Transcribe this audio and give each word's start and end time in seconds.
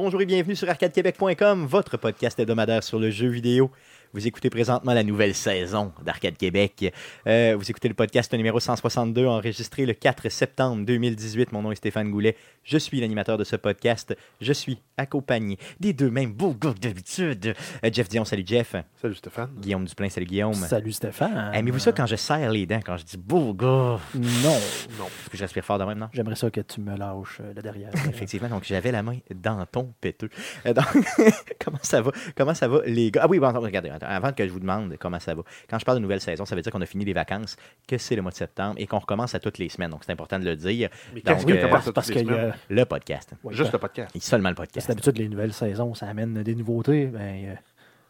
Bonjour 0.00 0.22
et 0.22 0.26
bienvenue 0.26 0.54
sur 0.54 0.68
arcadequebec.com, 0.68 1.66
votre 1.66 1.96
podcast 1.96 2.38
hebdomadaire 2.38 2.84
sur 2.84 3.00
le 3.00 3.10
jeu 3.10 3.26
vidéo. 3.26 3.72
Vous 4.14 4.26
écoutez 4.26 4.48
présentement 4.48 4.94
la 4.94 5.04
nouvelle 5.04 5.34
saison 5.34 5.92
d'Arcade 6.02 6.38
Québec. 6.38 6.94
Euh, 7.26 7.54
vous 7.58 7.70
écoutez 7.70 7.88
le 7.88 7.94
podcast 7.94 8.32
numéro 8.32 8.58
162, 8.58 9.26
enregistré 9.26 9.84
le 9.84 9.92
4 9.92 10.30
septembre 10.30 10.86
2018. 10.86 11.52
Mon 11.52 11.60
nom 11.60 11.72
est 11.72 11.76
Stéphane 11.76 12.10
Goulet. 12.10 12.34
Je 12.64 12.78
suis 12.78 13.00
l'animateur 13.00 13.36
de 13.36 13.44
ce 13.44 13.56
podcast. 13.56 14.16
Je 14.40 14.52
suis 14.54 14.78
accompagné 14.96 15.58
des 15.78 15.92
deux 15.92 16.10
mêmes 16.10 16.32
beaux 16.32 16.54
gars 16.54 16.72
d'habitude. 16.80 17.54
Euh, 17.84 17.90
Jeff 17.92 18.08
Dion, 18.08 18.24
salut 18.24 18.44
Jeff. 18.46 18.76
Salut 19.00 19.14
Stéphane. 19.14 19.50
Guillaume 19.58 19.84
Duplain, 19.84 20.08
salut 20.08 20.26
Guillaume. 20.26 20.54
Salut 20.54 20.92
Stéphane. 20.92 21.50
Aimez-vous 21.52 21.78
ça 21.78 21.92
quand 21.92 22.06
je 22.06 22.16
serre 22.16 22.50
les 22.50 22.64
dents, 22.64 22.80
quand 22.84 22.96
je 22.96 23.04
dis 23.04 23.18
beau 23.18 23.52
gars? 23.52 24.00
Non. 24.14 24.58
Non. 24.98 25.06
Est-ce 25.06 25.30
que 25.30 25.36
je 25.36 25.42
respire 25.42 25.64
fort 25.66 25.78
de 25.78 25.84
même, 25.84 25.98
non? 25.98 26.08
J'aimerais 26.14 26.36
ça 26.36 26.50
que 26.50 26.62
tu 26.62 26.80
me 26.80 26.96
lâches 26.96 27.40
euh, 27.40 27.52
là 27.52 27.60
derrière. 27.60 27.90
Effectivement, 28.08 28.48
donc 28.48 28.64
j'avais 28.64 28.90
la 28.90 29.02
main 29.02 29.18
dans 29.34 29.66
ton 29.66 29.92
péteux. 30.00 30.30
Euh, 30.64 30.72
donc, 30.72 30.86
comment 31.64 31.78
ça 31.82 32.00
va? 32.00 32.10
Comment 32.34 32.54
ça 32.54 32.68
va, 32.68 32.80
les 32.86 33.10
gars? 33.10 33.22
Ah 33.24 33.26
oui, 33.28 33.38
bon, 33.38 33.52
regardez, 33.52 33.90
avant 34.02 34.32
que 34.32 34.46
je 34.46 34.52
vous 34.52 34.60
demande 34.60 34.96
comment 34.98 35.18
ça 35.20 35.34
va. 35.34 35.42
Quand 35.68 35.78
je 35.78 35.84
parle 35.84 35.98
de 35.98 36.02
nouvelle 36.02 36.20
saison, 36.20 36.44
ça 36.44 36.54
veut 36.54 36.62
dire 36.62 36.72
qu'on 36.72 36.80
a 36.80 36.86
fini 36.86 37.04
les 37.04 37.12
vacances, 37.12 37.56
que 37.86 37.98
c'est 37.98 38.16
le 38.16 38.22
mois 38.22 38.30
de 38.30 38.36
septembre 38.36 38.74
et 38.78 38.86
qu'on 38.86 38.98
recommence 38.98 39.34
à 39.34 39.40
toutes 39.40 39.58
les 39.58 39.68
semaines. 39.68 39.90
Donc, 39.90 40.02
c'est 40.04 40.12
important 40.12 40.38
de 40.38 40.44
le 40.44 40.56
dire. 40.56 40.88
Mais 41.14 41.20
Donc, 41.20 41.34
qu'est-ce 41.36 41.46
qui 41.46 41.52
euh, 41.52 41.68
parce 41.68 41.84
toutes 41.86 41.96
les 42.08 42.14
qu'il 42.14 42.26
y 42.26 42.30
a- 42.30 42.34
semaines? 42.36 42.54
Le 42.68 42.84
podcast. 42.84 43.32
Ouais, 43.44 43.54
Juste 43.54 43.72
le 43.72 43.78
podcast. 43.78 44.14
Et 44.14 44.20
seulement 44.20 44.48
le 44.50 44.54
parce 44.54 44.68
podcast. 44.68 44.86
que 44.86 44.92
d'habitude, 44.92 45.18
les 45.18 45.28
nouvelles 45.28 45.52
saisons, 45.52 45.94
ça 45.94 46.06
amène 46.06 46.42
des 46.42 46.54
nouveautés. 46.54 47.06
Ben, 47.06 47.20
euh, 47.46 47.54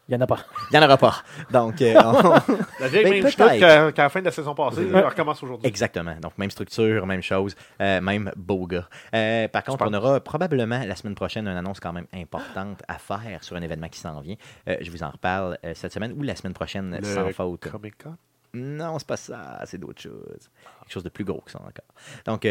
il 0.09 0.15
n'y 0.15 0.17
en 0.17 0.21
a 0.21 0.27
pas. 0.27 0.39
Il 0.71 0.77
n'y 0.77 0.83
en 0.83 0.87
aura 0.87 0.97
pas. 0.97 1.15
Donc, 1.51 1.81
euh, 1.83 1.93
on- 2.03 2.33
La 2.79 2.87
vieille 2.87 3.03
Ben, 3.03 3.23
même 3.23 3.31
chenoute 3.31 3.59
qu'à 3.93 4.03
la 4.03 4.09
fin 4.09 4.19
de 4.21 4.25
la 4.25 4.31
saison 4.31 4.55
passée, 4.55 4.87
elle 4.91 5.05
recommence 5.05 5.43
aujourd'hui. 5.43 5.67
Exactement. 5.67 6.15
Donc, 6.19 6.37
même 6.39 6.49
structure, 6.49 7.05
même 7.05 7.21
chose, 7.21 7.55
euh, 7.79 8.01
même 8.01 8.31
beau 8.35 8.65
gars. 8.65 8.89
Euh, 9.13 9.47
par 9.47 9.63
contre, 9.63 9.85
on 9.87 9.93
aura 9.93 10.19
probablement 10.19 10.83
la 10.83 10.95
semaine 10.95 11.15
prochaine 11.15 11.47
une 11.47 11.55
annonce 11.57 11.79
quand 11.79 11.93
même 11.93 12.07
importante 12.13 12.81
à 12.87 12.97
faire 12.97 13.43
sur 13.43 13.55
un 13.55 13.61
événement 13.61 13.87
qui 13.89 13.99
s'en 13.99 14.19
vient. 14.21 14.35
Euh, 14.67 14.77
je 14.81 14.89
vous 14.89 15.03
en 15.03 15.11
reparle 15.11 15.57
euh, 15.63 15.73
cette 15.75 15.93
semaine 15.93 16.13
ou 16.17 16.23
la 16.23 16.35
semaine 16.35 16.53
prochaine, 16.53 16.97
Le 16.99 17.05
sans 17.05 17.29
faute. 17.31 17.69
Comic 17.69 18.01
Con? 18.03 18.15
Non, 18.55 18.97
c'est 18.97 19.07
pas 19.07 19.17
ça, 19.17 19.59
c'est 19.65 19.77
d'autres 19.77 20.01
choses. 20.01 20.49
Quelque 20.79 20.91
chose 20.91 21.03
de 21.03 21.09
plus 21.09 21.23
gros 21.23 21.41
que 21.41 21.51
ça 21.51 21.59
encore. 21.59 21.85
Donc, 22.25 22.47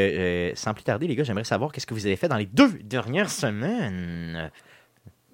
sans 0.57 0.73
plus 0.73 0.85
tarder, 0.85 1.09
les 1.09 1.17
gars, 1.17 1.25
j'aimerais 1.25 1.43
savoir 1.43 1.73
qu'est-ce 1.73 1.87
que 1.89 1.95
vous 1.95 2.07
avez 2.07 2.15
fait 2.15 2.29
dans 2.29 2.37
les 2.37 2.47
deux 2.47 2.71
dernières 2.85 3.31
semaines. 3.31 4.49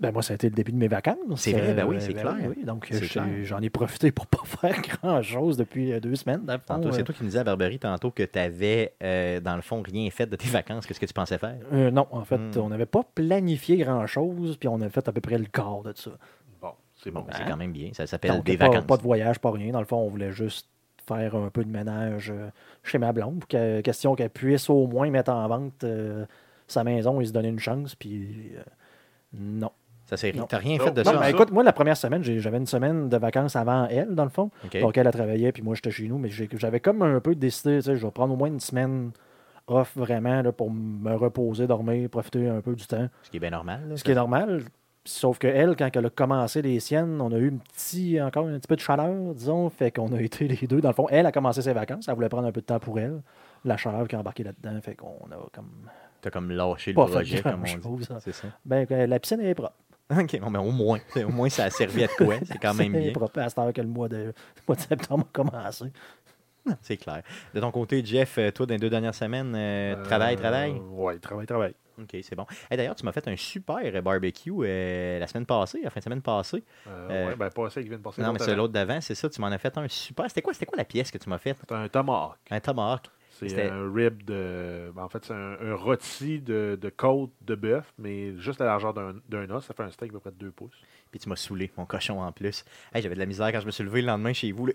Ben, 0.05 0.13
moi, 0.13 0.23
ça 0.23 0.33
a 0.33 0.37
été 0.37 0.49
le 0.49 0.55
début 0.55 0.73
de 0.73 0.77
mes 0.77 0.89
vacances. 0.89 1.17
C'est 1.37 1.53
vrai, 1.53 1.75
ben 1.75 1.87
oui, 1.87 1.97
c'est 2.01 2.13
clair. 2.15 2.35
oui, 2.57 2.65
donc, 2.65 2.87
C'est 2.91 3.03
euh, 3.03 3.07
clair. 3.07 3.25
j'ai- 3.29 3.45
j'en 3.45 3.61
ai 3.61 3.71
profité 3.71 4.13
pour 4.13 4.27
pas 4.27 4.43
faire 4.45 4.81
grand-chose 4.83 5.57
depuis 5.57 5.93
euh, 5.93 6.01
deux 6.01 6.15
semaines. 6.15 6.43
Tantôt, 6.67 6.93
c'est 6.93 7.01
euh. 7.01 7.05
toi 7.05 7.15
qui 7.15 7.23
me 7.23 7.29
disais 7.29 7.39
à 7.41 7.45
Barberie 7.45 7.79
tantôt 7.79 8.11
que 8.11 8.23
tu 8.23 8.39
avais, 8.39 8.95
dans 9.43 9.57
le 9.57 9.63
fond, 9.63 9.83
rien 9.83 10.11
fait 10.11 10.27
de 10.27 10.37
tes 10.37 10.49
vacances. 10.51 10.87
Qu'est-ce 10.87 11.01
que 11.01 11.07
tu 11.07 11.13
pensais 11.15 11.39
faire? 11.39 11.57
Euh, 11.73 11.91
non, 11.91 12.07
en 12.11 12.25
fait, 12.25 12.37
Hmm. 12.39 12.51
on 12.59 12.69
n'avait 12.69 12.87
pas 12.87 13.03
planifié 13.15 13.77
grand-chose, 13.79 14.57
puis 14.57 14.69
on 14.69 14.81
a 14.81 14.89
fait 14.89 15.07
à 15.09 15.13
peu 15.13 15.21
près 15.21 15.39
le 15.39 15.47
quart 15.47 15.83
de 15.83 15.93
ça. 15.95 16.11
Bon, 16.61 16.73
c'est 16.97 17.11
bon. 17.11 17.25
C'est 17.35 17.45
quand 17.49 17.57
même 17.57 17.73
bien. 17.73 17.91
Ça 17.93 18.07
s'appelle 18.07 18.33
Donc, 18.33 18.45
des 18.45 18.57
pas, 18.57 18.69
vacances. 18.69 18.87
pas 18.87 18.97
de 18.97 19.03
voyage, 19.03 19.39
pas 19.39 19.51
rien. 19.51 19.73
Dans 19.73 19.81
le 19.81 19.87
fond, 19.87 19.97
on 19.99 20.09
voulait 20.09 20.33
juste 20.33 20.69
faire 21.07 21.35
un 21.37 21.51
peu 21.51 21.65
de 21.65 21.71
ménage 21.71 22.31
euh, 22.35 22.49
chez 22.83 22.99
ma 22.99 23.13
blonde, 23.13 23.41
pour 23.41 23.49
que- 23.49 23.81
question 23.83 24.15
qu'elle 24.15 24.31
puisse 24.31 24.71
au 24.71 24.87
moins 24.87 25.11
mettre 25.11 25.31
en 25.33 25.47
vente 25.49 25.85
euh, 25.85 26.25
sa 26.67 26.83
maison 26.83 27.21
et 27.21 27.27
se 27.27 27.33
donner 27.33 27.49
une 27.49 27.59
chance. 27.59 27.95
Puis 27.95 28.53
euh, 28.57 28.63
non. 29.35 29.71
Ça 30.07 30.17
s'est. 30.17 30.33
T'as 30.49 30.59
rien 30.59 30.77
Non, 30.79 30.85
fait 30.85 30.91
de 30.93 31.01
non, 31.01 31.05
ça? 31.05 31.13
Non, 31.13 31.19
mais 31.21 31.25
ça. 31.27 31.31
écoute, 31.31 31.51
moi, 31.51 31.63
la 31.63 31.73
première 31.73 31.97
semaine, 31.97 32.23
j'avais 32.23 32.59
une 32.59 32.67
semaine 32.67 33.09
de 33.09 33.17
vacances 33.17 33.57
avant 33.57 33.87
elle, 33.89 34.15
dans 34.15 34.25
le 34.25 34.31
fond. 34.31 34.51
OK. 34.65 34.81
Donc, 34.81 34.97
elle, 34.99 35.07
elle 35.07 35.13
travaillait, 35.13 35.53
puis 35.53 35.63
moi, 35.63 35.75
j'étais 35.75 35.91
chez 35.91 36.07
nous. 36.09 36.19
Mais 36.19 36.29
j'avais 36.31 36.81
comme 36.81 37.03
un 37.03 37.21
peu 37.21 37.35
décidé, 37.35 37.77
tu 37.77 37.83
sais, 37.83 37.97
je 37.97 38.05
vais 38.05 38.13
prendre 38.13 38.35
au 38.35 38.37
moins 38.37 38.49
une 38.49 38.61
semaine 38.61 39.13
off 39.67 39.93
vraiment 39.97 40.43
là, 40.43 40.53
pour 40.53 40.71
me 40.71 41.15
reposer, 41.15 41.67
dormir, 41.67 42.09
profiter 42.11 42.49
un 42.49 42.61
peu 42.61 42.75
du 42.75 42.87
temps. 42.87 43.09
Ce 43.23 43.31
qui 43.31 43.39
est 43.39 43.41
bien 43.41 43.51
normal. 43.51 43.81
là, 43.89 43.97
Ce 43.97 44.05
qui 44.05 44.11
est 44.11 44.15
normal. 44.15 44.63
Sauf 45.07 45.39
que 45.39 45.47
elle, 45.47 45.77
quand 45.77 45.91
elle 45.95 46.07
a 46.07 46.11
commencé 46.11 46.63
les 46.63 46.81
siennes, 46.81 47.21
on 47.21 47.31
a 47.31 47.37
eu 47.37 47.49
un 47.53 47.59
petit, 47.59 48.21
encore 48.23 48.47
un 48.47 48.59
petit 48.59 48.67
peu 48.69 48.77
de 48.77 48.81
chaleur, 48.81 49.35
disons. 49.35 49.69
Fait 49.69 49.91
qu'on 49.91 50.11
a 50.15 50.21
été 50.21 50.49
les 50.49 50.67
deux. 50.67 50.81
Dans 50.81 50.89
le 50.89 50.95
fond, 50.95 51.07
elle 51.11 51.27
a 51.27 51.33
commencé 51.33 51.61
ses 51.61 51.75
vacances. 51.75 52.09
Elle 52.09 52.15
voulait 52.15 52.31
prendre 52.31 52.47
un 52.47 52.53
peu 52.53 52.63
de 52.63 52.67
temps 52.67 52.79
pour 52.79 52.99
elle. 52.99 53.21
La 53.67 53.77
chaleur 53.77 54.09
qui 54.09 54.17
a 54.17 54.21
embarqué 54.21 54.45
là-dedans. 54.45 54.81
Fait 54.81 54.95
qu'on 54.95 55.19
a 55.31 55.37
comme. 55.53 55.71
T'as 56.23 56.31
comme 56.31 56.51
lâché 56.51 56.93
le 56.93 56.95
projet, 56.95 57.43
comme 57.43 57.65
on 57.87 57.97
dit. 57.97 58.05
ça. 58.07 58.19
C'est 58.21 58.33
ça. 58.33 58.49
Ben, 58.65 58.87
que 58.87 58.95
la 58.95 59.19
piscine 59.21 59.41
est 59.41 59.55
propre. 59.55 59.75
OK, 60.11 60.39
bon, 60.41 60.51
mais 60.51 60.59
au 60.59 60.71
moins. 60.71 60.99
Au 61.17 61.29
moins, 61.31 61.49
ça 61.49 61.65
a 61.65 61.71
servi 61.71 62.05
à 62.05 62.09
quoi. 62.09 62.37
C'est 62.45 62.59
quand 62.59 62.75
même 62.75 62.93
C'est 62.93 63.01
bien. 63.01 63.13
propre 63.13 63.39
à 63.41 63.49
cette 63.49 63.59
heure 63.59 63.73
que 63.73 63.81
le 63.81 63.89
mois 63.89 64.09
de, 64.09 64.17
le 64.17 64.33
mois 64.69 64.77
de 64.77 64.81
septembre 64.81 65.25
a 65.27 65.33
commencé. 65.33 65.87
C'est 66.83 66.97
clair. 66.97 67.23
De 67.53 67.61
ton 67.61 67.71
côté, 67.71 68.03
Jeff, 68.05 68.39
euh, 68.39 68.51
toi, 68.51 68.65
dans 68.67 68.75
les 68.75 68.81
deux 68.81 68.89
dernières 68.91 69.15
semaines, 69.15 69.55
euh, 69.55 70.03
travail, 70.05 70.35
Euh, 70.35 70.39
travail? 70.39 70.73
Ouais, 70.93 71.19
travail, 71.19 71.47
travail. 71.47 71.75
OK, 72.01 72.17
c'est 72.23 72.35
bon. 72.35 72.47
Et 72.71 72.77
D'ailleurs, 72.77 72.97
tu 72.97 73.05
m'as 73.05 73.13
fait 73.13 73.29
un 73.29 73.37
super 73.37 74.03
barbecue 74.03 74.51
euh, 74.63 75.19
la 75.21 75.27
semaine 75.27 75.47
passée, 75.47 75.81
la 75.85 75.91
fin 75.91 76.01
de 76.01 76.05
semaine 76.05 76.23
passée. 76.23 76.65
Euh, 76.89 77.29
ouais, 77.29 77.37
ben, 77.37 77.51
pas 77.51 77.71
ça 77.71 77.81
qui 77.83 77.89
vient 77.89 77.99
de 77.99 78.03
passer. 78.03 78.21
Non, 78.23 78.33
mais 78.33 78.39
c'est 78.41 78.57
l'autre 78.57 78.73
d'avant, 78.73 79.01
c'est 79.01 79.15
ça. 79.15 79.29
Tu 79.29 79.41
m'en 79.41 79.47
as 79.49 79.59
fait 79.59 79.77
un 79.79 79.87
super. 79.89 80.25
C'était 80.29 80.43
quoi, 80.43 80.53
quoi 80.55 80.77
la 80.79 80.85
pièce 80.85 81.11
que 81.11 81.19
tu 81.19 81.29
m'as 81.29 81.39
faite? 81.39 81.57
C'est 81.61 81.73
un 81.75 81.87
tomahawk. 81.89 82.37
Un 82.51 82.61
tomahawk. 82.61 83.03
C'est 83.39 83.69
un 83.69 83.93
rib 83.93 84.23
de. 84.25 84.91
ben, 84.95 85.03
en 85.03 85.09
fait, 85.09 85.25
c'est 85.25 85.33
un, 85.35 85.57
un 85.61 85.75
rôti 85.75 86.41
de, 86.41 86.79
de 86.81 86.89
côte 86.89 87.31
de 87.43 87.55
bœuf, 87.55 87.93
mais 87.99 88.37
juste 88.39 88.61
la 88.61 88.67
largeur 88.67 88.95
d'un 88.95 89.51
os. 89.51 89.65
Ça 89.65 89.75
fait 89.75 89.83
un 89.83 89.91
steak 89.91 90.11
à 90.11 90.13
peu 90.15 90.21
près 90.21 90.31
de 90.31 90.37
2 90.37 90.51
pouces. 90.53 90.75
Puis 91.11 91.21
tu 91.21 91.29
m'as 91.29 91.37
saoulé, 91.37 91.71
mon 91.77 91.85
cochon 91.87 92.21
en 92.21 92.33
plus. 92.33 92.65
Hey, 92.95 93.03
J'avais 93.03 93.15
de 93.15 93.21
la 93.21 93.27
misère 93.27 93.51
quand 93.53 93.61
je 93.61 93.67
me 93.67 93.71
suis 93.71 93.85
levé 93.85 94.01
le 94.01 94.07
lendemain 94.09 94.33
chez 94.33 94.51
vous. 94.53 94.67
Là, 94.67 94.73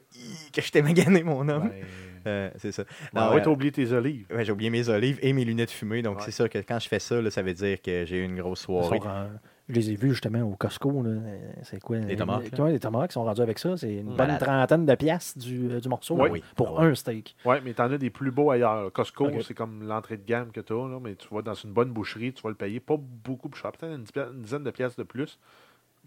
que 0.54 0.62
je 0.62 0.72
t'ai 0.72 0.82
magané, 0.82 1.24
mon 1.24 1.48
homme. 1.50 1.70
Ben, 1.70 1.86
Euh, 2.28 2.50
c'est 2.58 2.74
ça. 2.74 2.84
ben, 3.14 3.22
Non, 3.28 3.32
ouais, 3.34 3.40
euh, 3.40 3.44
t'as 3.46 3.50
oublié 3.50 3.72
tes 3.72 3.94
olives. 3.94 4.26
ouais, 4.30 4.44
j'ai 4.44 4.52
oublié 4.52 4.70
mes 4.70 4.90
olives 4.90 5.18
et 5.22 5.32
mes 5.32 5.46
lunettes 5.46 5.72
fumées. 5.72 6.02
Donc, 6.02 6.18
Ouais. 6.18 6.24
c'est 6.26 6.32
sûr 6.32 6.50
que 6.50 6.58
quand 6.58 6.78
je 6.78 6.90
fais 6.90 7.00
ça, 7.00 7.22
là, 7.22 7.32
ça 7.32 7.42
veut 7.42 7.54
dire 7.54 7.82
que 7.82 8.04
j'ai 8.06 8.18
eu 8.18 8.24
une 8.26 8.38
grosse 8.38 8.60
soirée. 8.60 9.00
sont 9.00 9.30
je 9.70 9.74
les 9.76 9.92
ai 9.92 9.96
vus 9.96 10.10
justement 10.10 10.42
au 10.42 10.56
Costco. 10.56 10.92
là. 11.04 11.10
Euh, 11.12 11.52
C'est 11.64 11.80
quoi? 11.82 11.98
Les 12.00 12.16
tomahawks, 12.16 12.52
Les, 12.52 12.60
ouais, 12.60 12.72
les 12.74 12.80
tomahawks 12.80 13.12
sont 13.12 13.24
rendus 13.24 13.42
avec 13.42 13.60
ça. 13.60 13.78
C'est 13.78 13.94
une 13.98 14.08
bonne 14.08 14.16
Malade. 14.18 14.40
trentaine 14.42 14.86
de 14.86 14.96
piastres 14.96 15.38
du, 15.40 15.70
euh, 15.72 15.80
du 15.80 15.88
morceau 15.90 16.18
là, 16.18 16.30
Oui. 16.32 16.44
pour 16.56 16.78
Ah 16.80 16.84
ouais. 16.84 16.88
un 16.92 16.96
steak. 16.96 17.36
Ouais, 17.46 17.62
mais 17.64 17.74
t'en 17.74 17.92
as 17.92 17.98
des 17.98 18.10
plus 18.10 18.32
beaux 18.32 18.52
ailleurs. 18.52 18.84
là. 18.84 18.90
Costco, 18.90 19.28
Ok. 19.28 19.44
c'est 19.44 19.54
comme 19.54 19.88
l'entrée 19.88 20.18
de 20.18 20.26
gamme 20.26 20.52
que 20.52 20.60
t'as, 20.60 20.74
là, 20.74 21.00
mais 21.02 21.16
tu 21.16 21.28
vas 21.34 21.42
dans 21.42 21.54
une 21.54 21.72
bonne 21.72 21.92
boucherie, 21.92 22.34
tu 22.34 22.42
vas 22.42 22.50
le 22.50 22.56
payer 22.56 22.80
pas 22.80 22.98
beaucoup 22.98 23.48
plus 23.50 23.62
cher, 23.62 23.72
peut-être 23.72 23.96
une, 23.96 24.42
dizaine 24.42 24.64
de 24.64 24.72
pièces 24.72 24.96
de 24.96 25.04
plus, 25.04 25.38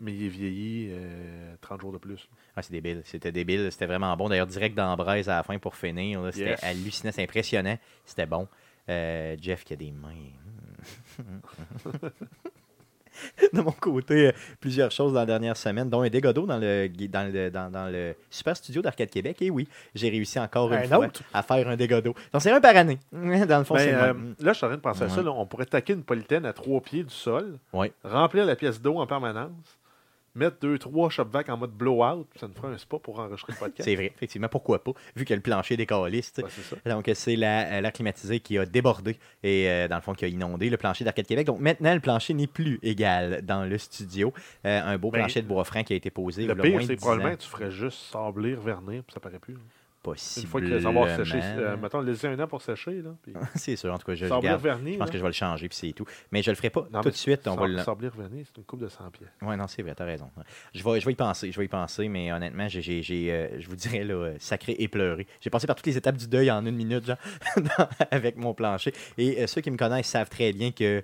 mais 0.00 0.12
il 0.12 0.24
est 0.24 0.28
vieilli 0.28 0.88
euh, 0.90 1.54
30 1.60 1.80
jours 1.80 1.92
de 1.92 1.98
plus. 1.98 2.28
Ah, 2.56 2.62
c'est 2.62 2.72
débile. 2.72 3.02
C'était 3.04 3.30
débile. 3.30 3.70
C'était 3.70 3.86
vraiment 3.86 4.16
bon. 4.16 4.28
D'ailleurs, 4.28 4.46
direct 4.48 4.74
dans 4.76 4.88
la 4.90 4.96
braise 4.96 5.28
à 5.28 5.36
la 5.36 5.42
fin 5.44 5.58
pour 5.58 5.76
finir. 5.76 6.20
là, 6.22 6.32
C'était 6.32 6.50
Yes. 6.50 6.64
hallucinant. 6.64 7.12
C'est 7.12 7.22
impressionnant. 7.22 7.78
C'était 8.04 8.26
bon. 8.26 8.48
Euh, 8.88 9.36
Jeff 9.40 9.62
qui 9.64 9.74
a 9.74 9.76
des 9.76 9.92
mains. 9.92 10.32
de 13.52 13.60
mon 13.60 13.72
côté, 13.72 14.28
euh, 14.28 14.32
plusieurs 14.60 14.90
choses 14.90 15.12
dans 15.12 15.20
la 15.20 15.26
dernière 15.26 15.56
semaine, 15.56 15.88
dont 15.88 16.02
un 16.02 16.08
dégât 16.08 16.32
d'eau 16.32 16.46
dans 16.46 16.58
le, 16.58 16.88
dans, 17.08 17.32
le, 17.32 17.50
dans, 17.50 17.70
dans 17.70 17.86
le 17.90 18.14
Super 18.30 18.56
Studio 18.56 18.82
d'Arcade 18.82 19.10
Québec. 19.10 19.40
Et 19.42 19.50
oui, 19.50 19.68
j'ai 19.94 20.08
réussi 20.10 20.38
encore 20.38 20.72
une 20.72 20.78
Un 20.80 20.86
fois 20.88 21.06
autre? 21.06 21.22
à 21.32 21.42
faire 21.42 21.68
un 21.68 21.76
dégât 21.76 22.00
d'eau. 22.00 22.14
Donc, 22.32 22.42
c'est 22.42 22.50
un 22.50 22.60
par 22.60 22.76
année. 22.76 22.98
Dans 23.12 23.58
le 23.58 23.64
fond, 23.64 23.74
Ben, 23.74 23.80
c'est 23.80 23.94
euh, 23.94 24.12
là, 24.40 24.52
je 24.52 24.56
suis 24.56 24.64
en 24.64 24.68
train 24.68 24.76
de 24.76 24.82
penser 24.82 25.02
à 25.04 25.08
ça. 25.08 25.22
Là, 25.22 25.30
on 25.32 25.46
pourrait 25.46 25.66
taquer 25.66 25.92
une 25.92 26.02
polythène 26.04 26.44
à 26.46 26.52
trois 26.52 26.80
pieds 26.80 27.02
du 27.04 27.14
sol, 27.14 27.58
Ouais. 27.72 27.92
remplir 28.04 28.44
la 28.46 28.56
pièce 28.56 28.80
d'eau 28.80 28.98
en 28.98 29.06
permanence, 29.06 29.78
mettre 30.34 30.58
deux, 30.60 30.78
trois 30.78 31.10
shop 31.10 31.24
vac 31.24 31.48
en 31.48 31.56
mode 31.56 31.72
blowout, 31.72 32.26
ça 32.36 32.48
nous 32.48 32.54
ferait 32.54 32.72
un 32.72 32.78
spa 32.78 32.98
pour 32.98 33.18
enregistrer 33.18 33.52
le 33.52 33.58
podcast. 33.58 33.82
C'est 33.88 33.94
vrai, 33.96 34.12
effectivement. 34.16 34.48
Pourquoi 34.48 34.82
pas? 34.82 34.92
Vu 35.16 35.24
que 35.24 35.34
le 35.34 35.40
plancher 35.40 35.76
des 35.76 35.86
calistes. 35.86 36.40
Ouais, 36.42 36.48
c'est 36.50 36.62
ça. 36.62 36.76
Donc, 36.90 37.10
c'est 37.14 37.36
la- 37.36 37.72
euh, 37.74 37.80
l'air 37.80 37.92
climatisé 37.92 38.40
qui 38.40 38.58
a 38.58 38.64
débordé 38.66 39.18
et, 39.42 39.68
euh, 39.68 39.88
dans 39.88 39.96
le 39.96 40.02
fond, 40.02 40.14
qui 40.14 40.24
a 40.24 40.28
inondé 40.28 40.70
le 40.70 40.76
plancher 40.76 41.04
d'Arcade 41.04 41.26
Québec. 41.26 41.46
Donc, 41.46 41.60
maintenant, 41.60 41.92
le 41.94 42.00
plancher 42.00 42.34
n'est 42.34 42.46
plus 42.46 42.78
égal 42.82 43.42
dans 43.42 43.64
le 43.64 43.76
studio. 43.78 44.32
Euh, 44.64 44.80
un 44.82 44.98
beau 44.98 45.10
Ben, 45.10 45.20
plancher 45.20 45.42
de 45.42 45.46
bois 45.46 45.64
franc 45.64 45.82
qui 45.84 45.92
a 45.92 45.96
été 45.96 46.10
posé. 46.10 46.46
Le 46.46 46.54
pire, 46.54 46.80
c'est 46.82 46.94
10 46.94 46.96
probablement 46.96 47.30
ans. 47.32 47.36
tu 47.38 47.48
ferais 47.48 47.70
juste 47.70 47.98
sablir, 48.10 48.60
vernir, 48.60 49.02
puis 49.04 49.12
ça 49.14 49.20
paraît 49.20 49.38
plus. 49.38 49.56
Là. 50.04 50.10
Une 50.10 50.14
Possiblement. 50.14 50.50
fois 50.50 50.60
que 50.60 50.68
ça 50.68 50.82
va 50.82 50.88
avoir 50.88 51.16
séché, 51.16 51.40
euh, 51.42 51.76
mettons, 51.82 52.00
laisser 52.00 52.26
un 52.26 52.38
an 52.40 52.46
pour 52.46 52.62
sécher, 52.62 53.02
puis 53.22 53.32
c'est 53.54 53.76
sûr, 53.76 53.92
en 53.92 53.98
tout 53.98 54.06
cas, 54.06 54.14
je, 54.14 54.26
garde. 54.26 54.42
Je 54.42 54.96
pense 54.96 54.98
là. 54.98 55.06
que 55.06 55.18
je 55.18 55.22
vais 55.22 55.28
le 55.28 55.32
changer, 55.32 55.68
puis 55.68 55.76
c'est 55.76 55.92
tout. 55.92 56.04
Mais 56.30 56.42
je 56.42 56.50
le 56.50 56.56
ferai 56.56 56.70
pas 56.70 56.86
Non, 56.92 57.00
tout 57.00 57.10
de 57.10 57.14
suite. 57.14 57.46
On 57.46 57.54
va 57.54 57.82
Sab- 57.82 58.02
le... 58.02 58.08
Vernir, 58.08 58.44
c'est 58.46 58.58
une 58.58 58.64
coupe 58.64 58.80
de 58.80 58.88
100 58.88 59.10
pieds. 59.10 59.26
Ouais, 59.40 59.56
non, 59.56 59.66
c'est 59.66 59.82
vrai, 59.82 59.94
t'as 59.94 60.04
raison. 60.04 60.30
Je 60.74 60.82
vais, 60.82 61.00
je 61.00 61.06
vais 61.06 61.12
y 61.12 61.16
penser, 61.16 61.52
je 61.52 61.58
vais 61.58 61.64
y 61.64 61.68
penser, 61.68 62.08
mais 62.08 62.32
honnêtement, 62.32 62.68
j'ai, 62.68 63.02
euh, 63.30 63.60
je 63.60 63.68
vous 63.68 63.76
dirais, 63.76 64.04
là, 64.04 64.14
euh, 64.14 64.36
sacré 64.38 64.76
et 64.78 64.88
pleuré. 64.88 65.26
J'ai 65.40 65.50
passé 65.50 65.66
par 65.66 65.76
toutes 65.76 65.86
les 65.86 65.96
étapes 65.96 66.16
du 66.16 66.26
deuil 66.28 66.50
en 66.50 66.64
une 66.66 66.76
minute, 66.76 67.06
genre, 67.06 67.16
avec 68.10 68.36
mon 68.36 68.54
plancher. 68.54 68.92
Et 69.18 69.42
euh, 69.42 69.46
ceux 69.46 69.60
qui 69.60 69.70
me 69.70 69.76
connaissent 69.76 70.08
savent 70.08 70.28
très 70.28 70.52
bien 70.52 70.72
que 70.72 71.02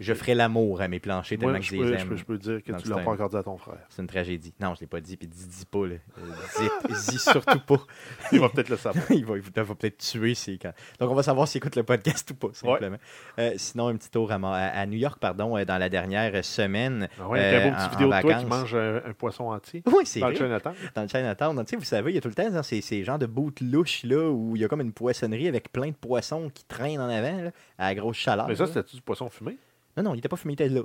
je 0.00 0.14
ferai 0.14 0.34
l'amour 0.34 0.80
à 0.80 0.86
mes 0.88 1.00
planchers 1.00 1.38
tellement 1.38 1.52
Moi, 1.52 1.58
que 1.60 1.64
je 1.64 1.70
je 1.70 1.74
les 1.76 1.80
peux, 1.82 1.88
je, 1.88 1.94
aime. 2.02 2.08
peux, 2.08 2.16
je 2.16 2.24
peux 2.24 2.38
dire 2.38 2.62
que 2.62 2.72
tu 2.80 2.88
l'as 2.88 2.98
pas 2.98 3.10
encore 3.10 3.28
dit 3.28 3.36
à 3.36 3.42
ton 3.42 3.56
frère. 3.58 3.78
C'est 3.88 4.00
une 4.02 4.08
tragédie. 4.08 4.54
Non, 4.60 4.74
je 4.74 4.80
l'ai 4.80 4.86
pas 4.86 5.00
dit, 5.00 5.16
puis 5.16 5.26
dis, 5.26 5.46
dis 5.46 5.64
pas, 5.66 5.86
là. 5.86 5.94
Euh, 6.18 6.22
dis, 6.88 6.94
dis 7.10 7.18
surtout 7.18 7.58
pas. 7.60 7.80
Il 8.32 8.38
va 8.40 8.48
peut-être 8.48 8.68
le 8.68 8.76
savoir. 8.76 9.04
il 9.10 9.24
va, 9.26 9.36
il 9.36 9.42
va 9.42 9.74
peut-être 9.74 9.98
tuer 9.98 10.34
quand. 10.62 10.72
Donc, 11.00 11.10
on 11.10 11.14
va 11.14 11.22
savoir 11.22 11.48
s'il 11.48 11.58
écoute 11.58 11.74
le 11.76 11.82
podcast 11.82 12.30
ou 12.30 12.34
pas, 12.34 12.48
simplement. 12.52 12.96
Euh, 13.38 13.52
sinon, 13.56 13.88
un 13.88 13.96
petit 13.96 14.10
tour 14.10 14.30
à, 14.30 14.36
à- 14.36 14.86
New 14.86 14.98
York, 14.98 15.18
pardon, 15.20 15.56
euh, 15.56 15.64
dans 15.64 15.78
la 15.78 15.88
dernière 15.88 16.44
semaine. 16.44 17.08
Ah 17.20 17.28
ouais, 17.28 17.40
euh, 17.40 17.60
un 17.66 17.70
beau 17.70 17.76
petit 17.76 17.84
en- 17.86 17.88
vidéo 17.90 18.12
en 18.12 18.16
de 18.16 18.20
toi 18.22 18.34
qui 18.34 18.46
mange 18.46 18.74
un, 18.74 18.96
un 19.04 19.12
poisson 19.14 19.44
entier. 19.50 19.82
Oui, 19.86 20.04
c'est 20.04 20.20
Dans 20.20 20.28
le 20.28 20.34
vrai. 20.36 20.44
Chinatown. 20.46 20.74
Dans 20.94 21.02
le 21.02 21.08
Chinatown. 21.08 21.56
Donc, 21.56 21.68
vous 21.74 21.84
savez, 21.84 22.12
il 22.12 22.14
y 22.14 22.18
a 22.18 22.20
tout 22.20 22.28
le 22.28 22.34
temps 22.34 22.50
dans 22.50 22.62
ces, 22.62 22.80
ces 22.80 23.02
genres 23.02 23.18
de 23.18 23.26
boutes 23.26 23.60
louches 23.60 24.04
là, 24.04 24.30
où 24.30 24.54
il 24.54 24.62
y 24.62 24.64
a 24.64 24.68
comme 24.68 24.80
une 24.80 24.92
poissonnerie 24.92 25.48
avec 25.48 25.72
plein 25.72 25.88
de 25.88 25.94
poissons 25.96 26.50
qui 26.54 26.64
traînent 26.64 27.00
en 27.00 27.08
avant 27.08 27.42
là, 27.42 27.50
à 27.78 27.88
la 27.88 27.94
grosse 27.94 28.16
chaleur. 28.16 28.46
Mais 28.46 28.54
ça, 28.54 28.66
c'était-tu 28.66 28.96
du 28.96 29.02
poisson 29.02 29.28
fumé? 29.28 29.58
Non, 29.98 30.10
non, 30.10 30.14
il 30.14 30.18
était 30.18 30.28
pas 30.28 30.36
fumé, 30.36 30.52
il 30.52 30.62
était 30.62 30.68
là. 30.68 30.82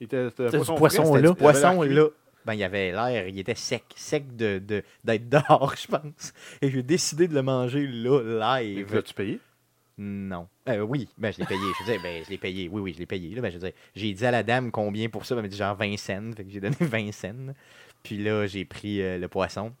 Il 0.00 0.04
était, 0.04 0.28
C'est 0.36 0.44
du 0.50 0.56
poisson 0.56 0.74
poisson 0.76 1.14
là. 1.14 1.34
Poisson, 1.34 1.82
là, 1.82 2.06
ben, 2.44 2.54
il 2.54 2.64
avait 2.64 2.90
l'air, 2.92 3.28
il 3.28 3.38
était 3.38 3.54
sec, 3.54 3.84
sec 3.94 4.34
de, 4.34 4.58
de- 4.58 4.82
d'être 5.04 5.28
dehors, 5.28 5.74
je 5.76 5.86
pense. 5.86 6.32
Et 6.60 6.70
j'ai 6.70 6.82
décidé 6.82 7.28
de 7.28 7.34
le 7.34 7.42
manger 7.42 7.86
là, 7.86 8.58
Et 8.60 8.74
live. 8.74 8.94
L'as-tu 8.94 9.14
payé? 9.14 9.38
Non. 9.98 10.48
Euh, 10.68 10.80
oui, 10.80 11.08
ben, 11.18 11.32
je 11.32 11.38
l'ai 11.38 11.44
payé. 11.46 11.60
Je 11.80 11.84
dire, 11.84 12.00
ben, 12.02 12.22
je 12.24 12.30
l'ai 12.30 12.38
payé. 12.38 12.68
Oui, 12.68 12.80
oui, 12.80 12.92
je 12.94 12.98
l'ai 12.98 13.06
payé. 13.06 13.34
Là, 13.34 13.42
ben, 13.42 13.52
je 13.52 13.58
j'ai 13.94 14.12
dit 14.12 14.26
à 14.26 14.30
la 14.30 14.42
dame 14.42 14.70
combien 14.70 15.08
pour 15.08 15.26
ça. 15.26 15.34
Ben, 15.34 15.40
elle 15.40 15.44
m'a 15.44 15.48
dit 15.48 15.56
genre 15.56 15.76
20 15.76 15.96
cents. 15.98 16.32
Fait 16.36 16.44
que 16.44 16.50
j'ai 16.50 16.60
donné 16.60 16.76
20 16.80 17.12
cents. 17.12 17.52
Puis 18.02 18.18
là, 18.18 18.46
j'ai 18.46 18.64
pris 18.64 19.02
euh, 19.02 19.18
le 19.18 19.28
poisson. 19.28 19.72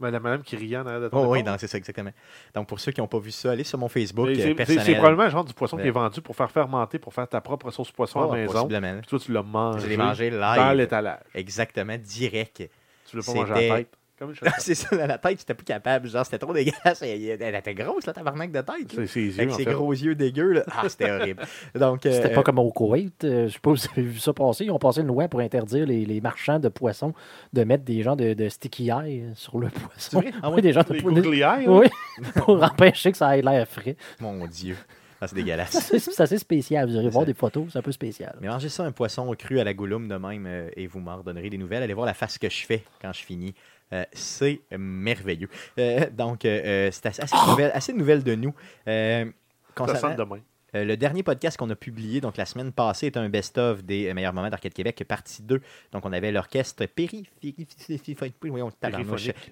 La 0.00 0.20
madame 0.20 0.42
qui 0.42 0.54
riait 0.54 0.76
en 0.76 0.86
arrière 0.86 1.00
de 1.00 1.08
ton 1.08 1.24
Oh, 1.26 1.32
oui, 1.32 1.42
non, 1.42 1.56
c'est 1.58 1.66
ça, 1.66 1.76
exactement. 1.76 2.10
Donc, 2.54 2.68
pour 2.68 2.78
ceux 2.78 2.92
qui 2.92 3.00
n'ont 3.00 3.08
pas 3.08 3.18
vu 3.18 3.32
ça, 3.32 3.50
allez 3.50 3.64
sur 3.64 3.78
mon 3.78 3.88
Facebook 3.88 4.28
euh, 4.28 4.34
C'est 4.36 4.42
c'est- 4.42 4.54
personnel. 4.54 4.84
c'est 4.84 4.94
probablement 4.94 5.24
le 5.24 5.30
genre 5.30 5.44
du 5.44 5.52
poisson 5.54 5.76
qui 5.76 5.88
est 5.88 5.90
vendu 5.90 6.20
pour 6.20 6.36
faire 6.36 6.50
fermenter, 6.52 7.00
pour 7.00 7.12
faire 7.12 7.26
ta 7.28 7.40
propre 7.40 7.70
sauce 7.72 7.90
poisson 7.90 8.20
Oh, 8.20 8.32
à 8.32 8.36
la 8.36 8.42
maison. 8.42 8.68
Puis 9.00 9.08
toi, 9.08 9.18
tu 9.18 9.32
l'as 9.32 9.42
mangé, 9.42 9.80
Je 9.80 9.86
l'ai 9.88 9.96
mangé 9.96 10.30
live. 10.30 10.38
dans 10.40 10.72
l'étalage. 10.72 11.18
Exactement, 11.34 11.96
direct. 11.98 12.62
Tu 13.10 13.16
l'as 13.16 13.22
pas 13.26 13.34
mangé 13.34 13.52
à 13.52 13.54
la 13.70 13.76
tête. 13.78 13.88
Comme 14.18 14.30
une 14.30 14.34
chaussette. 14.36 14.54
c'est 14.58 14.74
ça, 14.74 14.96
dans 14.96 15.06
la 15.06 15.18
tête, 15.18 15.38
j'étais 15.38 15.54
plus 15.54 15.64
capable. 15.64 16.08
Genre, 16.08 16.24
c'était 16.24 16.38
trop 16.38 16.52
dégueulasse. 16.52 17.02
Elle, 17.02 17.40
elle 17.40 17.54
était 17.54 17.74
grosse, 17.74 18.04
la 18.06 18.12
tabarnak 18.12 18.50
de 18.50 18.60
tête. 18.60 18.92
C'est 18.94 19.06
ses 19.06 19.20
yeux, 19.26 19.34
Avec 19.38 19.50
en 19.52 19.56
ses 19.56 19.64
fait. 19.64 19.72
gros 19.72 19.92
yeux 19.92 20.14
dégueux, 20.14 20.52
là. 20.52 20.64
Ah, 20.70 20.88
c'était 20.88 21.10
horrible. 21.10 21.42
Donc, 21.74 22.04
euh, 22.06 22.12
C'était 22.12 22.32
pas 22.34 22.42
comme 22.42 22.58
au 22.58 22.70
Koweït. 22.72 23.24
euh, 23.24 23.46
je 23.48 23.52
sais 23.54 23.58
pas 23.60 23.76
si 23.76 23.86
vous 23.88 23.92
avez 24.00 24.08
vu 24.08 24.18
ça 24.18 24.32
passer. 24.32 24.64
Ils 24.64 24.70
ont 24.70 24.78
passé 24.78 25.00
une 25.02 25.06
loi 25.06 25.28
pour 25.28 25.40
interdire 25.40 25.86
les, 25.86 26.04
les 26.04 26.20
marchands 26.20 26.58
de 26.58 26.68
poissons 26.68 27.14
de 27.52 27.64
mettre 27.64 27.84
des 27.84 28.02
gens 28.02 28.16
de, 28.16 28.34
de 28.34 28.48
sticky 28.48 28.90
eye 28.90 29.24
sur 29.34 29.58
le 29.58 29.68
poisson. 29.68 30.22
Ah 30.42 30.48
oui, 30.50 30.54
ouais? 30.56 30.62
des 30.62 30.72
gens 30.72 30.82
de 30.82 30.94
Les 30.94 31.00
poisson. 31.00 31.20
googly 31.20 31.38
eyes, 31.42 31.66
là. 31.66 31.70
Oui, 31.72 31.86
pour 32.34 32.62
empêcher 32.62 33.12
que 33.12 33.18
ça 33.18 33.36
ait 33.38 33.42
l'air 33.42 33.66
frais. 33.68 33.96
Mon 34.20 34.46
Dieu. 34.46 34.76
Ah, 35.20 35.26
c'est 35.26 35.34
dégueulasse. 35.34 35.70
C'est 35.80 35.98
c'est 35.98 36.20
assez 36.22 36.38
spécial. 36.38 36.88
Vous 36.88 36.94
irez 36.94 37.08
voir 37.08 37.24
des 37.26 37.34
photos, 37.34 37.64
c'est 37.72 37.78
un 37.78 37.82
peu 37.82 37.90
spécial. 37.90 38.36
Mais 38.40 38.46
mangez 38.46 38.68
ça, 38.68 38.84
un 38.84 38.92
poisson 38.92 39.32
cru 39.36 39.58
à 39.58 39.64
la 39.64 39.74
gouloume 39.74 40.06
de 40.06 40.14
même, 40.16 40.44
euh, 40.46 40.70
et 40.76 40.86
vous 40.86 41.00
m'en 41.00 41.16
redonnerez 41.16 41.50
des 41.50 41.58
nouvelles. 41.58 41.82
Allez 41.82 41.92
voir 41.94 42.06
la 42.06 42.14
face 42.14 42.38
que 42.38 42.48
je 42.48 42.64
fais 42.64 42.84
quand 43.02 43.12
je 43.12 43.24
finis. 43.24 43.52
Euh, 43.92 44.04
c'est 44.12 44.60
merveilleux. 44.76 45.48
Euh, 45.78 46.08
donc, 46.10 46.44
euh, 46.44 46.90
c'est 46.92 47.06
assez, 47.06 47.22
assez 47.22 47.36
de 47.36 47.50
nouvelles, 47.50 47.70
assez 47.74 47.92
de 47.92 47.98
nouvelles 47.98 48.24
de 48.24 48.34
nous. 48.34 48.54
Ça 48.86 49.24
concernant- 49.74 50.14
demain. 50.14 50.40
Le 50.74 50.96
dernier 50.96 51.22
podcast 51.22 51.56
qu'on 51.56 51.70
a 51.70 51.74
publié, 51.74 52.20
donc 52.20 52.36
la 52.36 52.44
semaine 52.44 52.72
passée, 52.72 53.06
est 53.06 53.16
un 53.16 53.30
best-of 53.30 53.82
des 53.82 54.12
meilleurs 54.12 54.34
moments 54.34 54.50
d'Arcade 54.50 54.74
Québec, 54.74 55.02
partie 55.08 55.42
2. 55.42 55.62
Donc, 55.92 56.04
on 56.04 56.12
avait 56.12 56.30
l'orchestre 56.30 56.84
périphonique, 56.84 57.30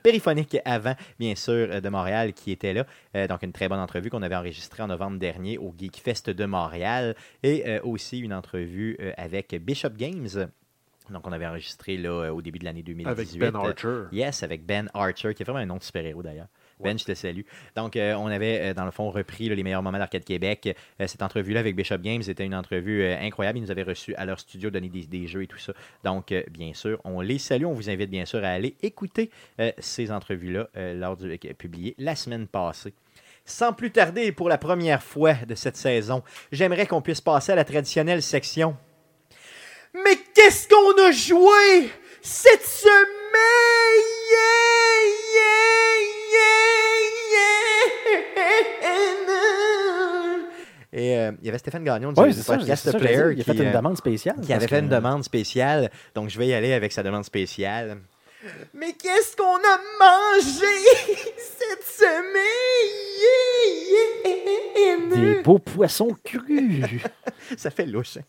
Périphonique. 0.03 0.59
avant, 0.67 0.95
bien 1.19 1.35
sûr, 1.35 1.81
de 1.81 1.89
Montréal, 1.89 2.35
qui 2.35 2.53
était 2.53 2.75
là. 2.75 2.87
Donc, 3.29 3.43
une 3.43 3.53
très 3.53 3.67
bonne 3.67 3.81
entrevue 3.81 4.11
qu'on 4.11 4.21
avait 4.21 4.37
enregistrée 4.37 4.83
en 4.83 4.89
novembre 4.89 5.19
dernier 5.19 5.57
au 5.57 5.75
Geek 5.77 5.97
Fest 5.97 6.29
de 6.29 6.45
Montréal. 6.45 7.17
Et 7.43 7.81
aussi 7.81 8.19
une 8.19 8.35
entrevue 8.35 8.99
avec 9.17 9.55
Bishop 9.55 9.97
Games. 9.97 10.51
Donc, 11.11 11.27
on 11.27 11.33
avait 11.33 11.47
enregistré 11.47 11.97
là, 11.97 12.11
euh, 12.11 12.31
au 12.31 12.43
début 12.43 12.59
de 12.59 12.65
l'année 12.65 12.83
2018. 12.83 13.11
Avec 13.11 13.39
Ben 13.39 13.57
Archer. 13.57 14.03
Yes, 14.13 14.43
avec 14.43 14.65
Ben 14.65 14.89
Archer, 14.95 15.35
qui 15.35 15.43
est 15.43 15.47
vraiment 15.47 15.61
un 15.61 15.67
nom 15.67 15.77
de 15.77 15.83
super-héros 15.83 16.23
d'ailleurs. 16.23 16.49
Ben, 16.79 16.99
je 16.99 17.05
te 17.05 17.15
salue. 17.15 17.41
Donc, 17.75 17.97
euh, 17.97 18.15
on 18.15 18.27
avait, 18.27 18.61
euh, 18.61 18.75
dans 18.75 18.85
le 18.85 18.91
fond, 18.91 19.11
repris 19.11 19.49
là, 19.49 19.55
les 19.55 19.63
meilleurs 19.63 19.83
moments 19.83 19.99
d'Arcade 19.99 20.25
Québec. 20.25 20.77
Euh, 21.01 21.07
cette 21.07 21.23
entrevue-là 21.23 21.61
avec 21.61 21.75
Bishop 21.75 21.99
Games 21.99 22.23
était 22.27 22.45
une 22.45 22.55
entrevue 22.55 23.03
euh, 23.03 23.17
incroyable. 23.19 23.59
Ils 23.59 23.63
nous 23.63 23.71
avaient 23.71 23.83
reçus 23.83 24.15
à 24.17 24.27
leur 24.27 24.39
studio, 24.39 24.69
donner 24.69 24.91
des, 24.91 25.07
des 25.07 25.27
jeux 25.27 25.43
et 25.43 25.47
tout 25.47 25.59
ça. 25.59 25.73
Donc, 26.05 26.33
euh, 26.33 26.43
bien 26.51 26.75
sûr, 26.75 27.01
on 27.05 27.23
les 27.23 27.39
salue. 27.39 27.65
On 27.65 27.73
vous 27.73 27.89
invite 27.89 28.11
bien 28.11 28.27
sûr 28.27 28.45
à 28.45 28.49
aller 28.49 28.77
écouter 28.83 29.31
euh, 29.59 29.73
ces 29.79 30.13
entrevues-là 30.13 30.69
euh, 30.77 30.95
lors 30.95 31.17
du, 31.17 31.31
euh, 31.31 31.55
publiées 31.55 31.95
la 31.99 32.15
semaine 32.15 32.47
passée. 32.47 32.93
Sans 33.47 33.73
plus 33.73 33.93
tarder, 33.93 34.33
pour 34.33 34.49
la 34.49 34.59
première 34.59 35.03
fois 35.03 35.35
de 35.49 35.55
cette 35.55 35.77
saison, 35.77 36.23
j'aimerais 36.53 36.87
qu'on 36.87 37.01
puisse 37.01 37.21
passer 37.21 37.53
à 37.53 37.55
la 37.55 37.65
traditionnelle 37.65 38.21
section. 38.21 38.77
Mais 40.05 40.17
qu'est-ce 40.35 40.69
qu'on 40.69 41.03
a 41.07 41.11
joué 41.11 41.91
cette 42.23 42.65
semaine? 42.67 43.07
Et 50.93 51.17
euh, 51.19 51.33
il 51.41 51.47
y 51.47 51.49
avait 51.49 51.59
Stéphane 51.59 51.85
Gagnon 51.85 52.13
du, 52.13 52.21
Oui, 52.21 52.33
du 52.35 52.43
podcast 52.43 52.91
ça, 52.91 52.99
Player 52.99 53.35
qui, 53.35 53.43
fait 53.43 53.53
une 53.55 53.67
euh, 53.67 53.73
demande 53.73 53.97
spéciale. 53.99 54.37
qui 54.41 54.53
avait 54.53 54.67
fait 54.69 54.77
que- 54.77 54.81
une 54.83 54.89
demande 54.89 55.25
spéciale. 55.25 55.91
Donc, 56.15 56.31
je 56.31 56.39
vais 56.39 56.47
y 56.47 56.55
aller 56.55 56.73
avec 56.73 56.93
sa 56.93 57.03
demande 57.03 57.25
spéciale. 57.25 57.99
Mais 58.73 58.93
qu'est-ce 58.93 59.37
qu'on 59.37 59.57
a 59.57 59.81
mangé 59.99 60.77
cette 61.37 61.85
semaine? 61.85 62.45
Des 65.11 65.43
beaux 65.43 65.59
poissons 65.59 66.17
crus. 66.25 66.85
Ça 67.57 67.71
fait 67.71 67.87
louche. 67.87 68.19
hein? 68.19 68.23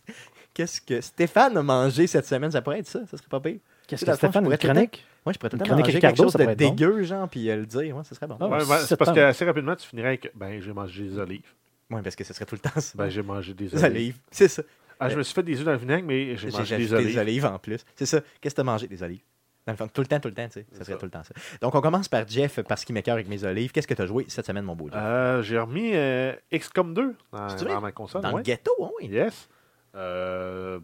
Qu'est-ce 0.58 0.82
que 0.82 1.00
Stéphane 1.02 1.56
a 1.56 1.62
mangé 1.62 2.08
cette 2.08 2.26
semaine? 2.26 2.50
Ça 2.50 2.64
pourrait 2.64 2.80
être 2.80 2.88
ça? 2.88 3.02
Ça 3.06 3.16
serait 3.16 3.28
pas 3.30 3.40
pire? 3.40 3.60
Qu'est-ce 3.86 4.04
que 4.04 4.12
Stéphane, 4.16 4.44
une 4.44 4.58
chronique? 4.58 5.06
Moi, 5.24 5.34
je 5.34 5.38
pourrais 5.38 5.52
tout 5.52 5.58
le 5.58 5.64
temps 5.64 5.78
manger 5.78 5.92
Ricardo, 5.92 6.16
quelque 6.16 6.32
chose 6.32 6.34
de 6.34 6.46
bon. 6.46 6.56
dégueu, 6.56 7.04
genre, 7.04 7.30
puis 7.30 7.46
le 7.46 7.68
dire. 7.68 7.96
Ouais, 7.96 8.04
ça 8.04 8.16
serait 8.16 8.26
bon. 8.26 8.38
Ah, 8.40 8.48
Ouais, 8.48 8.66
ouais, 8.66 8.78
c'est 8.88 8.98
parce 8.98 9.12
ans. 9.12 9.14
que 9.14 9.20
assez 9.20 9.46
rapidement, 9.46 9.76
tu 9.76 9.86
finirais 9.88 10.08
avec 10.08 10.32
Ben, 10.34 10.60
j'ai 10.60 10.74
mangé 10.74 11.04
des 11.04 11.20
olives. 11.20 11.54
Ouais, 11.92 12.02
parce 12.02 12.16
que 12.16 12.24
ce 12.24 12.34
serait 12.34 12.46
tout 12.46 12.56
le 12.56 12.60
temps 12.68 12.80
ça. 12.80 12.94
Ben, 12.96 13.08
j'ai 13.08 13.22
mangé 13.22 13.54
des 13.54 13.68
Des 13.68 13.84
olives. 13.84 13.96
olives. 13.96 14.18
C'est 14.32 14.48
ça. 14.48 14.64
Ah, 15.00 15.10
je 15.10 15.16
me 15.16 15.22
suis 15.22 15.36
fait 15.36 15.44
des 15.44 15.60
œufs 15.60 15.66
dans 15.66 15.74
le 15.74 15.78
vinaigre, 15.78 16.08
mais 16.08 16.36
j'ai 16.38 16.50
mangé 16.50 16.76
des 16.76 16.92
olives. 16.92 17.08
des 17.14 17.20
olives 17.20 17.46
en 17.46 17.60
plus. 17.60 17.86
C'est 17.96 18.08
ça. 18.08 18.22
Qu'est-ce 18.42 18.56
que 18.56 18.62
t'as 18.62 18.64
mangé? 18.64 18.88
Des 18.88 19.04
olives? 19.04 19.22
Dans 19.68 19.74
le 19.74 19.78
fond, 19.78 19.88
tout 19.94 20.02
le 20.02 20.08
temps, 20.08 20.20
tout 20.20 20.30
le 20.30 20.34
temps, 20.34 20.48
tu 20.48 20.54
sais. 20.54 20.66
Ça 20.72 20.80
serait 20.86 20.94
ça. 20.94 20.98
tout 20.98 21.06
le 21.06 21.12
temps 21.12 21.24
ça. 21.24 21.36
Donc, 21.62 21.76
on 21.76 21.82
commence 21.82 22.08
par 22.08 22.28
Jeff 22.28 22.62
parce 22.62 22.84
qu'il 22.84 22.96
m'écœure 22.96 23.14
avec 23.14 23.28
mes 23.28 23.44
olives. 23.44 23.72
Qu'est-ce 23.72 23.86
que 23.88 23.94
t'as 23.94 24.08
joué 24.08 24.26
cette 24.28 24.48
semaine, 24.48 24.64
mon 24.64 24.76
beau 24.76 24.88
Jeff? 24.88 24.98
Euh, 24.98 25.44
j'ai 25.44 25.60
remis 25.60 25.92
euh, 25.94 26.34
XCOM 26.52 26.96
2 26.96 27.16
dans, 27.32 27.82
ma 27.82 27.92
console. 27.92 28.24
Dans 28.24 28.32
ouais. 28.32 28.38
le 28.38 28.42
ghetto, 28.44 28.72
hein, 28.82 28.90
oui. 29.00 29.10
Yes. 29.10 29.48
Euh, 29.98 30.80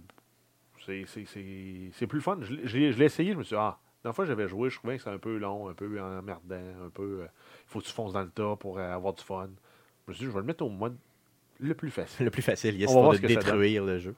c'est- 0.86 2.07
plus 2.07 2.21
fun. 2.21 2.38
Je 2.42 2.54
l'ai- 2.54 2.68
je 2.68 2.77
l'ai 2.77 2.92
je 2.92 3.00
l'ai 3.00 3.06
essayé, 3.06 3.31
je 3.33 3.38
me 3.38 3.44
suis 3.44 3.56
dit, 3.56 3.60
ah, 3.60 3.77
la 4.04 4.12
fois 4.13 4.25
que 4.25 4.30
j'avais 4.30 4.48
joué, 4.48 4.69
je 4.69 4.77
trouvais 4.77 4.98
que 4.98 5.04
c'était 5.04 5.15
un 5.15 5.19
peu 5.19 5.38
long, 5.38 5.69
un 5.69 5.74
peu 5.74 5.86
emmerdant, 6.01 6.56
un 6.86 6.89
peu. 6.89 7.21
euh, 7.21 7.27
Il 7.65 7.69
faut 7.69 7.80
que 7.80 7.86
tu 7.86 7.94
fonces 7.94 8.13
dans 8.13 8.21
le 8.24 8.30
tas 8.30 8.56
pour 8.57 8.77
euh, 8.79 8.91
avoir 8.91 9.13
du 9.13 9.24
fun. 9.24 9.48
Je 10.05 10.12
me 10.12 10.13
suis 10.13 10.25
dit, 10.25 10.25
je 10.25 10.32
vais 10.34 10.39
le 10.41 10.46
mettre 10.46 10.65
au 10.65 10.70
mode 10.70 10.98
le 11.60 11.74
plus 11.74 11.91
facile. 11.91 12.25
Le 12.25 12.32
plus 12.32 12.41
facile, 12.41 12.75
yes, 12.77 12.89
On 12.89 13.01
va 13.03 13.17
de 13.17 13.27
détruire 13.27 13.86
le 13.86 14.00
jeu. 14.00 14.15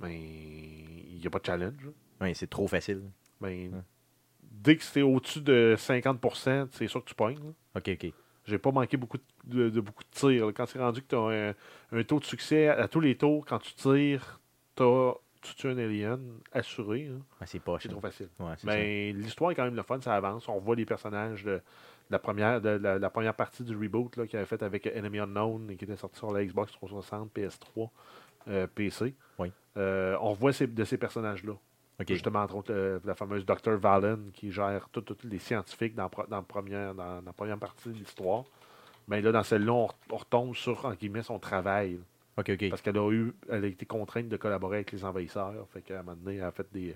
Mais 0.00 0.18
il 0.18 1.18
n'y 1.20 1.26
a 1.26 1.30
pas 1.30 1.38
de 1.38 1.46
challenge. 1.46 1.88
Oui, 2.20 2.34
c'est 2.34 2.48
trop 2.50 2.66
facile. 2.66 3.02
Ben, 3.40 3.82
Dès 4.42 4.76
que 4.76 4.82
c'est 4.82 5.00
au-dessus 5.02 5.40
de 5.40 5.74
50%, 5.78 6.68
c'est 6.72 6.86
sûr 6.88 7.02
que 7.02 7.08
tu 7.08 7.14
pognes. 7.14 7.38
là. 7.38 7.52
Ok, 7.76 7.88
ok. 8.02 8.12
J'ai 8.50 8.58
pas 8.58 8.70
manqué 8.72 8.96
beaucoup 8.96 9.18
de, 9.44 9.70
de 9.70 9.80
beaucoup 9.80 10.02
de 10.04 10.10
tirs. 10.10 10.46
là. 10.46 10.52
Quand 10.52 10.66
c'est 10.66 10.78
rendu 10.78 11.00
que 11.02 11.06
tu 11.08 11.14
as 11.16 11.18
un, 11.20 11.54
un 11.98 12.02
taux 12.04 12.18
de 12.20 12.24
succès 12.24 12.68
à, 12.68 12.86
tous 12.88 13.00
les 13.00 13.16
tours, 13.16 13.46
quand 13.46 13.58
tu 13.58 13.72
tires, 13.74 14.40
t'as- 14.74 15.14
tu 15.42 15.54
tues 15.54 15.68
un 15.68 15.78
alien 15.78 16.20
assuré. 16.52 17.04
là. 17.04 17.14
Ouais, 17.40 17.46
c'est 17.46 17.60
pas 17.60 17.78
C'est 17.80 17.88
trop 17.88 18.00
facile. 18.00 18.28
Ouais. 18.38 18.52
Mais 18.64 19.12
l'histoire 19.12 19.50
est 19.50 19.54
quand 19.54 19.64
même 19.64 19.74
le 19.76 19.82
fun, 19.82 19.98
ça 20.00 20.14
avance. 20.14 20.46
On 20.48 20.58
voit 20.58 20.76
les 20.76 20.84
personnages 20.84 21.44
de, 21.44 21.52
de 21.52 21.60
la, 22.10 22.18
première, 22.18 22.60
de, 22.60 22.68
la, 22.70 22.98
la 22.98 23.10
première 23.10 23.34
partie 23.34 23.64
du 23.64 23.74
reboot 23.74 24.16
là, 24.18 24.26
qu'il 24.26 24.36
avait 24.36 24.44
fait 24.46 24.62
avec 24.62 24.86
Enemy 24.86 25.20
Unknown 25.20 25.70
et 25.70 25.76
qui 25.76 25.84
était 25.86 25.96
sorti 25.96 26.18
sur 26.18 26.30
la 26.32 26.44
Xbox 26.44 26.72
360, 26.72 27.30
PS3, 27.34 27.88
euh, 28.48 28.66
PC. 28.66 29.14
Oui. 29.38 29.50
Euh, 29.78 30.16
on 30.20 30.34
voit 30.34 30.52
ces- 30.52 30.66
de 30.66 30.84
ces 30.84 30.98
personnages-là. 30.98 31.54
Justement, 32.14 32.40
entre 32.42 32.56
autres, 32.56 32.72
euh, 32.72 32.98
la 33.04 33.14
fameuse 33.14 33.44
Dr. 33.44 33.76
Valen 33.76 34.30
qui 34.32 34.50
gère 34.50 34.88
tous 34.90 35.04
les 35.24 35.38
scientifiques 35.38 35.94
dans, 35.94 36.10
la 36.30 36.42
première, 36.42 36.94
dans, 36.94 37.20
la 37.20 37.32
première 37.32 37.58
partie 37.58 37.88
de 37.88 37.94
l'histoire. 37.94 38.44
Mais 39.08 39.20
là, 39.20 39.32
dans 39.32 39.42
celle-là, 39.42 39.72
on, 39.72 39.86
re- 39.86 39.94
on 40.10 40.16
retombe 40.16 40.54
sur, 40.54 40.84
en 40.84 40.92
guillemets, 40.94 41.22
son 41.22 41.38
travail. 41.38 41.94
là. 41.94 42.00
Ok, 42.38 42.50
ok. 42.54 42.70
Parce 42.70 42.80
qu'elle 42.82 42.96
a 42.98 43.10
eu, 43.10 43.34
elle 43.48 43.64
a 43.64 43.66
été 43.66 43.84
contrainte 43.86 44.28
de 44.28 44.36
collaborer 44.36 44.76
avec 44.78 44.92
les 44.92 45.04
envahisseurs. 45.04 45.66
Fait 45.68 45.82
qu'à 45.82 46.00
un 46.00 46.02
moment 46.02 46.16
donné, 46.16 46.36
elle 46.36 46.44
a 46.44 46.50
fait 46.52 46.66
des, 46.72 46.94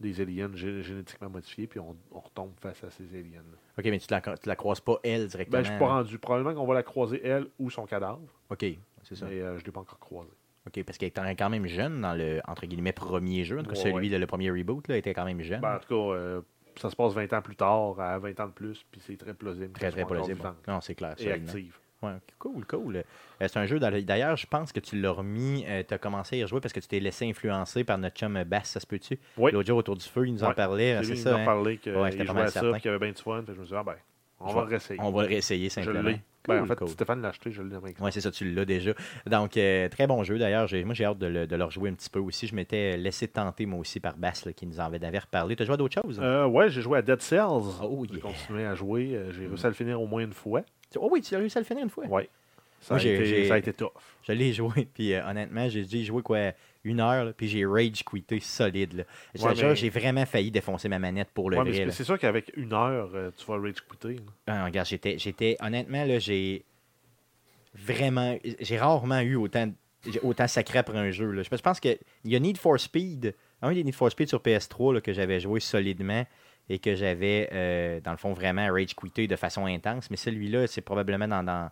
des 0.00 0.20
aliens 0.20 0.48
gé- 0.48 0.82
génétiquement 0.82 1.30
modifiés, 1.30 1.66
puis 1.66 1.78
on, 1.80 1.96
on 2.12 2.20
retombe 2.20 2.52
face 2.60 2.82
à 2.84 2.90
ces 2.90 3.04
aliens-là. 3.16 3.56
Ok, 3.78 3.84
mais 3.86 3.98
tu 3.98 4.06
la, 4.10 4.20
tu 4.20 4.48
la 4.48 4.56
croises 4.56 4.80
pas 4.80 4.98
elle 5.02 5.28
directement. 5.28 5.58
Ben, 5.58 5.64
je 5.64 5.70
suis 5.70 5.78
pas 5.78 5.86
rendu. 5.88 6.18
Probablement 6.18 6.54
qu'on 6.54 6.66
va 6.66 6.74
la 6.74 6.82
croiser, 6.82 7.24
elle, 7.26 7.46
ou 7.58 7.70
son 7.70 7.86
cadavre. 7.86 8.20
Ok, 8.50 8.66
c'est 9.04 9.14
ça. 9.14 9.26
Mais 9.26 9.40
euh, 9.40 9.54
je 9.56 9.60
ne 9.62 9.66
l'ai 9.66 9.72
pas 9.72 9.80
encore 9.80 9.98
croisé. 10.00 10.30
Ok, 10.66 10.82
parce 10.84 10.96
qu'elle 10.98 11.08
était 11.08 11.20
quand 11.36 11.50
même 11.50 11.66
jeune 11.66 12.00
dans 12.00 12.14
le, 12.14 12.40
entre 12.48 12.64
guillemets, 12.66 12.92
premier 12.92 13.44
jeu. 13.44 13.58
En 13.58 13.62
tout 13.62 13.70
cas, 13.70 13.76
Ouais, 13.76 13.82
celui 13.82 13.94
ouais. 13.94 14.08
de 14.08 14.16
le 14.16 14.26
premier 14.26 14.50
reboot, 14.50 14.88
là, 14.88 14.96
était 14.96 15.12
quand 15.12 15.24
même 15.26 15.42
jeune. 15.42 15.60
Ben, 15.60 15.76
en 15.76 15.78
tout 15.78 15.88
cas, 15.88 16.16
euh, 16.16 16.40
ça 16.76 16.88
se 16.90 16.96
passe 16.96 17.12
20 17.12 17.32
ans 17.34 17.42
plus 17.42 17.56
tard, 17.56 18.00
à 18.00 18.18
20 18.18 18.40
ans 18.40 18.46
de 18.46 18.52
plus, 18.52 18.84
puis 18.90 19.00
c'est 19.04 19.16
très 19.16 19.34
plausible. 19.34 19.72
très, 19.72 19.90
très 19.90 20.04
plausible. 20.04 20.40
Non, 20.66 20.80
c'est 20.80 20.94
clair. 20.94 21.14
Et 21.18 21.30
active. 21.30 21.76
Ouais, 22.02 22.12
cool, 22.38 22.66
cool. 22.66 22.96
Euh, 22.96 23.02
c'est 23.40 23.56
un 23.56 23.64
jeu, 23.66 23.78
d'ailleurs, 23.78 24.36
je 24.36 24.46
pense 24.46 24.72
que 24.72 24.80
tu 24.80 25.00
l'as 25.00 25.10
remis, 25.10 25.64
tu 25.88 25.94
as 25.94 25.98
commencé 25.98 26.36
à 26.36 26.38
y 26.40 26.42
rejouer 26.42 26.60
parce 26.60 26.72
que 26.74 26.80
tu 26.80 26.88
t'es 26.88 27.00
laissé 27.00 27.26
influencer 27.28 27.82
par 27.84 27.96
notre 27.98 28.16
chum 28.16 28.36
euh, 28.36 28.44
Bass, 28.44 28.70
ça 28.70 28.80
se 28.80 28.86
peut-tu? 28.86 29.18
Oui. 29.38 29.52
L'autre 29.52 29.66
jour, 29.68 29.78
autour 29.78 29.96
du 29.96 30.04
feu, 30.04 30.26
il 30.26 30.32
nous 30.34 30.44
en 30.44 30.52
parlait, 30.52 30.98
c'est 31.02 31.16
ça. 31.16 31.30
il 31.30 31.34
m'en 31.36 31.40
hein? 31.40 31.44
parlait 31.44 31.76
qu'il 31.78 31.94
Ouais, 31.96 32.10
jouait 32.10 32.40
à 32.42 32.46
ça, 32.48 32.60
qu'il 32.60 32.84
y 32.86 32.88
avait 32.88 32.98
bien 32.98 33.12
du 33.12 33.22
fun. 33.22 33.40
Fait 33.40 33.46
que 33.48 33.54
je 33.54 33.60
me 33.60 33.64
suis 33.64 33.72
dit, 33.74 33.78
ah 33.78 33.84
ben, 33.84 33.94
on 34.40 34.48
Je 34.48 34.54
va 34.54 34.60
le 34.62 34.68
réessayer. 34.68 35.00
On 35.00 35.10
va 35.10 35.22
le 35.22 35.28
réessayer 35.28 35.68
Je 35.68 35.74
simplement. 35.74 36.10
L'ai. 36.48 36.54
Ben, 36.56 36.62
en 36.62 36.66
fait, 36.66 36.76
cool. 36.76 36.88
Stéphane 36.88 37.22
l'a 37.22 37.28
acheté, 37.28 37.50
je 37.52 37.62
l'ai 37.62 37.74
avec 37.76 37.96
Oui, 38.00 38.10
c'est 38.12 38.20
ça, 38.20 38.30
tu 38.30 38.50
l'as 38.52 38.64
déjà. 38.64 38.92
Donc, 39.26 39.56
euh, 39.56 39.88
très 39.88 40.06
bon 40.06 40.22
jeu 40.24 40.38
d'ailleurs. 40.38 40.66
J'ai- 40.66 40.84
Moi, 40.84 40.94
j'ai 40.94 41.04
hâte 41.04 41.18
de 41.18 41.26
le, 41.26 41.46
de 41.46 41.56
le 41.56 41.64
rejouer 41.64 41.90
un 41.90 41.94
petit 41.94 42.10
peu 42.10 42.18
aussi. 42.20 42.46
Je 42.46 42.54
m'étais 42.54 42.96
laissé 42.96 43.28
tenter, 43.28 43.66
moi 43.66 43.78
aussi, 43.80 44.00
par 44.00 44.16
Bass, 44.16 44.44
là, 44.44 44.52
qui 44.52 44.66
nous 44.66 44.80
en 44.80 44.84
avait 44.92 45.18
reparlé. 45.18 45.56
Tu 45.56 45.62
as 45.62 45.66
joué 45.66 45.74
à 45.74 45.76
d'autres 45.76 46.00
choses? 46.02 46.18
Euh, 46.22 46.46
ouais, 46.46 46.68
j'ai 46.70 46.82
joué 46.82 46.98
à 46.98 47.02
Dead 47.02 47.20
Cells. 47.20 47.42
Oh, 47.82 48.04
J'ai 48.08 48.14
yeah. 48.16 48.22
continué 48.22 48.64
à 48.66 48.74
jouer. 48.74 49.10
Euh, 49.14 49.32
J'ai 49.32 49.46
réussi 49.46 49.66
à 49.66 49.68
le 49.68 49.74
finir 49.74 50.00
au 50.00 50.06
moins 50.06 50.22
une 50.22 50.32
fois. 50.32 50.62
Oh 50.96 51.08
oui, 51.10 51.20
tu 51.22 51.34
as 51.34 51.38
réussi 51.38 51.58
à 51.58 51.60
le 51.60 51.66
finir 51.66 51.82
une 51.84 51.90
fois? 51.90 52.04
Ouais. 52.06 52.28
Ça, 52.80 52.94
Moi, 52.94 52.98
a 53.00 53.02
j'ai- 53.02 53.14
été, 53.14 53.24
j'ai- 53.24 53.48
ça 53.48 53.54
a 53.54 53.58
été 53.58 53.72
tough. 53.72 53.92
Je 54.22 54.32
l'ai 54.32 54.52
joué, 54.52 54.86
puis 54.92 55.14
euh, 55.14 55.26
honnêtement, 55.26 55.68
j'ai 55.68 55.84
dû 55.84 56.04
jouer 56.04 56.22
quoi 56.22 56.52
une 56.84 57.00
heure, 57.00 57.24
là, 57.24 57.32
puis 57.32 57.48
j'ai 57.48 57.64
rage 57.64 58.04
quitté 58.04 58.38
solide. 58.40 59.06
Ouais, 59.38 59.54
mais- 59.56 59.74
J'ai 59.74 59.88
vraiment 59.90 60.26
failli 60.26 60.50
défoncer 60.50 60.88
ma 60.88 60.98
manette 60.98 61.30
pour 61.32 61.50
le 61.50 61.58
Ouais, 61.58 61.90
c'est- 61.90 62.04
sûr 62.04 62.18
qu'avec 62.18 62.52
une 62.56 62.72
heure, 62.72 63.10
euh, 63.14 63.30
tu 63.36 63.44
vas 63.46 63.58
rage 63.58 63.76
quitter. 63.90 64.16
Ah, 64.46 64.64
regarde, 64.66 64.86
j'étais, 64.86 65.18
j'étais, 65.18 65.56
honnêtement, 65.60 66.04
là, 66.04 66.18
j'ai 66.18 66.64
vraiment, 67.74 68.36
j'ai 68.60 68.78
rarement 68.78 69.20
eu 69.20 69.36
autant, 69.36 69.70
autant 70.22 70.46
sacré 70.46 70.78
après 70.78 70.98
un 70.98 71.10
jeu. 71.10 71.30
Là. 71.30 71.42
Je 71.42 71.48
pense 71.62 71.80
qu'il 71.80 71.98
y 72.24 72.36
a 72.36 72.38
Need 72.38 72.58
for 72.58 72.78
Speed, 72.78 73.34
un 73.62 73.72
des 73.72 73.82
Need 73.84 73.94
for 73.94 74.10
Speed 74.10 74.28
sur 74.28 74.40
PS3 74.40 74.94
là, 74.94 75.00
que 75.00 75.12
j'avais 75.12 75.40
joué 75.40 75.60
solidement 75.60 76.24
et 76.68 76.78
que 76.78 76.94
j'avais, 76.94 77.48
euh, 77.52 78.00
dans 78.00 78.10
le 78.12 78.16
fond, 78.16 78.32
vraiment 78.32 78.70
rage 78.72 78.94
quitté 78.94 79.26
de 79.26 79.36
façon 79.36 79.66
intense. 79.66 80.10
Mais 80.10 80.16
celui-là, 80.16 80.66
c'est 80.66 80.80
probablement 80.82 81.28
dans, 81.28 81.42
dans, 81.42 81.70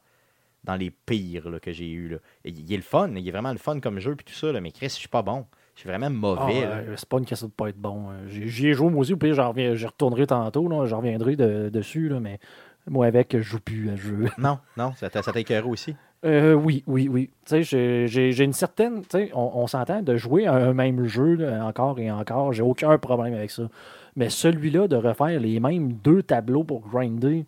dans 0.64 0.76
les 0.76 0.90
pires 0.90 1.48
là, 1.50 1.58
que 1.60 1.72
j'ai 1.72 1.90
eu. 1.90 2.08
Là. 2.08 2.16
Et 2.44 2.50
Il 2.50 2.72
est 2.72 2.76
le 2.76 2.82
fun, 2.82 3.10
il 3.16 3.26
est 3.26 3.30
vraiment 3.32 3.52
le 3.52 3.58
fun 3.58 3.80
comme 3.80 3.98
jeu 3.98 4.14
puis 4.14 4.24
tout 4.24 4.34
ça, 4.34 4.52
là, 4.52 4.60
mais 4.60 4.70
Chris, 4.70 4.86
je 4.88 4.94
suis 4.94 5.08
pas 5.08 5.22
bon. 5.22 5.44
Je 5.74 5.80
suis 5.80 5.88
vraiment 5.88 6.06
Ah, 6.06 6.10
mauvais. 6.10 6.60
là. 6.60 6.76
euh, 6.76 6.94
c'est 6.96 7.08
pas 7.08 7.18
une 7.18 7.24
question 7.24 7.46
de 7.46 7.52
pas 7.52 7.68
être 7.70 7.78
bon. 7.78 8.10
Euh, 8.10 8.28
J'y 8.28 8.68
ai 8.68 8.74
joué 8.74 8.90
moi 8.90 9.00
aussi, 9.00 9.16
reviens- 9.48 9.74
j'y 9.74 9.86
retournerai 9.86 10.26
tantôt, 10.26 10.68
j'en 10.86 10.98
reviendrai 10.98 11.34
de- 11.34 11.70
dessus, 11.70 12.08
là, 12.10 12.20
mais 12.20 12.38
moi 12.88 13.06
avec, 13.06 13.34
je 13.36 13.42
joue 13.42 13.58
plus 13.60 13.88
à 13.90 13.96
ce 13.96 14.02
jeu. 14.02 14.24
Non, 14.38 14.58
non, 14.76 14.92
ça 14.96 15.08
écœuré 15.40 15.66
aussi? 15.66 15.96
Euh, 16.24 16.52
oui, 16.54 16.84
oui, 16.86 17.08
oui. 17.08 17.30
J'ai- 17.50 18.06
une 18.44 18.52
certaine. 18.52 19.02
On, 19.34 19.50
on 19.54 19.66
s'entend 19.66 20.02
de 20.02 20.16
jouer 20.16 20.46
à 20.46 20.54
un 20.54 20.72
même 20.74 21.04
jeu 21.06 21.34
là, 21.34 21.64
encore 21.66 21.98
et 21.98 22.10
encore. 22.12 22.52
J'ai 22.52 22.62
aucun 22.62 22.96
problème 22.98 23.34
avec 23.34 23.50
ça. 23.50 23.64
Mais 24.14 24.28
celui-là, 24.28 24.86
de 24.88 24.96
refaire 24.96 25.40
les 25.40 25.58
mêmes 25.58 25.94
deux 25.94 26.22
tableaux 26.22 26.62
pour 26.64 26.86
grinder 26.86 27.46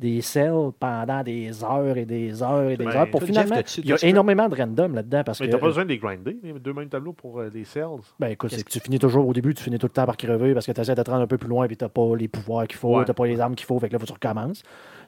des 0.00 0.20
cells 0.20 0.72
pendant 0.80 1.22
des 1.22 1.62
heures 1.62 1.96
et 1.96 2.04
des 2.04 2.42
heures 2.42 2.68
et 2.70 2.76
des 2.76 2.84
Ben, 2.86 2.96
heures. 2.96 3.10
Pour 3.10 3.22
finalement, 3.22 3.54
Jeff, 3.56 3.78
il 3.78 3.86
y 3.86 3.92
a 3.92 4.04
énormément 4.04 4.48
de 4.48 4.56
random 4.56 4.94
là-dedans 4.96 5.22
parce 5.24 5.40
Mais 5.40 5.48
t'as 5.48 5.58
pas 5.58 5.66
besoin 5.66 5.84
de 5.84 5.90
les 5.90 5.98
grinder, 5.98 6.36
les 6.42 6.52
deux 6.54 6.72
mêmes 6.72 6.88
tableaux 6.88 7.12
pour 7.12 7.38
euh, 7.38 7.50
les 7.54 7.62
cells. 7.64 8.00
Ben 8.18 8.28
écoute, 8.28 8.50
c'est 8.52 8.64
que 8.64 8.70
tu 8.70 8.80
finis 8.80 8.98
toujours 8.98 9.28
au 9.28 9.32
début, 9.32 9.54
tu 9.54 9.62
finis 9.62 9.78
tout 9.78 9.86
le 9.86 9.92
temps 9.92 10.06
par 10.06 10.16
crever 10.16 10.54
parce 10.54 10.66
que 10.66 10.72
tu 10.72 10.80
essaies 10.80 10.94
de 10.96 11.02
te 11.02 11.10
rendre 11.10 11.22
un 11.22 11.26
peu 11.28 11.38
plus 11.38 11.48
loin 11.48 11.66
et 11.66 11.76
tu 11.76 11.84
n'as 11.84 11.88
pas 11.88 12.16
les 12.16 12.26
pouvoirs 12.26 12.66
qu'il 12.66 12.78
faut, 12.78 12.96
Ouais. 12.98 13.04
n'as 13.06 13.14
pas 13.14 13.26
les 13.26 13.38
armes 13.40 13.54
qu'il 13.54 13.66
faut, 13.66 13.78
fait 13.78 13.88
que 13.88 13.92
là, 13.92 13.98
faut 14.00 14.06
que 14.06 14.18
tu 14.18 14.26
recommences. 14.28 14.62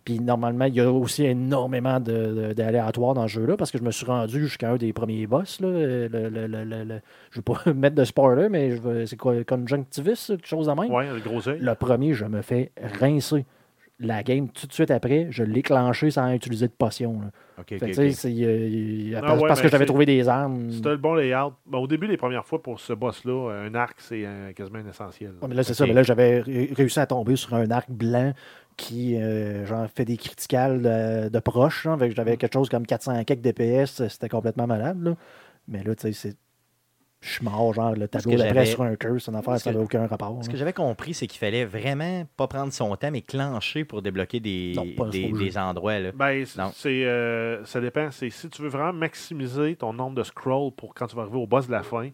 Puis 0.05 0.21
normalement, 0.21 0.67
il 0.67 0.75
y 0.75 0.81
a 0.81 0.93
aussi 0.93 1.25
énormément 1.25 1.99
d'aléatoires 1.99 3.15
dans 3.15 3.27
ce 3.27 3.33
jeu-là 3.33 3.57
parce 3.57 3.71
que 3.71 3.79
je 3.79 3.83
me 3.83 3.91
suis 3.91 4.07
rendu 4.07 4.39
jusqu'à 4.41 4.71
un 4.71 4.77
des 4.77 4.93
premiers 4.93 5.27
boss. 5.27 5.61
Là, 5.61 5.69
le, 5.69 6.09
le- 6.09 6.29
le- 6.47 7.01
je 7.31 7.39
ne 7.41 7.43
veux 7.43 7.43
pas 7.43 7.61
mettre 7.75 7.97
de 7.97 8.05
spoiler, 8.05 8.49
mais 8.49 8.79
c'est 9.07 9.17
quoi, 9.17 9.35
Conjunctivis, 9.45 10.25
quelque 10.29 10.47
chose 10.47 10.67
de 10.67 10.73
même? 10.81 10.93
Ouais, 10.93 11.07
le 11.13 11.21
gros 11.21 11.49
œil. 11.49 11.59
Le 11.61 11.75
premier, 11.75 12.13
je 12.15 12.27
me 12.27 12.43
fais 12.43 12.71
rincer. 13.01 13.45
La 14.01 14.25
game, 14.25 14.49
tout 14.49 14.67
de 14.67 14.73
suite 14.73 14.91
après, 14.91 15.29
je 15.31 15.45
l'ai 15.45 15.63
clenché 15.63 16.11
sans 16.11 16.33
utiliser 16.33 16.67
de 16.67 16.73
potion. 16.73 17.21
là. 17.21 17.65
Fait 17.65 17.77
euh, 17.77 19.13
Ah 19.17 19.21
parce, 19.21 19.41
ouais, 19.41 19.49
parce 19.49 19.61
mais 19.61 19.65
que 19.67 19.71
j'avais 19.71 19.87
trouvé 19.87 20.05
des 20.05 20.29
armes. 20.29 20.69
T'as 20.83 20.91
le 20.91 20.97
bon 20.97 21.15
layout, 21.15 21.53
ben, 21.65 21.79
au 21.79 21.87
début, 21.87 22.09
les 22.09 22.17
premières 22.17 22.45
fois 22.45 22.61
pour 22.61 22.81
ce 22.81 22.93
boss-là, 22.93 23.51
un 23.67 23.75
arc, 23.77 23.95
c'est 24.01 24.25
euh, 24.27 24.53
quasiment 24.53 24.81
un 24.81 24.89
essentiel. 24.89 25.33
Ouais, 25.41 25.49
mais 25.49 25.55
là, 25.55 25.63
c'est 25.63 25.75
ça. 25.75 25.87
Mais 25.87 25.93
là, 25.93 26.03
j'avais 26.03 26.41
ré- 26.41 26.73
réussi 26.75 26.99
à 26.99 27.07
tomber 27.07 27.37
sur 27.37 27.55
un 27.55 27.71
arc 27.71 27.89
blanc 27.89 28.33
qui 28.77 29.15
euh, 29.17 29.65
genre, 29.65 29.87
fait 29.95 30.05
des 30.05 30.17
criticales 30.17 30.83
de, 30.83 31.29
de 31.29 31.39
proche. 31.39 31.85
là. 31.85 31.97
Fait 31.97 32.09
que 32.09 32.13
Mm. 32.13 32.17
j'avais 32.17 32.37
quelque 32.37 32.53
chose 32.55 32.69
comme 32.69 32.87
400 32.87 33.23
quelques 33.25 33.43
DPS. 33.43 34.09
C'était 34.09 34.29
complètement 34.29 34.67
malade. 34.67 35.01
là. 35.01 35.15
Mais 35.69 35.85
là, 35.85 35.95
tu 35.95 36.03
sais, 36.03 36.13
c'est. 36.13 36.37
Je 37.25 37.31
suis 37.31 37.45
mort, 37.45 37.73
genre, 37.73 37.95
le 37.95 38.07
tableau 38.07 38.37
d'après 38.37 38.67
sur 38.67 38.83
un 38.83 38.97
curse, 38.97 39.29
une 39.29 39.37
affaire, 39.37 39.59
ça 39.59 39.73
n'avait 39.73 39.83
aucun 39.83 40.07
rapport. 40.07 40.39
Ce 40.43 40.47
là. 40.47 40.53
que 40.53 40.59
j'avais 40.59 40.75
compris, 40.75 41.15
c'est 41.15 41.27
qu'il 41.27 41.39
fallait 41.39 41.65
vraiment 41.65 42.27
pas 42.37 42.47
prendre 42.47 42.71
son 42.71 42.95
temps, 42.97 43.11
mais 43.11 43.23
clencher 43.23 43.85
pour 43.87 44.03
débloquer 44.03 44.41
des, 44.41 44.75
Non, 44.77 45.09
des, 45.09 45.57
endroits. 45.57 45.99
Là. 46.01 46.13
Ben, 46.13 46.45
c'est, 46.45 47.07
euh, 47.07 47.65
ça 47.65 47.81
dépend. 47.81 48.11
C'est 48.11 48.29
si 48.29 48.51
tu 48.51 48.61
veux 48.61 48.69
vraiment 48.69 48.93
maximiser 48.93 49.75
ton 49.75 49.95
nombre 49.95 50.17
de 50.17 50.23
scrolls 50.23 50.73
pour 50.73 50.93
quand 50.93 51.07
tu 51.07 51.17
vas 51.17 51.23
arriver 51.23 51.39
au 51.39 51.47
boss 51.47 51.67
de 51.67 51.73
la 51.73 51.83
fin, 51.83 52.11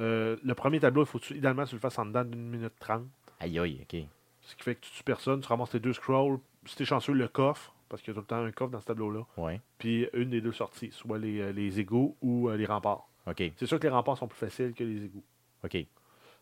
euh, 0.00 0.36
le 0.42 0.54
premier 0.54 0.80
tableau, 0.80 1.02
il 1.02 1.06
faut 1.06 1.18
que 1.18 1.24
tu, 1.24 1.36
idéalement 1.36 1.64
tu 1.64 1.74
le 1.74 1.80
fasses 1.80 1.98
en 1.98 2.06
dedans 2.06 2.24
d'une 2.24 2.48
minute 2.48 2.72
trente. 2.80 3.04
Aïe, 3.40 3.58
aïe, 3.58 3.80
ok. 3.82 4.00
Ce 4.40 4.56
qui 4.56 4.62
fait 4.62 4.76
que 4.76 4.80
tu 4.80 4.90
tues 4.92 5.04
personne, 5.04 5.40
tu 5.40 5.48
ramasses 5.48 5.70
tes 5.70 5.80
deux 5.80 5.92
scrolls. 5.92 6.38
Si 6.64 6.74
t'es 6.74 6.86
chanceux, 6.86 7.12
le 7.12 7.28
coffre, 7.28 7.74
parce 7.88 8.00
qu'il 8.00 8.12
y 8.12 8.12
a 8.12 8.14
tout 8.14 8.20
le 8.20 8.26
temps 8.26 8.42
un 8.42 8.50
coffre 8.50 8.70
dans 8.70 8.80
ce 8.80 8.86
tableau-là. 8.86 9.26
Ouais, 9.36 9.60
Puis 9.78 10.08
une 10.14 10.30
des 10.30 10.40
deux 10.40 10.52
sorties, 10.52 10.90
soit 10.92 11.18
les, 11.18 11.40
euh, 11.40 11.52
les 11.52 11.80
égouts 11.80 12.16
ou 12.22 12.48
euh, 12.48 12.56
les 12.56 12.66
remparts. 12.66 13.07
Ok, 13.30 13.52
C'est 13.56 13.66
sûr 13.66 13.78
que 13.78 13.84
les 13.86 13.92
remparts 13.92 14.16
sont 14.18 14.28
plus 14.28 14.38
faciles 14.38 14.72
que 14.74 14.84
les 14.84 15.04
égouts. 15.04 15.24
ok. 15.64 15.76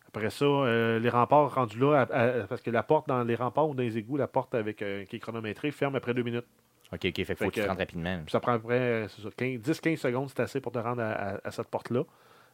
Après 0.09 0.31
ça, 0.31 0.45
euh, 0.47 0.99
les 0.99 1.11
remparts 1.11 1.55
rendus 1.55 1.79
là, 1.79 2.07
à- 2.11 2.21
à- 2.43 2.47
parce 2.47 2.63
que 2.63 2.71
la 2.71 2.83
porte 2.83 3.07
dans 3.09 3.23
les 3.25 3.35
remparts 3.35 3.69
ou 3.69 3.75
dans 3.75 3.83
les 3.83 3.99
égouts, 3.99 4.17
la 4.17 4.29
porte 4.29 4.55
avec 4.55 4.81
euh, 4.81 5.05
qui 5.05 5.17
est 5.17 5.19
chronométrée, 5.19 5.71
ferme 5.71 5.95
après 5.97 6.15
deux 6.15 6.23
minutes. 6.23 6.47
Ok, 6.93 7.01
ok. 7.07 7.25
Fait 7.25 7.35
faut 7.35 7.45
que 7.47 7.51
tu 7.51 7.61
que- 7.61 7.65
te 7.65 7.69
rentres 7.69 7.81
rapidement. 7.81 8.23
Ça 8.29 8.41
prend 8.41 8.53
à 8.53 8.59
peu 8.59 8.65
près 8.69 8.79
euh, 8.79 9.09
c'est 9.09 9.21
ça, 9.23 9.29
15 9.37 9.59
10-15 9.61 9.97
secondes, 9.99 10.29
c'est 10.31 10.41
assez 10.41 10.61
pour 10.61 10.73
te 10.73 10.79
rendre 10.79 11.03
à, 11.03 11.51
cette 11.51 11.69
porte-là. 11.69 12.05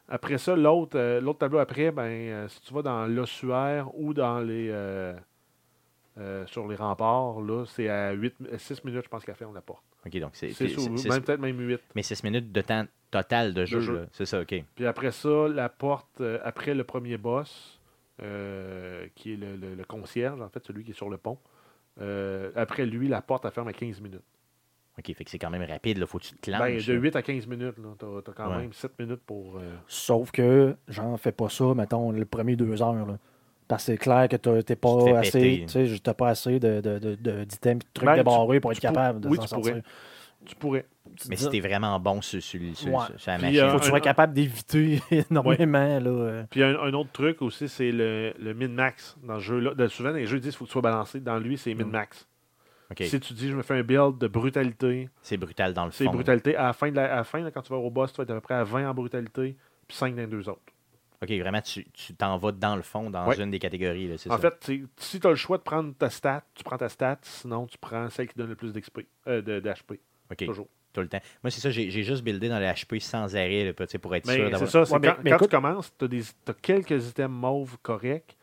Après 0.09 0.37
ça, 0.39 0.55
l'autre 0.55 0.97
euh, 0.97 1.21
l'autre 1.21 1.39
tableau 1.39 1.59
après, 1.59 1.91
ben, 1.91 2.03
euh, 2.03 2.47
si 2.49 2.59
tu 2.61 2.73
vas 2.73 2.81
dans 2.81 3.05
l'ossuaire 3.05 3.95
ou 3.97 4.13
dans 4.13 4.39
les 4.39 4.67
euh, 4.71 5.13
euh, 6.17 6.45
sur 6.47 6.67
les 6.67 6.75
remparts, 6.75 7.39
là, 7.41 7.65
c'est 7.65 7.87
à 7.87 8.11
8, 8.11 8.35
6 8.57 8.83
minutes, 8.83 9.03
je 9.05 9.09
pense, 9.09 9.23
qu'elle 9.23 9.35
ferme 9.35 9.53
la 9.55 9.61
porte. 9.61 9.83
Ok, 10.05 10.17
donc 10.19 10.31
c'est- 10.33 10.47
même 10.57 11.21
peut-être 11.23 11.39
même 11.39 11.59
8. 11.59 11.79
Mais 11.95 12.03
6 12.03 12.23
minutes 12.23 12.51
de 12.51 12.61
temps 12.61 12.85
total 13.13 13.53
de 13.53 13.65
jeu, 13.65 13.79
jeu. 13.79 13.93
là. 13.95 14.01
c'est 14.11 14.25
ça, 14.25 14.41
ok. 14.41 14.63
Puis 14.75 14.85
après 14.85 15.11
ça, 15.11 15.47
la 15.47 15.69
porte, 15.69 16.19
euh, 16.21 16.39
après 16.43 16.73
le 16.73 16.83
premier 16.83 17.17
boss, 17.17 17.79
euh, 18.21 19.07
qui 19.15 19.33
est 19.33 19.37
le, 19.37 19.55
le- 19.55 19.75
le 19.75 19.83
concierge, 19.85 20.41
en 20.41 20.49
fait, 20.49 20.63
celui 20.65 20.83
qui 20.83 20.91
est 20.91 20.95
sur 20.95 21.09
le 21.09 21.17
pont. 21.17 21.37
euh, 22.01 22.51
après 22.55 22.85
lui, 22.85 23.07
la 23.07 23.21
porte, 23.21 23.45
elle 23.45 23.51
ferme 23.51 23.67
à 23.67 23.73
15 23.73 24.01
minutes. 24.01 24.21
Ok, 24.97 25.13
fait 25.15 25.23
que 25.23 25.29
c'est 25.31 25.39
quand 25.39 25.49
même 25.49 25.63
rapide, 25.69 25.97
là. 25.97 26.05
Faut 26.05 26.19
que 26.19 26.23
tu 26.25 26.35
te 26.35 26.51
Ben, 26.51 26.57
clenches. 26.57 26.85
de 26.85 26.93
là. 26.93 26.99
8 26.99 27.15
à 27.15 27.21
15 27.23 27.47
minutes, 27.47 27.75
tu 27.99 28.05
as, 28.05 28.33
quand 28.33 28.49
Ouais. 28.51 28.57
même 28.57 28.73
7 28.73 28.97
minutes 28.99 29.21
pour. 29.25 29.57
euh, 29.57 29.61
Sauf 29.87 30.31
que 30.31 30.75
j'en 30.87 31.17
fais 31.17 31.31
pas 31.31 31.49
ça, 31.49 31.73
mettons, 31.75 32.11
le 32.11 32.25
premier 32.25 32.55
deux 32.55 32.81
heures. 32.81 32.93
Là. 33.07 33.17
Parce 33.67 33.85
que 33.85 33.93
c'est 33.93 33.97
clair 33.97 34.27
que 34.29 34.35
t'as- 34.35 34.61
t'es 34.61 34.75
Tu 34.75 34.79
pas 34.81 35.17
assez, 35.19 35.31
péter. 35.39 35.65
tu 35.67 35.87
sais, 35.87 35.99
t'as 35.99 36.13
pas 36.13 36.29
assez 36.29 36.59
de, 36.59 36.81
de, 36.81 36.99
de, 36.99 37.15
de- 37.15 37.43
d'items, 37.43 37.79
de 37.83 37.89
trucs 37.93 38.05
Ben, 38.05 38.13
tu- 38.13 38.17
débarrés 38.19 38.59
pour 38.59 38.71
être 38.71 38.79
tu 38.79 38.85
pour- 38.87 38.93
capable 38.95 39.19
de 39.21 39.29
oui, 39.29 39.37
s'en 39.37 39.43
tu 39.43 39.47
sortir. 39.49 39.71
pourrais. 39.73 39.83
Tu 40.45 40.55
pourrais. 40.55 40.85
Mais 41.29 41.35
si 41.35 41.47
t'es 41.49 41.59
vraiment 41.59 41.99
bon 41.99 42.21
sur, 42.21 42.41
sur, 42.41 42.59
sur- 42.75 42.93
Ouais. 42.93 43.05
sur- 43.05 43.19
sur 43.19 43.31
la 43.31 43.37
machine. 43.37 43.59
euh, 43.59 43.69
Faut 43.71 43.77
que 43.77 43.83
tu 43.83 43.89
sois 43.89 43.99
capable 44.01 44.33
d'éviter 44.33 44.99
énormément. 45.29 45.99
Là, 45.99 46.09
euh. 46.09 46.43
Puis 46.49 46.63
un, 46.63 46.79
un 46.79 46.93
autre 46.93 47.11
truc 47.11 47.41
aussi, 47.41 47.69
c'est 47.69 47.91
le, 47.91 48.33
le 48.39 48.53
min-max 48.53 49.15
dans 49.23 49.35
ce 49.35 49.43
jeu-là. 49.43 49.73
Dans- 49.75 49.87
Souvent, 49.89 50.09
dans 50.09 50.15
les 50.15 50.25
jeux, 50.25 50.37
ils 50.37 50.41
disent 50.41 50.51
qu'il 50.51 50.57
faut 50.59 50.65
que 50.65 50.69
tu 50.69 50.73
sois 50.73 50.81
balancé. 50.81 51.19
Dans 51.19 51.37
lui, 51.37 51.57
c'est 51.57 51.73
min-max. 51.75 52.27
Ok, 52.91 53.03
Si 53.05 53.19
tu 53.19 53.33
dis, 53.33 53.49
je 53.49 53.55
me 53.55 53.61
fais 53.61 53.75
un 53.75 53.83
build 53.83 54.17
de 54.17 54.27
brutalité, 54.27 55.09
C'est 55.21 55.37
brutal 55.37 55.73
dans 55.73 55.85
le 55.85 55.91
c'est 55.91 56.05
fond. 56.05 56.11
brutalité. 56.11 56.55
À 56.55 56.63
la 56.67 56.73
fin, 56.73 56.89
de 56.91 56.95
la, 56.95 57.13
à 57.13 57.15
la 57.17 57.23
fin 57.23 57.39
là, 57.41 57.51
quand 57.51 57.61
tu 57.61 57.71
vas 57.71 57.77
au 57.79 57.89
boss, 57.89 58.11
tu 58.11 58.17
vas 58.17 58.23
être 58.23 58.31
à 58.31 58.35
peu 58.35 58.41
près 58.41 58.55
à 58.55 58.63
20 58.63 58.89
en 58.89 58.93
brutalité, 58.93 59.55
puis 59.87 59.97
5 59.97 60.15
dans 60.15 60.21
les 60.21 60.27
deux 60.27 60.47
autres. 60.49 60.61
Ok, 61.21 61.29
vraiment, 61.31 61.61
tu 61.61 61.85
tu 61.93 62.13
t'en 62.13 62.37
vas 62.37 62.51
dans 62.51 62.75
le 62.75 62.81
fond, 62.81 63.09
dans 63.09 63.25
Ouais. 63.27 63.39
une 63.41 63.49
des 63.49 63.57
catégories. 63.59 64.09
là, 64.09 64.17
c'est 64.17 64.29
En 64.29 64.35
ça. 64.37 64.41
fait, 64.51 64.57
c'est- 64.59 64.83
si 64.97 65.19
tu 65.19 65.25
as 65.25 65.29
le 65.29 65.35
choix 65.37 65.57
de 65.57 65.63
prendre 65.63 65.93
ta 65.95 66.09
stat, 66.09 66.43
tu 66.53 66.63
prends 66.65 66.77
ta 66.77 66.89
stat, 66.89 67.17
sinon 67.21 67.65
tu 67.65 67.77
prends 67.77 68.09
celle 68.09 68.27
qui 68.27 68.37
donne 68.37 68.49
le 68.49 68.55
plus 68.55 68.73
d'XP, 68.73 69.07
euh, 69.27 69.41
de- 69.41 69.59
d'HP, 69.61 69.99
Toujours. 70.35 70.67
tout 70.93 71.01
le 71.01 71.07
temps. 71.07 71.19
Moi, 71.43 71.49
c'est 71.51 71.61
ça, 71.61 71.69
j'ai 71.71 71.89
j'ai 71.89 72.03
juste 72.03 72.23
buildé 72.23 72.49
dans 72.49 72.59
le 72.59 72.65
HP 72.65 72.99
sans 72.99 73.35
arrêt, 73.35 73.65
là, 73.65 73.73
pour 73.73 74.15
être 74.15 74.25
sûr 74.25 74.33
c'est 74.45 74.49
d'avoir. 74.51 74.69
ça, 74.69 74.85
c'est 74.85 74.93
Ouais, 74.93 74.99
mais- 74.99 75.07
quand, 75.07 75.15
mais 75.23 75.29
quand 75.31 75.35
écoute- 75.37 75.49
tu 75.49 75.55
commences, 75.55 75.93
tu 75.97 76.05
as, 76.05 76.53
quelques 76.61 77.09
items 77.09 77.29
mauves 77.31 77.77
corrects, 77.81 78.37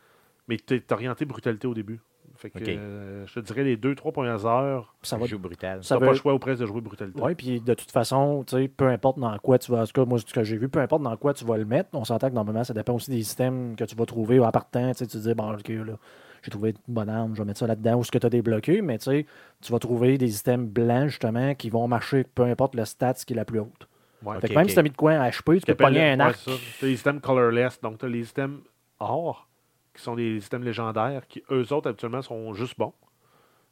mais 0.47 0.57
tu 0.57 0.75
es 0.75 0.93
orienté 0.93 1.25
brutalité 1.25 1.67
au 1.67 1.73
début. 1.73 1.99
Fait 2.37 2.49
que 2.49 2.57
euh, 2.65 3.25
je 3.27 3.33
te 3.35 3.39
dirais 3.41 3.63
les 3.63 3.77
2-3 3.77 4.11
premières 4.11 4.45
heures, 4.47 4.95
Ça 5.03 5.15
va 5.15 5.27
jeu 5.27 5.37
brutal. 5.37 5.81
tu 5.81 5.85
Ça 5.85 5.95
n'as 5.95 5.99
veut- 5.99 6.05
pas 6.07 6.11
le 6.13 6.17
choix 6.17 6.33
ou 6.33 6.39
presque 6.39 6.61
de 6.61 6.65
jouer 6.65 6.81
brutalité. 6.81 7.21
Oui, 7.21 7.35
puis 7.35 7.61
de 7.61 7.73
toute 7.75 7.91
façon, 7.91 8.43
tu 8.47 8.55
sais, 8.55 8.67
peu 8.67 8.87
importe 8.87 9.19
dans 9.19 9.37
quoi 9.37 9.59
tu 9.59 9.71
vas. 9.71 9.81
En 9.83 9.85
tout 9.85 9.91
cas, 9.93 10.05
moi, 10.05 10.17
ce 10.17 10.25
que 10.25 10.43
j'ai 10.43 10.57
vu, 10.57 10.67
peu 10.67 10.79
importe 10.79 11.03
dans 11.03 11.15
quoi 11.17 11.33
tu 11.35 11.45
vas 11.45 11.57
le 11.57 11.65
mettre, 11.65 11.89
on 11.93 12.03
s'entend 12.03 12.29
que 12.29 12.33
normalement, 12.33 12.63
ça 12.63 12.73
dépend 12.73 12.93
aussi 12.95 13.11
des 13.11 13.21
systèmes 13.21 13.75
que 13.75 13.83
tu 13.83 13.95
vas 13.95 14.05
trouver 14.07 14.39
en 14.39 14.49
partant. 14.49 14.91
Tu 14.93 14.97
sais, 14.99 15.07
tu 15.07 15.17
te 15.17 15.21
dis, 15.21 15.33
bon, 15.35 15.53
ok, 15.53 15.67
là, 15.69 15.93
j'ai 16.41 16.51
trouvé 16.51 16.71
une 16.71 16.93
bonne 16.93 17.09
arme, 17.09 17.35
je 17.35 17.41
vais 17.41 17.45
mettre 17.45 17.59
ça 17.59 17.67
là-dedans, 17.67 17.99
ou 17.99 18.03
ce 18.03 18.11
que 18.11 18.17
tu 18.17 18.25
as 18.25 18.29
débloqué, 18.29 18.81
mais 18.81 18.97
tu 18.97 19.05
sais, 19.05 19.25
tu 19.61 19.71
vas 19.71 19.79
trouver 19.79 20.17
des 20.17 20.27
systèmes 20.27 20.67
blancs, 20.67 21.09
justement, 21.09 21.53
qui 21.55 21.69
vont 21.69 21.87
marcher, 21.87 22.23
peu 22.23 22.43
importe 22.43 22.75
le 22.75 22.85
stat 22.85 23.13
qui 23.25 23.33
est 23.33 23.35
la 23.35 23.45
plus 23.45 23.59
haute. 23.59 23.87
Ouais. 24.23 24.39
Fait 24.39 24.49
que 24.49 24.53
même 24.53 24.67
si 24.67 24.73
tu 24.73 24.79
as 24.79 24.83
mis 24.83 24.89
de 24.89 24.95
quoi 24.95 25.13
en 25.13 25.29
HP, 25.29 25.59
tu 25.59 25.65
peux 25.65 25.75
pogner 25.75 26.11
un 26.11 26.19
arc. 26.19 26.35
c'est 26.35 26.51
ça. 26.51 26.57
T'as 26.79 26.87
les 26.87 26.99
items 26.99 27.21
colorless, 27.21 27.81
donc 27.81 27.99
tu 27.99 28.05
as 28.05 28.09
les 28.09 28.29
items 28.29 28.61
or, 28.99 29.47
qui 29.95 30.01
sont 30.01 30.15
des 30.15 30.37
items 30.37 30.65
légendaires, 30.65 31.27
qui 31.27 31.43
eux 31.51 31.73
autres 31.73 31.89
habituellement 31.89 32.21
sont 32.21 32.53
juste 32.53 32.77
bons. 32.77 32.93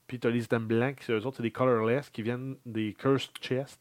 Puis 0.07 0.19
tu 0.19 0.27
as 0.27 0.31
les 0.31 0.43
items 0.43 0.67
blancs, 0.67 0.95
qui 0.95 1.11
eux 1.11 1.25
autres, 1.25 1.37
c'est 1.37 1.43
des 1.43 1.51
colorless, 1.51 2.09
qui 2.09 2.23
viennent 2.23 2.55
des 2.65 2.93
cursed 2.93 3.31
chests. 3.41 3.79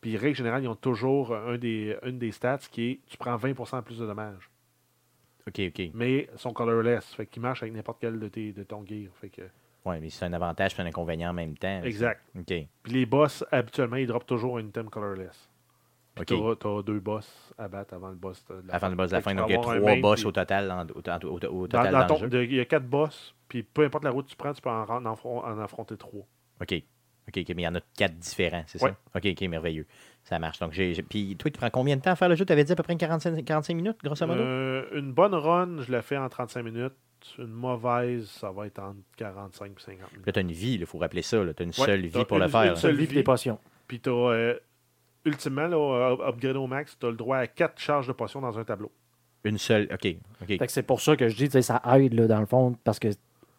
Puis 0.00 0.16
règle 0.16 0.36
générale, 0.36 0.62
ils 0.62 0.68
ont 0.68 0.76
toujours 0.76 1.34
un 1.34 1.56
des, 1.56 1.96
une 2.04 2.18
des 2.18 2.32
stats 2.32 2.58
qui 2.70 2.90
est 2.90 3.00
tu 3.06 3.16
prends 3.16 3.36
20% 3.36 3.82
plus 3.82 3.98
de 3.98 4.06
dommages. 4.06 4.50
Ok, 5.48 5.60
ok. 5.68 5.90
Mais 5.94 6.28
ils 6.32 6.38
sont 6.38 6.52
colorless, 6.52 7.14
fait 7.14 7.26
qu'ils 7.26 7.42
marchent 7.42 7.62
avec 7.62 7.74
n'importe 7.74 7.98
quel 8.00 8.18
de, 8.18 8.28
tes, 8.28 8.52
de 8.52 8.62
ton 8.62 8.84
gear. 8.86 9.10
Fait 9.20 9.30
que, 9.30 9.42
Ouais, 9.84 10.00
mais 10.00 10.10
c'est 10.10 10.24
un 10.26 10.32
avantage 10.32 10.74
et 10.78 10.82
un 10.82 10.86
inconvénient 10.86 11.30
en 11.30 11.34
même 11.34 11.56
temps. 11.56 11.82
exact. 11.82 12.20
Ok. 12.38 12.52
Puis 12.82 12.92
les 12.92 13.06
boss, 13.06 13.44
habituellement, 13.50 13.96
ils 13.96 14.06
droppent 14.06 14.26
toujours 14.26 14.58
un 14.58 14.62
item 14.62 14.90
colorless. 14.90 15.48
Puis 16.14 16.24
t'auras- 16.26 16.56
t'as 16.56 16.82
deux 16.82 16.98
boss 16.98 17.54
à 17.56 17.68
battre 17.68 17.94
avant 17.94 18.08
le 18.08 18.16
boss 18.16 18.44
de 18.50 18.66
la 18.66 18.74
Avant 18.74 18.88
le 18.88 18.96
boss 18.96 19.10
de 19.10 19.14
la 19.16 19.22
fin, 19.22 19.30
tu 19.30 19.36
donc 19.36 19.48
il 19.48 19.52
y 19.52 19.56
a 19.56 19.60
trois 19.60 19.96
boss 20.00 20.20
puis- 20.20 20.26
au 20.28 20.32
total, 20.32 20.70
en- 20.72 20.84
au, 20.84 21.28
au- 21.28 21.28
au- 21.46 21.62
au 21.62 21.68
Dans, 21.68 21.78
total 21.78 21.92
dans 21.92 21.98
dans, 22.00 22.06
ton- 22.08 22.14
le 22.14 22.20
jeu. 22.22 22.28
de- 22.28 22.42
il 22.42 22.54
y 22.54 22.60
a 22.60 22.64
quatre 22.64 22.86
boss, 22.88 23.34
puis 23.46 23.62
peu 23.62 23.84
importe 23.84 24.02
la 24.04 24.10
route 24.10 24.24
que 24.26 24.30
tu 24.32 24.36
prends, 24.36 24.52
tu 24.52 24.60
peux 24.60 24.68
en, 24.68 24.84
en 24.88 25.58
affronter 25.60 25.96
trois. 25.96 26.26
Ok. 26.60 26.82
OK, 27.28 27.38
OK, 27.38 27.48
mais 27.54 27.62
il 27.62 27.64
y 27.64 27.68
en 27.68 27.74
a 27.74 27.80
quatre 27.96 28.16
différents, 28.16 28.62
c'est 28.66 28.82
Ouais. 28.82 28.90
ça? 28.90 28.96
OK, 29.18 29.26
OK, 29.30 29.40
merveilleux. 29.48 29.86
Ça 30.24 30.38
marche. 30.38 30.58
Donc, 30.58 30.72
j'ai, 30.72 30.92
Puis 31.02 31.36
toi, 31.36 31.50
tu 31.50 31.58
prends 31.58 31.70
combien 31.70 31.96
de 31.96 32.02
temps 32.02 32.10
à 32.10 32.16
faire 32.16 32.28
le 32.28 32.34
jeu? 32.36 32.44
Tu 32.44 32.52
avais 32.52 32.64
dit 32.64 32.72
à 32.72 32.76
peu 32.76 32.82
près 32.82 32.92
une 32.94 32.98
45, 32.98 33.44
45 33.44 33.74
minutes, 33.74 33.96
grosso 34.02 34.26
modo? 34.26 34.40
Euh, 34.40 34.84
une 34.94 35.12
bonne 35.12 35.34
run, 35.34 35.82
je 35.82 35.92
la 35.92 36.02
fais 36.02 36.16
en 36.16 36.28
35 36.28 36.62
minutes. 36.62 36.92
Une 37.38 37.46
mauvaise, 37.48 38.26
ça 38.28 38.50
va 38.50 38.66
être 38.66 38.78
entre 38.78 38.98
45 39.16 39.66
et 39.76 39.80
50 39.80 40.12
minutes. 40.12 40.26
Là, 40.26 40.32
tu 40.32 40.38
as 40.38 40.42
une 40.42 40.52
vie, 40.52 40.74
il 40.74 40.86
faut 40.86 40.98
rappeler 40.98 41.22
ça. 41.22 41.38
Tu 41.38 41.62
as 41.62 41.64
une 41.64 41.68
Ouais, 41.70 41.72
seule 41.86 42.06
vie 42.06 42.24
pour 42.24 42.36
une- 42.36 42.42
le 42.44 42.48
faire. 42.48 42.62
une 42.62 42.68
là. 42.70 42.76
seule 42.76 42.92
Celui 42.94 43.06
vie. 43.06 43.14
des 43.16 43.22
potions. 43.22 43.58
Puis 43.88 44.00
tu 44.00 44.08
as, 44.10 44.54
ultimement, 45.24 45.66
là, 45.66 46.12
up- 46.12 46.20
upgrade 46.26 46.56
au 46.56 46.66
max, 46.66 46.96
tu 46.98 47.06
as 47.06 47.10
le 47.10 47.16
droit 47.16 47.38
à 47.38 47.46
4 47.46 47.78
charges 47.80 48.06
de 48.06 48.12
potions 48.12 48.40
dans 48.40 48.58
un 48.58 48.64
tableau. 48.64 48.90
Une 49.44 49.58
seule. 49.58 49.88
OK. 49.92 50.16
OK. 50.42 50.64
C'est 50.68 50.82
pour 50.82 51.00
ça 51.00 51.16
que 51.16 51.28
je 51.28 51.36
dis, 51.36 51.44
tu 51.46 51.50
sais, 51.52 51.62
ça 51.62 51.80
aide, 51.96 52.12
là, 52.14 52.26
dans 52.26 52.40
le 52.40 52.46
fond, 52.46 52.76
parce 52.84 52.98
que, 52.98 53.08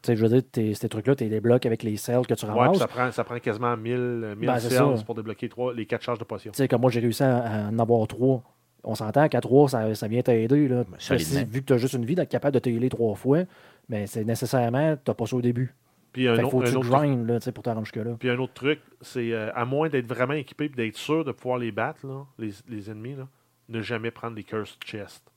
je 0.08 0.13
veux 0.13 0.29
dire, 0.29 0.41
t'es- 0.51 0.74
ces 0.74 0.89
trucs-là, 0.89 1.15
tu 1.15 1.25
les 1.27 1.39
blocs 1.41 1.65
avec 1.65 1.84
les 1.84 1.98
cells 1.98 2.25
que 2.27 2.34
tu 2.34 2.46
Ouais, 2.46 2.51
ramasses. 2.51 2.77
ça 2.77 2.88
prend, 2.88 3.12
ça 3.12 3.24
prend 3.24 3.38
quasiment 3.39 3.75
1000, 3.75 3.94
euh, 3.94 4.36
1000 4.36 4.48
Ben, 4.48 4.60
cells 4.60 5.03
pour 5.06 5.15
débloquer 5.15 5.50
trois, 5.50 5.74
les 5.74 5.86
4 5.86 6.01
charges 6.01 6.20
de 6.20 6.24
potions. 6.24 6.51
Tu 6.51 6.58
sais, 6.58 6.68
comme 6.68 6.82
moi, 6.82 6.89
j'ai 6.91 7.00
réussi 7.01 7.24
à, 7.24 7.38
à 7.38 7.70
en 7.70 7.79
avoir 7.79 8.08
trois. 8.08 8.41
On 8.84 8.96
s'entend 8.96 9.27
qu'à 9.27 9.41
trois, 9.41 9.68
ça, 9.68 9.94
ça 9.96 10.08
vient 10.08 10.22
t'aider. 10.22 10.68
Là. 10.70 10.86
Ben, 10.89 11.18
si- 11.18 11.44
vu 11.46 11.60
que 11.62 11.65
tu 11.65 11.74
as 11.74 11.77
juste 11.77 11.94
une 11.96 12.06
vie, 12.06 12.15
d'être 12.15 12.29
capable 12.29 12.53
de 12.53 12.60
t'aider 12.60 12.88
trois 12.89 13.15
fois, 13.15 13.39
mais 13.89 14.08
c'est 14.08 14.24
nécessairement, 14.24 14.96
tu 15.03 15.13
pas 15.13 15.25
ça 15.25 15.36
au 15.36 15.41
début. 15.41 15.75
Puis 16.13 16.27
un, 16.27 16.34
autre, 16.39 16.50
faut 16.50 16.60
que 16.62 16.68
un 16.68 16.72
tu 16.72 16.77
autre 16.77 16.89
grind 16.89 17.27
là, 17.27 17.39
tu 17.39 17.44
sais, 17.46 17.51
pour 17.51 17.63
t'en 17.63 17.74
rendre 17.74 17.86
jusque-là. 17.86 18.15
Puis 18.18 18.29
un 18.29 18.39
autre 18.39 18.53
truc, 18.53 18.79
c'est 19.01 19.32
euh, 19.32 19.51
à 19.53 19.65
moins 19.65 19.89
d'être 19.89 20.08
vraiment 20.08 20.34
équipé 20.34 20.65
et 20.65 20.70
d'être 20.70 20.96
sûr 20.98 21.24
de 21.24 21.32
pouvoir 21.32 21.60
les 21.60 21.72
battre, 21.72 22.08
là, 22.08 22.25
les, 22.39 22.50
les 22.68 22.89
ennemis, 22.89 23.15
là, 23.15 23.27
ne 23.68 23.82
jamais 23.82 24.10
prendre 24.10 24.36
des 24.36 24.44
cursed 24.44 24.77
chests. 24.84 25.29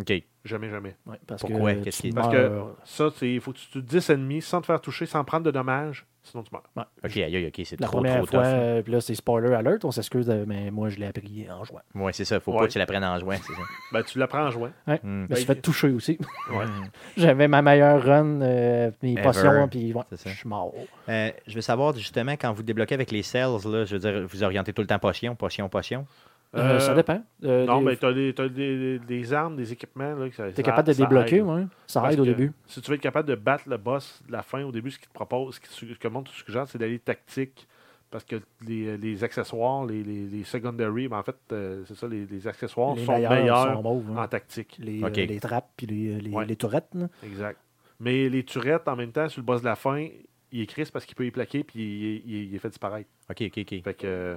OK. 0.00 0.12
Jamais, 0.44 0.70
jamais. 0.70 0.96
Ouais, 1.06 1.18
parce 1.26 1.42
Pourquoi? 1.42 1.74
que 1.74 1.80
Qu'est-ce 1.84 2.02
tu 2.02 2.08
qui- 2.08 2.14
Parce 2.14 2.28
que 2.34 2.62
ça, 2.84 3.08
il 3.22 3.40
faut 3.40 3.52
que 3.52 3.58
tu 3.58 3.68
tues 3.68 3.82
10 3.82 4.10
ennemis 4.10 4.42
sans 4.42 4.60
te 4.60 4.66
faire 4.66 4.80
toucher, 4.80 5.06
sans 5.06 5.22
prendre 5.22 5.44
de 5.46 5.52
dommages, 5.52 6.04
sinon 6.24 6.42
tu 6.42 6.50
meurs. 6.52 6.64
Ouais. 6.76 6.82
OK, 7.04 7.16
aïe, 7.18 7.36
aïe, 7.36 7.46
OK, 7.46 7.62
c'est 7.64 7.78
La 7.80 7.86
trop, 7.86 7.98
première 7.98 8.16
trop 8.16 8.26
fois, 8.26 8.42
tough. 8.42 8.52
euh, 8.52 8.82
puis 8.82 8.92
là, 8.92 9.00
c'est 9.00 9.14
spoiler 9.14 9.52
alert, 9.54 9.84
on 9.84 9.92
s'excuse, 9.92 10.28
euh, 10.28 10.42
mais 10.48 10.72
moi, 10.72 10.88
je 10.88 10.96
l'ai 10.98 11.06
appris 11.06 11.46
en 11.48 11.62
jouant. 11.62 11.82
Oui, 11.94 12.10
c'est 12.12 12.24
ça. 12.24 12.40
faut 12.40 12.52
pas 12.52 12.62
Ouais. 12.62 12.66
que 12.66 12.72
tu 12.72 12.78
la 12.80 12.86
prennes 12.86 13.04
en 13.04 13.20
juin, 13.20 13.36
c'est 13.36 13.52
ça. 13.52 13.62
Ben, 13.92 14.02
tu 14.02 14.18
l'apprends 14.18 14.48
en. 14.48 14.56
Ouais. 14.56 14.70
Hmm. 15.04 15.26
Je 15.26 15.30
me 15.30 15.34
suis 15.36 15.44
fait 15.44 15.60
toucher 15.62 15.90
aussi. 15.90 16.18
Ouais. 16.50 16.64
J'avais 17.16 17.46
ma 17.46 17.62
meilleure 17.62 18.02
run, 18.02 18.40
euh, 18.40 18.90
mes 19.02 19.12
Ever. 19.12 19.22
potions, 19.22 19.68
puis 19.68 19.92
ouais, 19.92 20.02
C'est 20.10 20.16
ça. 20.18 20.30
je 20.30 20.36
suis 20.38 20.48
mort. 20.48 20.72
Euh, 21.08 21.30
je 21.46 21.54
veux 21.54 21.60
savoir, 21.60 21.94
justement, 21.96 22.32
quand 22.32 22.52
vous 22.52 22.64
débloquez 22.64 22.94
avec 22.94 23.12
les 23.12 23.22
cells, 23.22 23.58
là, 23.66 23.84
je 23.84 23.94
veux 23.96 23.98
dire, 24.00 24.26
vous 24.26 24.42
orientez 24.42 24.72
tout 24.72 24.82
le 24.82 24.88
temps 24.88 24.98
potion, 24.98 25.36
potion, 25.36 25.68
potion. 25.68 26.06
Euh, 26.54 26.78
ça 26.80 26.92
Euh, 26.92 26.94
dépend. 26.94 27.22
Euh, 27.44 27.64
Non, 27.64 27.80
mais 27.80 27.96
tu 27.96 28.04
as, 28.04 28.12
des, 28.12 28.34
t'as 28.34 28.48
des, 28.48 28.98
des 28.98 29.32
armes, 29.32 29.56
des 29.56 29.72
équipements. 29.72 30.14
ça- 30.32 30.50
T'es 30.50 30.56
ça- 30.56 30.62
capable 30.62 30.88
de 30.88 30.92
ça 30.92 31.02
débloquer, 31.04 31.36
aide. 31.36 31.42
ouais. 31.44 31.64
Ça 31.86 32.00
Parce 32.02 32.12
aide 32.14 32.20
au 32.20 32.24
début. 32.24 32.52
Si 32.66 32.80
tu 32.82 32.90
veux 32.90 32.96
être 32.96 33.02
capable 33.02 33.28
de 33.28 33.34
battre 33.34 33.68
le 33.68 33.78
boss 33.78 34.22
de 34.26 34.32
la 34.32 34.42
fin, 34.42 34.62
au 34.64 34.70
début, 34.72 34.90
ce 34.90 34.98
qu'il 34.98 35.08
te 35.08 35.14
propose, 35.14 35.54
ce 35.54 35.60
qui 35.60 35.68
te 35.68 36.30
suggère, 36.30 36.68
c'est 36.68 36.78
d'aller 36.78 36.98
tactique. 36.98 37.66
Parce 38.10 38.24
que 38.24 38.36
les, 38.66 38.98
les 38.98 39.24
accessoires, 39.24 39.86
les, 39.86 40.02
les, 40.02 40.26
les 40.26 40.44
secondary, 40.44 41.08
ben 41.08 41.16
en 41.16 41.22
fait, 41.22 41.36
euh, 41.52 41.82
c'est 41.86 41.94
ça, 41.96 42.06
les, 42.06 42.26
les 42.26 42.46
accessoires 42.46 42.94
Les 42.94 43.06
sont 43.06 43.12
meilleurs, 43.14 43.32
meilleurs, 43.32 43.72
sont 43.72 43.82
mauves, 43.82 44.10
hein. 44.14 44.22
en 44.24 44.28
tactique. 44.28 44.76
Les, 44.78 45.02
euh, 45.02 45.38
trappes 45.40 45.70
puis 45.78 45.86
les, 45.86 46.20
les, 46.20 46.30
Ouais. 46.30 46.44
les 46.44 46.56
tourettes. 46.56 46.90
là. 46.92 47.08
Exact. 47.24 47.58
Mais 47.98 48.28
les 48.28 48.44
turettes, 48.44 48.86
en 48.86 48.96
même 48.96 49.12
temps, 49.12 49.30
sur 49.30 49.40
le 49.40 49.46
boss 49.46 49.62
de 49.62 49.66
la 49.66 49.76
fin, 49.76 50.06
il 50.50 50.60
est 50.60 50.66
crisp 50.66 50.92
parce 50.92 51.06
qu'il 51.06 51.14
peut 51.16 51.24
y 51.24 51.30
plaquer 51.30 51.64
puis 51.64 51.80
il, 51.80 52.30
il- 52.30 52.44
il 52.50 52.54
est 52.54 52.58
fait 52.58 52.68
disparaître. 52.68 53.08
OK, 53.30 53.42
OK, 53.46 53.58
OK. 53.62 53.82
Fait 53.82 53.94
que 53.94 54.06
euh, 54.06 54.36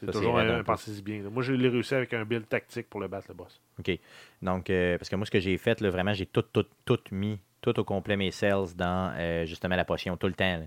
c'est 0.00 0.06
toujours 0.12 0.36
raide 0.36 0.50
un 0.50 0.58
un, 0.60 0.64
pensez-y 0.64 1.02
bien. 1.02 1.22
là. 1.22 1.30
Moi, 1.30 1.42
je 1.42 1.52
l'ai 1.52 1.68
réussi 1.68 1.94
avec 1.94 2.12
un 2.14 2.24
build 2.24 2.48
tactique 2.48 2.88
pour 2.90 3.00
le 3.00 3.08
battre, 3.08 3.26
le 3.28 3.34
boss. 3.34 3.60
OK. 3.78 3.98
Donc, 4.42 4.68
euh, 4.70 4.98
parce 4.98 5.08
que 5.08 5.16
moi, 5.16 5.24
ce 5.26 5.30
que 5.30 5.40
j'ai 5.40 5.56
fait, 5.58 5.80
là, 5.80 5.90
vraiment, 5.90 6.12
j'ai 6.12 6.26
tout, 6.26 6.42
tout, 6.42 6.66
tout 6.84 7.00
mis, 7.10 7.40
tout 7.60 7.78
au 7.78 7.84
complet 7.84 8.16
mes 8.16 8.30
cells 8.30 8.74
dans 8.76 9.12
euh, 9.16 9.46
justement 9.46 9.76
la 9.76 9.84
potion 9.84 10.16
tout 10.16 10.26
le 10.26 10.34
temps. 10.34 10.58
là. 10.58 10.64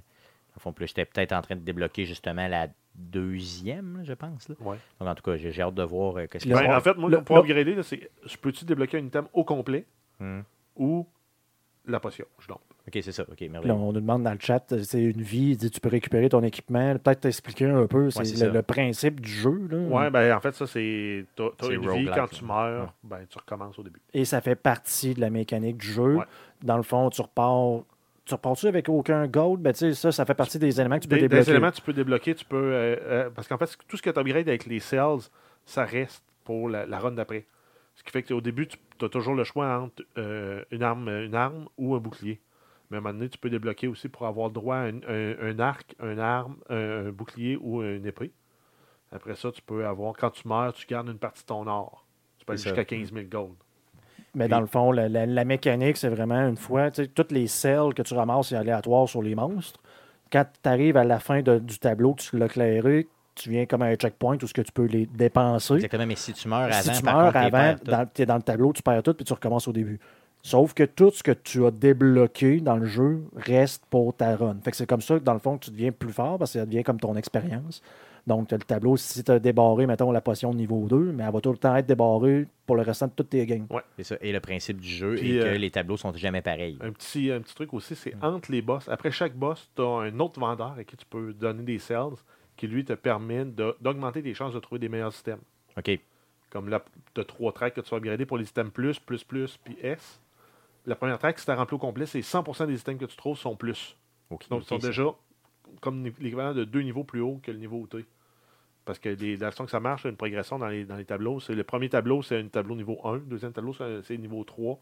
Au 0.56 0.60
fond, 0.60 0.74
j'étais 0.80 1.06
peut-être 1.06 1.34
en 1.34 1.42
train 1.42 1.56
de 1.56 1.62
débloquer 1.62 2.06
justement 2.06 2.48
la 2.48 2.68
deuxième, 2.96 3.98
là, 3.98 4.04
je 4.04 4.14
pense. 4.14 4.50
là. 4.50 4.56
Ouais. 4.60 4.78
Donc, 5.00 5.10
en 5.10 5.16
tout 5.16 5.24
cas, 5.24 5.38
j'ai 5.38 5.62
hâte 5.62 5.76
de 5.76 5.84
voir 5.84 6.18
euh, 6.18 6.26
qu'est-ce 6.28 6.46
Puis 6.46 6.50
là, 6.52 6.58
qu'il 6.58 6.66
Ben, 6.68 6.72
y 6.72 6.74
a. 6.74 6.78
en 6.78 6.82
fait, 6.82 6.96
moi, 6.98 7.10
le- 7.10 7.24
pour 7.24 7.36
le- 7.36 7.42
upgrader, 7.44 7.76
là, 7.76 7.84
c'est 7.84 8.10
je 8.26 8.38
peux-tu 8.38 8.66
débloquer 8.66 8.98
un 8.98 9.06
item 9.06 9.28
au 9.34 9.44
complet 9.44 9.86
Hmm. 10.20 10.42
ou 10.76 11.08
la 11.86 12.00
potion? 12.00 12.26
Je 12.40 12.48
dompe. 12.48 12.62
OK, 12.88 13.00
c'est 13.04 13.12
ça. 13.12 13.24
OK, 13.30 13.40
là, 13.42 13.50
merveilleux. 13.50 13.74
on 13.74 13.92
nous 13.92 14.00
demande 14.00 14.24
dans 14.24 14.32
le 14.32 14.40
chat, 14.40 14.72
euh, 14.72 14.82
c'est 14.84 15.04
une 15.04 15.22
vie, 15.22 15.52
il 15.52 15.58
dit, 15.58 15.70
tu 15.70 15.80
peux 15.82 15.90
récupérer 15.90 16.30
ton 16.30 16.42
équipement. 16.42 16.98
Peut-être 16.98 17.22
t'expliquer 17.22 17.66
un 17.66 17.86
peu, 17.86 18.10
c'est 18.10 18.24
c'est 18.26 18.50
le, 18.50 18.62
principe 18.62 19.20
du 19.20 19.30
jeu. 19.30 19.68
Ouais, 19.90 20.10
ben 20.10 20.36
en 20.36 20.40
fait, 20.40 20.56
ça, 20.56 20.66
c'est. 20.68 21.26
T'as 21.36 21.50
t'as 21.58 21.68
C'est 21.68 21.74
une 21.74 21.90
vie, 21.90 22.10
quand 22.14 22.28
tu 22.28 22.46
meurs, 22.46 22.94
ben 23.04 23.20
tu 23.30 23.38
recommences 23.38 23.78
au 23.78 23.84
début. 23.84 24.00
Et 24.14 24.24
ça 24.26 24.40
fait 24.42 24.56
partie 24.56 25.14
de 25.14 25.22
la 25.22 25.30
mécanique 25.30 25.78
du 25.78 25.88
jeu. 25.88 26.16
Ouais. 26.16 26.26
Dans 26.64 26.78
le 26.78 26.84
fond, 26.84 27.10
tu 27.10 27.22
repars. 27.22 27.82
Tu 28.26 28.34
repars-tu 28.34 28.68
avec 28.68 28.90
aucun 28.90 29.26
gold? 29.28 29.62
Ben, 29.62 29.72
tu 29.72 29.80
sais, 29.80 29.94
ça, 29.94 30.12
ça 30.12 30.26
fait 30.26 30.34
partie 30.34 30.60
des 30.60 30.82
éléments 30.82 30.98
que 30.98 31.04
tu 31.04 31.08
peux 31.08 31.16
Des, 31.16 31.22
des 31.22 31.28
débloquer. 31.30 31.52
éléments 31.52 31.72
que 31.72 31.76
tu 31.78 31.82
peux 31.82 31.94
débloquer, 31.94 32.36
tu 32.36 32.44
peux. 32.44 32.58
euh, 32.58 32.96
euh, 33.04 33.30
parce 33.34 33.48
qu'en 33.48 33.58
fait, 33.58 33.78
tout 33.88 33.96
ce 33.96 34.02
que 34.02 34.10
tu 34.10 34.20
upgrades 34.20 34.50
avec 34.50 34.66
les 34.66 34.82
cells, 34.82 35.30
ça 35.66 35.86
reste 35.86 36.24
pour 36.44 36.68
la, 36.68 36.86
la 36.86 37.00
run 37.00 37.12
d'après. 37.14 37.46
Ce 37.96 38.04
qui 38.04 38.12
fait 38.12 38.24
qu'au 38.24 38.42
début, 38.42 38.68
tu 38.68 39.06
as 39.06 39.10
toujours 39.10 39.34
le 39.34 39.46
choix 39.46 39.80
entre 39.80 40.04
euh, 40.18 40.62
une, 40.72 40.84
arme, 40.84 41.08
une 41.08 41.36
arme 41.36 41.68
ou 41.78 41.96
un 41.96 42.00
bouclier. 42.00 42.40
Mais 42.90 42.98
à 42.98 43.00
un 43.00 43.02
moment 43.04 43.14
donné, 43.14 43.30
tu 43.30 43.38
peux 43.38 43.50
débloquer 43.50 43.88
aussi 43.88 44.08
pour 44.10 44.26
avoir 44.28 44.50
droit 44.50 44.78
à 44.78 44.80
un, 44.84 44.98
un- 45.08 45.36
un 45.42 45.60
arc, 45.60 45.96
un 46.00 46.18
arme, 46.18 46.56
un, 46.70 47.08
un 47.08 47.10
bouclier 47.12 47.58
ou 47.60 47.82
une 47.84 48.06
épée. 48.06 48.32
Après 49.12 49.36
ça, 49.36 49.52
tu 49.52 49.62
peux 49.62 49.86
avoir, 49.86 50.14
quand 50.14 50.30
tu 50.32 50.48
meurs, 50.48 50.74
tu 50.74 50.86
gardes 50.88 51.08
une 51.10 51.18
partie 51.18 51.42
de 51.44 51.48
ton 51.48 51.66
or. 51.68 52.06
Tu 52.40 52.46
peux 52.46 52.54
aller 52.54 52.62
jusqu'à 52.62 52.86
15 52.86 53.12
000 53.14 53.26
gold. 53.30 53.54
Mais 54.36 54.46
Puis- 54.46 54.52
dans 54.52 54.60
le 54.62 54.68
fond, 54.68 54.92
la, 54.92 55.08
la- 55.10 55.26
la 55.26 55.46
mécanique, 55.46 55.98
c'est 55.98 56.10
vraiment 56.10 56.48
une 56.48 56.58
fois, 56.58 56.92
tu 56.92 57.04
sais, 57.04 57.08
toutes 57.10 57.32
les 57.32 57.48
cells 57.48 57.94
que 57.96 58.02
tu 58.02 58.14
ramasses, 58.14 58.50
c'est 58.50 58.56
aléatoire 58.56 59.08
sur 59.08 59.22
les 59.22 59.36
monstres. 59.36 59.80
Quand 60.32 60.46
tu 60.62 60.70
arrives 60.70 60.98
à 60.98 61.04
la 61.06 61.20
fin 61.20 61.42
de- 61.42 61.60
du 61.60 61.80
tableau, 61.80 62.16
tu 62.18 62.38
l'as 62.38 62.50
clairé, 62.50 63.08
tu 63.36 63.50
viens 63.50 63.66
comme 63.66 63.82
à 63.82 63.86
un 63.86 63.96
checkpoint 63.96 64.38
où 64.42 64.48
ce 64.48 64.54
que 64.54 64.62
tu 64.62 64.72
peux 64.72 64.86
les 64.86 65.06
dépenser. 65.06 65.76
Exactement, 65.76 66.06
mais 66.06 66.16
si 66.16 66.34
tu 66.34 66.48
meurs 66.50 66.74
si 66.74 66.90
avant, 66.90 66.98
tu 66.98 67.04
par 67.04 67.16
meurs 67.16 67.34
contre, 67.34 67.94
avant, 67.94 68.06
tu 68.14 68.22
es 68.22 68.26
dans 68.26 68.36
le 68.36 68.42
tableau, 68.42 68.74
tu 68.74 68.82
perds 68.84 69.04
tout, 69.04 69.14
puis 69.14 69.24
tu 69.26 69.34
recommences 69.34 69.68
au 69.68 69.74
début. 69.74 70.00
Sauf 70.48 70.74
que 70.74 70.84
tout 70.84 71.12
ce 71.12 71.24
que 71.24 71.34
tu 71.34 71.66
as 71.66 71.72
débloqué 71.72 72.62
dans 72.62 72.78
le 72.78 72.86
jeu 72.86 73.22
reste 73.36 73.84
pour 73.90 74.16
ta 74.16 74.38
run. 74.38 74.56
Fait 74.64 74.72
que 74.72 74.78
c'est 74.78 74.88
comme 74.88 75.02
ça 75.02 75.20
que 75.20 75.24
dans 75.26 75.34
le 75.34 75.40
fond, 75.40 75.58
que 75.58 75.66
tu 75.66 75.72
deviens 75.72 75.92
plus 75.92 76.14
fort 76.14 76.38
parce 76.40 76.54
que 76.54 76.60
ça 76.60 76.66
devient 76.66 76.84
comme 76.84 77.02
ton 77.02 77.18
expérience. 77.18 77.82
Donc, 78.28 78.48
tu 78.48 78.56
as 78.56 78.58
le 78.58 78.64
tableau, 78.64 78.96
si 78.96 79.22
tu 79.26 79.30
as 79.30 79.40
débarré, 79.40 79.88
mettons, 79.88 80.10
la 80.10 80.22
potion 80.22 80.52
de 80.54 80.58
niveau 80.58 80.86
2, 80.88 81.12
mais 81.12 81.26
elle 81.26 81.34
va 81.34 81.42
tout 81.42 81.52
le 81.52 81.58
temps 81.58 81.76
être 81.76 81.86
débarrée 81.86 82.48
pour 82.66 82.78
le 82.78 82.82
restant 82.84 83.08
de 83.08 83.12
toutes 83.14 83.30
tes 83.32 83.46
games. 83.46 83.68
C'est 83.98 84.04
ça. 84.06 84.16
Et 84.22 84.32
le 84.32 84.40
principe 84.40 84.80
du 84.80 84.88
jeu 84.88 85.16
Puis, 85.16 85.36
est 85.36 85.40
que 85.42 85.46
euh, 85.48 85.58
les 85.58 85.70
tableaux 85.70 85.98
sont 85.98 86.14
jamais 86.14 86.42
pareils. 86.42 86.78
Un 86.80 86.94
petit, 86.94 87.30
un 87.30 87.42
petit 87.42 87.54
truc 87.56 87.74
aussi, 87.74 87.96
c'est 87.96 88.16
Mm. 88.16 88.24
entre 88.24 88.50
les 88.50 88.62
boss. 88.62 88.88
Après 88.88 89.12
chaque 89.12 89.36
boss, 89.36 89.70
tu 89.76 89.82
as 89.82 89.86
un 89.86 90.18
autre 90.22 90.40
vendeur 90.40 90.76
à 90.80 90.84
qui 90.86 90.96
tu 90.96 91.06
peux 91.06 91.34
donner 91.34 91.64
des 91.64 91.80
cells 91.80 92.16
qui, 92.56 92.68
lui, 92.68 92.86
te 92.86 92.94
permet 92.94 93.44
d'augmenter 93.82 94.24
tes 94.24 94.34
chances 94.34 94.54
de 94.54 94.60
trouver 94.60 94.80
des 94.80 94.88
meilleurs 94.88 95.12
systèmes. 95.12 95.42
OK. 95.78 96.00
Comme 96.50 96.70
là, 96.70 96.86
tu 97.14 97.20
as 97.20 97.26
trois 97.26 97.52
tracks 97.52 97.74
que 97.74 97.82
tu 97.82 97.90
vas 97.90 97.98
upgrader 97.98 98.26
pour 98.26 98.38
les 98.38 98.46
systèmes 98.46 98.72
plus, 98.72 98.98
plus, 98.98 99.26
plus, 99.26 99.58
puis 99.62 99.78
S. 99.84 100.22
La 100.88 100.96
première 100.96 101.20
track, 101.20 101.38
si 101.38 101.46
tu 101.46 101.52
rempli 101.52 101.76
au 101.76 101.80
complet, 101.80 102.06
c'est 102.06 102.22
100% 102.22 102.66
des 102.66 102.76
systèmes 102.76 102.98
que 102.98 103.06
tu 103.06 103.18
trouves 103.18 103.38
sont 103.38 103.56
plus. 103.56 103.98
Donc, 104.32 104.46
ils 104.50 104.64
sont 104.64 104.78
déjà 104.78 105.04
comme 105.82 106.04
l'équivalent 106.04 106.54
de 106.54 106.64
deux 106.64 106.82
niveaux 106.82 107.04
plus 107.04 107.22
haut 107.22 107.40
que 107.44 107.52
le 107.52 107.58
niveau 107.58 107.78
où 107.78 107.88
tu 107.88 108.00
es. 108.00 108.06
Parce 108.86 109.00
que 109.00 109.10
les, 109.10 109.36
la 109.36 109.52
façon 109.52 109.66
que 109.66 109.72
ça 109.72 109.82
marche, 109.82 110.04
c'est 110.04 110.10
une 110.10 110.16
progression 110.16 110.58
dans 110.58 110.70
les, 110.70 110.86
dans 110.86 110.96
les 110.96 111.04
tableaux. 111.04 111.42
C'est 111.42 111.54
le 111.56 111.66
premier 111.66 111.90
tableau, 111.90 112.22
c'est 112.22 112.40
un 112.40 112.48
tableau 112.48 112.76
niveau 112.76 113.00
1. 113.04 113.16
Le 113.16 113.20
deuxième 113.20 113.52
tableau, 113.52 113.74
c'est 113.74 114.18
niveau 114.18 114.44
3. 114.46 114.80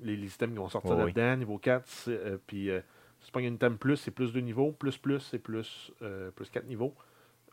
Les, 0.00 0.16
les 0.16 0.26
systèmes 0.26 0.50
qui 0.50 0.58
vont 0.58 0.68
sortir 0.68 0.96
oui. 0.96 1.04
là-dedans. 1.06 1.36
Niveau 1.36 1.58
4, 1.58 1.84
c'est, 1.86 2.10
euh, 2.10 2.38
puis 2.44 2.70
euh, 2.70 2.80
si 3.20 3.26
tu 3.26 3.32
prends 3.32 3.40
un 3.40 3.44
item 3.44 3.78
plus, 3.78 3.96
c'est 3.96 4.10
plus 4.10 4.32
2 4.32 4.40
niveaux. 4.40 4.72
Plus 4.72 4.98
plus, 4.98 5.20
c'est 5.20 5.38
plus, 5.38 5.92
euh, 6.02 6.32
plus 6.32 6.50
4 6.50 6.66
niveaux. 6.66 6.92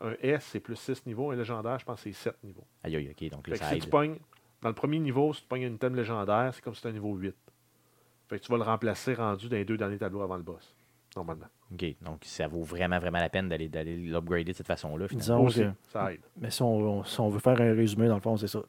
Un 0.00 0.14
S, 0.20 0.48
c'est 0.50 0.60
plus 0.60 0.74
6 0.74 1.06
niveaux. 1.06 1.30
Un 1.30 1.36
légendaire, 1.36 1.78
je 1.78 1.84
pense 1.84 2.02
que 2.02 2.10
c'est 2.10 2.30
7 2.30 2.42
niveaux. 2.42 2.66
Aïe, 2.82 2.96
aïe, 2.96 3.08
OK. 3.08 3.30
Donc 3.30 3.46
là, 3.46 3.54
ça 3.54 3.68
si 3.68 3.76
aide. 3.76 3.84
tu 3.84 3.88
pognes, 3.88 4.18
dans 4.62 4.68
le 4.68 4.74
premier 4.74 4.98
niveau, 4.98 5.32
si 5.32 5.42
tu 5.42 5.46
pognes 5.46 5.66
un 5.66 5.74
item 5.74 5.94
légendaire, 5.94 6.52
c'est 6.52 6.60
comme 6.60 6.74
si 6.74 6.80
c'était 6.80 6.90
un 6.90 6.98
niveau 6.98 7.14
8. 7.14 7.36
Fait 8.28 8.38
que 8.38 8.44
tu 8.44 8.50
vas 8.52 8.58
le 8.58 8.64
remplacer 8.64 9.14
rendu 9.14 9.48
dans 9.48 9.56
les 9.56 9.64
deux 9.64 9.76
derniers 9.76 9.98
tableaux 9.98 10.22
avant 10.22 10.36
le 10.36 10.42
boss. 10.42 10.74
Normalement. 11.16 11.46
OK. 11.72 11.84
Donc, 12.02 12.20
ça 12.24 12.48
vaut 12.48 12.62
vraiment, 12.62 12.98
vraiment 12.98 13.18
la 13.18 13.28
peine 13.28 13.48
d'aller 13.48 13.68
d'aller 13.68 13.96
l'upgrader 13.96 14.44
de 14.52 14.52
cette 14.56 14.66
façon-là. 14.66 15.06
finalement. 15.08 15.20
Disons 15.20 15.44
Aussi, 15.46 15.60
que- 15.60 15.90
ça 15.92 16.12
aide. 16.12 16.20
Mais 16.40 16.50
si 16.50 16.62
on, 16.62 16.76
on- 16.98 17.04
si 17.04 17.20
on 17.20 17.28
veut 17.28 17.38
faire 17.38 17.60
un 17.60 17.74
résumé, 17.74 18.08
dans 18.08 18.16
le 18.16 18.20
fond, 18.20 18.36
c'est 18.36 18.48
ça. 18.48 18.60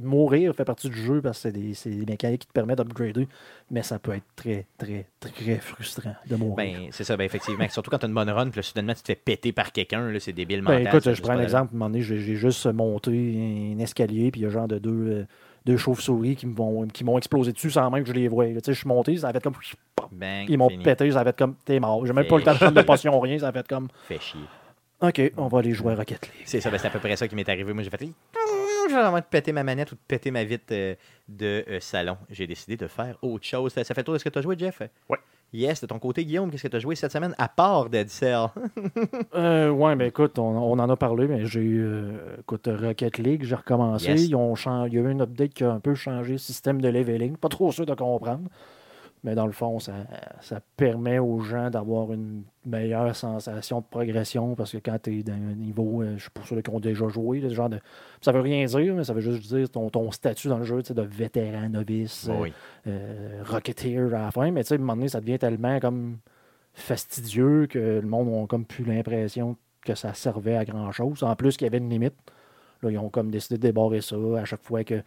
Mourir 0.00 0.54
fait 0.54 0.64
partie 0.64 0.88
du 0.88 0.96
jeu 0.96 1.20
parce 1.20 1.38
que 1.38 1.42
c'est 1.48 1.52
des, 1.52 1.74
c'est 1.74 1.90
des 1.90 2.06
mécaniques 2.06 2.42
qui 2.42 2.46
te 2.46 2.52
permettent 2.52 2.80
d'upgrader, 2.80 3.26
mais 3.68 3.82
ça 3.82 3.98
peut 3.98 4.12
être 4.12 4.26
très, 4.36 4.64
très, 4.78 5.08
très 5.18 5.56
frustrant 5.58 6.14
de 6.28 6.36
mourir. 6.36 6.54
Ben, 6.54 6.88
c'est 6.92 7.02
ça, 7.02 7.16
ben, 7.16 7.24
effectivement. 7.24 7.68
Surtout 7.68 7.90
quand 7.90 7.98
tu 7.98 8.04
as 8.06 8.08
une 8.08 8.14
bonne 8.14 8.30
run, 8.30 8.48
puis 8.50 8.58
là, 8.58 8.62
soudainement, 8.62 8.94
tu 8.94 9.02
te 9.02 9.06
fais 9.08 9.16
péter 9.16 9.50
par 9.50 9.72
quelqu'un, 9.72 10.08
là, 10.12 10.20
c'est 10.20 10.32
débile 10.32 10.62
Ben, 10.62 10.78
mental. 10.84 10.98
écoute, 10.98 11.14
je 11.14 11.20
prends 11.20 11.32
un 11.32 11.40
exemple. 11.42 11.70
À 11.72 11.74
un 11.74 11.78
moment 11.78 11.90
donné, 11.90 12.02
j'ai 12.02 12.20
j'ai 12.20 12.36
juste 12.36 12.64
monté 12.66 13.72
un 13.74 13.78
escalier, 13.80 14.30
puis 14.30 14.42
il 14.42 14.44
y 14.44 14.46
a 14.46 14.50
genre 14.50 14.68
de 14.68 14.78
deux, 14.78 14.90
euh, 14.92 15.24
deux 15.68 15.76
chauves-souris 15.76 16.34
qui 16.36 16.46
me 16.46 16.54
vont- 16.54 16.86
qui 16.88 17.04
m'ont 17.04 17.18
explosé 17.18 17.52
dessus 17.52 17.70
sans 17.70 17.90
même 17.90 18.02
que 18.02 18.08
je 18.08 18.14
les 18.14 18.28
voie. 18.28 18.46
là. 18.46 18.54
Tu 18.60 18.66
sais, 18.66 18.72
je 18.72 18.78
suis 18.80 18.88
monté, 18.88 19.16
ça 19.16 19.28
a 19.28 19.32
fait 19.32 19.42
comme. 19.42 19.54
Bang, 20.12 20.46
Ils 20.48 20.56
m'ont 20.58 20.68
pété, 20.82 21.10
ça 21.12 21.20
a 21.20 21.24
fait 21.24 21.36
comme. 21.36 21.54
T'es 21.64 21.78
mort. 21.80 22.04
J'ai 22.06 22.12
même 22.12 22.26
pas 22.26 22.36
eu 22.36 22.38
le 22.38 22.44
temps 22.44 22.52
de 22.54 22.58
prendre 22.58 22.72
de 22.74 22.82
potion, 22.82 23.18
rien. 23.20 23.38
Ça 23.38 23.48
a 23.48 23.52
fait 23.52 23.66
comme. 23.68 23.88
Fait 24.06 24.20
chier. 24.20 24.40
Ok, 25.00 25.20
on 25.36 25.46
va 25.46 25.58
aller 25.60 25.72
jouer 25.72 25.92
à 25.92 25.96
Rocket 25.96 26.26
League. 26.26 26.42
C'est 26.44 26.60
ça, 26.60 26.70
ben, 26.70 26.78
c'est 26.78 26.88
à 26.88 26.90
peu 26.90 26.98
près 26.98 27.14
ça 27.14 27.28
qui 27.28 27.34
m'est 27.36 27.48
arrivé. 27.48 27.72
Moi, 27.72 27.82
j'ai 27.84 27.90
fait. 27.90 28.00
Je 28.88 28.94
vais 28.94 29.00
vraiment 29.02 29.18
de 29.18 29.24
péter 29.24 29.52
ma 29.52 29.62
manette 29.62 29.92
ou 29.92 29.96
de 29.96 30.00
péter 30.08 30.30
ma 30.30 30.42
vitre 30.44 30.64
euh, 30.72 30.94
de 31.28 31.62
euh, 31.68 31.78
salon. 31.78 32.16
J'ai 32.30 32.46
décidé 32.46 32.76
de 32.78 32.86
faire 32.86 33.16
autre 33.20 33.44
chose. 33.44 33.72
Ça, 33.74 33.84
ça 33.84 33.94
fait 33.94 34.02
tour 34.02 34.14
de 34.14 34.18
ce 34.18 34.24
que 34.24 34.30
tu 34.30 34.38
as 34.38 34.42
joué, 34.42 34.56
Jeff? 34.58 34.80
Ouais. 35.08 35.18
Yes, 35.52 35.80
de 35.80 35.86
ton 35.86 35.98
côté, 35.98 36.26
Guillaume, 36.26 36.50
qu'est-ce 36.50 36.64
que 36.64 36.68
tu 36.68 36.76
as 36.76 36.80
joué 36.80 36.94
cette 36.94 37.10
semaine 37.12 37.34
à 37.38 37.48
part 37.48 37.88
Dead 37.88 38.08
Cell? 38.08 38.46
Euh, 39.34 39.70
ouais, 39.70 39.94
ben 39.94 40.06
écoute, 40.06 40.38
on, 40.38 40.42
on 40.42 40.78
en 40.78 40.88
a 40.90 40.96
parlé, 40.96 41.26
mais 41.28 41.46
j'ai 41.46 41.60
eu 41.60 41.82
euh, 41.84 42.36
écoute, 42.40 42.68
Rocket 42.68 43.18
League, 43.18 43.44
j'ai 43.44 43.54
recommencé. 43.54 44.08
Yes. 44.08 44.26
Ils 44.26 44.34
ont 44.34 44.54
Il 44.86 44.94
y 44.94 44.98
a 44.98 45.00
eu 45.00 45.10
une 45.10 45.20
update 45.20 45.54
qui 45.54 45.64
a 45.64 45.70
un 45.70 45.80
peu 45.80 45.94
changé 45.94 46.32
le 46.32 46.38
système 46.38 46.80
de 46.80 46.88
leveling. 46.88 47.36
Pas 47.36 47.48
trop 47.48 47.70
sûr 47.72 47.86
de 47.86 47.94
comprendre. 47.94 48.48
Mais 49.24 49.34
dans 49.34 49.46
le 49.46 49.52
fond, 49.52 49.78
ça, 49.80 49.92
ça 50.40 50.60
permet 50.76 51.18
aux 51.18 51.40
gens 51.40 51.70
d'avoir 51.70 52.12
une 52.12 52.44
meilleure 52.64 53.16
sensation 53.16 53.80
de 53.80 53.84
progression 53.90 54.54
parce 54.54 54.72
que 54.72 54.78
quand 54.78 54.98
tu 55.02 55.18
es 55.18 55.22
dans 55.22 55.32
un 55.32 55.54
niveau, 55.54 56.02
euh, 56.02 56.14
je 56.16 56.22
suis 56.22 56.30
pour 56.30 56.46
ceux 56.46 56.60
qui 56.60 56.70
ont 56.70 56.80
déjà 56.80 57.08
joué, 57.08 57.40
le 57.40 57.48
genre 57.48 57.68
de. 57.68 57.80
Ça 58.20 58.30
veut 58.32 58.40
rien 58.40 58.64
dire, 58.64 58.94
mais 58.94 59.04
ça 59.04 59.12
veut 59.12 59.20
juste 59.20 59.52
dire 59.52 59.68
ton, 59.70 59.90
ton 59.90 60.10
statut 60.10 60.48
dans 60.48 60.58
le 60.58 60.64
jeu 60.64 60.82
tu 60.82 60.88
sais, 60.88 60.94
de 60.94 61.02
vétéran, 61.02 61.68
novice, 61.68 62.30
oui. 62.40 62.52
euh, 62.86 63.42
Rocketeer 63.44 64.14
à 64.14 64.22
la 64.26 64.30
fin, 64.30 64.50
mais 64.50 64.62
tu 64.62 64.68
sais, 64.68 64.74
à 64.74 64.76
un 64.76 64.80
moment 64.80 64.94
donné, 64.96 65.08
ça 65.08 65.20
devient 65.20 65.38
tellement 65.38 65.80
comme 65.80 66.18
fastidieux 66.74 67.66
que 67.66 67.78
le 68.00 68.06
monde 68.06 68.44
a 68.44 68.46
comme 68.46 68.64
plus 68.64 68.84
l'impression 68.84 69.56
que 69.84 69.94
ça 69.94 70.14
servait 70.14 70.56
à 70.56 70.64
grand 70.64 70.92
chose. 70.92 71.22
En 71.22 71.34
plus 71.34 71.56
qu'il 71.56 71.66
y 71.66 71.68
avait 71.68 71.78
une 71.78 71.90
limite. 71.90 72.14
Là, 72.82 72.92
ils 72.92 72.98
ont 72.98 73.08
comme 73.08 73.30
décidé 73.30 73.56
de 73.56 73.62
débarrer 73.62 74.00
ça. 74.00 74.16
À 74.36 74.44
chaque 74.44 74.62
fois 74.62 74.84
que 74.84 75.02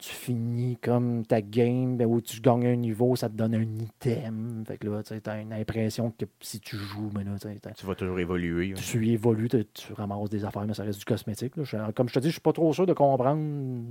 tu 0.00 0.10
finis 0.14 0.78
comme 0.80 1.26
ta 1.26 1.42
game, 1.42 1.98
ben, 1.98 2.06
où 2.06 2.22
tu 2.22 2.40
gagnes 2.40 2.66
un 2.68 2.74
niveau, 2.76 3.16
ça 3.16 3.28
te 3.28 3.34
donne 3.34 3.54
un 3.54 3.62
item. 3.62 4.64
Fait 4.66 4.78
que 4.78 4.88
là, 4.88 5.02
tu 5.02 5.12
as 5.28 5.40
une 5.40 5.52
impression 5.52 6.10
que 6.18 6.24
si 6.40 6.58
tu 6.58 6.76
joues, 6.76 7.10
mais 7.14 7.22
là, 7.22 7.32
tu 7.76 7.86
vas 7.86 7.94
toujours 7.94 8.18
évoluer. 8.18 8.72
tu 8.74 9.08
évolues, 9.10 9.48
tu, 9.50 9.92
ramasses 9.92 10.30
des 10.30 10.44
affaires, 10.44 10.64
mais 10.66 10.72
ça 10.72 10.84
reste 10.84 11.00
du 11.00 11.04
cosmétique. 11.04 11.54
là. 11.56 11.64
Je- 11.64 11.90
comme 11.92 12.08
je 12.08 12.14
te 12.14 12.18
dis, 12.20 12.28
je 12.28 12.32
suis 12.32 12.40
pas 12.40 12.52
trop 12.54 12.72
sûr 12.72 12.86
de 12.86 12.94
comprendre 12.94 13.42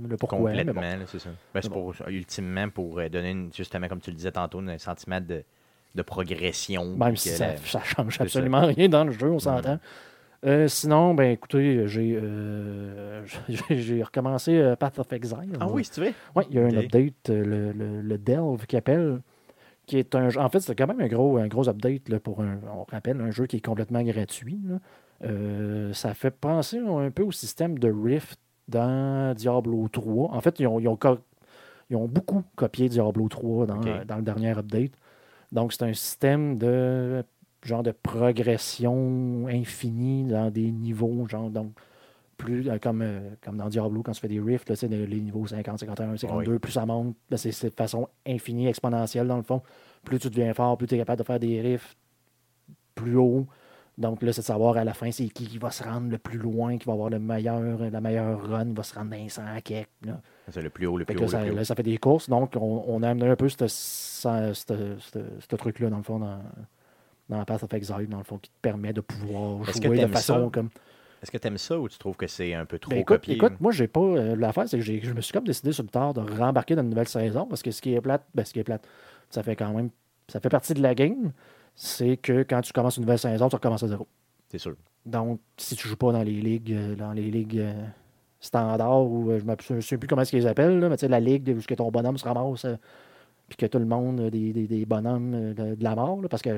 le 0.08 0.16
pourquoi. 0.16 0.50
mais 0.50 0.64
Complètement, 0.64 0.82
bon. 0.98 1.04
c'est 1.06 1.20
ça. 1.20 1.30
Ben, 1.54 1.60
c'est 1.62 1.70
pour, 1.70 1.94
ultimement 2.08 2.68
pour 2.70 2.98
euh, 2.98 3.08
donner, 3.08 3.30
une- 3.30 3.52
justement, 3.54 3.86
comme 3.86 4.00
tu 4.00 4.10
le 4.10 4.16
disais 4.16 4.32
tantôt, 4.32 4.58
un 4.58 4.78
sentiment 4.78 5.20
de, 5.20 5.44
de 5.94 6.02
progression. 6.02 6.96
Même 6.96 7.16
si 7.16 7.28
ça, 7.30 7.48
la- 7.48 7.56
ça 7.58 7.80
change 7.84 8.16
ça. 8.16 8.24
absolument 8.24 8.66
rien 8.66 8.88
dans 8.88 9.04
le 9.04 9.12
jeu, 9.12 9.30
on 9.30 9.38
s'entend. 9.38 9.78
Euh, 10.46 10.68
sinon, 10.68 11.12
ben 11.14 11.32
écoutez, 11.32 11.86
j'ai 11.86 12.18
euh, 12.20 13.22
j'ai 13.70 14.02
recommencé 14.02 14.56
euh, 14.56 14.74
Path 14.76 14.98
of 14.98 15.12
Exile. 15.12 15.52
Ah 15.60 15.66
oui, 15.68 15.84
si 15.84 15.90
tu 15.90 16.00
veux. 16.00 16.12
Oui, 16.34 16.44
il 16.50 16.56
y 16.56 16.58
a 16.58 16.62
un 16.64 16.68
update, 16.84 17.28
le, 17.28 17.72
le, 17.72 18.00
le 18.00 18.18
Delve 18.18 18.64
qui 18.66 18.76
appelle, 18.76 19.20
qui 19.86 19.98
est 19.98 20.14
un 20.14 20.30
jeu- 20.30 20.40
En 20.40 20.48
fait, 20.48 20.60
c'est 20.60 20.74
quand 20.74 20.86
même 20.86 21.00
un 21.00 21.08
gros, 21.08 21.36
un 21.36 21.46
gros 21.48 21.68
update 21.68 22.08
là, 22.08 22.20
pour 22.20 22.40
un, 22.40 22.58
on 22.74 22.84
rappelle, 22.84 23.20
un 23.20 23.30
jeu 23.30 23.46
qui 23.46 23.56
est 23.56 23.64
complètement 23.64 24.02
gratuit. 24.02 24.58
ça 25.92 26.14
fait 26.14 26.30
penser 26.30 26.78
un 26.78 27.10
peu 27.10 27.22
au 27.22 27.32
système 27.32 27.78
de 27.78 27.92
Rift 27.92 28.40
dans 28.68 29.34
Diablo 29.34 29.88
3. 29.88 30.30
En 30.34 30.40
fait, 30.40 30.58
ils 30.60 30.66
ont, 30.66 30.80
ils 30.80 30.88
ont, 30.88 30.96
co- 30.96 31.18
ils 31.90 31.96
ont 31.96 32.06
beaucoup 32.06 32.42
copié 32.56 32.88
Diablo 32.88 33.28
3 33.28 33.66
dans, 33.66 33.80
dans 34.06 34.16
le 34.16 34.22
dernier 34.22 34.56
update. 34.56 34.92
Donc, 35.52 35.72
c'est 35.74 35.82
un 35.82 35.92
système 35.92 36.56
de 36.56 37.24
genre 37.62 37.82
de 37.82 37.92
progression 37.92 39.46
infinie 39.48 40.24
dans 40.24 40.50
des 40.50 40.70
niveaux, 40.70 41.26
genre 41.28 41.50
donc 41.50 41.72
plus 42.40 42.68
euh, 42.68 42.78
comme, 42.78 43.02
euh, 43.02 43.20
comme 43.44 43.58
dans 43.58 43.68
Diablo 43.68 44.02
quand 44.02 44.12
tu 44.12 44.20
fais 44.20 44.28
des 44.28 44.40
rifts, 44.40 44.68
là, 44.70 44.76
tu 44.76 44.88
sais, 44.88 44.88
les 44.88 45.20
niveaux 45.20 45.46
50, 45.46 45.78
51, 45.78 46.16
52, 46.16 46.58
plus 46.58 46.72
ça 46.72 46.86
monte, 46.86 47.14
là, 47.28 47.36
c'est 47.36 47.68
de 47.68 47.74
façon 47.74 48.08
infinie, 48.26 48.66
exponentielle 48.66 49.26
dans 49.26 49.36
le 49.36 49.42
fond. 49.42 49.62
Plus 50.04 50.18
tu 50.18 50.30
deviens 50.30 50.54
fort, 50.54 50.78
plus 50.78 50.86
tu 50.86 50.94
es 50.94 50.98
capable 50.98 51.18
de 51.18 51.24
faire 51.24 51.38
des 51.38 51.60
rifts 51.60 51.96
plus 52.94 53.16
haut. 53.16 53.46
Donc 53.98 54.22
là, 54.22 54.32
c'est 54.32 54.40
de 54.40 54.46
savoir 54.46 54.78
à 54.78 54.84
la 54.84 54.94
fin 54.94 55.10
c'est 55.10 55.28
qui 55.28 55.46
qui 55.46 55.58
va 55.58 55.70
se 55.70 55.84
rendre 55.84 56.10
le 56.10 56.16
plus 56.16 56.38
loin, 56.38 56.78
qui 56.78 56.86
va 56.86 56.94
avoir 56.94 57.10
le 57.10 57.18
meilleur, 57.18 57.90
la 57.90 58.00
meilleure 58.00 58.42
run, 58.48 58.68
il 58.68 58.74
va 58.74 58.82
se 58.82 58.94
rendre 58.94 59.10
dans 59.10 59.16
les 59.16 59.28
100 59.28 59.42
quelques, 59.62 59.88
là. 60.06 60.22
C'est 60.48 60.62
le 60.62 60.70
plus 60.70 60.86
haut, 60.86 60.96
le 60.96 61.04
Fait 61.04 61.12
plus 61.12 61.20
haut, 61.20 61.26
le 61.26 61.30
ça, 61.30 61.40
plus 61.40 61.54
là, 61.54 61.64
ça 61.64 61.74
fait 61.74 61.82
des 61.82 61.98
courses. 61.98 62.28
Donc, 62.30 62.54
on, 62.56 62.84
on 62.88 63.02
a 63.02 63.10
amené 63.10 63.28
un 63.28 63.36
peu 63.36 63.48
ce 63.50 63.56
truc-là, 65.56 65.90
dans 65.90 65.98
le 65.98 66.02
fond, 66.02 66.18
dans, 66.18 66.40
dans 67.30 67.42
Path 67.44 67.62
of 67.62 67.72
Exile, 67.72 68.08
dans 68.08 68.18
le 68.18 68.24
fond, 68.24 68.36
qui 68.38 68.50
te 68.50 68.56
permet 68.60 68.92
de 68.92 69.00
pouvoir 69.00 69.64
jouer 69.64 69.98
de 69.98 70.06
façon 70.06 70.44
ça? 70.44 70.50
comme. 70.52 70.68
Est-ce 71.22 71.30
que 71.30 71.38
tu 71.38 71.46
aimes 71.48 71.58
ça 71.58 71.78
ou 71.78 71.88
tu 71.88 71.98
trouves 71.98 72.16
que 72.16 72.26
c'est 72.26 72.54
un 72.54 72.64
peu 72.64 72.78
trop 72.78 72.90
Ben, 72.90 72.98
écoute, 73.00 73.18
copié? 73.18 73.34
écoute, 73.36 73.52
moi, 73.60 73.72
j'ai 73.72 73.88
pas. 73.88 74.00
euh, 74.00 74.36
L'affaire, 74.36 74.68
c'est 74.68 74.78
que 74.78 74.82
je 74.84 75.12
me 75.12 75.20
suis 75.20 75.32
comme 75.32 75.44
décidé 75.44 75.72
sur 75.72 75.82
le 75.84 75.88
tard 75.90 76.14
de 76.14 76.20
rembarquer 76.20 76.74
dans 76.74 76.82
une 76.82 76.90
nouvelle 76.90 77.08
saison 77.08 77.46
parce 77.46 77.62
que 77.62 77.70
ce 77.70 77.80
qui 77.82 77.94
est 77.94 78.00
plate, 78.00 78.24
ben, 78.34 78.44
ce 78.44 78.52
qui 78.52 78.58
est 78.58 78.64
plate, 78.64 78.86
ça 79.28 79.42
fait 79.42 79.54
quand 79.56 79.72
même. 79.72 79.90
Ça 80.28 80.40
fait 80.40 80.48
partie 80.48 80.74
de 80.74 80.82
la 80.82 80.94
game. 80.94 81.32
C'est 81.74 82.16
que 82.16 82.42
quand 82.42 82.60
tu 82.62 82.72
commences 82.72 82.96
une 82.96 83.02
nouvelle 83.04 83.18
saison, 83.18 83.48
tu 83.48 83.56
recommences 83.56 83.82
à 83.82 83.88
zéro. 83.88 84.06
C'est 84.48 84.58
sûr. 84.58 84.74
Donc, 85.06 85.40
si 85.56 85.76
tu 85.76 85.88
joues 85.88 85.96
pas 85.96 86.12
dans 86.12 86.22
les 86.22 86.32
ligues, 86.40 86.72
euh, 86.72 86.94
dans 86.94 87.12
les 87.12 87.30
ligues 87.30 87.58
euh, 87.58 87.72
standards 88.40 89.04
ou 89.06 89.30
euh, 89.30 89.40
je 89.40 89.74
ne 89.74 89.80
souviens 89.80 89.98
plus 89.98 90.08
comment 90.08 90.22
est-ce 90.22 90.30
qu'ils 90.30 90.46
appellent, 90.48 90.78
là, 90.78 90.88
mais 90.88 90.96
tu 90.96 91.00
sais, 91.02 91.08
la 91.08 91.20
ligue 91.20 91.54
où 91.56 91.60
ce 91.60 91.66
que 91.66 91.74
ton 91.74 91.90
bonhomme 91.90 92.18
se 92.18 92.24
ramasse, 92.24 92.64
euh, 92.64 92.76
puis 93.48 93.56
que 93.56 93.66
tout 93.66 93.78
le 93.78 93.84
monde 93.86 94.20
a 94.20 94.30
des, 94.30 94.52
des- 94.52 94.66
des 94.66 94.84
bonhommes 94.86 95.54
de, 95.54 95.74
de 95.74 95.84
la 95.84 95.94
mort, 95.94 96.20
là, 96.20 96.28
parce 96.28 96.42
que 96.42 96.56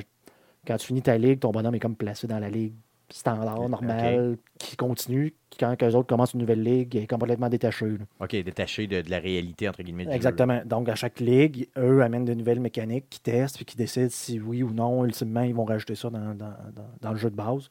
quand 0.66 0.76
tu 0.76 0.86
finis 0.86 1.02
ta 1.02 1.16
ligue, 1.18 1.40
ton 1.40 1.50
bonhomme 1.50 1.74
est 1.74 1.80
comme 1.80 1.96
placé 1.96 2.26
dans 2.26 2.38
la 2.38 2.48
ligue 2.50 2.74
standard, 3.10 3.68
normale, 3.68 4.36
qui 4.58 4.74
continue. 4.76 5.34
Quand 5.60 5.76
eux 5.82 5.94
autres 5.94 6.06
commencent 6.08 6.32
une 6.32 6.40
nouvelle 6.40 6.62
ligue, 6.62 6.94
il 6.94 7.02
est 7.02 7.06
complètement 7.06 7.50
détaché. 7.50 7.84
là. 7.86 8.04
OK, 8.20 8.30
détaché 8.42 8.86
de, 8.86 9.02
de 9.02 9.10
la 9.10 9.18
réalité, 9.18 9.68
entre 9.68 9.82
guillemets, 9.82 10.04
du 10.04 10.10
jeu. 10.10 10.16
Exactement. 10.16 10.62
Donc, 10.64 10.88
à 10.88 10.94
chaque 10.94 11.20
ligue, 11.20 11.68
eux 11.76 12.02
amènent 12.02 12.24
de 12.24 12.32
nouvelles 12.32 12.60
mécaniques 12.60 13.10
qui 13.10 13.20
testent 13.20 13.56
puis 13.56 13.66
qui 13.66 13.76
décident 13.76 14.08
si 14.10 14.40
oui 14.40 14.62
ou 14.62 14.72
non, 14.72 15.04
ultimement, 15.04 15.42
ils 15.42 15.54
vont 15.54 15.64
rajouter 15.66 15.94
ça 15.94 16.08
dans, 16.08 16.34
dans- 16.34 16.46
dans- 16.74 16.88
dans 17.02 17.10
le 17.10 17.18
jeu 17.18 17.28
de 17.28 17.36
base. 17.36 17.68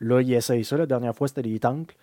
Là, 0.00 0.20
ils 0.22 0.32
essayent 0.32 0.64
ça. 0.64 0.76
La 0.76 0.86
dernière 0.86 1.14
fois, 1.14 1.28
c'était 1.28 1.42
les 1.42 1.60
temples. 1.60 1.94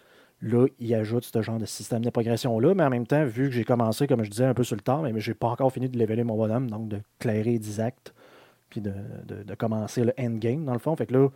Là, 0.42 0.68
ils 0.80 0.94
ajoutent 0.94 1.26
ce 1.26 1.42
genre 1.42 1.58
de 1.58 1.66
système 1.66 2.06
de 2.06 2.10
progression-là. 2.12 2.74
Mais 2.74 2.84
en 2.84 2.90
même 2.90 3.08
temps, 3.08 3.26
vu 3.26 3.50
que 3.50 3.56
j'ai 3.56 3.64
commencé, 3.66 4.08
comme 4.08 4.24
je 4.24 4.30
disais, 4.30 4.46
un 4.46 4.54
peu 4.54 4.64
sur 4.64 4.76
le 4.78 4.82
temps, 4.82 5.02
mais 5.02 5.12
j'ai 5.20 5.34
pas 5.34 5.48
encore 5.48 5.74
fini 5.74 5.90
de 5.90 6.00
leveler 6.00 6.24
mon 6.24 6.38
bonhomme, 6.38 6.70
donc 6.70 6.88
de 6.88 7.00
clairer 7.20 7.58
10 7.60 7.80
actes, 7.82 8.14
puis 8.70 8.82
de, 8.82 8.94
de- 9.26 9.44
de 9.44 9.56
commencer 9.56 10.04
le 10.04 10.14
endgame, 10.20 10.66
dans 10.66 10.74
le 10.74 10.80
fond. 10.80 10.96
Fait 10.96 11.06
que 11.06 11.14
là, 11.14 11.30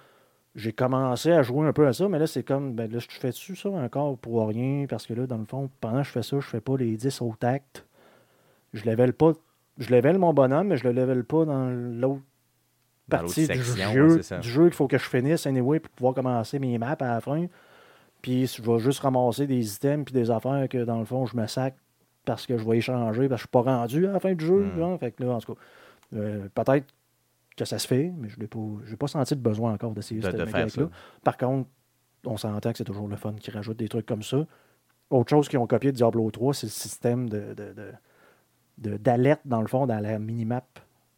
j'ai 0.55 0.73
commencé 0.73 1.31
à 1.31 1.43
jouer 1.43 1.65
un 1.67 1.73
peu 1.73 1.87
à 1.87 1.93
ça, 1.93 2.07
mais 2.09 2.19
là, 2.19 2.27
c'est 2.27 2.43
comme, 2.43 2.73
ben 2.73 2.91
là, 2.91 2.99
je 2.99 3.07
fais-tu 3.09 3.55
ça 3.55 3.69
encore 3.69 4.17
pour 4.17 4.45
rien? 4.47 4.85
Parce 4.89 5.05
que 5.05 5.13
là, 5.13 5.25
dans 5.27 5.37
le 5.37 5.45
fond, 5.45 5.69
pendant 5.79 5.99
que 6.01 6.07
je 6.07 6.11
fais 6.11 6.23
ça, 6.23 6.37
je 6.39 6.45
fais 6.47 6.59
pas 6.61 6.75
les 6.77 6.97
10 6.97 7.21
au 7.21 7.33
tact. 7.39 7.85
Je 8.73 8.85
level 8.89 9.13
pas. 9.13 9.31
Je 9.77 9.93
level 9.93 10.17
mon 10.17 10.33
bonhomme, 10.33 10.67
mais 10.67 10.77
je 10.77 10.83
le 10.83 10.91
level 10.91 11.23
pas 11.23 11.45
dans 11.45 11.69
l'autre 11.69 12.21
partie 13.09 13.41
du 13.47 13.63
section, 13.63 13.91
jeu, 13.91 14.15
ouais, 14.17 14.39
du 14.39 14.49
jeu 14.49 14.63
qu'il 14.65 14.73
faut 14.73 14.87
que 14.87 14.97
je 14.97 15.03
finisse 15.07 15.45
anyway 15.45 15.79
pour 15.79 15.91
pouvoir 15.91 16.13
commencer 16.13 16.59
mes 16.59 16.77
maps 16.77 16.95
à 16.99 17.07
la 17.15 17.21
fin. 17.21 17.45
Puis 18.21 18.47
je 18.47 18.61
vais 18.61 18.79
juste 18.79 18.99
ramasser 18.99 19.47
des 19.47 19.75
items 19.75 20.05
puis 20.05 20.13
des 20.13 20.29
affaires 20.31 20.67
que 20.69 20.83
dans 20.83 20.99
le 20.99 21.05
fond 21.05 21.25
je 21.25 21.35
me 21.35 21.47
sac 21.47 21.75
parce 22.23 22.45
que 22.45 22.57
je 22.57 22.63
vais 22.69 22.77
échanger 22.77 23.27
parce 23.27 23.41
que 23.41 23.47
je 23.47 23.59
suis 23.59 23.65
pas 23.65 23.77
rendu 23.77 24.07
à 24.07 24.11
la 24.13 24.19
fin 24.19 24.33
du 24.33 24.45
jeu. 24.45 24.63
Hmm. 24.63 24.77
genre. 24.77 24.99
Fait 24.99 25.11
que 25.11 25.23
là, 25.23 25.31
en 25.33 25.39
tout 25.39 25.55
cas, 25.55 25.61
euh, 26.15 26.47
peut-être 26.53 26.85
que 27.57 27.65
ça 27.65 27.77
se 27.79 27.87
fait, 27.87 28.11
mais 28.17 28.29
je 28.29 28.39
n'ai 28.39 28.47
pas, 28.47 28.59
j'ai 28.85 28.95
pas 28.97 29.07
senti 29.07 29.33
le 29.35 29.41
besoin 29.41 29.73
encore 29.73 29.91
d'essayer 29.91 30.19
De- 30.21 30.25
cette 30.25 30.33
de 30.35 30.45
faire 30.45 30.45
mécanique-là. 30.47 30.85
ça. 30.85 30.89
Par 31.23 31.37
contre, 31.37 31.69
on 32.25 32.37
s'entend 32.37 32.71
que 32.71 32.77
c'est 32.77 32.83
toujours 32.83 33.07
le 33.07 33.15
fun 33.15 33.33
qui 33.39 33.51
rajoute 33.51 33.77
des 33.77 33.87
trucs 33.89 34.05
comme 34.05 34.23
ça. 34.23 34.45
Autre 35.09 35.29
chose 35.29 35.49
qu'ils 35.49 35.59
ont 35.59 35.67
copié 35.67 35.91
de 35.91 35.97
Diablo 35.97 36.29
3, 36.31 36.53
c'est 36.53 36.67
le 36.67 36.71
système 36.71 37.27
de, 37.29 37.53
de- 37.53 37.73
de- 37.73 37.91
de- 38.91 38.97
d'alerte, 38.97 39.41
dans 39.45 39.61
le 39.61 39.67
fond, 39.67 39.85
dans 39.85 39.99
la 39.99 40.17
minimap. 40.19 40.65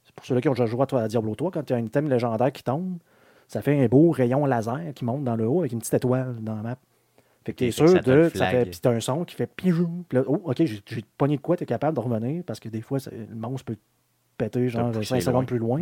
C'est 0.04 0.16
pour 0.16 0.26
ceux-là 0.26 0.42
qui 0.42 0.50
ont 0.50 0.54
déjà 0.54 0.66
joué 0.66 0.86
à 0.94 1.08
Diablo 1.08 1.36
3, 1.36 1.52
quand 1.52 1.70
il 1.70 1.74
y 1.74 1.76
a 1.76 1.80
un 1.80 1.86
item 1.86 2.10
légendaire 2.10 2.52
qui 2.52 2.64
tombe, 2.64 2.98
ça 3.48 3.62
fait 3.62 3.80
un 3.84 3.88
beau 3.88 4.10
rayon 4.12 4.46
laser 4.46 4.94
qui 4.96 5.06
monte 5.06 5.24
dans 5.24 5.36
le 5.36 5.48
haut 5.48 5.60
avec 5.60 5.72
une 5.72 5.80
petite 5.80 5.94
étoile 5.94 6.36
dans 6.42 6.56
la 6.56 6.62
map. 6.64 6.78
Fait 7.46 7.52
que 7.54 7.58
t'es 7.60 7.72
sûr 7.72 8.02
de. 8.02 8.30
Ça 8.34 8.48
fait, 8.48 8.66
puis 8.66 8.80
t'as 8.82 8.92
un 8.92 9.00
son 9.02 9.26
qui 9.26 9.36
fait 9.36 9.48
pigeou. 9.48 10.06
Puis 10.08 10.18
là, 10.18 10.24
oh, 10.28 10.42
ok, 10.46 10.64
j'ai, 10.66 10.82
pogné 11.18 11.36
de 11.36 11.42
quoi, 11.42 11.58
t'es 11.58 11.66
capable 11.66 11.96
de 11.96 12.00
revenir 12.02 12.44
parce 12.46 12.60
que 12.60 12.70
des 12.70 12.82
fois, 12.82 13.00
le 13.12 13.36
monstre 13.36 13.66
peut 13.66 13.78
te 14.38 14.44
péter 14.44 14.70
genre 14.70 14.92
poussé 14.92 15.06
5 15.06 15.22
secondes 15.22 15.34
loin. 15.36 15.46
plus 15.46 15.58
loin. 15.58 15.80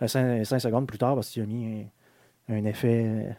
Mm. 0.00 0.44
5, 0.44 0.58
secondes 0.60 0.86
plus 0.86 0.98
tard 0.98 1.14
parce 1.14 1.28
qu'il 1.30 1.42
a 1.42 1.46
mis 1.46 1.86
un, 2.48 2.54
un 2.56 2.64
effet. 2.64 3.36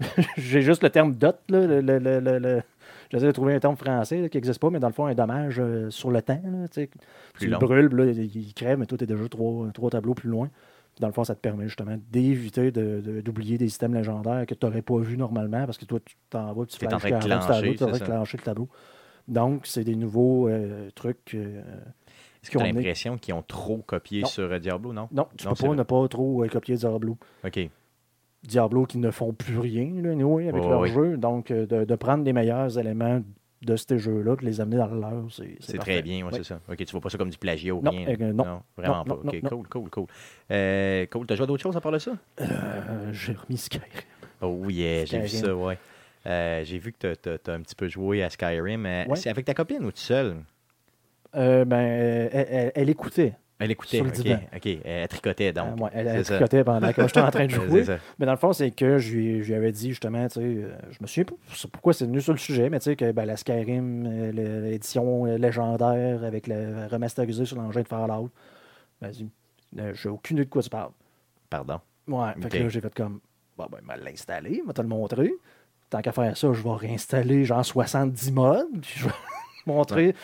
J'ai 0.36 0.62
juste 0.62 0.82
le 0.82 0.90
terme 0.90 1.14
dot. 1.14 1.36
Là, 1.48 1.66
le, 1.66 1.80
le- 1.80 1.98
le- 1.98 2.38
le- 2.38 2.62
J'essaie 3.10 3.26
de 3.26 3.32
trouver 3.32 3.54
un 3.54 3.60
terme 3.60 3.76
français 3.76 4.22
là, 4.22 4.28
qui 4.28 4.36
n'existe 4.38 4.58
pas, 4.60 4.70
mais 4.70 4.80
dans 4.80 4.88
le 4.88 4.92
fond, 4.92 5.06
un 5.06 5.14
dommage 5.14 5.60
euh, 5.60 5.88
sur 5.90 6.10
le 6.10 6.20
temps. 6.20 6.40
Là. 6.44 6.66
Plus 6.74 6.88
tu 7.38 7.46
le 7.46 7.58
brûles, 7.58 7.94
là, 7.94 8.06
il, 8.06 8.18
il 8.36 8.54
crève, 8.54 8.78
mais 8.78 8.86
toi, 8.86 8.98
tu 8.98 9.04
es 9.04 9.06
déjà 9.06 9.28
trois, 9.28 9.68
trois 9.72 9.90
tableaux 9.90 10.14
plus 10.14 10.28
loin. 10.28 10.50
Dans 11.00 11.06
le 11.08 11.12
fond, 11.12 11.22
ça 11.22 11.34
te 11.34 11.40
permet 11.40 11.64
justement 11.68 11.96
d'éviter 12.10 12.70
de- 12.72 13.00
de- 13.04 13.20
d'oublier 13.20 13.56
des 13.58 13.68
systèmes 13.68 13.94
légendaires 13.94 14.46
que 14.46 14.54
tu 14.54 14.66
n'aurais 14.66 14.82
pas 14.82 14.98
vus 14.98 15.16
normalement 15.16 15.64
parce 15.66 15.78
que 15.78 15.84
toi, 15.84 16.00
tu 16.04 16.16
t'en 16.30 16.52
vas, 16.52 16.66
tu 16.66 16.78
carrément 16.78 17.18
du 17.20 17.28
tableau, 17.46 17.72
tu 17.72 17.78
ça. 17.98 18.04
clencher 18.04 18.36
le 18.38 18.42
tableau. 18.42 18.68
Donc, 19.28 19.66
c'est 19.66 19.84
des 19.84 19.96
nouveaux 19.96 20.48
euh, 20.48 20.90
trucs. 20.94 21.34
euh, 21.34 21.62
Est-ce 22.44 22.56
qu'on 22.58 22.64
est- 22.64 22.72
l'impression 22.72 23.18
qu'ils 23.18 23.34
ont 23.34 23.42
trop 23.42 23.78
copié 23.78 24.22
Non. 24.22 24.28
sur 24.28 24.44
euh, 24.52 24.58
Diablo, 24.58 24.92
non? 24.92 25.08
Non, 25.12 25.26
tu 25.36 25.46
Non, 25.46 25.54
peux 25.54 25.68
pas 25.68 25.74
ne 25.74 25.82
pas 25.82 26.08
trop 26.08 26.44
euh, 26.44 26.48
copier 26.48 26.76
Diablo. 26.76 27.16
OK. 27.44 27.68
Diablo 28.42 28.84
qui 28.84 28.98
ne 28.98 29.10
font 29.10 29.32
plus 29.32 29.58
rien 29.58 29.90
là, 30.02 30.10
anyway, 30.10 30.48
avec 30.48 30.62
Ouais, 30.62 30.68
leur 30.68 30.86
jeu. 30.86 31.16
Donc, 31.16 31.50
euh, 31.50 31.66
de, 31.66 31.84
de 31.84 31.94
prendre 31.94 32.24
les 32.24 32.32
meilleurs 32.34 32.78
éléments 32.78 33.22
de 33.62 33.76
ces 33.76 33.98
jeux-là, 33.98 34.36
de 34.36 34.44
les 34.44 34.60
amener 34.60 34.76
dans 34.76 34.86
le 34.88 35.00
leur, 35.00 35.24
c'est 35.60 35.78
très 35.78 36.02
bien, 36.02 36.18
ouais, 36.26 36.30
Oui. 36.30 36.38
c'est 36.38 36.44
ça. 36.44 36.60
OK, 36.70 36.76
tu 36.76 36.92
vois 36.92 37.00
pas 37.00 37.08
ça 37.08 37.16
comme 37.16 37.30
du 37.30 37.38
plagiat 37.38 37.74
ou 37.74 37.80
Non, 37.80 37.90
rien? 37.90 38.06
euh, 38.08 38.32
non. 38.34 38.60
vraiment 38.76 38.98
Non, 38.98 39.04
pas. 39.04 39.14
non, 39.24 39.30
OK, 39.30 39.42
non, 39.42 39.48
cool, 39.48 39.68
cool, 39.68 39.90
cool. 39.90 40.06
Euh, 40.50 41.06
cool, 41.06 41.26
t'as 41.26 41.34
joué 41.36 41.44
à 41.44 41.46
d'autres 41.46 41.62
choses 41.62 41.76
à 41.76 41.80
part 41.80 41.92
de 41.92 41.98
ça? 41.98 42.12
J'ai 43.12 43.32
remis 43.32 43.56
Skyrim. 43.56 43.86
Oh 44.42 44.68
yeah, 44.68 45.06
j'ai 45.06 45.20
vu 45.20 45.28
ça, 45.28 45.54
ouais. 45.56 45.78
J'ai 46.26 46.76
vu 46.78 46.92
que 46.92 47.14
tu 47.14 47.28
as, 47.30 47.52
un 47.54 47.60
petit 47.62 47.74
peu 47.74 47.88
joué 47.88 48.22
à 48.22 48.28
Skyrim. 48.28 48.84
Ouais. 48.84 49.06
C'est 49.14 49.30
avec 49.30 49.46
ta 49.46 49.54
copine 49.54 49.82
ou 49.86 49.90
tout 49.90 49.96
seul? 49.96 50.36
Euh, 51.36 51.64
ben, 51.64 51.76
euh, 51.78 52.28
elle, 52.32 52.46
elle- 52.50 52.72
elle 52.74 52.90
écoutait. 52.90 53.34
Elle 53.58 53.70
écoutait, 53.70 53.96
Sur 53.98 54.04
le 54.04 54.10
ok, 54.10 54.16
divan. 54.16 54.40
ok. 54.54 54.68
Elle 54.84 55.08
tricotait 55.08 55.52
donc. 55.52 55.78
Euh, 55.80 55.84
ouais, 55.84 55.90
elle 55.94 56.22
tricotait 56.24 56.64
pendant 56.64 56.92
que 56.92 57.02
j'étais 57.02 57.20
en 57.20 57.30
train 57.30 57.46
de 57.46 57.50
jouer. 57.50 57.84
Mais 58.18 58.26
dans 58.26 58.32
le 58.32 58.38
fond, 58.38 58.52
c'est 58.52 58.70
que 58.72 58.98
je 58.98 59.14
lui, 59.14 59.42
je 59.42 59.48
lui 59.48 59.54
avais 59.54 59.70
dit 59.72 59.90
justement, 59.90 60.26
tu 60.26 60.34
sais, 60.34 60.40
euh, 60.42 60.76
je 60.90 60.98
me 61.00 61.06
souviens 61.06 61.24
pourquoi 61.72 61.92
c'est 61.92 62.04
venu 62.04 62.20
sur 62.20 62.32
le 62.32 62.38
sujet, 62.38 62.68
mais 62.68 62.80
tu 62.80 62.84
sais, 62.84 62.96
que 62.96 63.12
ben, 63.12 63.24
la 63.24 63.36
Skyrim, 63.36 64.30
l'édition 64.32 65.24
légendaire 65.36 66.24
avec 66.24 66.46
le 66.48 66.86
remasterisé 66.90 67.44
sur 67.44 67.56
l'engin 67.56 67.82
de 67.82 67.88
Fallout, 67.88 68.30
euh, 69.02 69.92
j'ai 69.94 70.08
aucune 70.08 70.38
idée 70.38 70.44
de 70.46 70.50
quoi 70.50 70.62
tu 70.62 70.70
parles. 70.70 70.90
Pardon? 71.48 71.80
Ouais, 72.08 72.32
fait 72.40 72.44
Ok. 72.46 72.50
que 72.50 72.56
là, 72.58 72.68
j'ai 72.68 72.80
fait 72.80 72.94
comme, 72.94 73.20
bon, 73.56 73.66
ben, 73.70 73.78
il 73.80 73.86
m'a 73.86 73.96
l'installé, 73.96 74.56
il 74.62 74.64
m'a 74.64 74.72
te 74.72 74.82
le 74.82 74.88
montrer. 74.88 75.32
Tant 75.90 76.00
qu'à 76.02 76.12
faire 76.12 76.36
ça, 76.36 76.52
je 76.52 76.62
vais 76.62 76.74
réinstaller 76.74 77.44
genre 77.44 77.64
70 77.64 78.32
modes, 78.32 78.66
puis 78.82 78.92
je 78.96 79.04
vais 79.06 79.14
montrer. 79.66 80.14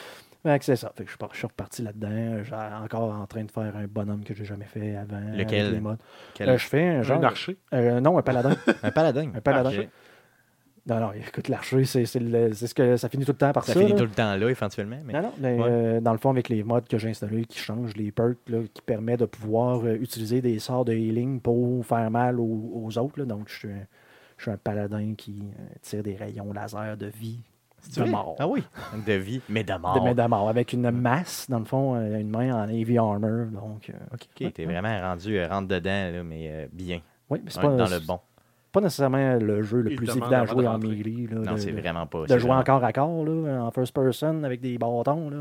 C'est 0.60 0.76
ça. 0.76 0.92
Fait 0.96 1.04
que 1.04 1.08
je 1.08 1.12
suis 1.12 1.18
par- 1.18 1.30
je 1.32 1.38
suis 1.38 1.46
reparti 1.46 1.82
là-dedans. 1.82 2.42
J'ai 2.42 2.54
encore 2.54 3.12
en 3.14 3.26
train 3.26 3.44
de 3.44 3.50
faire 3.50 3.76
un 3.76 3.86
bonhomme 3.86 4.24
que 4.24 4.34
j'ai 4.34 4.44
jamais 4.44 4.64
fait 4.64 4.96
avant. 4.96 5.20
Lequel? 5.34 5.60
avec 5.62 5.72
les 5.74 5.80
modes. 5.80 5.98
Quel- 6.34 6.48
Euh, 6.48 6.58
je 6.58 6.66
fais 6.66 6.86
un 6.88 7.02
genre. 7.02 7.18
Un 7.20 7.24
archer. 7.24 7.56
euh, 7.74 8.00
non, 8.00 8.16
un 8.18 8.22
paladin. 8.22 8.56
Un 8.82 8.90
paladin. 8.90 9.30
Un 9.34 9.40
paladin. 9.40 9.84
Non, 10.86 10.98
non, 10.98 11.12
écoute, 11.12 11.48
l'archer, 11.48 11.84
c'est 11.84 12.06
c'est 12.06 12.18
le- 12.18 12.54
c'est 12.54 12.66
ce 12.66 12.74
que 12.74 12.96
ça 12.96 13.10
finit 13.10 13.26
tout 13.26 13.32
le 13.32 13.36
temps 13.38 13.52
par 13.52 13.64
ça. 13.64 13.74
Ça 13.74 13.78
finit 13.80 13.92
là. 13.92 13.98
tout 13.98 14.04
le 14.04 14.10
temps 14.10 14.34
là, 14.34 14.48
éventuellement. 14.50 14.96
Mais... 15.04 15.12
Non, 15.12 15.22
non, 15.22 15.32
mais, 15.38 15.54
Ouais. 15.58 15.66
euh, 15.68 16.00
dans 16.00 16.12
le 16.12 16.18
fond, 16.18 16.30
avec 16.30 16.48
les 16.48 16.64
modes 16.64 16.88
que 16.88 16.96
j'ai 16.96 17.10
installés 17.10 17.44
qui 17.44 17.58
changent, 17.58 17.94
les 17.96 18.10
perks 18.10 18.38
là, 18.48 18.60
qui 18.72 18.80
permettent 18.80 19.20
de 19.20 19.26
pouvoir 19.26 19.84
euh, 19.84 19.94
utiliser 20.00 20.40
des 20.40 20.58
sorts 20.58 20.86
de 20.86 20.94
healing 20.94 21.38
pour 21.40 21.84
faire 21.84 22.10
mal 22.10 22.40
aux, 22.40 22.72
aux 22.86 22.98
autres. 22.98 23.18
là. 23.18 23.26
Donc, 23.26 23.48
je 23.50 23.58
suis, 23.58 23.68
un, 23.68 23.86
je 24.38 24.42
suis 24.44 24.50
un 24.50 24.56
paladin 24.56 25.14
qui 25.14 25.42
euh, 25.42 25.62
tire 25.82 26.02
des 26.02 26.16
rayons 26.16 26.50
laser 26.50 26.96
de 26.96 27.06
vie, 27.06 27.40
de 27.88 28.00
vrai? 28.02 28.10
mort. 28.10 28.36
Ah 28.38 28.46
oui. 28.48 28.62
De 29.06 29.12
vie, 29.14 29.40
mais 29.48 29.64
de 29.64 29.74
mort. 29.74 29.94
De, 29.94 30.00
mais 30.00 30.14
de 30.14 30.22
mort, 30.22 30.48
avec 30.48 30.72
une 30.72 30.90
masse, 30.90 31.46
dans 31.48 31.58
le 31.58 31.64
fond, 31.64 31.94
euh, 31.96 32.18
une 32.18 32.30
main 32.30 32.52
en 32.64 32.68
heavy 32.68 32.98
armor. 32.98 33.46
Donc, 33.52 33.90
euh, 33.90 33.92
Ok, 34.14 34.26
Ouais, 34.40 34.50
t'es 34.50 34.64
vraiment 34.64 35.00
rendu, 35.00 35.38
euh, 35.38 35.48
rentre 35.48 35.68
dedans, 35.68 36.10
là, 36.12 36.22
mais 36.24 36.48
euh, 36.50 36.66
bien. 36.72 37.00
oui, 37.30 37.40
mais 37.44 37.50
c'est 37.50 37.60
pas, 37.60 37.68
dans 37.74 37.88
le 37.88 37.98
bon. 38.06 38.20
pas 38.72 38.80
nécessairement 38.80 39.34
le 39.34 39.62
jeu 39.62 39.80
le 39.80 39.90
Il 39.90 39.96
plus 39.96 40.08
évident 40.10 40.30
à 40.42 40.44
jouer 40.46 40.62
de 40.62 40.68
en 40.68 40.78
melee. 40.78 41.26
là, 41.28 41.40
Non, 41.40 41.52
de- 41.54 41.56
c'est 41.56 41.72
de- 41.72 41.80
vraiment 41.80 42.06
pas. 42.06 42.24
de 42.26 42.38
jouer 42.38 42.52
encore 42.52 42.84
à 42.84 42.92
corps, 42.92 43.24
là, 43.24 43.64
en 43.64 43.70
first 43.72 43.92
person, 43.94 44.44
avec 44.44 44.60
des 44.60 44.78
bâtons. 44.78 45.28
Là. 45.30 45.36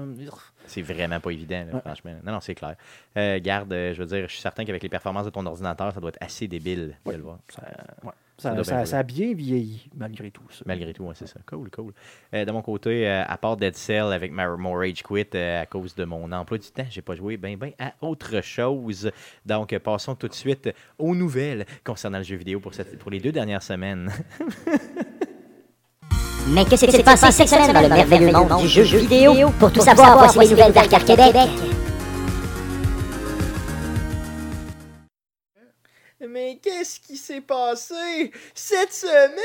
C'est 0.66 0.82
vraiment 0.82 1.20
pas 1.20 1.30
évident, 1.32 1.64
là, 1.68 1.76
Ouais. 1.76 1.82
franchement. 1.82 2.14
Non, 2.26 2.32
non, 2.34 2.40
c'est 2.42 2.56
clair. 2.56 2.76
Euh, 3.18 3.40
garde, 3.40 3.72
euh, 3.74 3.94
je 3.94 4.00
veux 4.02 4.08
dire, 4.08 4.28
je 4.28 4.34
suis 4.34 4.42
certain 4.42 4.66
qu'avec 4.66 4.82
les 4.82 4.90
performances 4.90 5.26
de 5.26 5.30
ton 5.32 5.46
ordinateur, 5.46 5.92
ça 5.94 6.00
doit 6.00 6.10
être 6.10 6.22
assez 6.24 6.48
débile 6.48 6.96
de 7.06 7.10
Ouais. 7.12 7.18
le 7.18 7.24
voir. 7.24 7.38
Ça, 7.50 7.62
ouais. 8.04 8.12
Ça 8.40 8.86
Ça, 8.86 9.00
a 9.00 9.04
bien 9.04 9.34
vieilli, 9.34 9.90
malgré 9.96 10.32
tout. 10.32 10.44
Ça. 10.50 10.64
Malgré 10.66 10.94
tout, 10.94 11.04
ouais, 11.04 11.14
c'est 11.16 11.28
ça. 11.28 11.40
Cool, 11.46 11.70
cool. 11.70 11.94
Euh, 12.34 12.46
de 12.46 12.52
mon 12.52 12.62
côté, 12.62 13.08
euh, 13.08 13.24
à 13.28 13.38
part 13.38 13.58
Dead 13.58 13.76
Cell 13.76 14.14
avec 14.14 14.32
ma, 14.32 14.48
mon 14.56 14.74
Rage 14.74 15.04
Quit 15.04 15.28
euh, 15.36 15.62
à 15.62 15.66
cause 15.66 15.94
de 15.94 16.06
mon 16.06 16.32
emploi 16.32 16.58
du 16.58 16.70
temps, 16.72 16.86
j'ai 16.90 17.02
pas 17.02 17.16
joué 17.16 17.38
ben 17.38 17.58
ben 17.58 17.72
à 17.80 17.94
autre 18.02 18.42
chose. 18.42 19.12
Donc, 19.46 19.78
passons 19.80 20.16
tout 20.16 20.28
de 20.28 20.34
suite 20.34 20.70
aux 20.98 21.14
nouvelles 21.16 21.66
concernant 21.84 22.20
le 22.20 22.24
jeu 22.24 22.38
vidéo 22.38 22.60
pour, 22.60 22.74
cette, 22.74 22.98
pour 22.98 23.12
les 23.12 23.20
deux 23.20 23.32
dernières 23.32 23.64
semaines. 23.64 24.12
Mais 26.48 26.66
que 26.66 26.76
s'est-il 26.76 27.04
passé 27.04 27.32
cette 27.32 27.50
semaine? 27.50 27.74
Dans 27.74 27.82
le 27.82 27.90
merveilleux 27.90 28.32
monde 28.32 28.62
du 28.62 28.68
jeu 28.68 28.98
vidéo 28.98 29.50
Pour 29.60 29.72
tout 29.72 29.82
savoir, 29.82 30.18
voici 30.18 30.40
les 30.40 30.50
nouvelles 30.50 30.74
d'Arcade 30.74 31.06
Québec. 31.06 31.50
Mais 36.28 36.60
qu'est-ce 36.62 37.00
qui 37.00 37.16
s'est 37.16 37.42
passé? 37.42 38.32
Cette 38.54 38.92
semaine? 38.92 39.40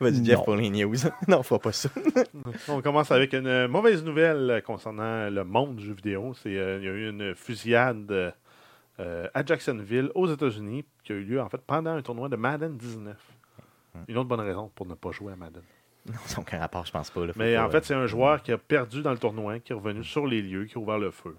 Vas-y, 0.00 0.24
Jeff, 0.24 0.38
Non. 0.38 0.44
pour 0.44 0.56
les 0.56 0.70
news. 0.70 0.94
non, 1.28 1.42
faut 1.42 1.58
pas 1.58 1.72
ça. 1.72 1.90
On 2.68 2.80
commence 2.80 3.10
avec 3.10 3.34
une 3.34 3.66
mauvaise 3.66 4.04
nouvelle 4.04 4.62
concernant 4.64 5.28
le 5.28 5.44
monde 5.44 5.76
du 5.76 5.86
jeu 5.86 5.94
vidéo. 5.94 6.32
C'est 6.34 6.56
euh, 6.56 6.78
il 6.78 6.84
y 6.84 6.88
a 6.88 6.92
eu 6.92 7.10
une 7.10 7.34
fusillade 7.34 8.34
euh, 9.00 9.28
à 9.34 9.44
Jacksonville, 9.44 10.10
aux 10.14 10.32
États-Unis, 10.32 10.84
qui 11.04 11.12
a 11.12 11.16
eu 11.16 11.24
lieu 11.24 11.40
en 11.40 11.48
fait 11.48 11.60
pendant 11.66 11.90
un 11.90 12.02
tournoi 12.02 12.28
de 12.28 12.36
Madden 12.36 12.76
19. 12.76 13.16
Une 14.08 14.16
autre 14.16 14.28
bonne 14.28 14.40
raison 14.40 14.70
pour 14.74 14.86
ne 14.86 14.94
pas 14.94 15.10
jouer 15.10 15.34
à 15.34 15.36
Madden. 15.36 15.62
Non, 16.06 16.14
ça 16.24 16.36
n'a 16.36 16.40
aucun 16.40 16.58
rapport, 16.58 16.86
je 16.86 16.90
pense 16.92 17.10
pas. 17.10 17.26
là. 17.26 17.32
Mais 17.36 17.54
pas, 17.54 17.64
en 17.64 17.68
euh, 17.68 17.70
fait, 17.70 17.84
c'est 17.84 17.94
un 17.94 18.06
joueur 18.06 18.42
qui 18.42 18.50
a 18.50 18.58
perdu 18.58 19.02
dans 19.02 19.12
le 19.12 19.18
tournoi, 19.18 19.60
qui 19.60 19.72
est 19.72 19.76
revenu 19.76 20.02
sur 20.02 20.26
les 20.26 20.40
lieux, 20.42 20.64
qui 20.64 20.76
a 20.78 20.80
ouvert 20.80 20.98
le 20.98 21.10
feu. 21.10 21.36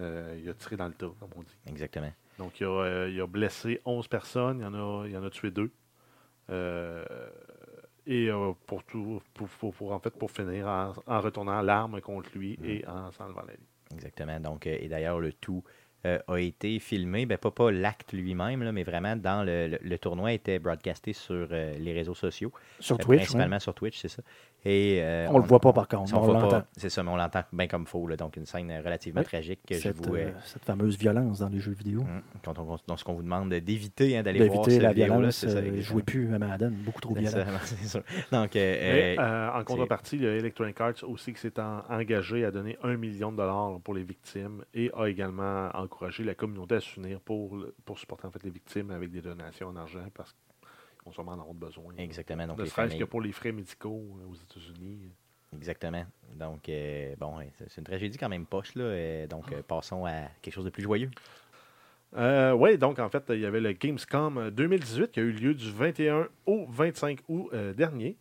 Euh, 0.00 0.38
il 0.42 0.48
a 0.48 0.54
tiré 0.54 0.76
dans 0.76 0.86
le 0.86 0.94
tas, 0.94 1.10
comme 1.18 1.30
on 1.36 1.42
dit. 1.42 1.56
Exactement. 1.66 2.12
Donc, 2.38 2.60
il 2.60 2.64
a, 2.66 2.68
euh, 2.68 3.10
il 3.10 3.20
a 3.20 3.26
blessé 3.26 3.80
11 3.84 4.06
personnes, 4.08 4.60
il 4.60 4.64
en 4.66 4.74
a, 4.74 5.06
il 5.08 5.16
en 5.16 5.24
a 5.24 5.30
tué 5.30 5.50
deux. 5.50 5.70
Euh, 6.50 7.04
et 8.06 8.30
euh, 8.30 8.52
pour, 8.66 8.84
tout, 8.84 9.20
pour, 9.34 9.48
pour- 9.48 9.74
pour- 9.74 9.92
en 9.92 9.98
fait, 10.00 10.10
pour 10.10 10.30
finir, 10.30 10.66
en, 10.66 10.92
en 11.06 11.20
retournant 11.20 11.60
l'arme 11.60 12.00
contre 12.00 12.30
lui 12.36 12.58
et 12.64 12.86
en 12.86 13.10
s'enlevant 13.12 13.42
la 13.46 13.52
vie. 13.54 13.66
Exactement. 13.94 14.40
Donc, 14.40 14.66
euh, 14.66 14.76
et 14.80 14.88
d'ailleurs, 14.88 15.18
le 15.20 15.32
tout 15.32 15.62
euh, 16.06 16.18
a 16.28 16.36
été 16.38 16.78
filmé, 16.78 17.26
ben, 17.26 17.36
pas, 17.36 17.50
pas 17.50 17.70
l'acte 17.70 18.12
lui-même, 18.12 18.62
là, 18.62 18.70
mais 18.72 18.84
vraiment 18.84 19.16
dans 19.16 19.44
le, 19.44 19.66
le, 19.66 19.78
le 19.82 19.98
tournoi 19.98 20.32
était 20.32 20.58
broadcasté 20.58 21.12
sur 21.12 21.48
euh, 21.50 21.76
les 21.76 21.92
réseaux 21.92 22.14
sociaux. 22.14 22.52
Sur 22.78 22.94
Euh, 22.96 22.98
Twitch, 23.02 23.20
Principalement 23.22 23.56
ouais. 23.56 23.60
sur 23.60 23.74
Twitch, 23.74 23.98
c'est 23.98 24.08
ça. 24.08 24.22
Et, 24.64 24.98
euh, 25.02 25.28
On 25.30 25.38
le 25.38 25.44
voit 25.44 25.60
pas, 25.60 25.72
par 25.72 25.86
contre, 25.86 26.12
on 26.14 26.18
on 26.18 26.20
voit 26.20 26.34
pas- 26.34 26.40
l'entend. 26.42 26.62
C'est 26.76 26.90
ça, 26.90 27.02
mais 27.04 27.10
on 27.10 27.16
l'entend 27.16 27.42
bien 27.52 27.68
comme 27.68 27.86
faux. 27.86 28.06
là. 28.08 28.16
donc, 28.16 28.36
une 28.36 28.44
scène 28.44 28.70
relativement 28.84 29.20
Oui. 29.20 29.26
tragique 29.26 29.60
que 29.66 29.76
je 29.76 29.80
cette, 29.80 29.96
vous. 30.04 30.14
euh, 30.16 30.32
cette 30.44 30.64
fameuse 30.64 30.98
violence 30.98 31.38
dans 31.38 31.48
les 31.48 31.60
jeux 31.60 31.72
vidéo. 31.72 32.04
quand 32.44 32.58
on, 32.58 32.76
dans 32.86 32.96
ce 32.96 33.04
qu'on 33.04 33.14
vous 33.14 33.22
demande 33.22 33.50
d'éviter 33.54 34.18
hein, 34.18 34.22
d'aller 34.24 34.48
voir 34.48 34.64
cette 34.64 34.82
la 34.82 34.88
vidéo-là, 34.90 35.14
violence, 35.16 35.36
c'est 35.36 35.48
ça. 35.50 35.58
euh, 35.58 35.80
jouez 35.80 36.02
plus 36.02 36.34
à 36.34 36.38
Madden, 36.40 36.70
beaucoup 36.84 37.00
trop 37.00 37.14
violent. 37.14 37.44
ça. 37.84 38.00
Donc, 38.32 38.56
euh, 38.56 39.14
Mais, 39.16 39.18
en 39.18 39.62
contrepartie, 39.64 40.16
il 40.16 40.22
y 40.24 40.26
a 40.26 40.32
Electronic 40.32 40.80
Arts 40.80 41.04
aussi 41.04 41.32
qui 41.32 41.40
s'est 41.40 41.58
en- 41.60 41.82
engagé 41.88 42.44
à 42.44 42.50
donner 42.50 42.76
un 42.82 42.96
million 42.96 43.30
de 43.30 43.36
dollars 43.36 43.78
pour 43.84 43.94
les 43.94 44.02
victimes 44.04 44.64
et 44.74 44.90
a 44.96 45.06
également 45.06 45.68
encouragé 45.74 46.24
la 46.24 46.34
communauté 46.34 46.74
à 46.74 46.80
s'unir 46.80 47.20
pour, 47.20 47.56
pour 47.84 47.98
supporter 47.98 48.26
en 48.26 48.30
fait, 48.32 48.42
les 48.42 48.50
victimes 48.50 48.90
avec 48.90 49.10
des 49.12 49.20
donations 49.22 49.68
en 49.68 49.76
argent 49.76 50.00
parce 50.14 50.32
qu'ils 50.32 50.40
en 51.16 51.40
avoir 51.40 51.54
besoin. 51.54 51.94
exactement. 51.98 52.46
Donc, 52.46 52.58
ne 52.58 52.64
serait-ce 52.64 52.96
que 52.96 53.04
pour 53.04 53.20
les 53.20 53.32
frais 53.32 53.52
médicaux 53.52 54.04
euh, 54.20 54.30
aux 54.30 54.34
États-Unis. 54.34 55.12
Exactement. 55.54 56.04
Donc, 56.34 56.68
euh, 56.68 57.14
bon, 57.18 57.36
c'est 57.56 57.78
une 57.78 57.84
tragédie 57.84 58.18
quand 58.18 58.28
même 58.28 58.46
poche, 58.46 58.74
là. 58.74 58.84
euh, 58.84 59.26
donc, 59.26 59.50
euh, 59.52 59.62
passons 59.62 60.04
à 60.04 60.28
quelque 60.42 60.54
chose 60.54 60.64
de 60.64 60.70
plus 60.70 60.82
joyeux. 60.82 61.10
oui, 62.14 62.78
donc 62.78 62.98
en 62.98 63.08
fait, 63.08 63.24
il 63.30 63.40
y 63.40 63.46
avait 63.46 63.60
le 63.60 63.72
Gamescom 63.72 64.50
2018 64.50 65.10
qui 65.10 65.20
a 65.20 65.22
eu 65.22 65.32
lieu 65.32 65.54
du 65.54 65.70
21 65.70 66.28
au 66.46 66.66
25 66.68 67.20
août 67.28 67.50
euh, 67.52 67.72
dernier. 67.72 68.16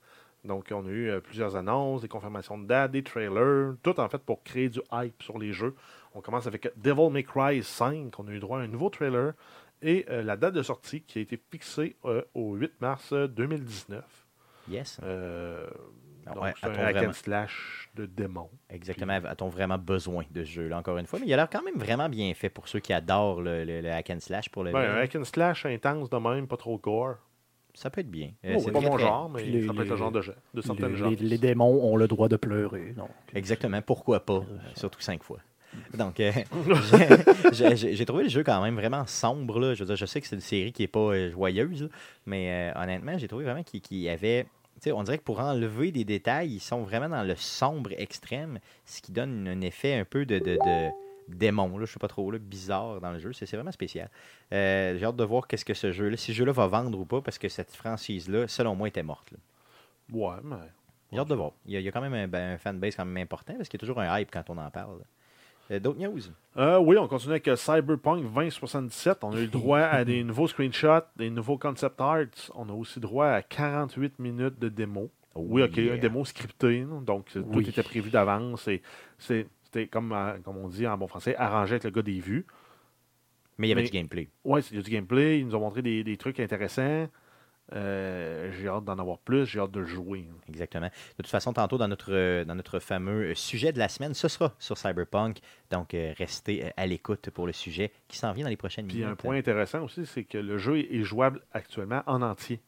Donc, 0.45 0.69
on 0.71 0.85
a 0.85 0.89
eu 0.89 1.09
euh, 1.09 1.19
plusieurs 1.19 1.55
annonces, 1.55 2.01
des 2.01 2.07
confirmations 2.07 2.57
de 2.57 2.65
dates, 2.65 2.91
des 2.91 3.03
trailers, 3.03 3.73
tout 3.83 3.99
en 3.99 4.07
fait 4.07 4.19
pour 4.19 4.43
créer 4.43 4.69
du 4.69 4.79
hype 4.91 5.21
sur 5.21 5.37
les 5.37 5.51
jeux. 5.51 5.75
On 6.17 6.21
commence 6.21 6.47
avec 6.47 6.67
Devil 6.77 7.09
May 7.11 7.23
Cry 7.23 7.61
5. 7.63 8.19
On 8.19 8.27
a 8.27 8.31
eu 8.31 8.39
droit 8.39 8.59
à 8.59 8.63
un 8.63 8.67
nouveau 8.67 8.89
trailer 8.89 9.33
et 9.83 10.05
euh, 10.09 10.23
la 10.23 10.35
date 10.35 10.55
de 10.55 10.63
sortie 10.63 11.01
qui 11.01 11.19
a 11.19 11.21
été 11.21 11.39
fixée 11.51 11.95
euh, 12.05 12.23
au 12.33 12.55
8 12.55 12.71
mars 12.81 13.13
euh, 13.13 13.27
2019. 13.27 14.03
Yes. 14.69 14.99
Euh, 15.03 15.67
Ah 16.25 16.33
donc, 16.33 16.43
ouais, 16.43 16.53
un 16.63 16.69
hack 16.71 16.95
vraiment- 16.95 17.09
and 17.09 17.13
slash 17.13 17.89
de 17.95 18.05
démon. 18.07 18.49
Exactement. 18.71 19.13
A-t-on 19.13 19.47
vraiment 19.47 19.77
besoin 19.77 20.23
de 20.31 20.43
ce 20.43 20.49
jeu-là, 20.49 20.79
encore 20.79 20.97
une 20.97 21.05
fois? 21.05 21.19
Mais 21.19 21.27
il 21.27 21.33
a 21.33 21.37
l'air 21.37 21.49
quand 21.49 21.63
même 21.63 21.77
vraiment 21.77 22.09
bien 22.09 22.33
fait 22.33 22.49
pour 22.49 22.67
ceux 22.67 22.79
qui 22.79 22.91
adorent 22.93 23.41
le, 23.41 23.63
le- 23.63 23.81
le 23.81 23.91
hack 23.91 24.09
and 24.09 24.19
slash 24.19 24.49
pour 24.49 24.63
le 24.63 24.71
Ben, 24.71 24.79
un 24.79 24.95
hack 25.01 25.15
and 25.15 25.23
slash 25.23 25.65
intense 25.67 26.09
de 26.09 26.17
même, 26.17 26.47
pas 26.47 26.57
trop 26.57 26.77
gore. 26.79 27.15
Ça 27.75 27.91
peut 27.91 28.01
être 28.01 28.09
bien. 28.09 28.31
Euh, 28.43 28.55
Oh, 28.57 28.59
c'est 28.65 28.71
pas 28.71 28.81
mon 28.81 28.89
très- 28.95 29.03
genre, 29.05 29.29
mais 29.29 29.43
les- 29.43 29.67
ça 29.67 29.73
peut 29.73 29.83
être 29.83 29.89
le 29.91 29.95
genre 29.97 30.11
de, 30.11 30.21
jeu- 30.21 30.35
de 30.55 30.61
certaines 30.61 30.91
Les, 30.93 30.97
gens. 30.97 31.09
les- 31.11 31.15
les 31.15 31.37
démons 31.37 31.79
ont 31.93 31.95
le 31.95 32.07
droit 32.07 32.27
de 32.27 32.35
pleurer. 32.35 32.93
Donc. 32.93 33.11
Exactement. 33.35 33.81
Pourquoi 33.83 34.19
pas? 34.25 34.33
Euh, 34.37 34.57
Surtout 34.75 34.99
cinq 34.99 35.21
fois. 35.23 35.37
Donc, 35.93 36.19
euh, 36.19 36.31
j'ai- 37.51 38.05
trouvé 38.05 38.23
le 38.23 38.29
jeu 38.29 38.43
quand 38.43 38.61
même 38.61 38.75
vraiment 38.75 39.05
sombre. 39.05 39.59
Là. 39.59 39.73
Je, 39.73 39.79
veux 39.81 39.85
dire, 39.87 39.95
je 39.95 40.05
sais 40.05 40.21
que 40.21 40.27
c'est 40.27 40.35
une 40.35 40.41
série 40.41 40.71
qui 40.71 40.83
n'est 40.83 40.87
pas 40.87 40.99
euh, 40.99 41.31
joyeuse, 41.31 41.89
mais 42.25 42.71
euh, 42.73 42.81
honnêtement, 42.81 43.17
j'ai 43.17 43.27
trouvé 43.27 43.43
vraiment 43.45 43.63
qu'il 43.63 43.81
y 43.97 44.09
avait. 44.09 44.47
on 44.87 45.03
dirait 45.03 45.17
que 45.17 45.23
pour 45.23 45.39
enlever 45.39 45.91
des 45.91 46.03
détails, 46.05 46.53
ils 46.53 46.59
sont 46.59 46.83
vraiment 46.83 47.09
dans 47.09 47.23
le 47.23 47.35
sombre 47.35 47.91
extrême, 47.97 48.59
ce 48.85 49.01
qui 49.01 49.11
donne 49.11 49.47
un 49.47 49.61
effet 49.61 49.95
un 49.95 50.05
peu 50.05 50.25
de, 50.25 50.39
de, 50.39 50.55
de 50.55 50.89
démon, 51.27 51.77
là, 51.77 51.85
je 51.85 51.91
sais 51.91 51.99
pas 51.99 52.07
trop, 52.07 52.31
là, 52.31 52.39
bizarre 52.39 53.01
dans 53.01 53.11
le 53.11 53.19
jeu. 53.19 53.33
C'est 53.33 53.51
vraiment 53.51 53.71
spécial. 53.71 54.09
J'ai 54.51 55.03
hâte 55.03 55.15
de 55.17 55.23
voir 55.25 55.47
qu'est-ce 55.47 55.65
que 55.65 55.73
ce 55.73 55.91
jeu-là, 55.91 56.15
si 56.17 56.27
ce 56.31 56.37
jeu-là 56.37 56.53
va 56.53 56.67
vendre 56.67 56.97
ou 56.97 57.05
pas, 57.05 57.21
parce 57.21 57.37
que 57.37 57.49
cette 57.49 57.75
franchise-là, 57.75 58.47
selon 58.47 58.75
moi, 58.75 58.87
était 58.87 59.03
morte. 59.03 59.31
là. 59.31 59.37
Ouais, 60.13 60.37
mais. 60.43 60.55
J'ai 61.11 61.19
hâte 61.19 61.29
de 61.29 61.35
voir. 61.35 61.51
Il 61.65 61.73
y, 61.73 61.77
a, 61.77 61.79
il 61.79 61.85
y 61.85 61.87
a 61.87 61.91
quand 61.91 62.01
même 62.01 62.13
un, 62.13 62.27
ben, 62.27 62.53
un 62.53 62.57
fanbase 62.57 62.95
quand 62.95 63.05
même 63.05 63.21
important, 63.23 63.53
parce 63.55 63.69
qu'il 63.69 63.77
y 63.77 63.79
a 63.79 63.85
toujours 63.85 63.99
un 64.01 64.19
hype 64.19 64.29
quand 64.31 64.49
on 64.49 64.57
en 64.57 64.69
parle. 64.69 64.99
D'autres 65.69 65.99
news? 65.99 66.19
Euh, 66.57 66.79
oui, 66.79 66.97
on 66.97 67.07
continue 67.07 67.31
avec 67.33 67.47
euh, 67.49 67.55
Cyberpunk 67.57 68.23
2077. 68.23 69.23
On 69.23 69.31
a 69.33 69.37
eu 69.37 69.41
le 69.43 69.47
droit 69.47 69.79
à 69.79 70.05
des 70.05 70.23
nouveaux 70.23 70.47
screenshots, 70.47 71.05
des 71.17 71.29
nouveaux 71.29 71.57
concept 71.57 71.99
arts. 71.99 72.25
On 72.55 72.69
a 72.69 72.73
aussi 72.73 72.99
droit 72.99 73.27
à 73.27 73.41
48 73.41 74.17
minutes 74.19 74.57
de 74.59 74.69
démo. 74.69 75.11
Oh 75.35 75.45
oui, 75.49 75.61
ok, 75.63 75.75
yeah. 75.77 75.93
un 75.93 75.97
démo 75.97 76.23
scripté. 76.25 76.85
non? 76.85 77.01
Donc, 77.01 77.31
Oui. 77.35 77.63
tout 77.63 77.69
était 77.69 77.83
prévu 77.83 78.09
d'avance. 78.09 78.67
et 78.69 78.81
C'était, 79.19 79.87
comme, 79.87 80.13
euh, 80.13 80.37
comme 80.43 80.57
on 80.57 80.69
dit 80.69 80.87
en 80.87 80.97
bon 80.97 81.07
français, 81.07 81.35
arrangé 81.35 81.73
avec 81.73 81.83
le 81.83 81.91
gars 81.91 82.01
des 82.01 82.19
vues. 82.21 82.45
Mais 83.57 83.67
il 83.67 83.69
y 83.69 83.73
avait 83.73 83.81
Mais- 83.81 83.87
du 83.89 83.93
gameplay. 83.93 84.29
Ouais, 84.45 84.61
il 84.71 84.77
y 84.77 84.79
a 84.79 84.83
du 84.83 84.89
gameplay. 84.91 85.39
Ils 85.39 85.45
nous 85.47 85.55
ont 85.55 85.59
montré 85.59 85.81
des, 85.81 86.03
des 86.03 86.15
trucs 86.17 86.39
intéressants. 86.39 87.07
Euh, 87.73 88.51
j'ai 88.53 88.67
hâte 88.67 88.85
d'en 88.85 88.97
avoir 88.97 89.17
plus, 89.19 89.45
j'ai 89.45 89.59
hâte 89.59 89.71
de 89.71 89.83
jouer. 89.83 90.25
Exactement. 90.47 90.87
De 90.87 91.23
toute 91.23 91.27
façon, 91.27 91.53
tantôt, 91.53 91.77
dans 91.77 91.87
notre, 91.87 92.13
euh, 92.13 92.45
dans 92.45 92.55
notre 92.55 92.79
fameux 92.79 93.35
sujet 93.35 93.73
de 93.73 93.79
la 93.79 93.89
semaine, 93.89 94.13
ce 94.13 94.27
sera 94.27 94.53
sur 94.59 94.77
Cyberpunk. 94.77 95.39
Donc, 95.71 95.93
euh, 95.93 96.13
restez 96.17 96.65
euh, 96.65 96.69
à 96.77 96.85
l'écoute 96.85 97.29
pour 97.29 97.45
le 97.45 97.53
sujet 97.53 97.91
qui 98.07 98.17
s'en 98.17 98.31
vient 98.31 98.45
dans 98.45 98.49
les 98.49 98.57
prochaines 98.57 98.87
Puis 98.87 98.97
minutes. 98.97 99.11
un 99.11 99.15
point 99.15 99.37
intéressant 99.37 99.83
aussi, 99.83 100.05
c'est 100.05 100.23
que 100.23 100.37
le 100.37 100.57
jeu 100.57 100.79
est 100.79 101.03
jouable 101.03 101.41
actuellement 101.51 102.03
en 102.07 102.21
entier. 102.21 102.61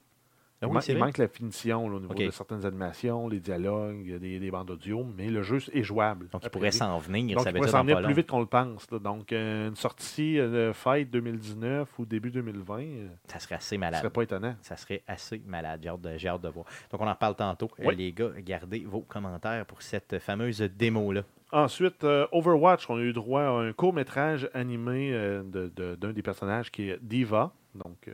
Ah 0.62 0.68
il, 0.88 0.94
oui, 0.94 1.00
manque 1.00 1.18
la 1.18 1.28
finition 1.30 1.88
là, 1.90 1.96
au 1.96 2.00
niveau 2.02 2.14
de 2.14 2.32
certaines 2.32 2.66
animations, 2.66 3.30
les 3.30 3.40
dialogues, 3.40 4.18
des, 4.20 4.40
des 4.40 4.52
bandes 4.52 4.70
audio, 4.72 5.06
mais 5.18 5.30
le 5.30 5.42
jeu 5.42 5.60
est 5.72 5.84
jouable. 5.84 6.28
Donc, 6.30 6.44
il 6.44 6.50
pourrait 6.50 6.72
s'en 6.72 6.98
venir. 6.98 7.36
Donc, 7.38 7.46
ça 7.46 7.52
il 7.52 7.56
pourrait 7.56 7.70
s'en 7.70 7.82
venir 7.84 7.98
plus 7.98 8.08
long. 8.08 8.14
vite 8.14 8.28
qu'on 8.28 8.40
le 8.42 8.46
pense. 8.46 8.92
là. 8.92 9.00
Donc, 9.00 9.32
euh, 9.32 9.70
une 9.70 9.76
sortie 9.78 10.38
euh, 10.38 10.74
fête 10.74 11.10
2019 11.12 11.88
ou 11.98 12.06
début 12.06 12.30
2020, 12.30 12.80
euh, 12.82 13.08
Ça 13.28 13.40
serait 13.40 13.56
assez 13.56 13.78
malade. 13.78 14.02
serait 14.02 14.10
pas 14.12 14.24
étonnant. 14.24 14.56
Ça 14.62 14.76
serait 14.76 15.02
assez 15.08 15.42
malade. 15.46 15.80
J'ai 15.84 15.90
hâte 15.90 16.02
de, 16.02 16.18
j'ai 16.18 16.28
hâte 16.28 16.42
de 16.42 16.50
voir. 16.50 16.66
Donc, 16.92 17.00
on 17.00 17.08
en 17.08 17.14
reparle 17.14 17.36
tantôt. 17.36 17.70
Oui. 17.80 17.96
les 17.96 18.12
gars, 18.12 18.32
gardez 18.40 18.80
vos 18.80 19.02
commentaires 19.02 19.66
pour 19.66 19.82
cette 19.82 20.20
fameuse 20.20 20.60
démo-là. 20.62 21.22
Ensuite, 21.52 22.04
euh, 22.04 22.28
Overwatch, 22.32 22.90
on 22.90 22.98
a 22.98 23.02
eu 23.02 23.14
droit 23.14 23.42
à 23.42 23.50
un 23.50 23.72
court-métrage 23.74 24.50
animé 24.54 25.12
euh, 25.14 25.42
de- 25.42 25.72
de- 25.76 25.96
d'un 25.96 26.12
des 26.12 26.22
personnages 26.22 26.70
qui 26.70 26.90
est 26.90 27.00
Diva. 27.02 27.54
Donc, 27.74 28.08
euh, 28.08 28.12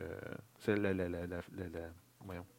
c'est 0.60 0.76
la- 0.76 0.94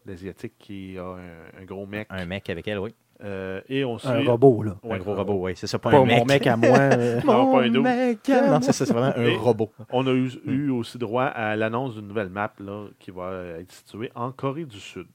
l'Asiatique 0.05 0.53
qui 0.57 0.97
a 0.97 1.03
un, 1.03 1.61
un 1.61 1.65
gros 1.65 1.85
mec. 1.85 2.07
Un 2.09 2.25
mec 2.25 2.49
avec 2.49 2.67
elle, 2.67 2.79
oui. 2.79 2.93
Euh, 3.23 3.61
et 3.67 3.83
on 3.83 3.97
suit... 3.97 4.09
Un 4.09 4.23
robot, 4.23 4.61
là. 4.61 4.77
Ouais, 4.83 4.95
un 4.95 4.99
gros 4.99 5.15
robot, 5.15 5.39
oui. 5.47 5.53
C'est 5.55 5.65
ça, 5.65 5.79
pas, 5.79 5.89
Pas 5.89 5.97
un 5.97 6.05
mec. 6.05 6.19
mon 6.19 6.25
mec 6.25 6.45
à 6.45 6.55
moi. 6.55 6.67
euh, 6.77 7.19
Non, 7.25 7.51
pas 7.51 7.63
un 7.63 7.69
mec 7.69 8.29
à- 8.29 8.47
Non, 8.51 8.61
c'est 8.61 8.71
ça, 8.73 8.85
c'est 8.85 8.93
vraiment 8.93 9.13
un 9.17 9.23
Et- 9.25 9.35
robot. 9.35 9.71
On 9.91 10.05
a 10.05 10.11
eu, 10.11 10.29
Hmm. 10.45 10.51
eu 10.51 10.69
aussi 10.69 10.97
droit 10.99 11.23
à 11.25 11.55
l'annonce 11.55 11.95
d'une 11.95 12.07
nouvelle 12.07 12.29
map 12.29 12.53
là, 12.59 12.85
qui 12.99 13.09
va 13.11 13.33
être 13.59 13.71
située 13.71 14.11
en 14.13 14.31
Corée 14.31 14.65
du 14.65 14.79
Sud. 14.79 15.07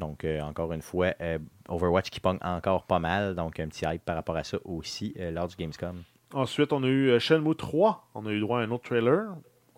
Donc, 0.00 0.24
euh, 0.24 0.40
encore 0.40 0.72
une 0.72 0.82
fois, 0.82 1.12
euh, 1.20 1.38
Overwatch 1.68 2.10
qui 2.10 2.18
pogne 2.18 2.38
encore 2.42 2.82
pas 2.86 2.98
mal. 2.98 3.36
Donc, 3.36 3.60
un 3.60 3.68
petit 3.68 3.84
hype 3.86 4.04
par 4.04 4.16
rapport 4.16 4.36
à 4.36 4.42
ça 4.42 4.58
aussi 4.64 5.14
euh, 5.20 5.30
lors 5.30 5.46
du 5.46 5.54
Gamescom. 5.54 6.02
Ensuite, 6.34 6.72
on 6.72 6.82
a 6.82 6.88
eu 6.88 7.10
euh, 7.10 7.18
Shenmue 7.20 7.54
3. 7.54 8.08
On 8.16 8.26
a 8.26 8.30
eu 8.32 8.40
droit 8.40 8.58
à 8.58 8.62
un 8.64 8.70
autre 8.72 8.84
trailer. 8.88 9.26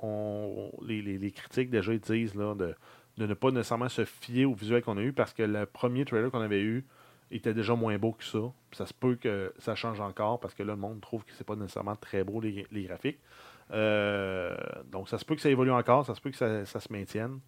On- 0.01 0.71
les, 0.87 1.03
les- 1.03 1.19
les 1.19 1.31
critiques 1.31 1.71
déjà 1.71 1.93
ils 1.93 2.01
disent 2.01 2.35
là, 2.35 2.55
de, 2.55 2.75
de 3.18 3.27
ne 3.27 3.35
pas 3.35 3.50
nécessairement 3.50 3.88
se 3.88 4.05
fier 4.05 4.44
au 4.44 4.55
visuel 4.55 4.83
qu'on 4.83 4.96
a 4.96 5.03
eu 5.03 5.12
parce 5.12 5.33
que 5.33 5.42
le 5.42 5.66
premier 5.66 6.05
trailer 6.05 6.31
qu'on 6.31 6.40
avait 6.40 6.62
eu 6.62 6.85
était 7.31 7.55
déjà 7.55 7.74
moins 7.74 7.96
beau 7.98 8.12
que 8.12 8.24
ça. 8.24 8.38
Puis 8.70 8.77
ça 8.79 8.87
se 8.87 8.94
peut 8.94 9.16
que 9.16 9.53
ça 9.59 9.74
change 9.74 10.00
encore 10.00 10.40
parce 10.40 10.55
que 10.55 10.62
là, 10.62 10.74
le 10.74 10.81
monde 10.81 11.00
trouve 11.00 11.24
que 11.24 11.33
c'est 11.35 11.46
pas 11.46 11.57
nécessairement 11.57 11.96
très 11.96 12.24
beau 12.24 12.40
les, 12.40 12.66
les 12.70 12.83
graphiques. 12.85 13.18
Euh, 13.72 14.55
donc 14.90 15.09
ça 15.09 15.18
se 15.18 15.24
peut 15.24 15.35
que 15.35 15.40
ça 15.40 15.48
évolue 15.50 15.70
encore, 15.72 16.05
ça 16.07 16.14
se 16.14 16.20
peut 16.20 16.31
que 16.31 16.37
ça, 16.37 16.64
ça 16.66 16.81
se 16.81 16.92
maintienne. 16.92 17.40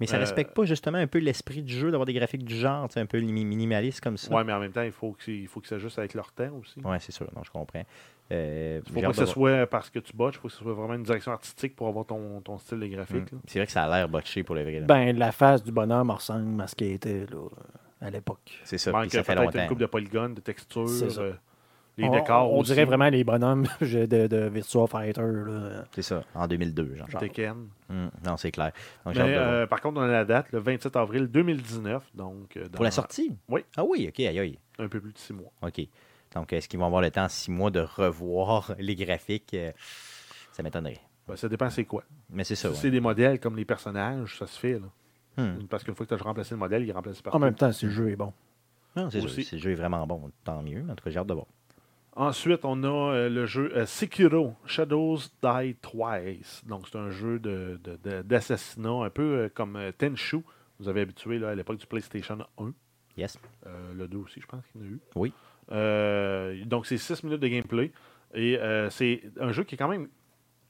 Mais 0.00 0.06
ça 0.06 0.16
Euh, 0.16 0.20
respecte 0.20 0.54
pas 0.54 0.64
justement 0.64 0.98
un 0.98 1.06
peu 1.06 1.18
l'esprit 1.18 1.62
du 1.62 1.72
jeu 1.72 1.90
d'avoir 1.90 2.06
des 2.06 2.12
graphiques 2.12 2.44
du 2.44 2.56
genre, 2.56 2.88
tu 2.88 2.94
sais, 2.94 3.00
un 3.00 3.06
peu 3.06 3.20
minimaliste 3.20 4.00
comme 4.00 4.16
ça. 4.16 4.34
Ouais, 4.34 4.42
mais 4.42 4.52
en 4.52 4.58
même 4.58 4.72
temps, 4.72 4.82
il 4.82 4.90
faut 4.92 5.12
que, 5.12 5.30
il 5.30 5.46
faut 5.46 5.60
que 5.60 5.68
ça 5.68 5.76
ajuste 5.76 5.98
avec 5.98 6.14
leur 6.14 6.32
temps 6.32 6.50
aussi. 6.60 6.80
Ouais, 6.80 6.98
c'est 6.98 7.12
sûr. 7.12 7.26
Non, 7.36 7.42
je 7.44 7.50
comprends. 7.50 7.84
Euh, 8.32 8.80
faut 8.92 9.00
pas 9.00 9.08
que 9.08 9.12
ce 9.16 9.26
soit 9.26 9.66
parce 9.66 9.90
que 9.90 9.98
tu 9.98 10.16
botches, 10.16 10.36
il 10.36 10.38
faut 10.40 10.48
que 10.48 10.54
ce 10.54 10.60
soit 10.62 10.72
vraiment 10.72 10.94
une 10.94 11.02
direction 11.02 11.32
artistique 11.32 11.76
pour 11.76 11.88
avoir 11.88 12.06
ton, 12.06 12.40
ton 12.40 12.56
style 12.58 12.80
de 12.80 12.86
graphique. 12.86 13.30
Mm. 13.32 13.36
là. 13.36 13.40
C'est 13.46 13.58
vrai 13.58 13.66
que 13.66 13.72
ça 13.72 13.84
a 13.84 13.88
l'air 13.98 14.08
botché 14.08 14.42
pour 14.42 14.54
le 14.54 14.62
vrai. 14.62 14.80
là. 14.80 14.86
Ben, 14.86 15.16
la 15.18 15.32
face 15.32 15.62
du 15.62 15.70
bonhomme 15.72 16.10
ressemble 16.10 16.60
à 16.62 16.66
ce 16.66 16.74
qui 16.74 16.86
était 16.86 17.26
là, 17.30 17.48
à 18.00 18.10
l'époque. 18.10 18.58
c'est 18.64 18.78
ça. 18.78 18.90
Manque 18.92 19.10
ça 19.10 19.22
fait 19.22 19.34
peut-être 19.34 19.50
une 19.52 19.58
longtemps. 19.60 19.68
coupe 19.68 19.78
de 19.80 19.86
polygones, 19.86 20.34
de 20.34 20.40
textures, 20.40 20.88
C'est 20.88 21.10
ça. 21.10 21.20
euh, 21.20 21.32
les 21.98 22.04
on, 22.08 22.10
décors 22.12 22.50
on 22.54 22.60
aussi. 22.60 22.72
dirait 22.72 22.86
vraiment 22.86 23.10
les 23.10 23.22
bonhommes 23.22 23.66
de, 23.82 24.06
de 24.26 24.48
Virtua 24.48 24.86
Fighter. 24.86 25.20
Là. 25.20 25.84
C'est 25.94 26.00
ça, 26.00 26.24
en 26.34 26.46
2002. 26.46 26.94
Genre. 26.96 27.10
Genre. 27.10 27.20
Tekken. 27.20 27.54
Mm, 27.90 28.06
Non, 28.24 28.36
c'est 28.38 28.50
clair. 28.50 28.72
Donc, 29.04 29.14
Mais, 29.16 29.36
euh, 29.36 29.66
par 29.66 29.80
contre, 29.82 30.00
on 30.00 30.04
a 30.04 30.08
la 30.08 30.24
date, 30.24 30.46
le 30.52 30.58
27 30.60 30.96
avril 30.96 31.26
2019. 31.26 32.02
Donc, 32.14 32.56
euh, 32.56 32.66
Pour 32.72 32.84
la 32.84 32.90
sortie? 32.90 33.36
Oui. 33.48 33.60
Ah 33.76 33.84
oui, 33.84 34.06
ok, 34.08 34.20
aïe, 34.20 34.38
aïe. 34.38 34.58
Un 34.78 34.88
peu 34.88 35.00
plus 35.00 35.12
de 35.12 35.18
six 35.18 35.34
mois. 35.34 35.52
OK. 35.60 35.82
Donc, 36.34 36.52
est-ce 36.52 36.68
qu'ils 36.68 36.78
vont 36.78 36.86
avoir 36.86 37.02
le 37.02 37.10
temps, 37.10 37.28
six 37.28 37.50
mois, 37.50 37.70
de 37.70 37.80
revoir 37.80 38.74
les 38.78 38.94
graphiques? 38.94 39.54
Euh, 39.54 39.72
Ça 40.52 40.62
m'étonnerait. 40.62 41.00
Ben, 41.28 41.36
ça 41.36 41.48
dépend 41.48 41.70
c'est 41.70 41.84
quoi. 41.84 42.04
Mais 42.30 42.44
c'est 42.44 42.54
ça, 42.56 42.68
Si 42.68 42.74
ouais. 42.74 42.80
c'est 42.82 42.90
des 42.90 43.00
modèles 43.00 43.38
comme 43.40 43.56
les 43.56 43.64
personnages, 43.64 44.36
ça 44.38 44.46
se 44.46 44.58
fait. 44.58 44.78
Là. 44.80 44.86
Hmm. 45.42 45.66
Parce 45.68 45.84
qu'une 45.84 45.94
fois 45.94 46.04
que 46.06 46.14
tu 46.14 46.20
as 46.20 46.24
remplacé 46.24 46.50
le 46.54 46.58
modèle, 46.58 46.82
il 46.82 46.90
est 46.90 46.92
remplacé 46.92 47.22
par 47.22 47.34
En 47.34 47.38
même 47.38 47.54
temps, 47.54 47.72
si 47.72 47.86
le 47.86 47.90
jeu 47.92 48.10
est 48.10 48.16
bon. 48.16 48.32
Non, 48.96 49.08
c'est 49.10 49.20
sûr. 49.20 49.30
Si 49.30 49.54
le 49.56 49.60
jeu 49.62 49.70
est 49.70 49.74
vraiment 49.76 50.06
bon, 50.06 50.30
tant 50.44 50.62
mieux. 50.62 50.84
En 50.90 50.94
tout 50.94 51.04
cas, 51.04 51.10
j'ai 51.10 51.18
hâte 51.18 51.26
de 51.28 51.34
voir. 51.34 51.46
Ensuite, 52.14 52.64
on 52.64 52.82
a 52.84 52.88
euh, 53.14 53.28
le 53.30 53.46
jeu 53.46 53.72
euh, 53.74 53.86
Sekiro, 53.86 54.54
Shadows 54.66 55.18
Die 55.42 55.74
Twice. 55.80 56.62
Donc, 56.66 56.86
c'est 56.88 56.98
un 56.98 57.08
jeu 57.10 57.38
de- 57.38 57.80
de- 57.82 57.96
de- 58.04 58.20
d'assassinat, 58.22 58.90
un 59.04 59.08
peu 59.10 59.22
euh, 59.22 59.48
comme 59.48 59.76
euh, 59.76 59.92
Tenchu. 59.92 60.40
Vous 60.78 60.88
avez 60.88 61.00
habitué 61.02 61.38
là, 61.38 61.50
à 61.50 61.54
l'époque 61.54 61.78
du 61.78 61.86
PlayStation 61.86 62.38
1. 62.58 62.72
Yes. 63.16 63.38
Euh, 63.66 63.94
le 63.94 64.08
2 64.08 64.18
aussi, 64.18 64.40
je 64.42 64.46
pense 64.46 64.62
qu'il 64.72 64.82
y 64.82 64.84
en 64.84 64.88
a 64.88 64.90
eu. 64.90 65.00
Oui. 65.14 65.32
Euh, 65.70 66.64
donc, 66.64 66.86
c'est 66.86 66.98
6 66.98 67.22
minutes 67.24 67.40
de 67.40 67.48
gameplay. 67.48 67.92
Et 68.34 68.58
euh, 68.58 68.90
c'est 68.90 69.22
un 69.40 69.52
jeu 69.52 69.64
qui 69.64 69.74
est 69.74 69.78
quand 69.78 69.88
même 69.88 70.08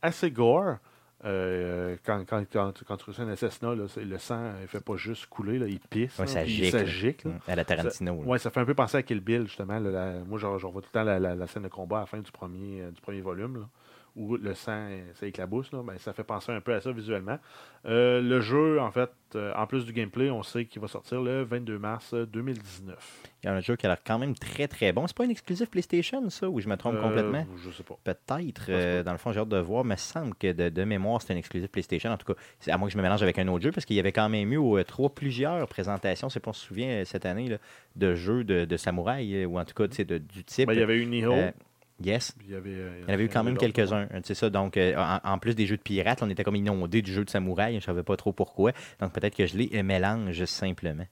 assez 0.02 0.30
gore. 0.30 0.76
Euh, 1.24 1.96
quand, 2.04 2.24
quand, 2.28 2.42
quand, 2.52 2.72
quand 2.84 2.96
tu 2.96 3.04
reçois 3.04 3.24
un 3.24 3.28
assassinat, 3.28 3.76
là, 3.76 3.84
le 3.96 4.18
sang 4.18 4.54
ne 4.60 4.66
fait 4.66 4.80
pas 4.84 4.96
juste 4.96 5.26
couler, 5.26 5.56
là, 5.60 5.66
il 5.68 5.78
pisse. 5.78 6.18
Ouais, 6.18 6.26
ça 6.26 6.44
gicle. 6.44 6.70
ça 6.72 6.84
gicle, 6.84 7.28
là. 7.28 7.34
Mm, 7.34 7.40
À 7.50 7.54
la 7.56 7.64
Tarantino. 7.64 8.12
Ouais, 8.24 8.38
ça 8.40 8.50
fait 8.50 8.58
un 8.58 8.64
peu 8.64 8.74
penser 8.74 8.96
à 8.96 9.02
Kill 9.04 9.20
Bill, 9.20 9.42
justement. 9.46 9.78
là, 9.78 9.90
la- 9.90 10.24
moi, 10.24 10.36
je, 10.40 10.46
revois 10.46 10.82
tout 10.82 10.88
le 10.92 10.92
temps 10.92 11.04
la, 11.04 11.20
la- 11.20 11.36
la 11.36 11.46
scène 11.46 11.62
de 11.62 11.68
combat 11.68 11.98
à 11.98 12.00
la 12.00 12.06
fin 12.06 12.18
du 12.18 12.32
premier, 12.32 12.82
du 12.92 13.00
premier 13.00 13.20
volume, 13.20 13.68
où 14.14 14.36
le 14.36 14.54
sang, 14.54 14.72
euh, 14.90 15.02
ça 15.14 15.26
éclabousse. 15.26 15.72
Là, 15.72 15.82
ben, 15.82 15.96
ça 15.98 16.12
fait 16.12 16.24
penser 16.24 16.52
un 16.52 16.60
peu 16.60 16.74
à 16.74 16.80
ça 16.80 16.92
visuellement. 16.92 17.38
Euh, 17.86 18.20
le 18.20 18.40
jeu, 18.40 18.80
en 18.80 18.90
fait, 18.90 19.10
euh, 19.34 19.52
en 19.56 19.66
plus 19.66 19.86
du 19.86 19.92
gameplay, 19.92 20.30
on 20.30 20.42
sait 20.42 20.66
qu'il 20.66 20.80
va 20.82 20.86
sortir 20.88 21.20
le 21.22 21.42
22 21.42 21.78
mars 21.78 22.12
euh, 22.12 22.26
2019. 22.26 23.22
Il 23.42 23.46
y 23.46 23.48
a 23.48 23.54
un 23.54 23.60
jeu 23.60 23.74
qui 23.76 23.86
a 23.86 23.88
l'air 23.88 24.02
quand 24.06 24.18
même 24.18 24.34
très 24.34 24.68
très 24.68 24.92
bon. 24.92 25.06
C'est 25.06 25.16
pas 25.16 25.24
un 25.24 25.30
exclusif 25.30 25.70
PlayStation, 25.70 26.28
ça, 26.30 26.48
ou 26.48 26.60
je 26.60 26.68
me 26.68 26.76
trompe 26.76 26.96
Euh, 26.96 27.02
complètement? 27.02 27.46
Je 27.64 27.70
sais 27.70 27.82
pas. 27.82 27.96
Peut-être. 28.04 29.02
dans 29.02 29.12
le 29.12 29.18
fond, 29.18 29.32
j'ai 29.32 29.40
hâte 29.40 29.48
de 29.48 29.58
voir. 29.58 29.84
Mais 29.84 29.94
il 29.94 29.96
me 29.96 30.00
semble 30.00 30.34
que 30.34 30.52
de, 30.52 30.68
de 30.68 30.84
mémoire, 30.84 31.22
c'est 31.22 31.32
un 31.32 31.36
exclusif 31.38 31.68
PlayStation. 31.70 32.10
En 32.10 32.18
tout 32.18 32.32
cas, 32.34 32.40
à 32.70 32.76
moins 32.76 32.88
que 32.88 32.92
je 32.92 32.98
me 32.98 33.02
mélange 33.02 33.22
avec 33.22 33.38
un 33.38 33.48
autre 33.48 33.64
jeu, 33.64 33.72
parce 33.72 33.86
qu'il 33.86 33.96
y 33.96 34.00
avait 34.00 34.12
quand 34.12 34.28
même 34.28 34.52
eu 34.52 34.84
trois 34.84 35.08
plusieurs 35.10 35.66
présentations, 35.68 36.28
c'est 36.28 36.40
pas 36.40 36.50
on 36.50 36.52
se 36.52 36.66
souvient 36.66 37.02
cette 37.06 37.24
année, 37.24 37.48
là, 37.48 37.56
de 37.96 38.14
jeux 38.14 38.44
de, 38.44 38.64
de 38.66 38.76
samouraï, 38.76 39.46
ou 39.46 39.58
en 39.58 39.64
tout 39.64 39.74
cas 39.74 39.86
de- 39.86 40.18
du 40.18 40.44
type. 40.44 40.66
Ben, 40.68 40.74
il 40.74 40.80
y 40.80 40.82
avait 40.82 40.98
eu 40.98 41.06
Nihon. 41.06 41.52
Yes. 42.04 42.34
il 42.44 42.52
y 42.52 42.54
avait, 42.54 42.70
euh, 42.70 42.90
Il 43.00 43.02
y 43.02 43.10
en 43.10 43.14
avait 43.14 43.24
eu 43.24 43.28
quand 43.28 43.44
même 43.44 43.56
quelques-uns. 43.56 44.08
C'est 44.24 44.34
ça. 44.34 44.50
Donc, 44.50 44.76
euh, 44.76 44.94
en, 44.96 45.20
en 45.32 45.38
plus 45.38 45.54
des 45.54 45.66
jeux 45.66 45.76
de 45.76 45.82
pirates, 45.82 46.22
on 46.22 46.30
était 46.30 46.44
comme 46.44 46.56
inondés 46.56 47.02
du 47.02 47.12
jeu 47.12 47.24
de 47.24 47.30
samouraï. 47.30 47.72
Je 47.72 47.76
ne 47.76 47.80
savais 47.82 48.02
pas 48.02 48.16
trop 48.16 48.32
pourquoi. 48.32 48.72
Donc, 49.00 49.12
peut-être 49.12 49.34
que 49.36 49.46
je 49.46 49.56
les 49.56 49.82
mélange 49.82 50.44
simplement. 50.44 51.04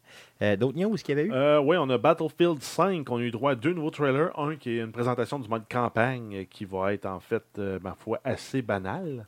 Euh, 0.43 0.57
D'autres 0.57 0.79
news 0.79 0.95
qu'il 0.97 1.17
y 1.17 1.21
avait 1.21 1.29
eu? 1.29 1.33
Euh, 1.33 1.61
oui, 1.61 1.77
on 1.79 1.89
a 1.91 1.99
Battlefield 1.99 2.63
5. 2.63 3.09
On 3.11 3.17
a 3.19 3.21
eu 3.21 3.31
droit 3.31 3.53
à 3.53 3.55
deux 3.55 3.73
nouveaux 3.73 3.91
trailers. 3.91 4.31
Un 4.39 4.57
qui 4.57 4.71
est 4.79 4.81
une 4.81 4.93
présentation 4.93 5.39
du 5.39 5.49
mode 5.49 5.69
campagne 5.71 6.47
qui 6.51 6.65
va 6.65 6.93
être 6.95 7.07
en 7.07 7.21
fait, 7.21 7.45
ma 7.83 7.95
foi, 7.95 8.21
assez 8.25 8.63
banal. 8.63 9.27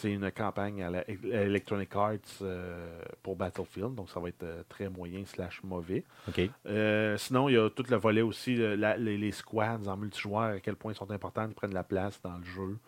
C'est 0.00 0.12
une 0.12 0.30
campagne 0.30 0.80
à, 0.84 0.90
Electronic 1.08 1.96
Arts 1.96 2.18
euh, 2.42 3.02
pour 3.20 3.34
Battlefield, 3.34 3.96
donc 3.96 4.08
ça 4.10 4.20
va 4.20 4.28
être 4.28 4.44
euh, 4.44 4.62
très 4.68 4.88
moyen 4.88 5.24
slash 5.26 5.60
mauvais. 5.64 6.04
Euh, 6.66 7.16
sinon, 7.16 7.48
il 7.48 7.56
y 7.56 7.58
a 7.58 7.68
tout 7.68 7.82
le 7.90 7.96
volet 7.96 8.22
aussi, 8.22 8.54
la- 8.54 8.96
les, 8.96 9.18
les 9.18 9.32
squads 9.32 9.88
en 9.88 9.96
multijoueur, 9.96 10.54
à 10.54 10.60
quel 10.60 10.76
point 10.76 10.92
ils 10.92 10.94
sont 10.94 11.10
importants, 11.10 11.48
ils 11.48 11.54
prennent 11.54 11.74
la 11.74 11.82
place 11.82 12.22
dans 12.22 12.38
le 12.38 12.44
jeu. 12.44 12.78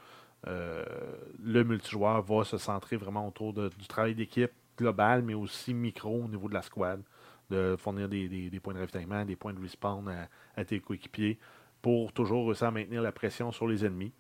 Le 0.47 1.65
multijoueur 1.65 2.23
va 2.23 2.45
se 2.45 2.59
centrer 2.59 2.97
vraiment 2.97 3.27
autour 3.27 3.55
de- 3.55 3.71
du 3.77 3.89
travail 3.89 4.15
d'équipe 4.15 4.53
global, 4.79 5.23
mais 5.23 5.35
aussi 5.35 5.75
micro 5.75 6.23
au 6.23 6.29
niveau 6.29 6.49
de 6.49 6.55
la 6.55 6.63
squad, 6.63 7.03
de 7.51 7.75
fournir 7.77 8.09
des, 8.09 8.29
des- 8.29 8.51
des 8.51 8.61
points 8.61 8.75
de 8.75 8.79
ravitaillement, 8.79 9.25
des 9.25 9.35
points 9.35 9.53
de 9.53 9.61
respawn 9.61 10.09
à, 10.09 10.29
à 10.55 10.65
tes 10.65 10.79
coéquipiers 10.79 11.41
pour 11.83 12.13
toujours 12.13 12.47
réussir 12.47 12.69
à 12.69 12.71
maintenir 12.71 13.03
la 13.03 13.11
pression 13.11 13.51
sur 13.51 13.67
les 13.67 13.85
ennemis. 13.85 14.13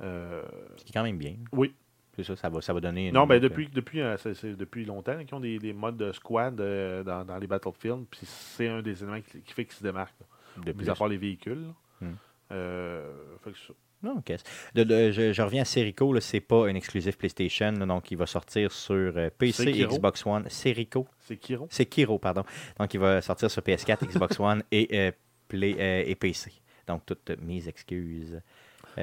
Ce 0.00 0.84
qui 0.84 0.90
est 0.90 0.92
quand 0.92 1.04
même 1.04 1.16
bien. 1.16 1.36
oui, 1.52 1.74
C'est 2.16 2.22
ça, 2.24 2.36
ça 2.36 2.48
va, 2.48 2.60
ça 2.60 2.72
va 2.72 2.80
donner. 2.80 3.08
une 3.08 3.14
non, 3.14 3.26
ben 3.26 3.36
autre- 3.36 3.42
depuis, 3.48 3.68
depuis, 3.68 4.00
euh, 4.00 4.16
depuis 4.56 4.84
longtemps 4.84 5.18
qu'ils 5.24 5.34
ont 5.34 5.40
des, 5.40 5.58
des 5.58 5.72
modes 5.72 5.96
de 5.96 6.12
squad 6.12 6.60
euh, 6.60 7.02
dans, 7.02 7.24
dans 7.24 7.38
les 7.38 7.46
Battlefield, 7.46 8.04
puis 8.10 8.20
c'est 8.24 8.68
un 8.68 8.82
des 8.82 9.02
éléments 9.02 9.20
qui, 9.20 9.40
qui 9.40 9.52
fait 9.52 9.64
qu'ils 9.64 9.74
se 9.74 9.82
démarquent. 9.82 10.14
de 10.64 10.72
plus. 10.72 10.88
à 10.88 10.94
part 10.94 11.08
les 11.08 11.16
véhicules. 11.16 11.66
là. 12.02 12.08
Euh, 12.52 13.10
fait 13.42 13.52
que 13.52 13.58
ça. 13.58 13.72
Non, 14.02 14.16
ok. 14.18 14.36
De- 14.74 14.84
de- 14.84 15.10
je, 15.12 15.32
je 15.32 15.42
reviens 15.42 15.62
à 15.62 15.64
Serico, 15.64 16.20
c'est 16.20 16.40
pas 16.40 16.66
un 16.68 16.74
exclusif 16.74 17.16
PlayStation, 17.16 17.72
là, 17.72 17.86
donc 17.86 18.10
il 18.10 18.18
va 18.18 18.26
sortir 18.26 18.70
sur 18.70 18.94
euh, 18.94 19.30
PC. 19.36 19.72
Xbox 19.72 20.26
One. 20.26 20.44
Serico, 20.50 21.06
C'est 21.20 21.36
Kiro. 21.38 21.66
c'est 21.70 21.86
Kiro, 21.86 22.18
pardon. 22.18 22.44
Donc 22.78 22.92
il 22.92 23.00
va 23.00 23.22
sortir 23.22 23.50
sur 23.50 23.62
PS4, 23.62 24.06
Xbox 24.06 24.38
One 24.40 24.62
et, 24.70 25.12
Play, 25.48 26.04
et 26.06 26.14
PC. 26.16 26.52
Donc 26.86 27.06
toutes 27.06 27.30
mes 27.40 27.66
excuses. 27.66 28.40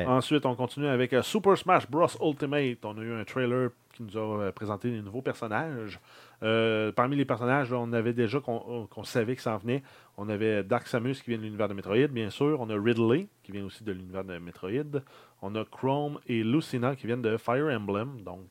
Ensuite, 0.08 0.46
on 0.46 0.56
continue 0.56 0.88
avec 0.88 1.12
euh, 1.14 1.22
Super 1.22 1.58
Smash 1.58 1.90
Bros. 1.90 2.08
Ultimate. 2.22 2.84
On 2.86 2.98
a 2.98 3.02
eu 3.02 3.14
un 3.14 3.24
trailer 3.26 3.70
qui 3.94 4.04
nous 4.04 4.18
a 4.18 4.22
euh, 4.42 4.52
présenté 4.52 4.90
des 4.90 5.02
nouveaux 5.02 5.22
personnages. 5.22 6.00
Euh, 6.44 6.92
parmi 6.92 7.16
les 7.18 7.26
personnages, 7.26 7.72
on 7.74 7.92
avait 7.94 8.14
déjà 8.14 8.40
qu'on 8.40 9.04
savait 9.04 9.36
que 9.36 9.42
ça 9.42 9.54
en 9.56 9.58
venait. 9.58 9.84
On 10.18 10.30
avait 10.30 10.64
Dark 10.64 10.88
Samus 10.88 11.16
qui 11.22 11.30
vient 11.32 11.38
de 11.38 11.44
l'univers 11.44 11.68
de 11.68 11.74
Metroid, 11.74 12.08
bien 12.08 12.30
sûr. 12.30 12.60
On 12.62 12.70
a 12.70 12.76
Ridley 12.82 13.28
qui 13.44 13.52
vient 13.52 13.66
aussi 13.66 13.84
de 13.84 13.92
l'univers 13.92 14.24
de 14.24 14.38
Metroid. 14.38 15.02
On 15.42 15.56
a 15.56 15.66
Chrome 15.66 16.20
et 16.28 16.44
Lucina 16.44 16.96
qui 16.96 17.08
viennent 17.08 17.22
de 17.22 17.36
Fire 17.38 17.68
Emblem. 17.68 18.22
Donc, 18.22 18.42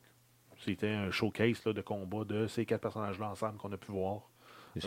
c'était 0.58 0.90
un 0.90 1.10
showcase 1.10 1.64
là, 1.64 1.72
de 1.72 1.80
combat 1.80 2.24
de 2.24 2.46
ces 2.46 2.66
quatre 2.66 2.82
personnages-là 2.82 3.30
ensemble 3.30 3.56
qu'on 3.56 3.72
a 3.72 3.76
pu 3.78 3.92
voir. 3.92 4.20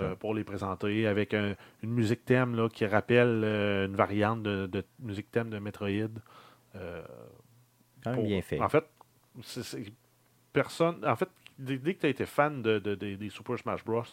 Euh, 0.05 0.15
pour 0.15 0.33
les 0.33 0.45
présenter 0.45 1.07
avec 1.07 1.33
un- 1.33 1.55
une 1.81 1.89
musique 1.91 2.23
thème 2.23 2.55
là, 2.55 2.69
qui 2.69 2.85
rappelle 2.85 3.41
euh, 3.43 3.85
une 3.87 3.95
variante 3.95 4.41
de, 4.43 4.65
de 4.65 4.81
musique 5.01 5.29
thème 5.29 5.49
de 5.49 5.59
Metroid. 5.59 6.07
Quand 6.73 8.09
même 8.11 8.15
pour- 8.15 8.23
bien 8.25 8.41
fait. 8.41 8.59
En 8.59 8.69
fait, 8.69 8.85
personne. 10.51 11.03
En 11.05 11.15
fait, 11.15 11.29
dès, 11.57 11.77
dès 11.77 11.93
que 11.95 12.01
tu 12.01 12.05
as 12.05 12.09
été 12.09 12.25
fan 12.25 12.61
de, 12.61 12.79
de- 12.79 12.95
de- 12.95 13.15
des 13.15 13.29
Super 13.29 13.57
Smash 13.57 13.83
Bros., 13.83 14.03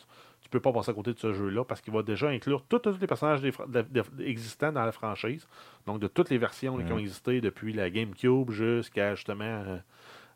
tu 0.40 0.48
peux 0.48 0.60
pas 0.60 0.72
passer 0.72 0.90
à 0.90 0.94
côté 0.94 1.12
de 1.12 1.18
ce 1.18 1.32
jeu-là 1.32 1.64
parce 1.64 1.80
qu'il 1.80 1.92
va 1.92 2.02
déjà 2.02 2.28
inclure 2.28 2.64
tous 2.64 2.80
les 3.00 3.06
personnages 3.06 3.42
des 3.42 3.50
de- 3.52 4.22
existants 4.24 4.72
dans 4.72 4.84
la 4.84 4.92
franchise. 4.92 5.46
Donc, 5.86 6.00
de 6.00 6.08
toutes 6.08 6.30
les 6.30 6.38
versions 6.38 6.78
qui 6.78 6.92
ont 6.92 6.98
existé 6.98 7.40
depuis 7.40 7.72
la 7.72 7.90
GameCube 7.90 8.50
jusqu'à 8.50 9.14
justement 9.14 9.44
euh, 9.44 9.78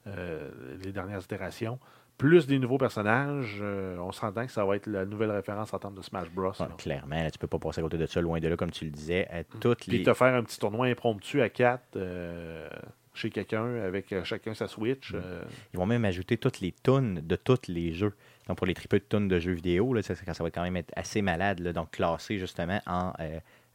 euh, 0.09 0.51
les 0.85 0.93
dernières 0.93 1.23
itérations. 1.23 1.79
Plus 2.19 2.47
des 2.47 2.59
nouveaux 2.59 2.79
personnages, 2.79 3.59
euh, 3.61 3.97
on 3.99 4.13
s'entend 4.13 4.47
que 4.47 4.53
ça 4.53 4.65
va 4.65 4.77
être 4.77 4.87
la 4.87 5.05
nouvelle 5.05 5.31
référence 5.31 5.75
en 5.75 5.79
termes 5.79 5.95
de 5.95 6.03
Smash 6.03 6.31
Bros. 6.31 6.53
Ouais, 6.61 6.67
clairement, 6.79 7.23
là, 7.23 7.31
tu 7.31 7.39
peux 7.39 7.47
pas 7.49 7.59
passer 7.59 7.81
à 7.81 7.83
côté 7.83 7.99
de 7.99 8.07
ça, 8.07 8.21
loin 8.21 8.39
de 8.39 8.49
là, 8.49 8.57
comme 8.57 8.71
tu 8.71 8.85
le 8.85 8.91
disais. 8.91 9.27
À 9.31 9.43
toutes 9.45 9.81
Puis 9.81 9.99
les... 9.99 10.03
te 10.05 10.15
faire 10.15 10.35
un 10.35 10.43
petit 10.43 10.59
tournoi 10.59 10.87
impromptu 10.87 11.43
à 11.43 11.49
4 11.49 11.99
chez 13.15 13.31
quelqu'un 13.31 13.77
avec 13.77 14.13
euh, 14.13 14.25
chacun 14.25 14.55
sa 14.55 14.69
Switch. 14.69 15.13
Mm. 15.13 15.17
euh, 15.25 15.43
Ils 15.73 15.79
vont 15.79 15.87
même 15.87 16.05
ajouter 16.05 16.37
toutes 16.37 16.61
les 16.61 16.73
tunes 16.73 17.21
de 17.25 17.37
tous 17.37 17.69
les 17.69 17.93
jeux. 17.93 18.13
Donc, 18.49 18.59
pour 18.59 18.67
les 18.67 18.75
triples 18.75 18.99
de 18.99 19.05
tunes 19.09 19.29
de 19.29 19.39
jeux 19.39 19.53
vidéo, 19.53 19.95
là, 19.95 20.03
ça, 20.03 20.15
ça 20.15 20.45
va 20.45 20.51
quand 20.51 20.63
même 20.63 20.77
être 20.77 20.93
assez 20.97 21.23
malade. 21.23 21.61
là. 21.61 21.73
donc, 21.73 21.93
classé 21.93 22.39
justement 22.39 22.81
en, 22.87 23.13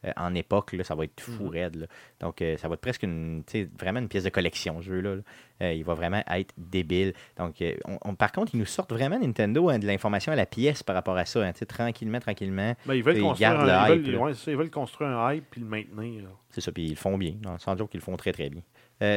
euh, 0.04 0.12
en 0.16 0.34
époque, 0.34 0.72
là, 0.72 0.84
ça 0.84 0.94
va 0.94 1.04
être 1.04 1.20
fou 1.20 1.44
Mhm. 1.44 1.48
raide. 1.50 1.76
là. 1.76 1.86
Donc, 2.20 2.40
euh, 2.42 2.56
ça 2.56 2.68
va 2.68 2.74
être 2.74 2.80
presque 2.80 3.02
une, 3.02 3.42
vraiment 3.78 4.00
une 4.00 4.08
pièce 4.08 4.24
de 4.24 4.30
collection, 4.30 4.80
ce 4.80 4.86
jeu-là. 4.86 5.16
là. 5.16 5.22
Euh, 5.62 5.72
il 5.74 5.84
va 5.84 5.92
vraiment 5.94 6.22
être 6.30 6.54
débile. 6.56 7.12
Donc, 7.36 7.56
on- 7.86 7.98
on- 8.02 8.14
par 8.14 8.32
contre, 8.32 8.54
ils 8.54 8.58
nous 8.58 8.64
sortent 8.66 8.92
vraiment 8.92 9.18
Nintendo 9.18 9.68
hein, 9.68 9.78
de 9.78 9.86
l'information 9.86 10.32
à 10.32 10.36
la 10.36 10.46
pièce 10.46 10.82
par 10.82 10.94
rapport 10.94 11.16
à 11.18 11.24
ça. 11.26 11.42
hein, 11.42 11.52
tranquillement, 11.66 12.18
tranquillement. 12.20 12.74
ben, 12.86 12.94
ils 12.94 13.02
veulent 13.02 13.16
Ils 13.18 13.20
un, 13.44 13.64
le 13.64 13.68
ils 13.90 13.96
hype, 13.96 14.04
veulent- 14.06 14.12
là. 14.14 14.18
ouais, 14.20 14.34
c'est 14.34 14.44
ça, 14.46 14.50
ils 14.52 14.56
veulent 14.56 14.70
construire 14.70 15.10
un 15.10 15.34
hype 15.34 15.44
puis 15.50 15.60
le 15.60 15.66
maintenir. 15.66 16.22
C'est 16.48 16.60
ça, 16.62 16.72
puis 16.72 16.84
ils 16.86 16.90
le 16.90 16.96
font 16.96 17.18
bien. 17.18 17.34
Sans 17.58 17.74
dire 17.74 17.88
qu'ils 17.88 18.00
le 18.00 18.04
font 18.04 18.16
très, 18.16 18.32
très 18.32 18.48
bien. 18.50 18.62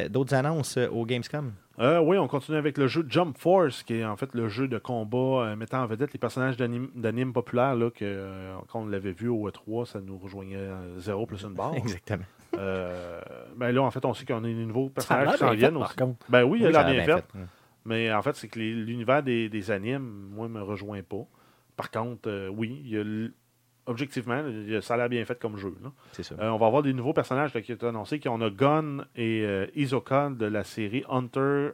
D'autres 0.10 0.34
annonces 0.34 0.78
au 0.78 1.06
Gamescom? 1.06 1.54
Euh, 1.80 2.00
oui, 2.00 2.18
on 2.18 2.28
continue 2.28 2.58
avec 2.58 2.78
le 2.78 2.88
jeu 2.88 3.06
Jump 3.10 3.38
Force, 3.38 3.82
qui 3.84 3.96
est 3.96 4.06
en 4.06 4.16
fait 4.16 4.34
le 4.36 4.48
jeu 4.48 4.68
de 4.68 4.78
combat 4.78 5.18
euh, 5.18 5.56
mettant 5.56 5.82
en 5.82 5.88
vedette 5.88 6.14
les 6.14 6.20
personnages 6.20 6.56
d'anime 6.56 6.90
d'anime 6.96 7.34
populaires. 7.34 7.76
Là, 7.76 7.90
que, 7.90 8.04
euh, 8.04 8.56
quand 8.68 8.82
on 8.82 8.86
l'avait 8.86 9.12
vu 9.12 9.28
au 9.28 9.50
E3, 9.50 9.86
ça 9.86 10.00
nous 10.00 10.18
rejoignait 10.18 10.58
euh, 10.58 11.00
0 11.00 11.26
plus 11.26 11.44
une 11.44 11.54
barre. 11.54 11.74
Exactement. 11.76 12.26
Euh, 12.56 13.20
ben 13.56 13.72
là, 13.72 13.82
en 13.82 13.90
fait, 13.90 14.06
on 14.06 14.14
sait 14.14 14.26
qu'on 14.26 14.44
a 14.44 14.48
des 14.48 14.54
nouveaux 14.54 14.90
personnages 14.90 15.34
qui 15.34 15.38
s'en 15.40 15.52
viennent 15.52 15.78
aussi. 15.78 15.96
Ben 16.30 16.44
oui, 16.44 16.60
il 16.62 16.68
a 16.68 16.72
l'air 16.72 16.86
bien 16.86 16.94
bien 17.04 17.18
fait. 17.18 17.26
fait. 17.32 17.40
Mais 17.86 18.14
en 18.14 18.22
fait, 18.22 18.36
c'est 18.36 18.48
que 18.48 18.60
l'univers 18.60 19.24
des, 19.24 19.50
des 19.50 19.72
animes, 19.72 20.30
moi, 20.32 20.48
me 20.48 20.62
rejoint 20.62 21.02
pas. 21.02 21.26
Par 21.76 21.90
contre, 21.90 22.50
oui, 22.50 22.82
il 22.86 22.92
y 22.92 22.98
a 22.98 23.04
objectivement, 23.86 24.44
ça 24.82 24.94
a 24.94 24.98
l'air 24.98 25.10
bien 25.10 25.24
fait 25.26 25.40
comme 25.40 25.58
jeu. 25.58 25.76
là. 25.84 25.92
Ça. 26.22 26.36
Euh, 26.40 26.50
on 26.50 26.58
va 26.58 26.68
avoir 26.68 26.84
des 26.84 26.94
nouveaux 26.94 27.14
personnages 27.14 27.54
là, 27.54 27.62
qui 27.62 27.74
ont 27.74 27.88
annoncé. 27.90 28.20
qu'on 28.20 28.42
a 28.42 28.50
Gun 28.50 29.00
et 29.16 29.42
euh, 29.44 29.68
Isoka 29.76 30.30
de 30.30 30.46
la 30.46 30.64
série 30.64 31.04
Hunter 31.10 31.72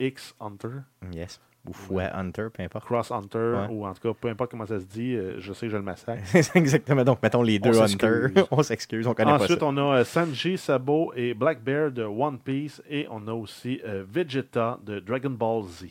X 0.00 0.34
Hunter, 0.40 0.68
Yes. 1.12 1.40
Ou 1.66 1.72
Fouet 1.72 2.08
Hunter, 2.14 2.46
peu 2.54 2.62
importe. 2.62 2.84
Cross 2.86 3.10
Hunter, 3.10 3.38
Ouais. 3.38 3.66
ou 3.74 3.84
en 3.84 3.92
tout 3.92 4.00
cas, 4.00 4.14
peu 4.18 4.28
importe 4.28 4.52
comment 4.52 4.64
ça 4.64 4.78
se 4.80 4.86
dit, 4.86 5.14
euh, 5.16 5.38
je 5.38 5.52
sais 5.52 5.66
que 5.66 5.72
je 5.72 5.76
le 5.76 5.82
massacre. 5.82 6.22
Exactement. 6.56 7.02
Donc, 7.04 7.22
mettons 7.22 7.42
les 7.42 7.58
deux 7.58 7.78
Hunter. 7.78 8.28
on 8.50 8.62
s'excuse, 8.62 9.06
on 9.06 9.12
connaît 9.12 9.32
Ensuite, 9.32 9.58
pas 9.58 9.66
ça. 9.66 9.72
on 9.72 9.76
a 9.76 9.98
euh, 9.98 10.04
Sanji, 10.04 10.56
Sabo 10.56 11.12
et 11.14 11.34
Black 11.34 11.62
Bear 11.62 11.90
de 11.90 12.04
One 12.04 12.38
Piece. 12.38 12.80
Et 12.88 13.06
on 13.10 13.26
a 13.26 13.32
aussi 13.32 13.82
Vegeta 13.84 14.78
de 14.82 15.00
Dragon 15.00 15.30
Ball 15.30 15.64
Z. 15.64 15.86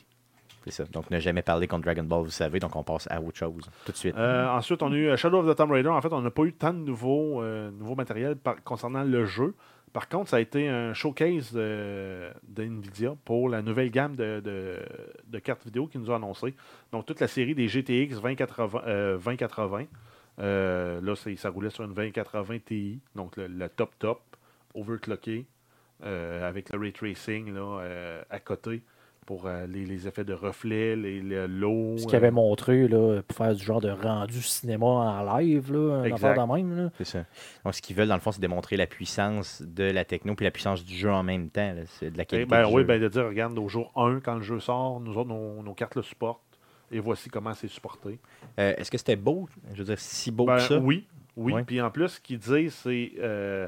Donc, 0.91 1.09
ne 1.11 1.19
jamais 1.19 1.41
parler 1.41 1.67
contre 1.67 1.83
Dragon 1.85 2.03
Ball, 2.03 2.23
vous 2.23 2.29
savez. 2.29 2.59
Donc, 2.59 2.75
on 2.75 2.83
passe 2.83 3.07
à 3.11 3.21
autre 3.21 3.37
chose 3.37 3.69
tout 3.85 3.91
de 3.91 3.97
suite. 3.97 4.15
Euh, 4.17 4.47
ensuite, 4.49 4.81
on 4.83 4.91
a 4.91 4.95
eu 4.95 5.07
euh, 5.07 5.17
Shadow 5.17 5.39
of 5.39 5.47
the 5.53 5.55
Tomb 5.57 5.71
Raider. 5.71 5.89
En 5.89 6.01
fait, 6.01 6.11
on 6.11 6.21
n'a 6.21 6.31
pas 6.31 6.43
eu 6.43 6.53
tant 6.53 6.73
de 6.73 6.79
nouveaux, 6.79 7.41
euh, 7.41 7.71
matériels 7.95 8.37
concernant 8.63 9.03
le 9.03 9.25
jeu. 9.25 9.55
Par 9.93 10.09
contre, 10.09 10.29
ça 10.29 10.35
a 10.37 10.39
été 10.41 10.67
un 10.67 10.93
showcase 10.93 11.53
de, 11.53 12.29
Nvidia 12.57 13.15
pour 13.25 13.49
la 13.49 13.61
nouvelle 13.61 13.89
gamme 13.89 14.15
de, 14.15 14.41
de- 14.41 14.79
de 15.27 15.39
cartes 15.39 15.63
vidéo 15.65 15.87
qu'ils 15.87 16.01
nous 16.01 16.11
ont 16.11 16.15
annoncé. 16.15 16.53
Donc, 16.91 17.05
toute 17.05 17.19
la 17.19 17.27
série 17.27 17.55
des 17.55 17.67
GTX 17.67 18.21
2080. 18.21 18.81
euh, 18.85 19.17
2080. 19.17 19.85
Euh, 20.39 21.01
là, 21.01 21.15
ça 21.37 21.49
roulait 21.49 21.69
sur 21.71 21.83
une 21.83 21.93
2080 21.93 22.57
Ti. 22.65 22.99
Donc, 23.15 23.37
le, 23.37 23.47
le 23.47 23.69
top 23.69 23.91
top, 23.97 24.21
overclocké, 24.75 25.45
avec 26.03 26.71
le 26.71 26.77
ray 26.79 26.91
tracing 26.93 27.53
là, 27.55 28.21
à 28.29 28.39
côté 28.39 28.83
pour 29.27 29.45
euh, 29.45 29.67
les, 29.67 29.85
les 29.85 30.07
effets 30.07 30.23
de 30.23 30.33
reflets, 30.33 30.95
les, 30.95 31.21
les- 31.21 31.47
l'eau. 31.47 31.95
Ce 31.97 32.05
qu'il 32.07 32.15
avait 32.15 32.29
euh, 32.29 32.31
montré 32.31 32.87
là, 32.87 33.21
pour 33.21 33.37
faire 33.37 33.53
du 33.53 33.63
genre 33.63 33.81
de 33.81 33.89
rendu 33.91 34.41
cinéma 34.41 34.85
en 34.85 35.37
live, 35.37 35.71
là, 35.71 35.95
un 35.97 36.03
Exact. 36.05 36.29
affaire 36.29 36.47
de 36.47 36.53
même. 36.53 36.89
C'est 36.97 37.03
ça. 37.05 37.25
Donc, 37.63 37.75
ce 37.75 37.81
qu'ils 37.83 37.95
veulent, 37.95 38.07
dans 38.07 38.15
le 38.15 38.21
fond, 38.21 38.31
c'est 38.31 38.39
démontrer 38.41 38.77
la 38.77 38.87
puissance 38.87 39.61
de 39.61 39.83
la 39.83 40.05
techno 40.05 40.33
puis 40.33 40.45
la 40.45 40.51
puissance 40.51 40.83
du 40.83 40.95
jeu 40.95 41.11
en 41.11 41.21
même 41.23 41.49
temps. 41.49 41.73
là. 41.73 41.81
C'est 41.85 42.09
de 42.09 42.17
la 42.17 42.23
Eh 42.23 42.25
qualité. 42.25 42.49
ben 42.49 42.67
du 42.67 42.73
oui, 42.73 42.81
jeu. 42.81 42.87
ben 42.87 43.01
de 43.01 43.07
dire, 43.09 43.25
regarde, 43.27 43.59
au 43.59 43.67
jour 43.67 43.91
1, 43.97 44.21
quand 44.21 44.35
le 44.35 44.41
jeu 44.41 44.59
sort, 44.59 44.99
nous 45.01 45.17
autres, 45.17 45.29
nos, 45.29 45.61
nos 45.61 45.73
cartes 45.73 45.95
le 45.95 46.01
supportent. 46.01 46.41
Et 46.89 46.99
voici 46.99 47.29
comment 47.29 47.53
c'est 47.53 47.67
supporté. 47.67 48.17
Euh, 48.59 48.73
Est-ce 48.77 48.89
que 48.89 48.97
c'était 48.97 49.17
beau? 49.17 49.49
Je 49.73 49.79
veux 49.79 49.83
dire, 49.83 49.99
si 49.99 50.31
beau 50.31 50.45
Ben, 50.45 50.55
que 50.55 50.61
ça? 50.61 50.77
oui, 50.79 51.05
oui. 51.35 51.51
Ouais. 51.51 51.63
Puis 51.65 51.81
en 51.81 51.91
plus, 51.91 52.07
ce 52.07 52.19
qu'ils 52.21 52.39
disent, 52.39 52.73
c'est 52.75 53.11
euh, 53.19 53.67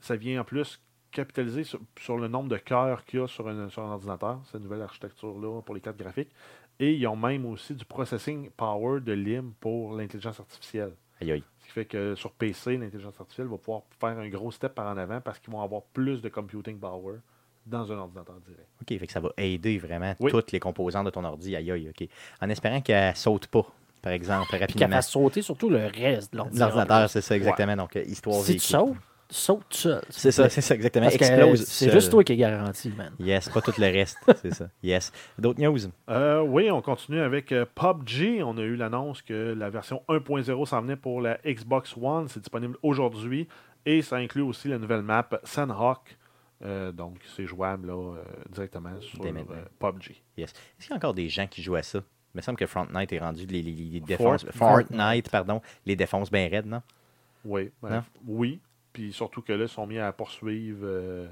ça 0.00 0.16
vient 0.16 0.40
en 0.40 0.44
plus 0.44 0.80
capitaliser 1.14 1.64
sur, 1.64 1.80
sur 1.98 2.18
le 2.18 2.28
nombre 2.28 2.48
de 2.48 2.56
cœurs 2.58 3.04
qu'il 3.04 3.20
y 3.20 3.22
a 3.22 3.26
sur 3.26 3.48
un, 3.48 3.68
sur 3.70 3.82
un 3.82 3.92
ordinateur, 3.92 4.40
cette 4.50 4.60
nouvelle 4.62 4.82
architecture-là 4.82 5.62
pour 5.62 5.74
les 5.74 5.80
cartes 5.80 5.96
graphiques. 5.96 6.30
Et 6.80 6.92
ils 6.94 7.06
ont 7.06 7.16
même 7.16 7.46
aussi 7.46 7.72
du 7.74 7.84
processing 7.84 8.50
power 8.50 9.00
de 9.00 9.12
LIM 9.12 9.52
pour 9.60 9.94
l'intelligence 9.96 10.40
artificielle. 10.40 10.92
Aïe, 11.20 11.30
aïe. 11.32 11.44
Ce 11.60 11.66
qui 11.66 11.72
fait 11.72 11.84
que 11.84 12.14
sur 12.16 12.32
PC, 12.32 12.76
l'intelligence 12.76 13.18
artificielle 13.20 13.46
va 13.46 13.56
pouvoir 13.56 13.82
faire 14.00 14.18
un 14.18 14.28
gros 14.28 14.50
step 14.50 14.74
par 14.74 14.86
en 14.92 14.96
avant 14.96 15.20
parce 15.20 15.38
qu'ils 15.38 15.52
vont 15.52 15.62
avoir 15.62 15.82
plus 15.92 16.20
de 16.20 16.28
computing 16.28 16.78
power 16.78 17.18
dans 17.64 17.90
un 17.92 17.96
ordinateur 17.96 18.34
direct. 18.46 18.68
OK, 18.82 18.98
fait 18.98 19.06
que 19.06 19.12
ça 19.12 19.20
va 19.20 19.30
aider 19.38 19.78
vraiment 19.78 20.14
Oui. 20.20 20.30
toutes 20.30 20.50
les 20.52 20.60
composantes 20.60 21.06
de 21.06 21.10
ton 21.10 21.24
ordi. 21.24 21.54
Aïe, 21.56 21.70
aïe, 21.70 21.88
OK. 21.88 22.06
En 22.42 22.50
espérant 22.50 22.80
qu'elle 22.82 23.14
saute 23.16 23.46
pas, 23.46 23.64
par 24.02 24.12
exemple, 24.12 24.48
Puis 24.48 24.58
qu'elle 24.58 24.60
rapidement. 24.68 24.88
fasse 24.96 25.10
sauter 25.10 25.40
surtout 25.40 25.70
le 25.70 25.86
reste 25.86 26.32
de 26.32 26.38
l'ordinateur. 26.38 26.74
L'ordinateur, 26.76 27.08
c'est 27.08 27.22
ça, 27.22 27.36
exactement. 27.36 27.76
Donc, 27.76 27.94
histoire 27.94 28.36
Si 28.42 28.46
tu 28.46 28.52
véhicule. 28.52 28.68
sautes, 28.68 28.96
saute 29.30 29.64
seul. 29.70 30.02
C'est 30.10 30.30
ça, 30.32 30.48
c'est 30.48 30.60
ça, 30.60 30.74
exactement. 30.74 31.04
Parce 31.06 31.16
Explose. 31.16 31.64
c'est 31.64 31.90
juste 31.90 32.10
toi 32.10 32.22
qui 32.24 32.32
est 32.34 32.36
garanti, 32.36 32.90
man. 32.96 33.12
Yes, 33.18 33.48
pas 33.48 33.60
tout 33.60 33.72
le 33.78 33.86
reste. 33.86 34.18
c'est 34.42 34.54
ça. 34.54 34.68
Yes. 34.82 35.12
D'autres 35.38 35.60
news? 35.60 35.78
Euh, 36.10 36.40
oui, 36.40 36.70
on 36.70 36.82
continue 36.82 37.20
avec 37.20 37.52
euh, 37.52 37.64
PUBG. 37.74 38.42
On 38.44 38.56
a 38.58 38.62
eu 38.62 38.76
l'annonce 38.76 39.22
que 39.22 39.54
la 39.56 39.70
version 39.70 40.02
1.0 40.08 40.66
s'en 40.66 40.82
venait 40.82 40.96
pour 40.96 41.20
la 41.20 41.38
Xbox 41.46 41.94
One. 42.00 42.28
C'est 42.28 42.40
disponible 42.40 42.76
aujourd'hui. 42.82 43.48
Et 43.86 44.02
ça 44.02 44.16
inclut 44.16 44.42
aussi 44.42 44.68
la 44.68 44.78
nouvelle 44.78 45.02
map 45.02 45.28
Sandhawk. 45.44 46.16
Euh, 46.64 46.92
donc, 46.92 47.16
c'est 47.36 47.46
jouable 47.46 47.88
là, 47.88 47.94
euh, 48.16 48.22
directement 48.50 48.98
sur 49.00 49.22
euh, 49.24 49.32
PUBG. 49.78 50.22
Yes. 50.38 50.50
Est-ce 50.50 50.86
qu'il 50.86 50.90
y 50.90 50.92
a 50.92 50.96
encore 50.96 51.14
des 51.14 51.28
gens 51.28 51.46
qui 51.46 51.62
jouent 51.62 51.74
à 51.76 51.82
ça? 51.82 51.98
Il 52.34 52.38
me 52.38 52.42
semble 52.42 52.58
que 52.58 52.66
Fortnite 52.66 53.12
est 53.12 53.18
rendu 53.18 53.46
les, 53.46 53.62
les, 53.62 53.72
les 53.72 54.00
défenses. 54.00 54.44
Fort- 54.50 54.80
Fortnite, 54.80 55.30
pardon. 55.30 55.60
Les 55.86 55.94
défenses 55.96 56.30
bien 56.32 56.48
raides, 56.48 56.66
non? 56.66 56.82
Oui, 57.44 57.70
ben, 57.82 57.90
Non? 57.90 58.02
oui. 58.26 58.60
Puis 58.94 59.12
surtout 59.12 59.42
que 59.42 59.52
là, 59.52 59.64
ils 59.64 59.68
sont 59.68 59.86
mis 59.86 59.98
à 59.98 60.10
poursuivre 60.12 60.78
euh, 60.84 61.26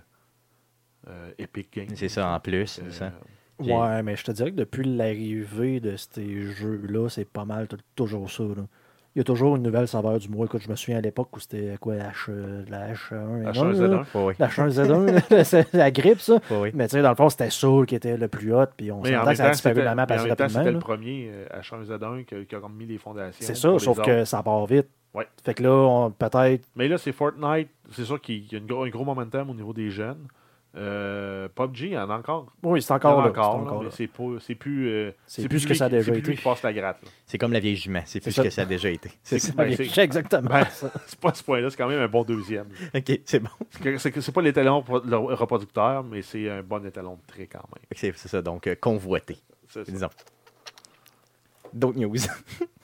euh, 1.08 1.30
Epic 1.38 1.72
Games. 1.72 1.88
C'est 1.94 2.08
ça 2.10 2.28
en 2.28 2.40
plus. 2.40 2.78
Euh, 2.84 2.90
ça. 2.90 3.12
Ok. 3.58 3.66
Ouais, 3.68 4.02
mais 4.02 4.16
je 4.16 4.24
te 4.24 4.32
dirais 4.32 4.50
que 4.50 4.56
depuis 4.56 4.84
l'arrivée 4.84 5.80
de 5.80 5.96
ces 5.96 6.42
jeux-là, 6.42 7.08
c'est 7.08 7.24
pas 7.28 7.44
mal 7.44 7.68
toujours 7.96 8.30
ça. 8.30 8.42
là. 8.42 8.66
Il 9.14 9.18
y 9.18 9.20
a 9.20 9.24
toujours 9.24 9.56
une 9.56 9.62
nouvelle 9.62 9.86
saveur 9.86 10.18
du 10.18 10.28
mois. 10.30 10.46
Écoute, 10.46 10.62
je 10.62 10.70
me 10.70 10.74
souviens 10.74 10.96
à 10.96 11.00
l'époque 11.02 11.36
où 11.36 11.38
c'était 11.38 11.76
quoi, 11.78 11.94
H, 11.96 12.30
euh, 12.30 12.64
la 12.70 12.94
H1 12.94 13.42
H1 13.52 13.64
là. 13.72 14.02
Z1. 14.02 14.06
Oui, 14.14 14.22
oui. 14.28 14.34
La 14.38 14.48
H1Z1, 14.48 15.30
là, 15.36 15.44
c'est 15.44 15.72
la 15.74 15.90
grippe, 15.90 16.20
ça. 16.20 16.40
Oui, 16.50 16.56
oui. 16.62 16.70
Mais 16.74 16.88
tu 16.88 16.92
sais, 16.96 17.02
dans 17.02 17.10
le 17.10 17.14
fond, 17.14 17.28
c'était 17.28 17.50
Soul 17.50 17.84
qui 17.84 17.94
était 17.94 18.16
le 18.16 18.28
plus 18.28 18.54
hot, 18.54 18.64
puis 18.74 18.90
on 18.90 19.04
s'entend 19.04 19.30
que 19.30 19.34
ça 19.36 19.46
a 19.46 19.50
disparu 19.50 19.74
de 19.76 19.80
la 19.82 19.94
map 19.94 20.06
assez 20.08 20.28
rapidement. 20.30 20.48
c'était 20.60 20.72
le 20.72 20.78
premier 20.78 21.30
euh, 21.30 21.60
H1Z1 21.60 22.24
qui, 22.24 22.34
a- 22.36 22.44
qui 22.46 22.54
a 22.54 22.60
mis 22.70 22.86
les 22.86 22.96
fondations. 22.98 23.46
C'est 23.46 23.54
ça, 23.54 23.78
sauf 23.78 24.00
que 24.02 24.24
ça 24.24 24.42
part 24.42 24.64
vite. 24.66 24.88
Ouais. 25.14 25.26
Fait 25.44 25.54
que 25.54 25.62
là, 25.62 25.70
on- 25.72 26.10
peut-être. 26.10 26.64
Mais 26.76 26.88
là, 26.88 26.96
c'est 26.98 27.12
Fortnite. 27.12 27.68
C'est 27.92 28.04
sûr 28.04 28.20
qu'il 28.20 28.50
y 28.50 28.54
a 28.54 28.58
une 28.58 28.66
gros- 28.66 28.84
un 28.84 28.88
gros 28.88 29.04
momentum 29.04 29.50
au 29.50 29.54
niveau 29.54 29.72
des 29.72 29.90
jeunes. 29.90 30.26
Euh, 30.74 31.48
PUBG, 31.54 31.80
il 31.88 31.92
y 31.92 31.98
en 31.98 32.08
a 32.08 32.16
encore. 32.16 32.46
Oui, 32.62 32.80
c'est 32.80 32.86
Il 32.86 32.90
y 32.90 32.92
en 32.94 32.96
encore 32.96 33.20
a 33.20 33.24
là. 33.24 33.28
encore, 33.30 33.56
encore 33.56 33.84
c'est 33.92 34.06
pas- 34.06 34.22
c'est 34.40 34.54
plus. 34.54 34.88
euh, 34.88 35.10
C'est 35.26 35.46
plus 35.46 35.60
ce 35.60 35.66
que 35.66 35.74
ça 35.74 35.84
a 35.84 35.88
déjà 35.90 36.04
C'est 36.04 36.12
plus 36.12 36.20
été. 36.20 36.30
lui 36.30 36.36
qui 36.38 36.42
passe 36.42 36.62
la 36.62 36.72
gratte. 36.72 36.96
C'est 37.26 37.36
comme 37.36 37.52
la 37.52 37.60
vieille 37.60 37.76
jument. 37.76 38.00
C'est 38.06 38.20
plus 38.20 38.32
ça. 38.32 38.42
que 38.42 38.48
ça 38.48 38.62
a 38.62 38.64
déjà 38.64 38.88
été. 38.88 39.10
C'est 39.22 39.38
ça. 39.38 39.52
Ben, 39.54 39.70
exactement 39.98 40.48
Ben, 40.48 40.66
c'est 41.06 41.20
pas 41.20 41.34
ce 41.34 41.44
point-là, 41.44 41.68
c'est 41.68 41.76
quand 41.76 41.88
même 41.88 42.00
un 42.00 42.08
bon 42.08 42.24
deuxième. 42.24 42.68
OK, 42.94 43.20
c'est 43.26 43.40
bon. 43.40 43.50
C'est 43.98 44.32
pas 44.32 44.40
l'étalon 44.40 44.82
reproducteur, 44.88 46.04
mais 46.04 46.22
c'est 46.22 46.48
un 46.48 46.62
bon 46.62 46.82
étalon 46.86 47.16
de 47.16 47.26
trait 47.26 47.48
quand 47.48 47.64
même. 47.74 47.84
C'est 47.94 48.16
ça. 48.16 48.40
Donc, 48.40 48.66
euh, 48.66 48.74
convoité, 48.74 49.36
C'est 49.68 49.84
ça. 49.84 49.92
disons. 49.92 50.08
D'autres 51.74 51.98
news. 51.98 52.16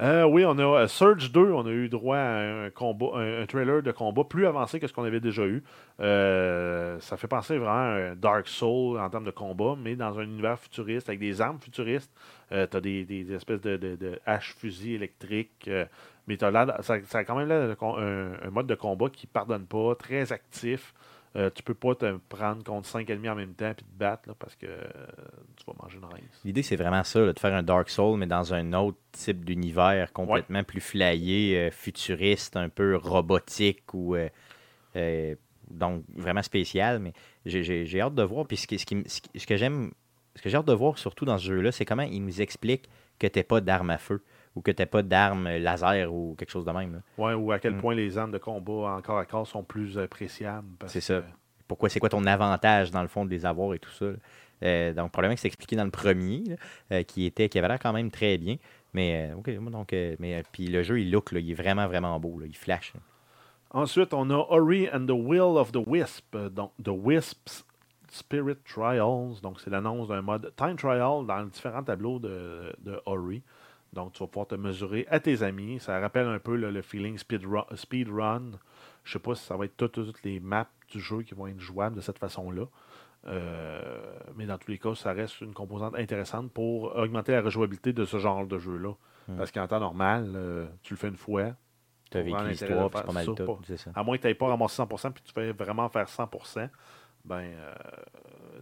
Euh, 0.00 0.24
oui, 0.24 0.46
on 0.46 0.56
a 0.58 0.62
euh, 0.62 0.88
Surge 0.88 1.30
2, 1.30 1.52
on 1.52 1.66
a 1.66 1.70
eu 1.70 1.90
droit 1.90 2.16
à 2.16 2.38
un, 2.66 2.70
combat, 2.70 3.18
un, 3.18 3.44
trailer 3.44 3.82
de 3.82 3.92
combat 3.92 4.24
plus 4.24 4.46
avancé 4.46 4.80
que 4.80 4.86
ce 4.86 4.94
qu'on 4.94 5.04
avait 5.04 5.20
déjà 5.20 5.44
eu. 5.44 5.62
Euh, 6.00 6.98
ça 7.00 7.18
fait 7.18 7.28
penser 7.28 7.58
vraiment 7.58 8.10
à 8.12 8.14
Dark 8.14 8.48
Soul 8.48 8.98
en 8.98 9.10
termes 9.10 9.24
de 9.26 9.30
combat, 9.30 9.76
mais 9.78 9.96
dans 9.96 10.18
un 10.18 10.22
univers 10.22 10.58
futuriste 10.58 11.10
avec 11.10 11.20
des 11.20 11.42
armes 11.42 11.58
futuristes. 11.60 12.10
tu 12.48 12.54
as 12.56 12.80
des, 12.80 13.32
espèces 13.34 13.60
de, 13.60 13.76
de, 13.76 13.96
de 13.96 14.18
haches-fusils 14.24 14.94
électriques. 14.94 15.66
euh, 15.68 15.84
mais 16.26 16.36
de- 16.38 16.82
ça, 16.82 16.94
a 17.18 17.24
quand 17.24 17.36
même 17.36 17.74
con- 17.76 17.98
un, 17.98 18.32
un 18.42 18.50
mode 18.50 18.68
de 18.68 18.74
combat 18.76 19.10
qui 19.10 19.26
pardonne 19.26 19.66
pas, 19.66 19.94
très 19.96 20.32
actif. 20.32 20.94
Euh, 21.36 21.48
tu 21.54 21.62
peux 21.62 21.74
pas 21.74 21.94
te 21.94 22.16
prendre 22.28 22.64
contre 22.64 22.88
5 22.88 23.08
ennemis 23.08 23.28
en 23.28 23.36
même 23.36 23.54
temps 23.54 23.70
et 23.70 23.74
te 23.76 23.84
battre 23.96 24.28
là, 24.28 24.34
parce 24.36 24.56
que 24.56 24.66
euh, 24.66 24.82
tu 25.56 25.64
vas 25.64 25.74
manger 25.80 25.98
une 25.98 26.04
rince. 26.04 26.40
L'idée, 26.44 26.62
c'est 26.62 26.74
vraiment 26.74 27.04
ça, 27.04 27.20
là, 27.20 27.32
de 27.32 27.38
faire 27.38 27.54
un 27.54 27.62
Dark 27.62 27.88
Soul, 27.88 28.18
mais 28.18 28.26
dans 28.26 28.52
un 28.52 28.72
autre 28.72 28.98
type 29.12 29.44
d'univers 29.44 30.12
complètement 30.12 30.64
plus 30.64 30.80
flyé, 30.80 31.56
euh, 31.56 31.70
futuriste, 31.70 32.56
un 32.56 32.68
peu 32.68 32.96
robotique 32.96 33.94
ou. 33.94 34.16
euh, 34.16 34.28
euh, 34.96 35.36
donc, 35.70 36.02
vraiment 36.16 36.42
spécial. 36.42 36.98
Mais 36.98 37.12
j'ai- 37.46 38.00
hâte 38.00 38.16
de 38.16 38.22
voir. 38.24 38.44
Puis 38.46 38.56
ce, 38.56 38.66
qui- 38.66 38.78
ce 38.80 38.84
qui 38.84 39.04
ce 39.38 39.46
que 39.46 39.56
j'aime. 39.56 39.92
Ce 40.34 40.42
que 40.42 40.48
j'ai 40.48 40.56
hâte 40.56 40.66
de 40.66 40.72
voir 40.72 40.98
surtout 40.98 41.24
dans 41.24 41.38
ce 41.38 41.44
jeu-là, 41.46 41.70
c'est 41.70 41.84
comment 41.84 42.02
il 42.02 42.24
nous 42.24 42.40
explique 42.40 42.88
que 43.20 43.26
t'es 43.28 43.42
pas 43.44 43.60
d'arme 43.60 43.90
à 43.90 43.98
feu 43.98 44.22
ou 44.56 44.60
que 44.62 44.70
t'es 44.70 44.86
pas 44.86 45.02
d'arme 45.02 45.48
laser 45.48 46.12
ou 46.12 46.34
quelque 46.38 46.50
chose 46.50 46.64
de 46.64 46.72
même. 46.72 47.02
Ouais, 47.18 47.34
ou 47.34 47.52
à 47.52 47.58
quel 47.58 47.74
Mm. 47.74 47.80
point 47.80 47.94
les 47.94 48.18
armes 48.18 48.32
de 48.32 48.38
combat 48.38 48.94
en 48.96 49.00
corps 49.02 49.18
à 49.18 49.24
corps 49.24 49.46
sont 49.46 49.62
plus 49.62 49.98
appréciables. 49.98 50.66
C'est 50.86 51.00
ça. 51.00 51.20
que- 51.20 51.26
Pourquoi, 51.68 51.88
c'est 51.88 52.00
quoi 52.00 52.08
ton 52.08 52.24
avantage 52.26 52.90
dans 52.90 53.02
le 53.02 53.06
fond 53.08 53.24
de 53.24 53.30
les 53.30 53.46
avoir 53.46 53.74
et 53.74 53.78
tout 53.78 53.90
ça. 53.92 54.06
Euh, 54.64 54.92
donc, 54.92 55.12
probablement 55.12 55.34
que 55.36 55.40
c'est 55.40 55.46
expliqué 55.48 55.76
dans 55.76 55.84
le 55.84 55.90
premier, 55.92 56.42
là, 56.48 56.56
euh, 56.92 57.02
qui 57.04 57.24
était, 57.26 57.48
qui 57.48 57.58
avait 57.58 57.68
l'air 57.68 57.78
quand 57.78 57.92
même 57.92 58.10
très 58.10 58.38
bien. 58.38 58.56
Mais, 58.92 59.30
euh, 59.32 59.36
ok, 59.36 59.70
donc, 59.70 59.92
euh, 59.92 60.16
mais 60.18 60.42
puis 60.50 60.66
le 60.66 60.82
jeu, 60.82 61.00
il 61.00 61.12
look, 61.12 61.30
là, 61.30 61.38
il 61.38 61.48
est 61.50 61.54
vraiment, 61.54 61.86
vraiment 61.86 62.18
beau, 62.18 62.40
là, 62.40 62.46
il 62.46 62.56
flash. 62.56 62.92
Ensuite, 63.72 64.12
on 64.12 64.28
a 64.30 64.34
Ori 64.34 64.88
and 64.92 65.06
the 65.06 65.12
Will 65.14 65.56
of 65.56 65.70
the 65.70 65.78
Wisp, 65.86 66.36
donc 66.36 66.72
The 66.82 66.88
Wisp's 66.88 67.64
Spirit 68.10 68.56
Trials. 68.64 69.40
Donc, 69.40 69.60
c'est 69.60 69.70
l'annonce 69.70 70.08
d'un 70.08 70.22
mode 70.22 70.52
Time 70.56 70.74
Trial 70.76 71.24
dans 71.24 71.44
différents 71.44 71.84
tableaux 71.84 72.18
de, 72.18 72.74
de 72.80 73.00
Ori. 73.06 73.42
Donc, 73.92 74.12
tu 74.12 74.20
vas 74.20 74.28
pouvoir 74.28 74.46
te 74.46 74.54
mesurer 74.54 75.06
à 75.10 75.18
tes 75.20 75.42
amis. 75.42 75.80
Ça 75.80 75.98
rappelle 75.98 76.26
un 76.26 76.38
peu 76.38 76.54
là, 76.54 76.70
le 76.70 76.82
feeling 76.82 77.18
speedrun. 77.18 77.64
Speed 77.74 78.08
run. 78.08 78.52
Je 79.04 79.12
sais 79.12 79.18
pas 79.18 79.34
si 79.34 79.44
ça 79.44 79.56
va 79.56 79.64
être 79.64 79.76
toutes, 79.76 79.92
toutes 79.92 80.22
les 80.22 80.38
maps 80.38 80.68
du 80.90 81.00
jeu 81.00 81.22
qui 81.22 81.34
vont 81.34 81.46
être 81.46 81.60
jouables 81.60 81.96
de 81.96 82.00
cette 82.00 82.18
façon-là. 82.18 82.66
Euh, 83.26 83.80
mais 84.36 84.46
dans 84.46 84.58
tous 84.58 84.70
les 84.70 84.78
cas, 84.78 84.94
ça 84.94 85.12
reste 85.12 85.40
une 85.40 85.52
composante 85.52 85.94
intéressante 85.96 86.50
pour 86.52 86.96
augmenter 86.96 87.32
la 87.32 87.42
rejouabilité 87.42 87.92
de 87.92 88.04
ce 88.04 88.18
genre 88.18 88.46
de 88.46 88.58
jeu-là. 88.58 88.92
Hmm. 89.28 89.36
Parce 89.36 89.50
qu'en 89.50 89.66
temps 89.66 89.80
normal, 89.80 90.32
euh, 90.34 90.66
tu 90.82 90.94
le 90.94 90.98
fais 90.98 91.08
une 91.08 91.16
fois. 91.16 91.54
Tu 92.10 92.18
as 92.18 92.22
vécu 92.22 92.42
l'histoire, 92.48 92.90
c'est 92.94 93.04
pas 93.04 93.12
mal 93.12 93.26
tout. 93.26 93.36
ça, 93.36 93.76
ça. 93.76 93.90
À 93.94 94.02
moins 94.02 94.16
que 94.16 94.22
tu 94.22 94.28
n'aies 94.28 94.34
pas 94.34 94.48
ramassé 94.48 94.82
100% 94.82 95.12
puis 95.12 95.22
tu 95.22 95.32
fais 95.32 95.52
vraiment 95.52 95.88
faire 95.88 96.06
100%, 96.06 96.68
ben, 97.24 97.36
euh, 97.36 97.74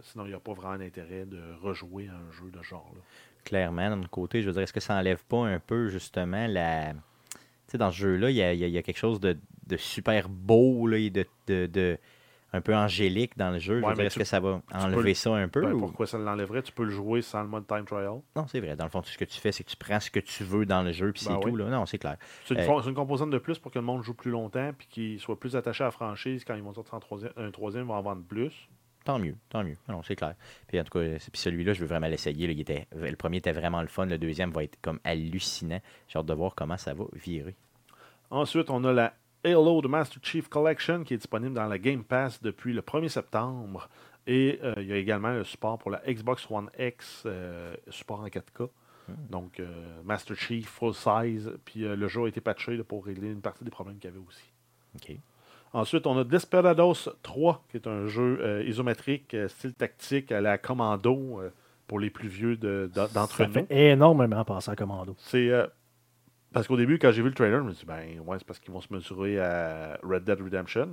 sinon, 0.01 0.25
il 0.25 0.29
n'y 0.29 0.33
a 0.35 0.39
pas 0.39 0.53
vraiment 0.53 0.77
d'intérêt 0.77 1.25
de 1.25 1.41
rejouer 1.61 2.09
à 2.09 2.13
un 2.13 2.31
jeu 2.31 2.51
de 2.51 2.57
ce 2.57 2.67
genre-là. 2.67 3.01
Clairement, 3.49 3.95
d'un 3.95 4.07
côté, 4.07 4.41
je 4.41 4.47
veux 4.47 4.53
dire, 4.53 4.61
est-ce 4.61 4.73
que 4.73 4.79
ça 4.79 4.95
enlève 4.95 5.23
pas 5.25 5.45
un 5.47 5.59
peu, 5.59 5.89
justement, 5.89 6.45
la. 6.47 6.93
Tu 6.93 6.97
sais, 7.73 7.77
dans 7.77 7.91
ce 7.91 7.97
jeu-là, 7.97 8.29
il 8.29 8.35
y 8.35 8.41
a, 8.43 8.53
y 8.53 8.63
a- 8.63 8.67
il 8.67 8.73
y 8.73 8.77
a 8.77 8.81
quelque 8.83 8.97
chose 8.97 9.19
de, 9.19 9.37
de 9.67 9.77
super 9.77 10.29
beau, 10.29 10.87
là, 10.87 10.97
et 10.97 11.09
de, 11.09 11.25
de, 11.47 11.65
de- 11.67 11.97
un 12.51 12.61
peu 12.61 12.75
angélique 12.75 13.37
dans 13.37 13.51
le 13.51 13.59
jeu. 13.59 13.79
Je 13.79 13.85
veux 13.85 13.93
dire, 13.93 14.05
est-ce 14.05 14.17
que 14.17 14.23
ça 14.23 14.39
va 14.39 14.61
enlever 14.73 15.09
le- 15.09 15.13
ça 15.13 15.35
un 15.35 15.47
peu? 15.47 15.61
Ben, 15.61 15.73
ou- 15.73 15.79
Pourquoi 15.79 16.07
ça 16.07 16.17
l'enlèverait? 16.17 16.63
Tu 16.63 16.71
peux 16.71 16.83
le 16.83 16.89
jouer 16.89 17.21
sans 17.21 17.41
le 17.43 17.47
mode 17.47 17.67
time 17.67 17.85
trial. 17.85 18.21
Non, 18.35 18.47
c'est 18.47 18.59
vrai. 18.59 18.75
Dans 18.75 18.85
le 18.85 18.89
fond, 18.89 19.01
tout 19.01 19.09
ce 19.09 19.17
que 19.19 19.25
tu 19.25 19.39
fais, 19.39 19.51
c'est 19.51 19.63
que 19.63 19.69
tu 19.69 19.77
prends 19.77 19.99
ce 19.99 20.09
que 20.09 20.19
tu 20.19 20.43
veux 20.43 20.65
dans 20.65 20.81
le 20.81 20.91
jeu, 20.91 21.11
puis 21.11 21.25
Ben 21.25 21.31
c'est 21.39 21.45
oui. 21.45 21.51
tout. 21.51 21.57
Là. 21.57 21.65
Non, 21.69 21.85
c'est 21.85 21.99
clair. 21.99 22.17
C'est 22.45 22.55
une, 22.55 22.59
Euh, 22.61 22.81
une 22.81 22.95
composante 22.95 23.29
de 23.29 23.37
plus 23.37 23.59
pour 23.59 23.71
que 23.71 23.77
le 23.79 23.85
monde 23.85 24.01
joue 24.03 24.13
plus 24.15 24.31
longtemps 24.31 24.71
puis 24.77 24.87
qu'il 24.87 25.19
soit 25.19 25.39
plus 25.39 25.55
attaché 25.55 25.83
à 25.83 25.87
la 25.87 25.91
franchise. 25.91 26.43
Quand 26.43 26.55
ils 26.55 26.63
vont 26.63 26.73
sortir 26.73 26.95
un 27.37 27.51
troisième, 27.51 27.83
ils 27.83 27.87
vont 27.87 27.93
en 27.95 28.01
vendre 28.01 28.23
plus. 28.23 28.67
Tant 29.09 29.17
mieux, 29.17 29.35
tant 29.49 29.63
mieux. 29.63 29.75
Non, 29.87 30.03
c'est 30.03 30.15
clair. 30.15 30.35
Puis 30.67 30.79
en 30.79 30.83
tout 30.83 30.99
cas, 30.99 30.99
puis 31.01 31.41
celui-là, 31.41 31.73
je 31.73 31.81
veux 31.81 31.87
vraiment 31.87 32.05
l'essayer. 32.05 32.45
là. 32.45 32.53
Il 32.53 32.59
était, 32.59 32.87
le 32.95 33.15
premier 33.15 33.37
était 33.37 33.51
vraiment 33.51 33.81
le 33.81 33.87
fun. 33.87 34.05
Le 34.05 34.19
deuxième 34.19 34.51
va 34.51 34.63
être 34.63 34.77
comme 34.83 34.99
hallucinant. 35.03 35.81
J'ai 36.07 36.19
hâte 36.19 36.27
de 36.27 36.33
voir 36.33 36.53
comment 36.53 36.77
ça 36.77 36.93
va 36.93 37.05
virer. 37.13 37.55
Ensuite, 38.29 38.69
on 38.69 38.83
a 38.83 38.93
la 38.93 39.13
Halo 39.43 39.81
de 39.81 39.87
Master 39.87 40.19
Chief 40.21 40.47
Collection 40.47 41.03
qui 41.03 41.15
est 41.15 41.17
disponible 41.17 41.55
dans 41.55 41.65
la 41.65 41.79
Game 41.79 42.03
Pass 42.03 42.39
depuis 42.43 42.71
le 42.71 42.81
1er 42.81 43.09
septembre. 43.09 43.89
Et 44.27 44.59
euh, 44.63 44.75
il 44.77 44.85
y 44.85 44.93
a 44.93 44.97
également 44.97 45.31
le 45.31 45.43
support 45.43 45.79
pour 45.79 45.89
la 45.89 46.03
Xbox 46.07 46.45
One 46.51 46.69
X, 46.77 47.23
euh, 47.25 47.75
support 47.89 48.19
en 48.19 48.27
4K. 48.27 48.69
Donc, 49.31 49.59
euh, 49.59 50.03
Master 50.03 50.37
Chief 50.37 50.67
full 50.67 50.93
size. 50.93 51.51
Puis 51.65 51.79
le 51.79 52.07
jeu 52.07 52.25
a 52.25 52.27
été 52.27 52.41
patché 52.41 52.77
là, 52.77 52.83
pour 52.83 53.05
régler 53.05 53.29
une 53.31 53.41
partie 53.41 53.63
des 53.63 53.71
problèmes 53.71 53.97
qu'il 53.97 54.11
y 54.11 54.13
avait 54.13 54.23
aussi. 54.23 54.53
OK. 54.93 55.17
Ensuite, 55.73 56.07
on 56.07 56.17
a 56.17 56.23
Desperados 56.23 57.09
3, 57.21 57.63
qui 57.69 57.77
est 57.77 57.87
un 57.87 58.07
jeu 58.07 58.39
euh, 58.41 58.63
isométrique, 58.63 59.33
euh, 59.35 59.47
style 59.47 59.73
tactique 59.73 60.31
à 60.31 60.41
la 60.41 60.57
commando 60.57 61.39
euh, 61.41 61.51
pour 61.87 61.99
les 61.99 62.09
plus 62.09 62.27
vieux 62.27 62.55
de- 62.57 62.89
de- 62.93 63.13
d'entre 63.13 63.35
Ça 63.35 63.47
nous. 63.47 63.53
fait 63.53 63.67
énormément 63.69 64.43
passer 64.45 64.71
à 64.71 64.75
commando. 64.75 65.15
C'est 65.19 65.49
euh, 65.49 65.67
parce 66.53 66.67
qu'au 66.67 66.77
début, 66.77 66.97
quand 66.97 67.11
j'ai 67.11 67.21
vu 67.21 67.29
le 67.29 67.35
trailer, 67.35 67.59
je 67.61 67.65
me 67.67 67.73
suis 67.73 67.85
dit, 67.85 67.91
ben 67.91 68.19
ouais, 68.25 68.37
c'est 68.39 68.47
parce 68.47 68.59
qu'ils 68.59 68.73
vont 68.73 68.81
se 68.81 68.91
mesurer 68.91 69.39
à 69.39 69.99
Red 70.01 70.23
Dead 70.23 70.41
Redemption. 70.41 70.89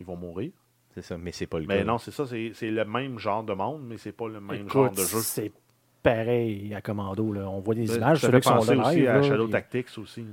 Ils 0.00 0.06
vont 0.06 0.16
mourir. 0.16 0.50
C'est 0.94 1.02
ça, 1.02 1.16
mais 1.16 1.32
c'est 1.32 1.46
pas 1.46 1.58
le 1.60 1.66
Mais 1.66 1.78
cas. 1.78 1.84
non, 1.84 1.98
c'est 1.98 2.10
ça, 2.10 2.26
c'est 2.26 2.70
le 2.70 2.84
même 2.84 3.18
genre 3.18 3.44
de 3.44 3.52
monde, 3.54 3.82
mais 3.86 3.96
c'est 3.96 4.12
pas 4.12 4.28
le 4.28 4.40
même 4.40 4.68
genre 4.68 4.90
de 4.90 4.96
jeu. 4.96 5.18
c'est 5.20 5.52
pareil 6.02 6.74
à 6.74 6.80
commando. 6.80 7.32
Là. 7.32 7.48
On 7.48 7.60
voit 7.60 7.74
des 7.74 7.86
Ça- 7.86 7.96
images, 7.96 8.18
ça 8.20 8.26
ceux-là 8.26 8.40
qui 8.40 8.48
sont 8.48 8.54
penser 8.54 8.76
aussi 8.76 8.96
live, 9.00 9.08
à 9.08 9.14
là, 9.14 9.22
Shadow 9.22 9.46
Tactics 9.48 9.86
aussi, 9.98 10.22
là, 10.22 10.26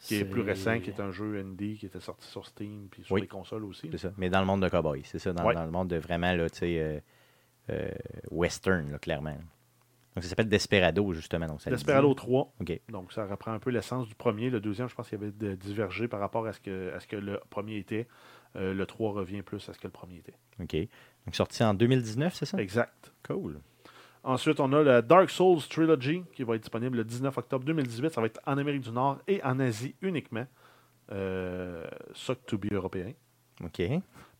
qui 0.00 0.16
est, 0.16 0.24
plus 0.24 0.42
récent, 0.42 0.78
qui 0.80 0.90
est 0.90 1.00
un 1.00 1.10
jeu 1.10 1.38
indie 1.40 1.76
qui 1.76 1.86
était 1.86 2.00
sorti 2.00 2.26
sur 2.28 2.46
Steam 2.46 2.88
puis 2.90 3.02
sur 3.04 3.14
Oui. 3.14 3.22
les 3.22 3.26
consoles 3.26 3.64
aussi. 3.64 3.88
C'est 3.90 3.98
ça. 3.98 4.12
Mais 4.16 4.30
dans 4.30 4.40
le 4.40 4.46
monde 4.46 4.62
de 4.62 4.68
cowboy, 4.68 5.02
c'est 5.04 5.18
ça. 5.18 5.32
Dans, 5.32 5.44
Ouais. 5.44 5.54
dans 5.54 5.64
le 5.64 5.70
monde 5.70 5.88
de 5.88 5.96
vraiment, 5.96 6.32
là, 6.34 6.48
tu 6.50 6.58
sais, 6.58 6.78
euh, 6.78 7.00
euh, 7.70 7.90
western, 8.30 8.90
là, 8.90 8.98
clairement. 8.98 9.36
Donc, 10.14 10.24
ça 10.24 10.30
s'appelle 10.30 10.48
Desperado, 10.48 11.12
justement. 11.12 11.46
Donc, 11.46 11.60
ça 11.60 11.70
Desperado 11.70 12.08
dit. 12.08 12.14
3. 12.16 12.52
OK. 12.60 12.80
Donc, 12.88 13.12
ça 13.12 13.24
reprend 13.26 13.52
un 13.52 13.58
peu 13.60 13.70
l'essence 13.70 14.08
du 14.08 14.14
premier. 14.14 14.50
Le 14.50 14.60
deuxième, 14.60 14.88
je 14.88 14.94
pense 14.94 15.08
qu'il 15.08 15.18
y 15.18 15.22
avait 15.22 15.30
de- 15.32 15.54
divergé 15.54 16.08
par 16.08 16.18
rapport 16.20 16.46
à 16.46 16.52
ce 16.52 16.60
que, 16.60 16.92
à 16.94 16.98
ce 17.00 17.06
que 17.06 17.16
le 17.16 17.40
premier 17.50 17.76
était. 17.76 18.08
Euh, 18.56 18.72
le 18.74 18.86
3 18.86 19.12
revient 19.12 19.42
plus 19.42 19.68
à 19.68 19.74
ce 19.74 19.78
que 19.78 19.86
le 19.86 19.92
premier 19.92 20.16
était. 20.16 20.34
OK. 20.60 20.74
Donc, 21.26 21.34
sorti 21.36 21.62
en 21.62 21.74
2019, 21.74 22.34
c'est 22.34 22.46
ça? 22.46 22.58
Exact. 22.58 23.12
Cool. 23.26 23.60
Ensuite, 24.28 24.60
on 24.60 24.70
a 24.74 24.82
la 24.82 25.00
Dark 25.02 25.30
Souls 25.30 25.60
Trilogy 25.70 26.22
qui 26.34 26.42
va 26.44 26.54
être 26.56 26.60
disponible 26.60 26.98
le 26.98 27.04
19 27.04 27.36
octobre 27.38 27.64
2018. 27.64 28.10
Ça 28.10 28.20
va 28.20 28.26
être 28.26 28.40
en 28.46 28.58
Amérique 28.58 28.82
du 28.82 28.90
Nord 28.90 29.18
et 29.26 29.42
en 29.42 29.58
Asie 29.58 29.94
uniquement. 30.02 30.46
Euh, 31.10 31.86
que 32.14 32.44
to 32.46 32.58
be 32.58 32.70
européen. 32.72 33.12
OK. 33.64 33.80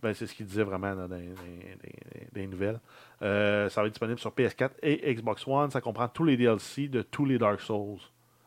Ben, 0.03 0.13
c'est 0.15 0.27
ce 0.27 0.35
qu'il 0.35 0.47
disait 0.47 0.63
vraiment 0.63 0.95
dans 0.95 1.09
les, 1.17 1.23
les- 1.23 1.77
les- 1.83 2.29
les 2.35 2.47
nouvelles. 2.47 2.79
Euh, 3.23 3.69
ça 3.71 3.81
va 3.81 3.87
être 3.87 3.95
disponible 3.95 4.19
sur 4.21 4.31
PS4 4.33 4.73
et 4.83 5.15
Xbox 5.15 5.47
One. 5.49 5.71
Ça 5.71 5.81
comprend 5.81 6.07
tous 6.09 6.25
les 6.25 6.37
DLC 6.37 6.89
de 6.89 7.01
tous 7.03 7.25
les 7.25 7.39
Dark 7.39 7.61
Souls, 7.61 7.99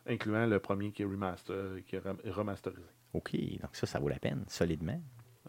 incluant 0.07 0.45
le 0.45 0.59
premier 0.59 0.91
qui 0.91 1.01
est, 1.01 1.05
remaster, 1.05 1.55
qui 1.87 1.95
est 1.95 1.99
rem- 1.99 2.19
remasterisé. 2.29 2.85
OK. 3.13 3.31
Donc, 3.59 3.71
ça, 3.73 3.85
ça 3.87 3.99
vaut 3.99 4.07
la 4.09 4.19
peine, 4.19 4.45
solidement. 4.47 5.01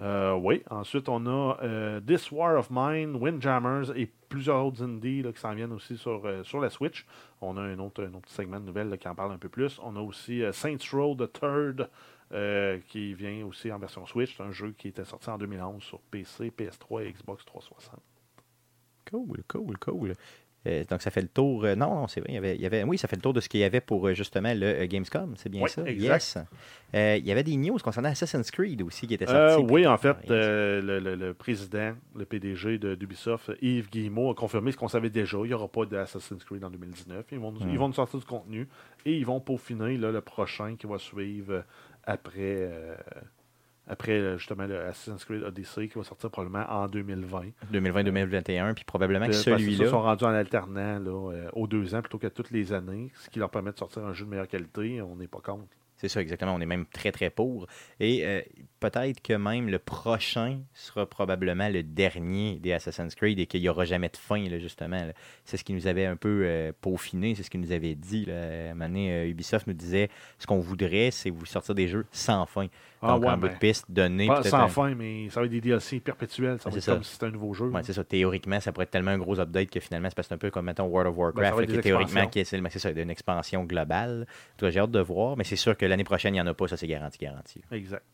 Euh, 0.03 0.35
oui. 0.35 0.63
Ensuite, 0.69 1.09
on 1.09 1.27
a 1.27 1.59
euh, 1.63 2.01
This 2.01 2.33
War 2.33 2.59
of 2.59 2.69
Mine, 2.71 3.17
Windjammers 3.17 3.97
et 3.97 4.11
plusieurs 4.29 4.65
autres 4.65 4.83
indies 4.83 5.23
là, 5.23 5.33
qui 5.33 5.41
s'en 5.41 5.55
viennent 5.55 5.73
aussi 5.73 5.97
sur, 5.97 6.23
euh, 6.25 6.43
sur 6.43 6.61
la 6.61 6.71
Switch. 6.71 7.07
On 7.41 7.57
a 7.57 7.61
un 7.61 7.79
autre, 7.79 8.03
un 8.03 8.21
segment 8.27 8.59
de 8.59 8.65
nouvelles 8.65 8.99
qui 8.99 9.07
en 9.07 9.15
parle 9.15 9.33
un 9.33 9.39
peu 9.39 9.49
plus. 9.49 9.79
On 9.83 9.95
a 9.95 10.01
aussi 10.01 10.43
Saints 10.53 10.77
Row 10.93 11.15
the 11.15 11.33
Third 11.33 11.89
qui 12.89 13.13
vient 13.13 13.45
aussi 13.45 13.71
en 13.71 13.79
version 13.79 14.07
Switch. 14.07 14.37
C'est 14.37 14.43
un 14.43 14.53
jeu 14.53 14.75
qui 14.77 14.89
était 14.89 15.05
sorti 15.05 15.29
en 15.29 15.37
2011 15.37 15.83
sur 15.83 16.01
PC, 16.01 16.51
PS3 16.51 17.05
et 17.05 17.13
Xbox 17.13 17.45
360. 17.45 18.01
Cool, 19.11 19.43
cool, 19.47 19.79
cool. 19.79 20.15
Euh, 20.67 20.85
donc, 20.89 21.03
ça 21.03 21.11
fait 21.11 21.23
le 21.23 21.29
tour. 21.29 21.65
euh, 21.65 21.75
non, 21.75 21.93
non, 21.95 22.07
c'est 22.07 22.21
vrai. 22.21 22.31
Il 22.31 22.35
y, 22.35 22.39
avait, 22.39 22.55
il 22.55 22.61
y 22.63 22.67
avait- 22.67 22.85
oui, 22.85 22.97
ça 22.97 23.09
fait 23.09 23.17
le 23.17 23.23
tour 23.23 23.33
de 23.33 23.41
ce 23.41 23.49
qu'il 23.49 23.59
y 23.61 23.65
avait 23.65 23.81
pour 23.81 24.07
euh, 24.07 24.15
justement 24.15 24.53
le 24.55 24.87
Gamescom. 24.87 25.35
C'est 25.37 25.49
bien 25.49 25.63
Oui, 25.63 25.69
ça? 25.71 25.83
exact. 25.87 26.37
Yes. 26.95 27.19
Il 27.21 27.27
y 27.27 27.33
avait 27.33 27.43
des 27.43 27.57
news 27.57 27.79
concernant 27.83 28.11
Assassin's 28.11 28.51
Creed 28.51 28.81
aussi 28.83 29.07
qui 29.07 29.15
étaient 29.15 29.27
sortis. 29.27 29.65
oui, 29.71 29.87
en 29.87 29.97
fait, 29.97 30.17
le, 30.29 30.81
le- 31.01 31.15
le 31.17 31.35
président, 31.35 31.95
le 32.15 32.25
PDG 32.25 32.79
de- 32.79 32.95
d'Ubisoft, 32.95 33.51
Yves 33.61 33.91
Guillemot, 33.91 34.31
a 34.31 34.35
confirmé 34.35 34.71
ce 34.73 34.77
qu'on 34.77 34.89
savait 34.89 35.11
déjà. 35.11 35.39
Il 35.39 35.49
n'y 35.49 35.55
aura 35.55 35.69
pas 35.69 35.85
d'Assassin's 35.85 36.45
Creed 36.45 36.63
en 36.65 36.71
2019. 36.71 37.25
Ils 37.33 37.39
vont, 37.39 37.51
Hmm. 37.53 37.69
ils 37.71 37.79
vont 37.79 37.89
nous 37.89 37.95
sortir 37.95 38.21
du 38.21 38.27
contenu 38.27 38.69
et 39.05 39.17
ils 39.17 39.27
vont 39.27 39.41
peaufiner 39.41 39.97
là, 39.97 40.13
le 40.13 40.21
prochain 40.21 40.77
qui 40.77 40.87
va 40.87 40.99
suivre 40.99 41.65
après, 42.05 42.69
après 43.89 44.13
euh, 44.13 44.39
justement 44.39 44.67
le 44.67 44.79
Assassin's 44.81 45.25
Creed 45.25 45.43
Odyssey 45.43 45.89
qui 45.89 45.99
va 45.99 46.05
sortir 46.05 46.31
probablement 46.31 46.65
en 46.71 46.87
2020. 46.87 47.43
2020-2021, 47.73 48.75
puis 48.75 48.85
probablement 48.85 49.27
que 49.27 49.33
Euh, 49.33 49.35
celui-là. 49.35 49.89
sont 49.89 50.03
rendus 50.03 50.25
en 50.25 50.29
alternant 50.29 50.99
là, 50.99 51.33
euh, 51.33 51.49
aux 51.53 51.67
deux 51.67 51.95
ans 51.95 52.01
plutôt 52.01 52.19
qu'à 52.19 52.31
toutes 52.31 52.51
les 52.51 52.73
années, 52.73 53.11
ce 53.17 53.29
qui 53.31 53.39
leur 53.39 53.51
permet 53.51 53.73
de 53.73 53.79
sortir 53.79 54.05
un 54.05 54.13
jeu 54.13 54.25
de 54.25 54.31
meilleure 54.31 54.49
qualité. 54.49 55.03
On 55.03 55.17
n'est 55.17 55.27
pas 55.29 55.41
contre. 55.41 55.67
C'est 56.03 56.09
ça, 56.09 56.21
exactement. 56.21 56.53
On 56.57 56.61
est 56.61 56.67
même 56.67 56.85
très, 56.85 57.13
très 57.13 57.31
pour. 57.31 57.69
Et 58.01 58.27
euh, 58.27 58.41
peut-être 58.81 59.23
que 59.23 59.35
même 59.35 59.69
le 59.69 59.79
prochain 59.79 60.59
sera 60.75 61.07
probablement 61.07 61.69
le 61.69 61.85
dernier 61.85 62.59
des 62.59 62.73
Assassin's 62.73 63.15
Creed 63.15 63.39
et 63.39 63.47
qu'il 63.47 63.61
n'y 63.61 63.69
aura 63.69 63.85
jamais 63.85 64.09
de 64.09 64.17
fin, 64.17 64.43
là, 64.49 64.59
justement. 64.59 65.01
C'est 65.45 65.57
ce 65.57 65.63
qui 65.63 65.73
nous 65.73 65.87
avait 65.87 66.07
un 66.07 66.17
peu 66.17 66.43
euh, 66.45 66.73
peaufiné, 66.81 67.37
c'est 67.37 67.45
ce 67.45 67.51
qu'il 67.51 67.61
nous 67.61 67.71
avait 67.71 67.95
dit. 67.95 68.25
Là. 68.25 68.35
À 68.35 68.71
un 68.71 68.75
moment 68.75 68.89
donné, 68.89 69.13
euh, 69.13 69.29
Ubisoft 69.29 69.69
nous 69.69 69.75
disait 69.75 70.11
ce 70.41 70.47
qu'on 70.49 70.59
voudrait, 70.59 71.13
c'est 71.13 71.31
vous 71.31 71.47
sortir 71.47 71.77
des 71.77 71.87
jeux 71.87 72.05
sans 72.11 72.47
fin. 72.47 72.67
Ah 73.01 73.09
Donc, 73.09 73.23
ouais, 73.23 73.31
en 73.31 73.37
bout 73.37 73.47
ben, 73.47 73.55
de 73.55 73.59
piste, 73.59 73.85
donner. 73.89 74.27
Pas 74.27 74.43
sans 74.43 74.59
un- 74.59 74.69
fin, 74.69 74.95
mais 74.95 75.29
ça 75.31 75.39
va 75.41 75.47
être 75.47 75.53
des 75.53 75.61
DLC 75.61 76.01
perpétuels. 76.01 76.59
Ça 76.59 76.69
va 76.69 76.77
être 76.77 76.83
c'est 76.83 76.87
ça. 76.87 76.95
comme 76.95 77.03
si 77.05 77.13
c'était 77.13 77.27
un 77.27 77.31
nouveau 77.31 77.53
jeu. 77.53 77.67
Ouais, 77.67 77.83
c'est 77.85 77.93
ça. 77.93 78.03
Théoriquement, 78.03 78.59
ça 78.61 78.73
pourrait 78.73 78.85
être 78.85 78.91
tellement 78.91 79.11
un 79.13 79.19
gros 79.19 79.39
update 79.39 79.71
que 79.71 79.81
finalement, 79.81 80.09
c'est 80.09 80.15
parce 80.17 80.29
que 80.29 80.35
un 80.35 80.39
peu 80.39 80.51
comme, 80.51 80.67
mettons, 80.67 80.87
World 80.87 81.11
of 81.11 81.17
Warcraft, 81.17 81.51
Ben, 81.51 81.57
là, 81.57 81.63
être 81.63 81.73
qui 81.73 81.81
théoriquement, 81.81 82.27
qui 82.29 82.41
est, 82.41 82.45
c'est 82.45 82.79
ça, 82.79 82.91
une 82.91 83.11
expansion 83.11 83.65
globale. 83.65 84.27
J'ai 84.61 84.79
hâte 84.79 84.91
de 84.91 85.01
voir, 85.01 85.37
mais 85.37 85.45
c'est 85.45 85.57
sûr 85.57 85.77
que 85.77 85.85
l'année 85.93 86.05
prochaine, 86.05 86.35
il 86.35 86.39
n'y 86.39 86.41
en 86.41 86.47
a 86.47 86.55
pas, 86.55 86.67
ça 86.69 86.77
c'est 86.77 86.87
garanti, 86.89 87.19
garanti. 87.19 87.63
Exact. 87.71 88.05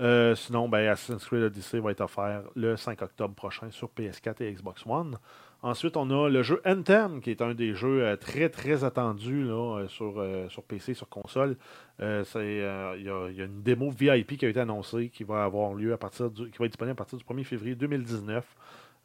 Euh, 0.00 0.34
sinon, 0.34 0.68
ben, 0.68 0.88
Assassin's 0.88 1.24
Creed 1.24 1.42
Odyssey 1.44 1.78
va 1.78 1.92
être 1.92 2.00
offert 2.00 2.42
le 2.56 2.76
5 2.76 3.00
octobre 3.02 3.32
prochain 3.34 3.70
sur 3.70 3.88
PS4 3.96 4.42
et 4.42 4.52
Xbox 4.52 4.84
One. 4.86 5.16
Ensuite, 5.62 5.96
on 5.96 6.10
a 6.10 6.28
le 6.28 6.42
jeu 6.42 6.60
Anthem, 6.66 7.20
qui 7.20 7.30
est 7.30 7.40
un 7.40 7.54
des 7.54 7.74
jeux 7.74 8.02
euh, 8.04 8.16
très 8.16 8.48
très 8.48 8.82
attendus 8.82 9.44
là, 9.44 9.78
euh, 9.78 9.88
sur, 9.88 10.22
sur 10.50 10.62
PC, 10.64 10.94
sur 10.94 11.08
console. 11.08 11.56
Il 12.00 12.04
y, 12.04 12.62
a- 12.64 12.96
une 13.44 13.62
démo 13.62 13.90
VIP 13.90 14.36
qui 14.36 14.46
a 14.46 14.48
été 14.48 14.58
annoncée, 14.60 15.10
qui 15.10 15.22
va 15.22 15.44
avoir 15.44 15.74
lieu 15.74 15.92
à 15.92 15.96
partir 15.96 16.28
qui 16.34 16.58
va 16.58 16.64
être 16.66 16.72
disponible 16.72 16.92
à 16.92 16.96
partir 16.96 17.16
du 17.16 17.24
1er 17.24 17.44
février 17.44 17.74
2019. 17.76 18.44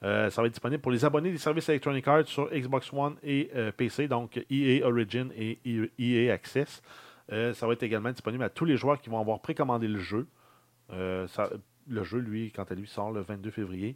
Euh, 0.02 0.30
ça 0.30 0.42
va 0.42 0.48
être 0.48 0.54
disponible 0.54 0.82
pour 0.82 0.92
les 0.92 1.06
abonnés 1.06 1.30
des 1.32 1.38
services 1.38 1.70
Electronic 1.70 2.08
Arts 2.08 2.26
sur 2.28 2.50
Xbox 2.50 2.92
One 2.92 3.16
et 3.22 3.52
PC, 3.78 4.08
donc 4.08 4.44
EA 4.50 4.84
Origin 4.86 5.30
et 5.38 5.60
EA 6.00 6.34
Access. 6.34 6.82
Euh, 7.32 7.54
ça 7.54 7.68
va 7.68 7.74
être 7.74 7.84
également 7.84 8.12
disponible 8.12 8.44
à 8.44 8.50
tous 8.50 8.66
les 8.66 8.78
joueurs 8.78 9.00
qui 9.00 9.10
vont 9.10 9.20
avoir 9.20 9.40
précommandé 9.42 9.88
le 9.88 10.00
jeu. 10.00 10.28
Euh, 10.92 11.28
ça- 11.28 11.50
le 11.88 12.04
jeu, 12.04 12.20
lui, 12.20 12.52
quant 12.52 12.64
à 12.64 12.74
lui, 12.76 12.88
sort 12.88 13.12
le 13.12 13.22
22 13.22 13.52
février. 13.52 13.96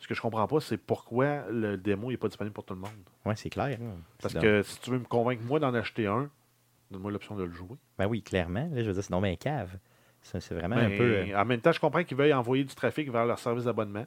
Ce 0.00 0.06
que 0.06 0.14
je 0.14 0.20
comprends 0.20 0.46
pas, 0.46 0.60
c'est 0.60 0.76
pourquoi 0.78 1.48
le 1.50 1.76
démo 1.76 2.10
n'est 2.10 2.16
pas 2.16 2.28
disponible 2.28 2.54
pour 2.54 2.64
tout 2.64 2.74
le 2.74 2.80
monde. 2.80 2.90
Ouais, 3.24 3.34
c'est 3.36 3.50
clair. 3.50 3.78
Parce 4.20 4.34
C'est 4.34 4.40
que 4.40 4.62
si 4.62 4.80
tu 4.80 4.90
veux 4.90 4.98
me 4.98 5.04
convaincre, 5.04 5.42
moi, 5.44 5.58
d'en 5.58 5.74
acheter 5.74 6.06
un, 6.06 6.30
donne-moi 6.90 7.10
l'option 7.10 7.34
de 7.36 7.42
le 7.44 7.50
jouer. 7.52 7.76
Ben 7.98 8.06
oui, 8.06 8.22
clairement. 8.22 8.68
Là, 8.72 8.82
je 8.82 8.86
veux 8.88 8.92
dire, 8.92 9.02
c'est 9.02 9.10
non, 9.10 9.20
mais 9.20 9.36
cave. 9.36 9.76
C'est 10.20 10.52
vraiment 10.52 10.76
un 10.76 10.88
peu. 10.96 11.02
euh, 11.32 11.40
En 11.40 11.44
même 11.44 11.60
temps, 11.60 11.72
je 11.72 11.80
comprends 11.80 12.04
qu'ils 12.04 12.16
veuillent 12.16 12.34
envoyer 12.34 12.64
du 12.64 12.74
trafic 12.74 13.10
vers 13.10 13.24
leur 13.26 13.38
service 13.38 13.64
d'abonnement. 13.64 14.06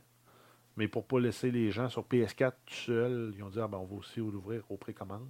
Mais 0.78 0.88
pour 0.88 1.06
pas 1.06 1.20
laisser 1.20 1.52
les 1.52 1.72
gens 1.72 1.90
sur 1.90 2.04
PS4 2.06 2.52
tout 2.66 2.74
seuls, 2.74 3.34
ils 3.36 3.44
ont 3.44 3.50
dit 3.50 3.60
ah, 3.60 3.68
ben, 3.68 3.78
on 3.78 3.86
va 3.86 3.96
aussi 3.96 4.20
l'ouvrir 4.22 4.64
aux 4.70 4.78
précommandes. 4.78 5.28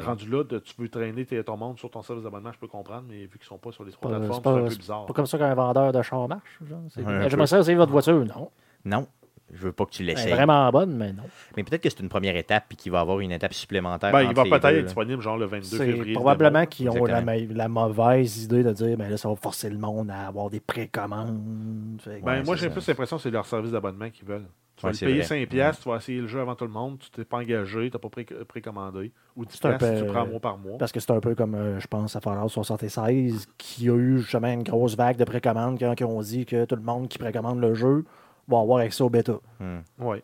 Rendu 0.00 0.28
là, 0.30 0.44
de- 0.44 0.58
tu 0.58 0.74
veux 0.78 0.88
traîner 0.88 1.24
tes- 1.24 1.42
ton 1.44 1.56
monde 1.56 1.78
sur 1.78 1.90
ton 1.90 2.02
service 2.02 2.24
d'abonnement, 2.24 2.52
je 2.52 2.58
peux 2.58 2.68
comprendre, 2.68 3.04
mais 3.08 3.20
vu 3.26 3.38
qu'ils 3.38 3.44
sont 3.46 3.58
pas 3.58 3.72
sur 3.72 3.84
les 3.84 3.92
trois 3.92 4.10
Pas- 4.10 4.18
plateformes, 4.18 4.42
c'est 4.42 4.42
c'est 4.42 4.48
un 4.48 4.62
pas- 4.62 4.68
peu 4.70 4.76
bizarre. 4.76 5.06
Pas 5.06 5.14
comme 5.14 5.26
ça 5.26 5.38
qu'un 5.38 5.54
vendeur 5.54 5.92
de 5.92 6.02
char 6.02 6.28
marche. 6.28 6.58
genre. 6.68 6.78
C'est- 6.90 7.00
Ouais, 7.00 7.06
un 7.12 7.28
J'aimerais 7.28 7.36
peu. 7.44 7.46
ça 7.46 7.58
essayer 7.60 7.76
votre 7.76 7.92
voiture. 7.92 8.24
Non. 8.24 8.50
Non, 8.84 9.06
je 9.52 9.62
veux 9.66 9.72
pas 9.72 9.84
que 9.86 9.90
tu 9.90 10.02
Elle 10.02 10.10
est 10.10 10.14
l'essayes. 10.14 10.32
vraiment 10.32 10.70
bonne, 10.70 10.96
mais 10.96 11.12
non. 11.12 11.22
Mais 11.56 11.64
peut-être 11.64 11.82
que 11.82 11.88
c'est 11.90 12.00
une 12.00 12.08
première 12.08 12.36
étape 12.36 12.64
puis 12.68 12.76
qu'il 12.76 12.92
va 12.92 12.98
y 12.98 13.00
avoir 13.00 13.20
une 13.20 13.32
étape 13.32 13.54
supplémentaire. 13.54 14.12
Ben, 14.12 14.22
il 14.22 14.34
va 14.34 14.42
peut-être 14.44 14.62
deux, 14.62 14.78
être 14.78 14.84
disponible 14.86 15.22
genre 15.22 15.38
le 15.38 15.46
22 15.46 15.76
C'est 15.78 15.86
février. 15.86 16.12
le 16.12 16.18
probablement 16.20 16.66
qu'ils 16.66 16.90
ont 16.90 17.04
la, 17.04 17.68
mauvaise 17.68 18.44
idée 18.44 18.62
de 18.62 18.72
dire 18.72 18.96
ben 18.96 19.08
là, 19.08 19.16
ça 19.16 19.28
va 19.28 19.36
forcer 19.36 19.70
le 19.70 19.78
monde 19.78 20.10
à 20.10 20.26
avoir 20.28 20.50
des 20.50 20.60
précommandes. 20.60 22.00
Que- 22.04 22.10
Ben, 22.10 22.22
Ouais, 22.24 22.42
moi, 22.42 22.56
j'ai 22.56 22.68
ça. 22.68 22.70
plus 22.74 22.86
l'impression 22.88 23.16
que 23.16 23.22
c'est 23.22 23.30
leur 23.30 23.46
service 23.46 23.70
d'abonnement 23.72 24.10
qu'ils 24.10 24.26
veulent. 24.26 24.46
Tu 24.76 24.82
vas 24.86 24.88
Ouais, 24.90 24.96
le 25.00 25.06
payer 25.06 25.22
vrai. 25.22 25.44
5$, 25.44 25.46
piastres, 25.46 25.82
tu 25.84 25.88
vas 25.88 25.96
essayer 25.96 26.20
le 26.20 26.26
jeu 26.26 26.40
avant 26.40 26.56
tout 26.56 26.64
le 26.64 26.70
monde, 26.72 26.98
tu 26.98 27.08
t'es 27.10 27.24
pas 27.24 27.36
engagé, 27.38 27.90
tu 27.90 27.96
n'as 27.96 28.00
pas 28.00 28.08
pré- 28.08 28.24
précommandé. 28.24 29.12
Ou 29.36 29.44
10$, 29.44 29.48
C'est 29.60 29.66
un 29.66 29.76
piastres, 29.78 30.00
peu- 30.00 30.06
tu 30.06 30.12
prends 30.12 30.26
mois 30.26 30.40
par 30.40 30.58
mois. 30.58 30.78
Parce 30.78 30.90
que 30.90 30.98
c'est 31.00 31.12
un 31.12 31.20
peu 31.20 31.34
comme, 31.36 31.54
euh, 31.54 31.78
je 31.78 31.86
pense, 31.86 32.16
à 32.16 32.20
Fallout 32.20 32.48
76, 32.48 33.46
qui 33.56 33.88
a 33.88 33.94
eu 33.94 34.18
justement 34.18 34.48
une 34.52 34.64
grosse 34.64 34.96
vague 34.96 35.16
de 35.16 35.24
précommandes 35.24 35.78
quand 35.78 35.94
ils 35.98 36.04
ont 36.04 36.20
dit 36.20 36.44
que 36.44 36.64
tout 36.64 36.74
le 36.76 36.82
monde 36.82 37.08
qui 37.08 37.18
précommande 37.18 37.60
le 37.60 37.74
jeu 37.74 38.04
va 38.48 38.58
avoir 38.58 38.78
accès 38.80 39.02
au 39.04 39.08
bêta. 39.10 39.34
Ouais. 39.98 40.22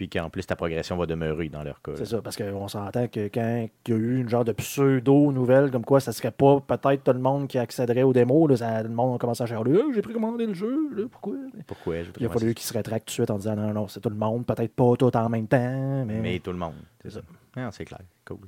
Puis 0.00 0.08
qu'en 0.08 0.30
plus, 0.30 0.46
ta 0.46 0.56
progression 0.56 0.96
va 0.96 1.04
demeurer 1.04 1.50
dans 1.50 1.62
leur 1.62 1.82
cas. 1.82 1.92
C'est 1.94 2.06
ça, 2.06 2.22
parce 2.22 2.34
qu'on 2.34 2.68
s'entend 2.68 3.06
que 3.08 3.28
quand 3.28 3.68
il 3.86 3.92
y 3.92 3.94
a 3.94 4.00
eu 4.00 4.20
une 4.22 4.30
genre 4.30 4.46
de 4.46 4.52
pseudo-nouvelle, 4.52 5.70
comme 5.70 5.84
quoi 5.84 6.00
ça 6.00 6.12
serait 6.12 6.30
pas 6.30 6.58
peut-être 6.60 7.04
tout 7.04 7.12
le 7.12 7.18
monde 7.18 7.48
qui 7.48 7.58
accéderait 7.58 8.02
aux 8.02 8.14
démos, 8.14 8.48
là, 8.48 8.56
ça- 8.56 8.82
le 8.82 8.88
monde 8.88 9.16
a 9.16 9.18
commencé 9.18 9.42
à 9.42 9.46
chialer 9.46 9.78
Ah, 9.78 9.90
j'ai 9.94 10.00
précommandé 10.00 10.46
le 10.46 10.54
jeu, 10.54 10.88
là, 10.96 11.02
pourquoi? 11.10 11.34
Pourquoi? 11.66 11.96
Il 12.18 12.24
a 12.24 12.30
fallu 12.30 12.54
qu'ils 12.54 12.64
se 12.66 12.72
rétractent 12.72 13.06
tout 13.08 13.10
de 13.10 13.12
suite 13.12 13.30
en 13.30 13.36
disant 13.36 13.56
non, 13.56 13.74
non, 13.74 13.88
c'est 13.88 14.00
tout 14.00 14.08
le 14.08 14.16
monde, 14.16 14.46
peut-être 14.46 14.74
pas 14.74 14.96
tout 14.98 15.14
en 15.14 15.28
même 15.28 15.46
temps, 15.46 16.04
mais. 16.06 16.20
Mais 16.20 16.38
tout 16.38 16.52
le 16.52 16.58
monde. 16.58 16.72
C'est 17.02 17.10
ça. 17.10 17.20
Ah, 17.56 17.68
c'est 17.70 17.84
clair. 17.84 18.00
Cool. 18.24 18.38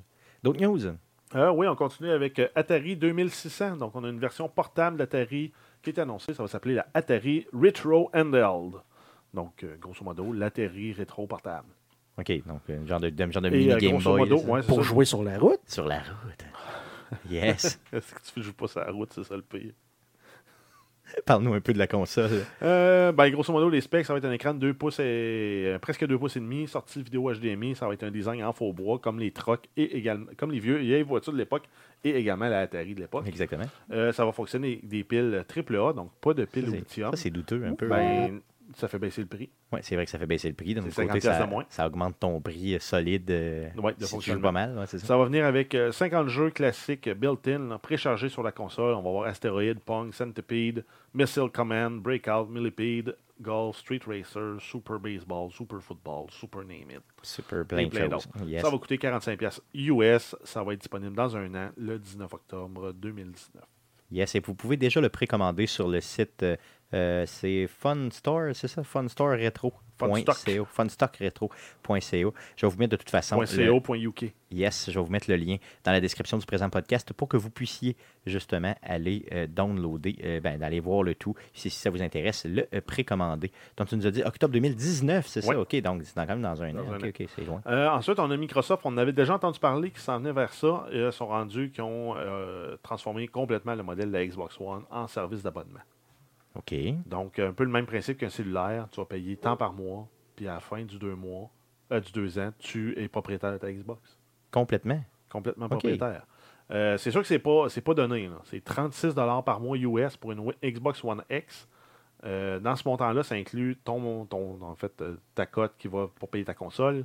D'autres 0.42 0.62
news? 0.62 0.80
Euh, 1.34 1.50
oui, 1.50 1.66
on 1.68 1.74
continue 1.76 2.10
avec 2.12 2.38
euh, 2.38 2.48
Atari 2.54 2.96
2600. 2.96 3.76
Donc, 3.76 3.94
on 3.94 4.04
a 4.04 4.08
une 4.08 4.18
version 4.20 4.48
portable 4.48 4.96
d'Atari 4.96 5.52
qui 5.82 5.90
est 5.90 5.98
annoncée. 5.98 6.32
Ça 6.32 6.42
va 6.42 6.48
s'appeler 6.48 6.76
la 6.76 6.86
Atari 6.94 7.46
Retro 7.52 8.10
Handheld. 8.14 8.76
Donc, 9.34 9.64
euh, 9.64 9.76
grosso 9.80 10.04
modo, 10.04 10.32
l'Atari 10.32 10.92
Retro 10.92 11.26
portable. 11.26 11.68
OK, 12.18 12.30
donc 12.46 12.60
un 12.68 12.86
genre 12.86 13.00
de, 13.00 13.08
de- 13.08 13.30
genre 13.30 13.42
de 13.42 13.48
mini 13.48 13.72
euh, 13.72 13.78
Game 13.78 13.92
grosso 13.92 14.10
Boy. 14.10 14.20
modo, 14.20 14.38
ouais, 14.42 14.62
pour 14.62 14.76
ça. 14.78 14.82
jouer 14.82 15.04
sur 15.06 15.22
la 15.22 15.38
route? 15.38 15.60
Sur 15.66 15.86
la 15.86 15.98
route. 16.00 16.44
Yes. 17.30 17.80
Est-ce 17.92 18.14
que 18.14 18.20
tu 18.34 18.42
joues 18.42 18.52
pas 18.52 18.66
sur 18.68 18.80
la 18.80 18.90
route, 18.90 19.10
c'est 19.14 19.24
ça 19.24 19.34
le 19.36 19.42
pire? 19.42 19.72
Parle-nous 21.26 21.52
un 21.52 21.60
peu 21.60 21.72
de 21.74 21.78
la 21.78 21.86
console. 21.86 22.30
Euh, 22.62 23.12
ben, 23.12 23.28
grosso 23.30 23.52
modo, 23.52 23.68
les 23.68 23.80
specs, 23.82 24.06
ça 24.06 24.12
va 24.14 24.18
être 24.18 24.24
un 24.24 24.32
écran 24.32 24.54
de 24.54 24.58
2 24.60 24.74
pouces 24.74 24.98
et 25.00 25.64
euh, 25.66 25.78
presque 25.78 26.06
2 26.06 26.18
pouces 26.18 26.36
et 26.36 26.40
demi, 26.40 26.66
sortie 26.68 27.02
vidéo 27.02 27.30
HDMI, 27.32 27.74
ça 27.74 27.86
va 27.86 27.94
être 27.94 28.04
un 28.04 28.10
design 28.10 28.42
en 28.44 28.52
faux 28.52 28.72
bois, 28.72 28.98
comme 28.98 29.18
les 29.18 29.30
trucks 29.30 29.68
et 29.76 29.96
également, 29.96 30.26
comme 30.38 30.52
les 30.52 30.60
vieux, 30.60 30.76
vieilles 30.76 31.02
voitures 31.02 31.32
de 31.32 31.38
l'époque 31.38 31.64
et 32.04 32.10
également 32.16 32.48
la 32.48 32.60
Atari 32.60 32.94
de 32.94 33.00
l'époque. 33.00 33.26
Exactement. 33.26 33.64
Euh, 33.90 34.12
ça 34.12 34.24
va 34.24 34.32
fonctionner 34.32 34.68
avec 34.68 34.88
des 34.88 35.04
piles 35.04 35.44
AAA, 35.54 35.92
donc 35.92 36.12
pas 36.20 36.32
de 36.34 36.44
piles 36.46 36.64
Ça, 36.64 36.68
au 36.68 36.72
c'est- 36.72 36.78
lithium. 36.78 37.10
Ça, 37.10 37.16
c'est 37.16 37.30
douteux 37.30 37.62
un 37.66 37.74
peu. 37.74 37.88
Ben, 37.88 38.40
ça 38.76 38.88
fait 38.88 38.98
baisser 38.98 39.20
le 39.20 39.26
prix. 39.26 39.50
Ouais, 39.72 39.80
c'est 39.82 39.94
vrai 39.94 40.04
que 40.04 40.10
ça 40.10 40.18
fait 40.18 40.26
baisser 40.26 40.48
le 40.48 40.54
prix. 40.54 40.74
50 40.74 41.08
côté, 41.08 41.20
ça, 41.20 41.46
moins. 41.46 41.64
ça 41.68 41.86
augmente 41.86 42.18
ton 42.18 42.40
prix 42.40 42.74
euh, 42.74 42.78
solide. 42.78 43.30
euh, 43.30 43.68
Ouais, 43.76 43.94
de 43.98 44.04
si 44.04 44.18
tu 44.18 44.32
joues 44.32 44.40
pas 44.40 44.52
mal. 44.52 44.78
ouais, 44.78 44.86
ça. 44.86 44.98
Ça 44.98 45.16
va 45.16 45.24
venir 45.24 45.44
avec 45.44 45.74
euh, 45.74 45.92
50 45.92 46.28
jeux 46.28 46.50
classiques 46.50 47.08
euh, 47.08 47.14
built-in, 47.14 47.78
préchargés 47.78 48.28
sur 48.28 48.42
la 48.42 48.52
console. 48.52 48.94
On 48.94 49.02
va 49.02 49.08
avoir 49.10 49.24
Astéroïde, 49.26 49.80
Pong, 49.80 50.12
Centipede, 50.12 50.84
Missile 51.14 51.48
Command, 51.52 52.00
Breakout, 52.00 52.48
Millipede, 52.50 53.16
Golf, 53.40 53.76
Street 53.78 54.00
Racer, 54.06 54.60
Super 54.60 54.98
Baseball, 55.00 55.50
Super 55.50 55.80
Football, 55.80 56.26
Super 56.30 56.60
Name 56.62 56.90
It. 56.92 57.02
Super 57.22 57.64
plein 57.66 57.88
plein. 57.88 58.08
Yes. 58.46 58.62
Ça 58.62 58.70
va 58.70 58.78
coûter 58.78 58.96
45$ 58.96 59.58
US. 59.74 60.36
Ça 60.44 60.62
va 60.62 60.72
être 60.74 60.80
disponible 60.80 61.16
dans 61.16 61.36
un 61.36 61.52
an, 61.54 61.70
le 61.76 61.98
19 61.98 62.32
octobre 62.32 62.92
2019. 62.92 63.62
Yes, 64.12 64.34
et 64.34 64.40
vous 64.40 64.54
pouvez 64.54 64.76
déjà 64.76 65.00
le 65.00 65.08
précommander 65.08 65.66
sur 65.66 65.88
le 65.88 66.00
site. 66.00 66.44
Euh, 66.94 67.24
c'est 67.26 67.66
Fun 67.66 68.08
Store, 68.10 68.50
c'est 68.54 68.68
ça? 68.68 68.82
Fun 68.82 69.08
Store 69.08 69.30
Retro. 69.38 69.72
Funstock. 69.98 70.66
Funstockretro.co. 70.66 72.34
Je 72.56 72.66
vais 72.66 72.72
vous 72.72 72.78
mettre 72.78 72.90
de 72.92 72.96
toute 72.96 73.10
façon. 73.10 73.36
Point 73.36 73.46
le- 73.56 73.80
.co, 73.80 73.94
.uk. 73.94 74.32
Yes, 74.50 74.90
je 74.90 74.98
vais 74.98 75.04
vous 75.04 75.10
mettre 75.12 75.30
le 75.30 75.36
lien 75.36 75.56
dans 75.84 75.92
la 75.92 76.00
description 76.00 76.38
du 76.38 76.44
présent 76.46 76.68
podcast 76.70 77.12
pour 77.12 77.28
que 77.28 77.36
vous 77.36 77.50
puissiez 77.50 77.96
justement 78.26 78.74
aller 78.82 79.24
euh, 79.32 79.46
downloader, 79.46 80.16
euh, 80.24 80.40
ben, 80.40 80.58
d'aller 80.58 80.80
voir 80.80 81.02
le 81.04 81.14
tout, 81.14 81.34
si, 81.54 81.70
si 81.70 81.78
ça 81.78 81.90
vous 81.90 82.02
intéresse, 82.02 82.44
le 82.44 82.66
euh, 82.74 82.80
précommander. 82.80 83.50
Donc, 83.76 83.88
tu 83.88 83.96
nous 83.96 84.06
as 84.06 84.10
dit 84.10 84.22
octobre 84.24 84.52
2019, 84.54 85.26
c'est 85.26 85.40
ça? 85.42 85.58
OK, 85.58 85.76
donc 85.82 86.02
c'est 86.04 86.14
quand 86.14 86.26
même 86.26 86.42
dans 86.42 86.60
un 86.62 86.72
Dans 86.72 86.80
an. 86.82 86.92
un 86.94 87.08
OK, 87.08 87.20
an. 87.20 87.26
C'est 87.36 87.44
loin. 87.44 87.62
Ensuite, 87.94 88.18
on 88.18 88.30
a 88.30 88.36
Microsoft. 88.36 88.82
On 88.84 88.96
avait 88.96 89.12
déjà 89.12 89.34
entendu 89.34 89.58
parler 89.60 89.90
qu'ils 89.90 90.00
s'en 90.00 90.18
venaient 90.18 90.32
vers 90.32 90.52
ça. 90.52 90.86
Et 90.90 91.10
sont 91.12 91.26
rendus 91.28 91.70
qui 91.70 91.80
ont 91.80 92.14
transformé 92.82 93.28
complètement 93.28 93.74
le 93.74 93.82
modèle 93.82 94.08
de 94.08 94.12
la 94.16 94.26
Xbox 94.26 94.56
One 94.60 94.82
en 94.90 95.06
service 95.06 95.42
d'abonnement. 95.42 95.80
OK. 96.54 96.74
Donc, 97.06 97.38
un 97.38 97.52
peu 97.52 97.64
le 97.64 97.70
même 97.70 97.86
principe 97.86 98.18
qu'un 98.18 98.28
cellulaire. 98.28 98.88
Tu 98.90 99.00
vas 99.00 99.06
payer 99.06 99.36
tant 99.36 99.56
par 99.56 99.72
mois, 99.72 100.08
puis 100.36 100.48
à 100.48 100.54
la 100.54 100.60
fin 100.60 100.84
du 100.84 100.98
deux 100.98 101.14
mois, 101.14 101.50
euh, 101.92 102.00
du 102.00 102.12
deux 102.12 102.38
ans, 102.38 102.52
tu 102.58 102.98
es 102.98 103.08
propriétaire 103.08 103.52
de 103.52 103.58
ta 103.58 103.72
Xbox. 103.72 104.18
Complètement. 104.50 105.02
Complètement 105.30 105.68
propriétaire. 105.68 106.26
Euh, 106.70 106.96
c'est 106.96 107.10
sûr 107.10 107.20
que 107.20 107.26
c'est 107.26 107.38
pas, 107.38 107.68
c'est 107.68 107.80
pas 107.80 107.94
donné. 107.94 108.30
C'est 108.44 108.62
36 108.62 109.14
par 109.44 109.60
mois 109.60 109.76
US 109.76 110.16
pour 110.16 110.32
une 110.32 110.52
Xbox 110.62 111.02
One 111.04 111.22
X. 111.30 111.68
Euh, 112.24 112.60
dans 112.60 112.76
ce 112.76 112.86
montant-là, 112.86 113.22
ça 113.22 113.34
inclut 113.34 113.76
ton, 113.82 114.26
ton, 114.26 114.62
en 114.62 114.74
fait, 114.76 115.02
ta 115.34 115.44
cote 115.44 115.72
qui 115.76 115.88
va 115.88 116.08
pour 116.18 116.28
payer 116.28 116.44
ta 116.44 116.54
console, 116.54 117.04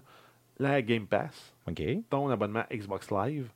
la 0.60 0.82
Game 0.82 1.08
Pass, 1.08 1.56
ton 2.10 2.30
abonnement 2.30 2.64
Xbox 2.72 3.10
Live, 3.12 3.50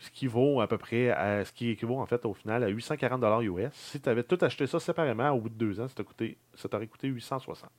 ce 0.00 0.10
qui 0.10 0.26
vaut 0.26 0.60
à 0.60 0.66
peu 0.66 0.78
près 0.78 1.10
à 1.10 1.44
ce 1.44 1.52
qui 1.52 1.68
équivaut 1.70 1.98
en 2.00 2.06
fait 2.06 2.24
au 2.26 2.34
final 2.34 2.64
à 2.64 2.68
840 2.68 3.22
US. 3.44 3.70
Si 3.74 4.00
tu 4.00 4.08
avais 4.08 4.24
tout 4.24 4.38
acheté 4.40 4.66
ça 4.66 4.80
séparément 4.80 5.30
au 5.30 5.40
bout 5.40 5.48
de 5.50 5.54
deux 5.54 5.78
ans, 5.80 5.86
ça 5.88 6.02
coûté- 6.02 6.36
ça 6.54 6.68
t'aurait 6.68 6.86
coûté 6.88 7.06
860, 7.08 7.70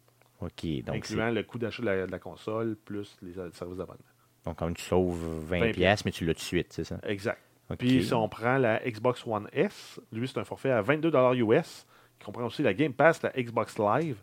OK. 0.41 0.65
Donc, 0.86 0.95
incluant 0.95 1.30
le 1.32 1.43
coût 1.43 1.57
d'achat 1.59 1.82
de 1.82 1.88
la, 1.88 2.05
de 2.07 2.11
la 2.11 2.19
console 2.19 2.76
plus 2.86 3.17
les 3.22 3.34
services 3.34 3.59
d'abonnement. 3.78 3.97
donc 4.45 4.57
quand 4.57 4.65
même, 4.65 4.76
tu 4.76 4.84
sauves 4.84 5.19
20$, 5.49 5.59
20 5.59 5.72
piastres, 5.74 6.05
mais 6.05 6.11
tu 6.11 6.26
l'as 6.26 6.34
tout 6.34 6.39
de 6.39 6.43
suite, 6.43 6.72
c'est 6.74 6.84
ça? 6.86 6.99
Exact. 7.03 7.39
Puis 7.78 8.03
si 8.03 8.13
on 8.13 8.28
prend 8.30 8.57
la 8.57 8.80
Xbox 8.80 9.26
One 9.26 9.47
S, 9.53 9.99
lui 10.11 10.28
c'est 10.28 10.38
un 10.39 10.43
forfait 10.43 10.72
à 10.72 10.82
22 10.82 11.11
US, 11.41 11.86
qui 12.19 12.26
comprend 12.26 12.45
aussi 12.45 12.61
la 12.63 12.74
Game 12.74 12.93
Pass, 12.93 13.22
la 13.24 13.32
Xbox 13.32 13.78
Live. 13.80 14.22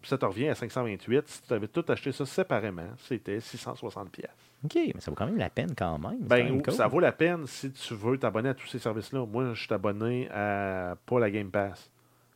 puis 0.00 0.08
ça 0.08 0.16
te 0.18 0.24
revient 0.24 0.48
à 0.48 0.54
528. 0.54 1.28
Si 1.28 1.42
tu 1.42 1.52
avais 1.52 1.68
tout 1.68 1.84
acheté 1.88 2.12
ça 2.12 2.24
séparément, 2.24 2.88
c'était 2.98 3.40
660 3.40 4.10
pièces. 4.10 4.30
OK, 4.64 4.74
mais 4.74 5.00
ça 5.00 5.10
vaut 5.10 5.14
quand 5.14 5.26
même 5.26 5.36
la 5.36 5.50
peine 5.50 5.74
quand 5.76 5.98
même. 5.98 6.18
Ben, 6.20 6.38
quand 6.38 6.52
même 6.54 6.62
cool. 6.62 6.72
ça 6.74 6.86
vaut 6.88 7.00
la 7.00 7.12
peine 7.12 7.46
si 7.46 7.70
tu 7.72 7.94
veux 7.94 8.18
t'abonner 8.18 8.48
à 8.48 8.54
tous 8.54 8.66
ces 8.66 8.78
services-là. 8.78 9.24
Moi, 9.26 9.54
je 9.54 9.62
suis 9.64 9.72
abonné 9.72 10.28
à 10.30 10.96
pas 11.06 11.20
la 11.20 11.30
Game 11.30 11.50
Pass. 11.50 11.90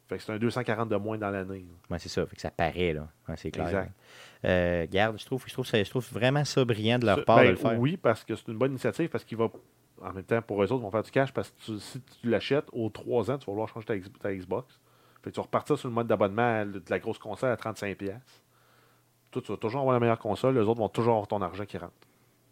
Fait 0.09 0.17
que 0.17 0.23
c'est 0.25 0.33
un 0.33 0.39
240 0.39 0.89
de 0.89 0.97
moins 0.97 1.17
dans 1.19 1.31
l'année. 1.31 1.65
Ouais, 1.89 1.99
c'est 2.01 2.09
ça, 2.09 2.27
fait 2.27 2.35
que 2.37 2.43
ça 2.43 2.51
paraît, 2.51 2.93
là. 2.93 3.09
Ouais, 3.29 3.37
c'est 3.37 3.51
clair. 3.53 3.67
Exact. 3.69 3.93
Euh, 4.45 4.87
garde, 4.91 5.19
je 5.21 5.25
trouve, 5.25 5.45
je, 5.47 5.53
trouve 5.53 5.67
je 5.67 5.89
trouve 5.89 6.09
vraiment 6.13 6.45
ça 6.45 6.65
brillant 6.65 6.99
de 6.99 7.07
leur 7.07 7.19
Ça- 7.19 7.25
part 7.25 7.37
ben, 7.37 7.45
de 7.47 7.51
le 7.51 7.57
faire. 7.57 7.79
Oui, 7.79 7.97
parce 7.97 8.25
que 8.25 8.35
c'est 8.35 8.49
une 8.49 8.59
bonne 8.59 8.73
initiative, 8.73 9.09
parce 9.09 9.23
qu'il 9.25 9.39
va, 9.39 9.49
en 10.03 10.13
même 10.13 10.25
temps, 10.25 10.43
pour 10.43 10.63
eux 10.63 10.67
autres, 10.67 10.81
ils 10.81 10.83
vont 10.83 10.91
faire 10.91 11.05
du 11.05 11.11
cash, 11.13 11.33
parce 11.33 11.51
que 11.51 11.57
tu- 11.65 11.79
si 11.79 12.01
tu 12.01 12.29
l'achètes, 12.29 12.67
aux 12.73 12.89
3 12.91 13.31
ans, 13.31 13.39
tu 13.39 13.47
vas 13.47 13.53
vouloir 13.53 13.69
changer 13.69 13.87
ta, 14.21 14.35
Xbox. 14.35 14.81
Fait 15.23 15.31
que 15.31 15.35
tu 15.35 15.37
vas 15.37 15.45
repartir 15.45 15.79
sur 15.79 15.89
le 15.89 15.95
mode 15.95 16.09
d'abonnement 16.09 16.67
de 16.67 16.83
la 16.89 16.99
grosse 16.99 17.19
console 17.19 17.51
à 17.51 17.57
35$. 17.57 17.95
piastres. 17.95 18.43
Toi, 19.31 19.43
tu 19.43 19.53
vas 19.53 19.59
toujours 19.59 19.83
avoir 19.83 19.95
la 19.95 20.01
meilleure 20.01 20.19
console, 20.19 20.55
les 20.57 20.63
autres 20.63 20.81
vont 20.81 20.89
toujours 20.89 21.13
avoir 21.13 21.29
ton 21.29 21.41
argent 21.41 21.65
qui 21.65 21.79
rentre. 21.79 21.93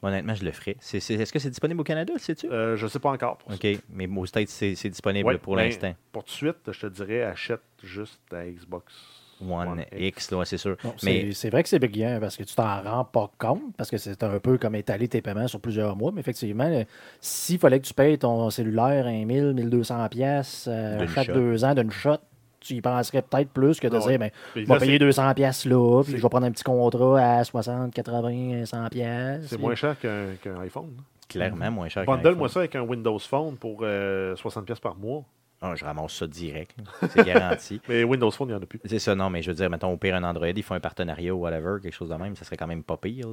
Honnêtement, 0.03 0.35
je 0.35 0.45
le 0.45 0.53
ferai. 0.53 0.77
C'est- 0.81 1.01
c'est- 1.01 1.15
Est-ce 1.15 1.33
que 1.33 1.39
c'est 1.41 1.51
disponible 1.51 1.81
au 1.81 1.85
Canada, 1.85 2.13
sais-tu? 2.19 2.47
Euh, 2.51 2.77
je 2.77 2.85
ne 2.85 2.89
sais 2.89 3.01
pas 3.01 3.11
encore 3.11 3.37
pour 3.39 3.51
ça. 3.53 3.57
OK, 3.57 3.79
mais 3.91 4.07
aux 4.07 4.27
States, 4.27 4.49
c'est 4.49 4.75
c'est 4.77 4.91
disponible 4.91 5.27
Ouais, 5.29 5.39
pour 5.39 5.57
ben, 5.57 5.65
l'instant. 5.65 5.93
Pour 6.13 6.23
tout 6.25 6.31
de 6.31 6.37
suite, 6.37 6.57
je 6.71 6.81
te 6.81 6.87
dirais, 6.87 7.23
achète 7.25 7.61
juste 7.83 8.21
ta 8.31 8.45
Xbox 8.47 8.95
One, 9.41 9.85
X, 9.97 10.33
ouais, 10.33 10.45
c'est 10.45 10.57
sûr. 10.57 10.77
Bon, 10.83 10.93
mais 11.05 11.27
c'est 11.27 11.33
c'est 11.33 11.51
vrai 11.51 11.63
que 11.63 11.69
c'est 11.69 11.79
brillant 11.79 12.19
parce 12.21 12.37
que 12.37 12.43
tu 12.43 12.55
t'en 12.57 12.83
rends 12.83 13.05
pas 13.05 13.31
compte, 13.39 13.77
parce 13.77 13.89
que 13.91 13.97
c'est 13.97 14.21
un 14.25 14.39
peu 14.41 14.59
comme 14.59 14.75
étaler 14.75 15.07
tes 15.09 15.21
paiements 15.23 15.47
sur 15.47 15.61
plusieurs 15.61 15.95
mois. 15.97 16.11
Mais 16.13 16.21
effectivement, 16.21 16.65
euh, 16.65 16.83
s'il 17.21 17.59
fallait 17.61 17.79
que 17.81 17.87
tu 17.87 17.95
payes 17.95 18.19
ton 18.19 18.51
cellulaire 18.51 19.07
1 19.07 19.25
1000, 19.27 19.53
1200 19.55 20.09
pièces 20.09 20.67
D'une 20.69 21.07
chaque 21.09 21.27
shot. 21.27 21.33
deux 21.35 21.65
ans 21.65 21.75
d'une 21.75 21.91
shot, 21.93 22.19
tu 22.61 22.75
y 22.75 22.81
penserais 22.81 23.23
peut-être 23.23 23.51
plus 23.51 23.79
que 23.81 23.87
de 23.89 23.97
Ah 23.97 24.01
ouais. 24.01 24.09
dire, 24.09 24.19
ben, 24.19 24.31
je 24.55 24.61
vais 24.61 24.67
là, 24.67 24.79
payer 24.81 24.93
c'est- 24.93 24.99
200 24.99 25.35
pièces 25.35 25.65
là, 25.65 26.03
puis 26.03 26.17
je 26.17 26.23
vais 26.23 26.29
prendre 26.29 26.47
un 26.47 26.51
petit 26.51 26.65
contrat 26.65 27.21
à 27.39 27.45
60, 27.45 27.93
80, 27.95 28.65
100 28.67 28.89
pièces. 28.89 29.47
C'est 29.47 29.61
moins 29.61 29.75
cher 29.75 29.97
qu'un 29.99 30.61
iPhone. 30.61 30.91
clairement 31.29 31.71
moins 31.71 31.89
cher 31.89 32.05
qu'un 32.07 32.13
Bundle-moi 32.17 32.47
iPhone. 32.47 32.49
ça 32.49 32.59
avec 32.61 32.75
un 32.77 32.81
Windows 32.83 33.19
Phone 33.19 33.57
pour 33.57 33.81
euh, 33.83 34.35
60$ 34.37 34.65
piastres 34.65 34.83
par 34.83 34.97
mois. 34.97 35.23
Ah, 35.61 35.75
je 35.75 35.85
ramasse 35.85 36.13
ça 36.13 36.27
direct. 36.29 36.77
C'est 37.11 37.27
garanti. 37.27 37.81
Mais 37.89 38.05
Windows 38.05 38.31
Phone, 38.31 38.49
il 38.49 38.53
n'y 38.53 38.59
en 38.59 38.63
a 38.63 38.67
plus. 38.67 38.81
C'est 38.85 39.01
ça, 39.01 39.15
non, 39.17 39.29
mais 39.29 39.43
je 39.43 39.51
veux 39.51 39.57
dire, 39.57 39.69
mettons, 39.69 39.93
au 39.93 39.97
pire, 39.97 40.15
un 40.15 40.23
Android, 40.23 40.47
ils 40.47 40.63
font 40.63 40.75
un 40.75 40.81
partenariat 40.81 41.35
ou 41.35 41.39
whatever, 41.41 41.79
quelque 41.83 41.95
chose 41.95 42.11
de 42.11 42.15
même, 42.15 42.37
ça 42.37 42.45
serait 42.45 42.57
quand 42.57 42.69
même 42.69 42.85
pas 42.85 42.97
pire. 42.97 43.27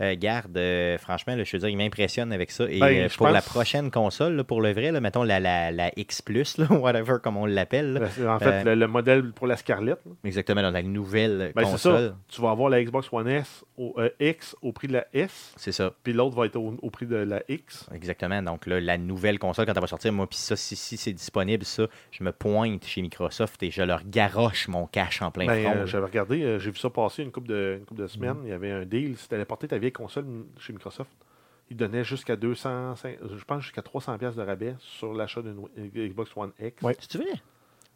Euh, 0.00 0.14
garde, 0.16 0.56
euh, 0.56 0.96
franchement, 0.96 1.34
là, 1.34 1.44
je 1.44 1.52
veux 1.52 1.58
dire, 1.58 1.68
il 1.68 1.76
m'impressionne 1.76 2.32
avec 2.32 2.50
ça. 2.52 2.64
Et 2.70 2.78
Ben, 2.78 3.04
euh, 3.04 3.08
pour 3.08 3.26
pense- 3.26 3.34
la 3.34 3.42
prochaine 3.42 3.90
console, 3.90 4.34
là, 4.36 4.44
pour 4.44 4.62
le 4.62 4.72
vrai, 4.72 4.92
là, 4.92 5.00
mettons 5.00 5.24
la, 5.24 5.40
la, 5.40 5.70
la 5.70 5.90
X, 5.98 6.22
whatever, 6.70 7.16
comme 7.22 7.36
on 7.36 7.44
l'appelle. 7.46 8.08
Ben, 8.16 8.28
En 8.28 8.38
fait, 8.38 8.64
le, 8.64 8.74
le 8.74 8.86
modèle 8.86 9.32
pour 9.32 9.46
la 9.46 9.56
Scarlett, 9.56 9.98
exactement, 10.24 10.62
dans 10.62 10.70
la 10.70 10.82
nouvelle 10.82 11.52
ben, 11.54 11.64
console. 11.64 12.08
ça. 12.10 12.14
Tu 12.28 12.40
vas 12.40 12.50
avoir 12.50 12.70
la 12.70 12.82
Xbox 12.82 13.08
One 13.12 13.28
S 13.28 13.64
au, 13.76 13.94
X 14.20 14.56
au 14.62 14.72
prix 14.72 14.88
de 14.88 14.94
la 14.94 15.06
S, 15.12 15.52
C'est 15.56 15.72
ça. 15.72 15.92
puis 16.02 16.12
l'autre 16.14 16.34
va 16.36 16.46
être 16.46 16.56
au, 16.56 16.76
au 16.80 16.90
prix 16.90 17.06
de 17.06 17.16
la 17.16 17.42
X. 17.48 17.86
Exactement. 17.92 18.42
Donc 18.42 18.66
là, 18.66 18.80
la 18.80 18.96
nouvelle 18.96 19.38
console, 19.38 19.66
quand 19.66 19.74
elle 19.74 19.80
va 19.80 19.86
sortir, 19.86 20.12
moi, 20.12 20.26
puis 20.26 20.38
ça, 20.38 20.56
si, 20.56 20.74
si 20.76 20.96
c'est 20.96 21.12
disponible, 21.12 21.57
ça, 21.64 21.86
je 22.10 22.22
me 22.24 22.32
pointe 22.32 22.84
chez 22.84 23.02
Microsoft 23.02 23.62
et 23.62 23.70
je 23.70 23.82
leur 23.82 24.02
garoche 24.04 24.68
mon 24.68 24.86
cash 24.86 25.22
en 25.22 25.30
plein 25.30 25.46
Ben, 25.46 25.62
front. 25.62 25.74
euh. 25.76 25.86
J'avais 25.86 26.06
regardé, 26.06 26.42
euh, 26.42 26.58
j'ai 26.58 26.70
vu 26.70 26.78
ça 26.78 26.90
passer 26.90 27.22
une 27.22 27.30
couple 27.32 27.48
de, 27.48 27.76
une 27.78 27.84
couple 27.86 28.00
de 28.00 28.04
Mhm. 28.04 28.08
semaines. 28.08 28.36
Il 28.44 28.50
y 28.50 28.52
avait 28.52 28.70
un 28.70 28.84
deal. 28.84 29.16
Si 29.16 29.28
tu 29.28 29.34
allais 29.34 29.44
porter 29.44 29.68
ta 29.68 29.78
vieille 29.78 29.92
console 29.92 30.26
chez 30.58 30.72
Microsoft, 30.72 31.10
ils 31.70 31.76
donnaient 31.76 32.04
jusqu'à 32.04 32.34
200, 32.36 32.94
je 33.04 33.44
pense 33.44 33.62
jusqu'à 33.62 33.82
300$ 33.82 34.18
piastres 34.18 34.38
de 34.40 34.46
rabais 34.46 34.74
sur 34.78 35.12
l'achat 35.12 35.42
d'une 35.42 35.66
Xbox 35.94 36.30
One 36.36 36.52
X. 36.60 36.82
Ouais. 36.82 36.96
C'est-tu 36.98 37.18
vrai? 37.18 37.40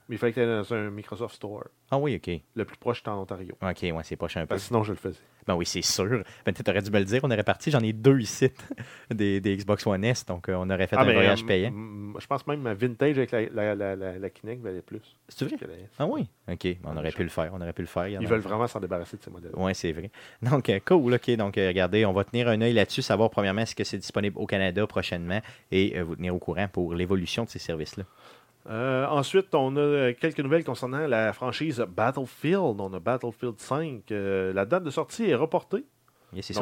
Mais 0.09 0.17
il 0.17 0.19
fallait 0.19 0.33
que 0.33 0.41
tu 0.41 0.47
dans 0.47 0.75
un 0.75 0.91
Microsoft 0.91 1.35
Store. 1.37 1.65
Ah 1.91 1.99
oui, 1.99 2.17
OK. 2.17 2.41
Le 2.55 2.65
plus 2.65 2.77
proche, 2.77 3.03
c'est 3.05 3.11
en 3.11 3.21
Ontario. 3.21 3.55
OK, 3.63 3.83
ouais, 3.83 4.03
c'est 4.03 4.17
pas 4.17 4.29
cher 4.29 4.43
un 4.43 4.47
peu. 4.47 4.59
Sinon, 4.59 4.83
je 4.83 4.93
le 4.93 4.99
faisais. 4.99 5.21
Ben 5.47 5.57
oui, 5.57 5.67
c'est 5.67 5.83
sûr. 5.83 6.23
Ben, 6.47 6.53
tu 6.53 6.63
aurais 6.69 6.83
dû 6.83 6.91
me 6.91 6.99
le 6.99 7.05
dire. 7.05 7.21
On 7.25 7.31
aurait 7.31 7.43
parti. 7.43 7.71
J'en 7.71 7.81
ai 7.81 7.93
deux 7.93 8.21
ici, 8.21 8.51
des, 9.11 9.41
des 9.41 9.57
Xbox 9.57 9.87
One 9.87 10.05
S. 10.05 10.25
Donc, 10.25 10.49
euh, 10.49 10.55
on 10.55 10.71
aurait 10.71 10.87
fait 10.87 10.97
un 10.97 11.05
ben, 11.05 11.13
voyage 11.13 11.43
euh, 11.43 11.47
payant. 11.47 11.73
Je 12.19 12.27
pense 12.27 12.47
même 12.47 12.59
que 12.59 12.63
ma 12.63 12.75
vintage 12.75 13.19
avec 13.19 13.33
la, 13.33 13.75
la, 13.75 13.97
la, 13.97 14.31
Kinect 14.31 14.63
valait 14.63 14.83
plus. 14.83 15.17
C'est 15.29 15.45
vrai? 15.45 15.57
Ah 15.99 16.07
oui? 16.07 16.29
OK. 16.51 16.69
On 16.85 16.97
aurait 16.97 17.11
pu 17.11 17.25
le 17.25 17.29
faire. 17.29 17.51
On 17.53 17.61
aurait 17.61 17.73
pu 17.73 17.83
le 17.83 17.89
faire. 17.89 18.09
Ils 18.09 18.27
veulent 18.27 18.41
vraiment 18.41 18.67
s'en 18.67 18.81
débarrasser 18.81 19.17
de 19.17 19.23
ces 19.23 19.31
modèles. 19.31 19.53
Oui, 19.57 19.75
c'est 19.75 19.93
vrai. 19.93 20.11
Donc, 20.43 20.69
euh, 20.69 20.79
cool. 20.85 21.15
OK. 21.15 21.31
Donc, 21.37 21.57
regardez, 21.57 22.07
on 22.07 22.13
va 22.13 22.25
tenir 22.25 22.49
un 22.49 22.61
œil 22.61 22.75
là-dessus, 22.75 23.03
savoir 23.03 23.31
premièrement 23.31 23.63
est-ce 23.63 23.75
que 23.75 23.85
c'est 23.85 23.99
disponible 23.99 24.39
au 24.39 24.47
Canada 24.47 24.87
prochainement 24.87 25.41
et 25.71 25.99
euh, 25.99 26.05
vous 26.05 26.17
tenir 26.17 26.35
au 26.35 26.39
courant 26.39 26.69
pour 26.69 26.95
l'évolution 26.95 27.45
de 27.45 27.49
ces 27.49 27.59
services-là. 27.59 28.05
Euh, 28.71 29.07
ensuite, 29.09 29.55
on 29.55 29.75
a 29.77 29.81
euh, 29.81 30.13
quelques 30.19 30.39
nouvelles 30.41 30.65
concernant 30.65 31.07
la 31.07 31.33
franchise 31.33 31.85
Battlefield. 31.97 32.81
On 32.81 32.93
a 32.95 33.01
Battlefield 33.01 33.59
5. 33.59 34.11
Euh, 34.13 34.53
la 34.53 34.65
date 34.65 34.85
de 34.85 34.91
sortie 34.91 35.25
est 35.29 35.35
reportée. 35.35 35.85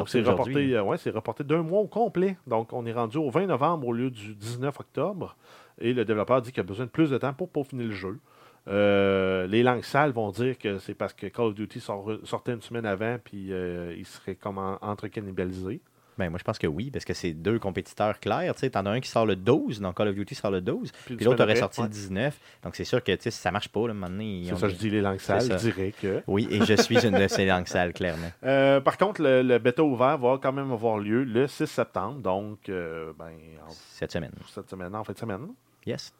C'est 0.07 0.19
reporté, 0.31 0.53
euh, 0.75 0.83
ouais, 0.83 0.97
c'est 0.97 1.11
reporté 1.11 1.43
d'un 1.43 1.61
mois 1.61 1.79
au 1.79 1.87
complet. 1.87 2.37
Donc, 2.47 2.73
on 2.73 2.85
est 2.85 2.91
rendu 2.93 3.17
au 3.17 3.29
20 3.29 3.45
novembre 3.45 3.87
au 3.87 3.93
lieu 3.93 4.09
du 4.09 4.35
19 4.35 4.79
octobre. 4.79 5.35
Et 5.79 5.93
le 5.93 6.03
développeur 6.03 6.41
dit 6.41 6.51
qu'il 6.51 6.59
a 6.61 6.63
besoin 6.63 6.85
de 6.85 6.91
plus 6.91 7.09
de 7.11 7.17
temps 7.17 7.33
pour 7.33 7.49
peaufiner 7.49 7.85
le 7.85 7.91
jeu. 7.91 8.19
Les 8.67 9.63
langues 9.63 9.83
sales 9.83 10.11
vont 10.11 10.29
dire 10.31 10.57
que 10.57 10.77
c'est 10.79 10.93
parce 10.93 11.13
que 11.13 11.27
Call 11.27 11.45
of 11.47 11.55
Duty 11.55 11.79
sort- 11.79 12.17
sortait 12.23 12.53
une 12.53 12.61
semaine 12.61 12.85
avant, 12.85 13.17
puis 13.23 13.51
il 13.97 14.05
serait 14.05 14.35
comme 14.35 14.57
en- 14.57 14.77
entre-cannibalisé. 14.81 15.81
Ben, 16.17 16.29
moi, 16.29 16.37
je 16.37 16.43
pense 16.43 16.59
que 16.59 16.67
oui, 16.67 16.91
parce 16.91 17.05
que 17.05 17.13
c'est 17.13 17.31
deux 17.33 17.57
compétiteurs 17.57 18.19
clairs. 18.19 18.53
Tu 18.55 18.59
sais, 18.61 18.69
t'en 18.69 18.85
as 18.85 18.91
un 18.91 18.99
qui 18.99 19.09
sort 19.09 19.25
le 19.25 19.35
12, 19.35 19.79
donc 19.79 19.95
Call 19.97 20.09
of 20.09 20.15
Duty 20.15 20.35
sort 20.35 20.51
le 20.51 20.61
12, 20.61 20.91
Puis 21.05 21.15
l'autre 21.17 21.41
aurait 21.43 21.55
sorti 21.55 21.79
ouais. 21.81 21.87
le 21.87 21.93
19. 21.93 22.37
Donc, 22.63 22.75
c'est 22.75 22.83
sûr 22.83 23.03
que 23.03 23.11
tu 23.13 23.21
sais, 23.23 23.31
si 23.31 23.39
ça 23.39 23.49
marche 23.49 23.69
pas, 23.69 23.79
là, 23.81 23.87
à 23.87 23.91
un 23.91 23.93
moment 23.93 24.07
donné, 24.09 24.25
ils 24.39 24.45
C'est 24.47 24.53
ont- 24.53 24.57
ça, 24.57 24.67
je 24.69 24.75
dis 24.75 24.89
les 24.89 25.01
langues 25.01 25.19
sales. 25.19 25.41
Je 25.49 25.55
dirais 25.55 25.93
que. 25.99 26.21
Oui, 26.27 26.47
et 26.51 26.63
je 26.65 26.73
suis 26.81 27.03
une 27.05 27.17
de 27.17 27.27
ces 27.27 27.45
langues 27.45 27.67
sales, 27.67 27.93
clairement. 27.93 28.31
Euh, 28.43 28.81
par 28.81 28.97
contre, 28.97 29.21
le, 29.21 29.41
le 29.41 29.57
bêta 29.59 29.83
ouvert 29.83 30.17
va 30.17 30.37
quand 30.41 30.51
même 30.51 30.71
avoir 30.71 30.97
lieu 30.99 31.23
le 31.23 31.47
6 31.47 31.65
septembre. 31.67 32.19
Donc, 32.19 32.67
euh, 32.69 33.13
ben, 33.17 33.31
en- 33.65 33.71
Cette 33.71 34.11
semaine. 34.11 34.31
cette 34.53 34.69
semaine, 34.69 34.93
en 34.95 35.03
fin 35.03 35.13
de 35.13 35.17
semaine. 35.17 35.47
Yes. 35.85 36.13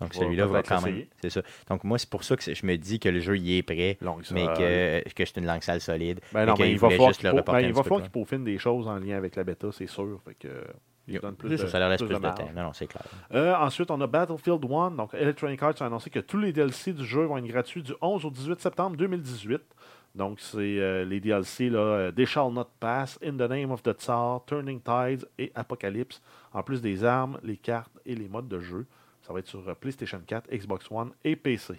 Donc, 0.00 0.14
celui-là 0.14 0.46
va 0.46 0.62
quand 0.62 0.82
même. 0.82 1.04
C'est 1.22 1.30
ça. 1.30 1.42
Donc, 1.68 1.84
moi, 1.84 1.98
c'est 1.98 2.10
pour 2.10 2.24
ça 2.24 2.36
que 2.36 2.54
je 2.54 2.66
me 2.66 2.76
dis 2.76 2.98
que 2.98 3.08
le 3.08 3.20
jeu, 3.20 3.38
il 3.38 3.58
est 3.58 3.62
prêt, 3.62 3.98
mais 4.30 4.46
que, 4.46 5.08
que 5.08 5.24
c'est 5.24 5.38
une 5.38 5.46
langue 5.46 5.62
sale 5.62 5.80
solide. 5.80 6.20
Ben 6.32 6.44
non, 6.44 6.54
mais 6.58 6.64
qu'il 6.64 6.72
il 6.72 6.78
va 6.78 6.90
falloir 6.90 7.12
qu'il 7.12 7.28
reporter 7.28 7.72
ben, 7.72 8.08
peaufine 8.08 8.44
des 8.44 8.58
choses 8.58 8.86
en 8.88 8.96
lien 8.96 9.16
avec 9.16 9.36
la 9.36 9.44
bêta, 9.44 9.68
c'est 9.72 9.86
sûr. 9.86 10.20
Fait 10.24 10.34
que, 10.34 10.48
il 11.08 11.20
donne 11.20 11.36
plus 11.36 11.48
de, 11.48 11.56
Ça, 11.56 11.78
leur 11.78 11.88
laisse 11.88 12.00
plus 12.00 12.08
plus 12.08 12.16
de 12.16 12.20
temps. 12.20 12.48
Non, 12.54 12.64
non, 12.64 12.72
c'est 12.72 12.86
clair. 12.86 13.04
Euh, 13.32 13.54
ensuite, 13.54 13.90
on 13.90 14.00
a 14.00 14.06
Battlefield 14.06 14.64
1. 14.64 14.90
Donc, 14.92 15.14
Electronic 15.14 15.62
Arts 15.62 15.80
a 15.80 15.86
annoncé 15.86 16.10
que 16.10 16.18
tous 16.18 16.38
les 16.38 16.52
DLC 16.52 16.92
du 16.92 17.04
jeu 17.04 17.24
vont 17.24 17.38
être 17.38 17.46
gratuits 17.46 17.82
du 17.82 17.92
11 18.00 18.24
au 18.24 18.30
18 18.30 18.60
septembre 18.60 18.96
2018. 18.96 19.62
Donc, 20.16 20.40
c'est 20.40 20.58
euh, 20.58 21.04
les 21.04 21.20
DLC 21.20 21.68
là, 21.68 21.78
euh, 21.78 22.12
They 22.12 22.26
Shall 22.26 22.50
Not 22.50 22.68
Pass, 22.80 23.18
In 23.22 23.36
the 23.36 23.48
Name 23.48 23.70
of 23.70 23.82
the 23.82 23.92
Tsar, 23.92 24.44
Turning 24.46 24.80
Tides 24.80 25.26
et 25.38 25.52
Apocalypse. 25.54 26.20
En 26.52 26.62
plus 26.62 26.80
des 26.80 27.04
armes, 27.04 27.38
les 27.42 27.56
cartes 27.56 27.92
et 28.04 28.14
les 28.14 28.28
modes 28.28 28.48
de 28.48 28.58
jeu. 28.58 28.86
Ça 29.26 29.32
va 29.32 29.40
être 29.40 29.48
sur 29.48 29.68
euh, 29.68 29.74
PlayStation 29.74 30.20
4, 30.24 30.50
Xbox 30.50 30.86
One 30.90 31.10
et 31.24 31.34
PC. 31.36 31.74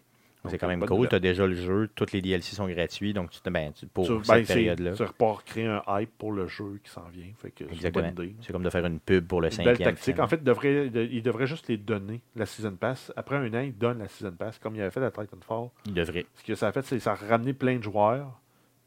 C'est 0.49 0.57
quand 0.57 0.67
même 0.67 0.85
cool. 0.85 1.09
Tu 1.09 1.15
as 1.15 1.19
déjà 1.19 1.45
le 1.45 1.55
jeu, 1.55 1.89
tous 1.93 2.11
les 2.13 2.21
DLC 2.21 2.55
sont 2.55 2.67
gratuits, 2.69 3.11
donc 3.13 3.31
tu 3.31 3.41
te, 3.41 3.49
ben, 3.49 3.73
tu- 3.73 3.85
pour 3.87 4.05
cette 4.05 4.27
ben, 4.27 4.45
période-là. 4.45 4.93
Tu 4.93 5.03
repars 5.03 5.43
créer 5.43 5.65
un 5.65 5.81
hype 5.89 6.11
pour 6.17 6.31
le 6.31 6.47
jeu 6.47 6.79
qui 6.83 6.89
s'en 6.89 7.03
vient. 7.09 7.27
Fait 7.37 7.51
que 7.51 7.65
Exactement. 7.65 8.13
C'est 8.41 8.53
comme 8.53 8.63
de 8.63 8.69
faire 8.69 8.85
une 8.85 8.99
pub 8.99 9.27
pour 9.27 9.41
le 9.41 9.47
Une 9.47 9.51
cinquième. 9.51 9.75
belle 9.75 9.85
tactique. 9.85 10.03
finalement. 10.05 10.23
En 10.23 10.27
fait, 10.27 10.37
il 10.37 10.43
devrait, 10.43 10.89
de- 10.89 11.03
il 11.11 11.21
devrait 11.21 11.47
juste 11.47 11.67
les 11.67 11.75
donner, 11.77 12.21
la 12.35 12.45
Season 12.45 12.75
Pass. 12.75 13.11
Après 13.17 13.35
un 13.35 13.53
an, 13.53 13.59
il 13.61 13.77
donne 13.77 13.99
la 13.99 14.07
Season 14.07 14.31
Pass, 14.31 14.57
comme 14.59 14.75
il 14.75 14.81
avait 14.81 14.91
fait 14.91 15.03
à 15.03 15.11
Titanfall. 15.11 15.69
Il 15.85 15.93
devrait. 15.93 16.25
Ce 16.35 16.43
que 16.43 16.55
ça 16.55 16.67
a 16.67 16.71
fait, 16.71 16.83
c'est 16.83 16.95
que 16.97 17.01
ça 17.03 17.11
a 17.11 17.15
ramené 17.15 17.51
plein 17.53 17.77
de 17.77 17.83
joueurs. 17.83 18.39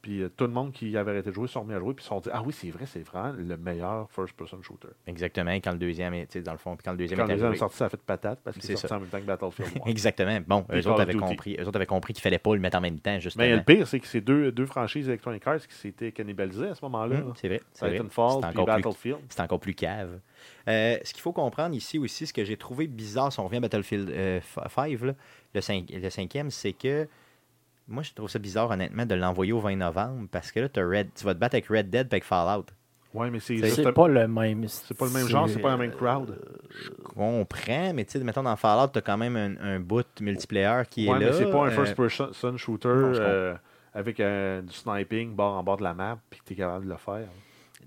Puis 0.03 0.23
euh, 0.23 0.29
tout 0.35 0.45
le 0.45 0.51
monde 0.53 0.73
qui 0.73 0.97
avait 0.97 1.11
arrêté 1.11 1.29
de 1.31 1.35
jouer 1.35 1.47
se 1.47 1.53
sont 1.55 1.65
mis 1.65 1.75
à 1.75 1.79
jouer. 1.79 1.93
Puis 1.95 2.03
ils 2.03 2.05
se 2.05 2.09
sont 2.09 2.21
dit 2.21 2.31
Ah 2.33 2.43
oui, 2.45 2.53
c'est 2.53 2.71
vrai, 2.71 2.87
c'est 2.87 3.03
vraiment 3.07 3.35
le 3.37 3.57
meilleur 3.57 4.11
first-person 4.11 4.63
shooter. 4.63 4.89
Exactement. 5.07 5.51
Quand 5.57 5.73
le 5.73 5.79
deuxième 5.79 6.15
est, 6.15 6.39
dans 6.39 6.53
le 6.53 6.59
fond, 6.59 6.75
puis 6.77 6.85
quand 6.85 6.93
le 6.93 6.97
deuxième 6.99 7.19
Quand 7.19 7.27
est 7.27 7.35
le 7.35 7.41
deuxième 7.41 7.55
sorti, 7.57 7.77
ça 7.77 7.85
a 7.85 7.89
fait 7.91 8.01
patate 8.01 8.41
parce 8.43 8.57
qu'il 8.57 8.65
C'est 8.65 8.73
est 8.73 8.77
sorti 8.77 8.89
ça. 8.89 8.97
en 8.97 9.01
même 9.01 9.09
temps 9.11 9.19
que 9.21 9.25
Battlefield 9.25 9.71
1. 9.87 9.91
Exactement. 9.91 10.39
Bon, 10.47 10.65
eux 10.73 10.87
autres, 10.89 11.01
avaient 11.01 11.15
compris, 11.15 11.57
eux 11.61 11.67
autres 11.67 11.77
avaient 11.77 11.87
compris 11.87 12.15
qu'il 12.15 12.23
fallait 12.23 12.39
pas 12.39 12.55
le 12.55 12.61
mettre 12.61 12.79
en 12.79 12.81
même 12.81 12.99
temps, 12.99 13.19
justement. 13.21 13.45
Mais 13.45 13.55
le 13.57 13.63
pire, 13.63 13.87
c'est 13.87 14.01
que 14.01 14.07
c'est 14.07 14.21
deux, 14.23 14.51
deux 14.53 14.67
franchises 14.67 15.09
Electronic 15.09 15.47
Arts 15.47 15.67
qui 15.67 15.75
s'étaient 15.75 16.13
cannibalisées 16.13 16.69
à 16.69 16.75
ce 16.75 16.85
moment-là. 16.87 17.17
Hum, 17.17 17.33
c'est 17.37 17.49
vrai. 17.49 17.61
C'est 17.75 18.01
encore 18.01 18.53
plus 18.53 18.65
Battlefield. 18.65 19.19
c'est 19.29 19.41
encore 19.43 19.61
plus 19.61 19.75
cave. 19.75 20.19
Euh, 20.69 20.97
ce 21.05 21.13
qu'il 21.13 21.21
faut 21.23 21.33
comprendre 21.33 21.75
ici 21.75 21.99
aussi, 21.99 22.27
ce 22.27 22.33
que 22.33 22.45
j'ai 22.45 22.57
trouvé 22.57 22.87
bizarre, 22.87 23.33
si 23.33 23.41
on 23.41 23.45
revient 23.45 23.59
à 23.59 23.61
Battlefield 23.61 24.09
euh, 24.11 24.41
5, 24.75 25.01
là, 25.03 25.13
le, 25.55 25.61
cinq- 25.61 25.91
le 25.91 26.11
cinquième, 26.11 26.51
c'est 26.51 26.73
que 26.73 27.07
moi, 27.91 28.03
je 28.03 28.13
trouve 28.15 28.29
ça 28.31 28.39
bizarre, 28.39 28.71
honnêtement, 28.71 29.05
de 29.05 29.15
l'envoyer 29.15 29.53
au 29.53 29.61
20 29.61 29.77
novembre 29.77 30.29
parce 30.31 30.51
que 30.53 30.61
là, 30.61 30.69
t'as 30.69 30.83
Red, 30.87 31.11
tu 31.15 31.25
vas 31.25 31.35
te 31.35 31.39
battre 31.41 31.55
avec 31.57 31.67
Red 31.67 31.91
Dead 31.91 32.07
et 32.11 32.15
avec 32.15 32.25
Fallout. 32.25 32.67
Ouais, 33.13 33.29
mais 33.31 33.41
c'est 33.41 33.59
C'est 33.69 33.93
pas 33.93 34.07
le 34.07 34.29
même. 34.29 34.69
c'est 34.69 34.97
pas 34.97 35.07
le 35.07 35.11
même 35.11 35.27
genre, 35.27 35.49
c'est 35.49 35.59
pas 35.59 35.71
la 35.71 35.77
même 35.77 35.91
crowd. 35.93 36.39
Je 36.71 36.91
comprends, 37.03 37.93
mais 37.93 38.05
tu 38.05 38.13
sais, 38.13 38.25
mettons 38.25 38.43
dans 38.45 38.57
Fallout, 38.57 38.89
t'as 38.93 39.01
quand 39.01 39.19
même 39.19 39.37
un, 39.37 39.57
un 39.61 39.81
bout 39.81 40.07
multiplayer 40.21 40.83
qui 40.89 41.09
Ouais, 41.09 41.17
est 41.17 41.21
là. 41.21 41.27
mais 41.27 41.33
c'est 41.33 41.51
pas 41.51 41.65
un 41.67 41.71
euh, 41.71 41.85
first-person 41.95 42.57
shooter 42.57 42.89
non, 42.89 43.13
je 43.13 43.21
euh, 43.21 43.55
avec 43.95 44.21
euh, 44.21 44.63
du 44.63 44.73
sniping 44.73 45.35
bord 45.35 45.55
en 45.57 45.63
bord 45.65 45.77
de 45.79 45.83
la 45.83 45.95
map 45.95 46.19
puis 46.31 46.39
que 46.41 46.45
tu 46.45 46.53
es 46.53 46.57
capable 46.57 46.85
de 46.87 46.91
le 46.91 46.97
faire. 46.97 47.27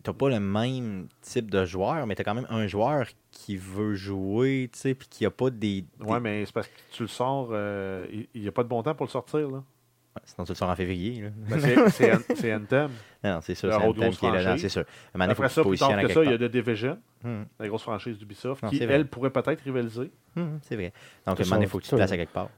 t'as 0.03 0.11
pas 0.11 0.29
le 0.29 0.39
même 0.41 1.07
type 1.21 1.49
de 1.49 1.63
joueur, 1.63 2.05
mais 2.05 2.15
t'as 2.15 2.25
quand 2.25 2.35
même 2.35 2.47
un 2.49 2.67
joueur 2.67 3.07
qui 3.31 3.55
veut 3.55 3.95
jouer, 3.95 4.69
tu 4.73 4.79
sais, 4.79 4.93
puis 4.93 5.07
qui 5.09 5.25
a 5.25 5.31
pas 5.31 5.49
des. 5.49 5.83
des- 5.83 6.05
Ouais, 6.05 6.19
mais 6.19 6.45
c'est 6.45 6.51
parce 6.53 6.67
que 6.67 6.73
tu 6.91 7.03
le 7.03 7.07
sors, 7.07 7.47
euh, 7.51 8.05
il 8.33 8.41
n'y 8.41 8.47
a 8.49 8.51
pas 8.51 8.63
de 8.63 8.67
bon 8.67 8.83
temps 8.83 8.93
pour 8.93 9.05
le 9.05 9.11
sortir. 9.11 9.49
Là. 9.49 9.63
Sinon, 10.25 10.45
tu 10.45 10.51
le 10.51 10.55
sors 10.55 10.69
en 10.69 10.75
février. 10.75 11.21
là. 11.23 11.29
Ben, 11.49 11.59
c'est- 11.59 11.89
c'est 11.89 12.13
An- 12.13 12.19
c'est 12.35 12.53
Anthem. 12.53 12.89
Non, 13.25 13.39
c'est 13.41 13.55
sûr, 13.55 13.71
c'est 13.71 13.87
autre 13.87 13.99
Anthem 13.99 14.11
qui 14.11 14.25
est 14.25 14.31
là-dedans, 14.31 14.43
franchise. 14.49 14.61
c'est 14.63 14.69
sûr. 14.69 14.83
À 15.17 15.23
Après 15.23 15.33
faut 15.35 15.47
ça, 15.47 15.61
plus 15.63 15.77
tard 15.77 15.97
que 16.01 16.07
ça, 16.11 16.23
il 16.25 16.31
y 16.31 16.33
a 16.33 16.37
The 16.37 16.43
Division. 16.51 16.97
Hum, 17.23 17.45
la 17.57 17.67
grosse 17.69 17.83
franchise 17.83 18.17
d'Ubisoft, 18.17 18.67
qui, 18.67 18.83
elle, 18.83 19.07
pourrait 19.07 19.29
peut-être 19.29 19.61
rivaliser. 19.63 20.11
hum, 20.35 20.59
c'est 20.61 20.75
vrai. 20.75 20.91
Donc, 21.25 21.39
à 21.39 21.41
un 21.41 21.45
moment 21.45 21.55
donné, 21.55 21.65
il 21.65 21.69
faut 21.69 21.77
que 21.77 21.83
tu 21.83 21.89
te 21.89 21.91
ça, 21.91 21.95
places 21.95 22.09
là. 22.09 22.15
à 22.15 22.17
quelque 22.17 22.33
part. 22.33 22.49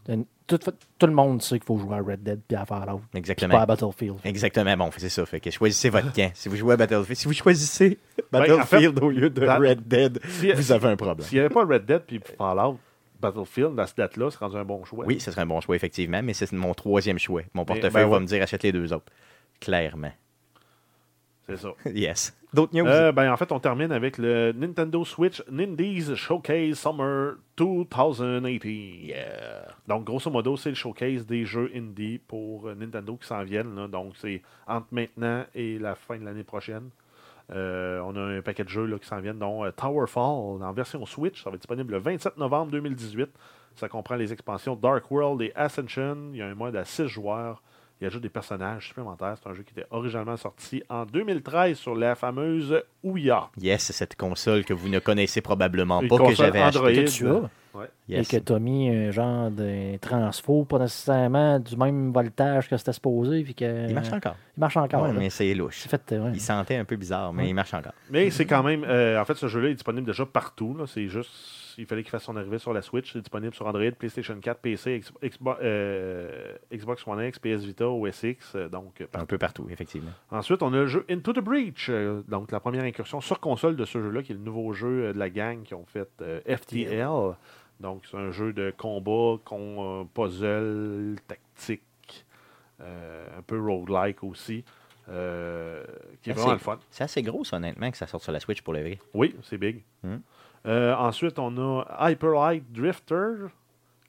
Tout, 0.48 0.58
tout 0.98 1.06
le 1.06 1.14
monde 1.14 1.40
sait 1.44 1.60
qu'il 1.60 1.66
faut 1.68 1.78
jouer 1.78 1.96
à 1.96 2.02
Red 2.02 2.24
Dead 2.24 2.40
puis 2.48 2.58
à 2.58 2.66
Fallout. 2.66 3.02
Puis 3.12 3.20
Exactement. 3.20 3.54
pas 3.54 3.62
à 3.62 3.66
Battlefield. 3.68 4.16
Exactement. 4.24 4.76
Bon, 4.78 4.90
c'est 4.98 5.08
ça. 5.10 5.24
Fait 5.28 5.40
que 5.40 5.52
choisissez 5.52 5.90
votre 5.92 6.12
camp. 6.14 6.32
Si 6.34 6.50
vous 6.50 6.56
jouez 6.56 6.74
à 6.74 6.78
Battlefield, 6.78 7.16
si 7.18 7.28
vous 7.28 7.34
choisissez 7.34 8.00
Ben, 8.32 8.40
en 8.40 8.42
Battlefield 8.58 8.98
fait, 8.98 9.06
au 9.06 9.10
lieu 9.12 9.30
de 9.30 9.46
Red 9.48 9.88
Dead, 9.88 10.20
Si- 10.28 10.52
vous 10.52 10.72
avez 10.72 10.88
un 10.88 10.96
problème. 10.96 11.28
S'il 11.28 11.36
n'y 11.38 11.46
avait 11.46 11.54
pas 11.54 11.64
Red 11.64 11.86
Dead 11.86 12.02
puis 12.08 12.20
Fallout, 12.40 12.80
Battlefield, 13.26 13.80
à 13.80 13.88
cette 13.88 13.98
date-là, 13.98 14.30
c'est 14.30 14.40
rendu 14.40 14.58
un 14.58 14.66
bon 14.66 14.84
choix. 14.86 15.06
Oui, 15.06 15.20
ce 15.20 15.32
serait 15.32 15.42
un 15.42 15.48
bon 15.48 15.62
choix, 15.62 15.76
effectivement, 15.76 16.22
mais 16.22 16.34
c'est 16.34 16.52
mon 16.52 16.74
troisième 16.74 17.18
choix. 17.18 17.42
Mon 17.54 17.66
portefeuille 17.66 18.04
ben 18.04 18.10
va 18.10 18.16
ouais. 18.16 18.20
me 18.20 18.26
dire 18.26 18.42
achète 18.42 18.64
les 18.64 18.72
deux 18.72 18.94
autres. 18.94 19.12
Clairement. 19.60 20.12
C'est 21.48 21.58
ça. 21.58 21.70
yes. 21.94 22.36
D'autres 22.54 22.76
news? 22.76 22.88
Euh, 22.88 23.12
ben, 23.12 23.32
en 23.32 23.38
fait, 23.38 23.52
on 23.52 23.60
termine 23.60 23.92
avec 23.92 24.18
le 24.18 24.52
Nintendo 24.54 25.04
Switch 25.04 25.44
Nindies 25.52 26.16
Showcase 26.16 26.78
Summer 26.78 27.36
2018. 27.58 29.14
Donc, 29.88 30.06
grosso 30.06 30.32
modo, 30.32 30.58
c'est 30.58 30.70
le 30.70 30.76
showcase 30.76 31.26
des 31.26 31.46
jeux 31.46 31.72
indie 31.76 32.20
pour 32.20 32.74
Nintendo 32.76 33.16
qui 33.18 33.28
s'en 33.28 33.44
viennent. 33.44 33.76
là. 33.76 33.88
Donc, 33.88 34.14
c'est 34.18 34.42
entre 34.68 34.88
maintenant 34.92 35.44
et 35.54 35.78
la 35.78 35.96
fin 35.96 36.18
de 36.18 36.26
l'année 36.26 36.44
prochaine. 36.44 36.90
Euh, 37.52 38.00
on 38.06 38.16
a 38.16 38.22
un 38.22 38.42
paquet 38.42 38.64
de 38.64 38.70
jeux 38.70 38.86
là, 38.86 38.98
qui 38.98 39.08
s'en 39.08 39.20
viennent, 39.20 39.40
dont 39.40 39.64
euh, 39.64 39.72
Towerfall 39.72 40.64
en 40.64 40.74
version 40.74 41.06
Switch. 41.06 41.44
Ça 41.44 41.50
va 41.50 41.56
être 41.56 41.62
disponible 41.62 41.94
le 41.94 42.00
27 42.00 42.38
novembre 42.38 42.72
2018. 42.72 43.30
Ça 43.76 43.90
comprend 43.90 44.16
les 44.16 44.32
expansions 44.32 44.76
Dark 44.76 45.10
World 45.12 45.42
et 45.42 45.52
Ascension. 45.56 46.30
Il 46.32 46.38
y 46.38 46.42
a 46.42 46.48
un 46.48 46.56
mode 46.56 46.76
à 46.76 46.86
6 46.86 47.08
joueurs. 47.08 47.62
Il 48.02 48.08
ajoute 48.08 48.24
des 48.24 48.30
personnages 48.30 48.88
supplémentaires. 48.88 49.36
C'est 49.42 49.50
un 49.50 49.54
jeu 49.54 49.64
qui 49.64 49.72
était 49.72 49.88
originalement 49.90 50.36
sorti 50.36 50.84
en 50.90 51.06
2013 51.06 51.78
sur 51.78 51.96
la 51.96 52.16
fameuse 52.16 52.84
Ouya. 53.04 53.50
Yes, 53.58 53.92
cette 53.92 54.16
console 54.16 54.66
que 54.66 54.74
vous 54.74 54.90
ne 54.90 55.00
connaissez 55.00 55.42
probablement 55.42 56.02
Une 56.02 56.10
pas, 56.10 56.18
que 56.18 56.36
j'avais 56.36 56.62
achetée. 56.62 57.06
Ouais. 57.76 57.88
Yes. 58.08 58.32
Et 58.34 58.38
que 58.40 58.44
tu 58.46 58.54
as 58.54 58.60
mis 58.60 58.90
un 58.90 59.12
genre 59.12 59.52
de 59.52 59.98
transfo, 59.98 60.64
pas 60.66 60.80
nécessairement 60.80 61.60
du 61.60 61.76
même 61.76 62.12
voltage 62.14 62.70
que 62.70 62.78
c'était 62.78 62.94
supposé. 62.94 63.44
Puis 63.44 63.54
que, 63.56 63.88
Il 63.90 63.94
marche 63.94 64.12
encore. 64.14 64.36
Il 64.56 64.60
marche 64.62 64.78
encore. 64.78 65.04
Ouais, 65.04 65.14
mais 65.14 65.30
c'est 65.30 65.54
louche. 65.54 65.80
C'est 65.80 65.90
fait. 65.90 66.18
ouais. 66.18 66.32
Il 66.34 66.40
sentait 66.42 66.78
un 66.78 66.86
peu 66.86 66.96
bizarre, 66.96 67.34
mais 67.34 67.44
Ouais. 67.44 67.50
il 67.50 67.54
marche 67.54 67.74
encore. 67.74 67.94
Mais 68.10 68.30
c'est 68.32 68.46
quand 68.46 68.64
même. 68.64 68.84
euh, 68.88 69.20
en 69.20 69.26
fait, 69.26 69.36
ce 69.36 69.48
jeu-là 69.48 69.70
est 69.70 69.74
disponible 69.74 70.06
déjà 70.08 70.26
partout. 70.26 70.76
là. 70.78 70.86
C'est 70.88 71.08
juste. 71.08 71.32
Il 71.78 71.86
fallait 71.86 72.04
qu'il 72.04 72.10
fasse 72.12 72.24
son 72.24 72.38
arrivée 72.38 72.58
sur 72.58 72.72
la 72.72 72.82
Switch. 72.82 73.12
C'est 73.12 73.20
disponible 73.20 73.54
sur 73.54 73.68
Android, 73.68 73.92
PlayStation 74.00 74.34
4, 74.40 74.62
PC, 74.62 75.02
Xbox, 75.22 75.60
euh, 75.62 76.54
Xbox 76.74 77.06
One 77.06 77.22
X, 77.28 77.38
PS 77.38 77.66
Vita, 77.66 77.90
OS 77.90 78.24
X. 78.24 78.54
euh, 78.56 78.70
donc, 78.70 79.06
Un 79.14 79.26
peu 79.26 79.38
partout, 79.38 79.68
effectivement. 79.70 80.12
Ensuite, 80.32 80.64
on 80.64 80.72
a 80.72 80.78
le 80.78 80.88
jeu 80.88 81.06
Into 81.10 81.34
the 81.34 81.40
Breach. 81.42 81.92
donc, 82.30 82.54
la 82.54 82.62
première 82.62 82.86
incursion 82.86 83.20
sur 83.20 83.42
console 83.42 83.76
de 83.76 83.84
ce 83.84 84.02
jeu-là, 84.02 84.24
qui 84.24 84.32
est 84.32 84.36
le 84.36 84.42
nouveau 84.42 84.72
jeu 84.72 85.12
de 85.12 85.20
la 85.20 85.30
gang 85.30 85.64
qui 85.64 85.74
ont 85.74 85.86
fait 85.86 86.08
euh, 86.22 86.40
FTL. 86.48 87.10
Donc, 87.80 88.04
c'est 88.10 88.18
un 88.18 88.32
jeu 88.32 88.54
de 88.54 88.74
combat, 88.78 89.40
con, 89.44 90.02
euh, 90.02 90.04
puzzle, 90.14 91.16
tactique, 91.28 92.26
euh, 92.82 93.28
un 93.38 93.42
peu 93.42 93.60
roguelike 93.60 94.24
aussi, 94.24 94.64
euh, 95.10 95.84
qui 96.22 96.30
est 96.30 96.34
vraiment 96.34 96.48
c'est- 96.50 96.54
le 96.54 96.60
fun. 96.60 96.80
C'est 96.90 97.04
assez 97.04 97.22
gros, 97.22 97.44
ça, 97.44 97.58
honnêtement, 97.58 97.92
que 97.92 97.98
ça 97.98 98.08
sorte 98.08 98.24
sur 98.24 98.32
la 98.32 98.40
Switch 98.40 98.62
pour 98.62 98.74
le 98.74 98.82
vrai. 98.82 99.00
Oui, 99.14 99.36
c'est 99.44 99.58
big. 99.58 99.84
Euh, 100.66 100.96
ensuite, 100.96 101.38
on 101.38 101.56
a 101.58 102.10
Hyper 102.12 102.32
Light 102.32 102.72
Drifter, 102.72 103.48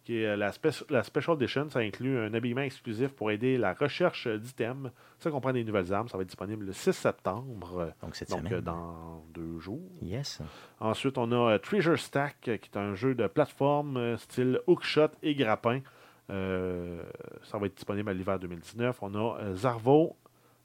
qui 0.06 0.22
est 0.22 0.36
la, 0.36 0.52
Special 0.52 1.36
Edition. 1.36 1.68
Ça 1.68 1.80
inclut 1.80 2.16
un 2.16 2.32
habillement 2.32 2.60
exclusif 2.62 3.10
pour 3.10 3.32
aider 3.32 3.58
la 3.58 3.74
recherche 3.74 4.28
d'items. 4.28 4.90
Ça 5.18 5.30
comprend 5.32 5.52
des 5.52 5.64
nouvelles 5.64 5.92
armes. 5.92 6.08
Ça 6.08 6.16
va 6.16 6.22
être 6.22 6.28
disponible 6.28 6.64
le 6.64 6.72
6 6.72 6.92
septembre, 6.92 7.92
Donc, 8.00 8.14
cette 8.14 8.30
donc 8.30 8.38
semaine. 8.38 8.54
euh, 8.54 8.60
dans 8.60 9.24
deux 9.34 9.58
jours. 9.58 9.80
Yes. 10.00 10.40
Ensuite, 10.78 11.18
on 11.18 11.32
a 11.32 11.54
euh, 11.54 11.58
Treasure 11.58 11.98
Stack, 11.98 12.36
euh, 12.48 12.56
qui 12.56 12.70
est 12.72 12.78
un 12.78 12.94
jeu 12.94 13.16
de 13.16 13.26
plateforme 13.26 13.96
euh, 13.96 14.16
style 14.16 14.60
hookshot 14.68 15.08
et 15.24 15.34
grappin. 15.34 15.80
Euh, 16.30 17.02
ça 17.42 17.58
va 17.58 17.66
être 17.66 17.74
disponible 17.74 18.08
à 18.08 18.14
l'hiver 18.14 18.38
2019. 18.38 18.98
On 19.02 19.14
a 19.14 19.38
euh, 19.40 19.54
Zarvo 19.56 20.16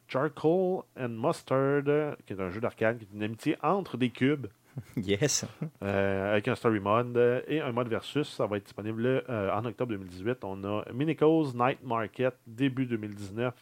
Charcoal 0.08 0.84
and 1.00 1.10
Mustard, 1.10 1.84
euh, 1.88 2.16
qui 2.28 2.34
est 2.34 2.42
un 2.42 2.50
jeu 2.50 2.62
d'arcade, 2.62 3.00
qui 3.00 3.06
est 3.06 3.16
une 3.16 3.24
amitié 3.24 3.58
entre 3.64 3.98
des 3.98 4.10
cubes. 4.12 4.48
Yes. 4.98 5.46
Euh, 5.84 6.32
avec 6.32 6.48
un 6.48 6.56
story 6.56 6.80
mode 6.80 7.16
euh, 7.18 7.42
et 7.48 7.62
un 7.62 7.72
mode 7.72 7.88
versus. 7.88 8.30
Ça 8.30 8.46
va 8.46 8.58
être 8.58 8.64
disponible 8.64 9.06
euh, 9.06 9.52
en 9.54 9.66
octobre 9.66 9.92
2018. 9.92 10.44
On 10.44 10.64
a 10.64 10.86
Minico's 10.94 11.54
Night 11.54 11.80
Market 11.84 12.34
début 12.48 12.86
2019. 12.86 13.54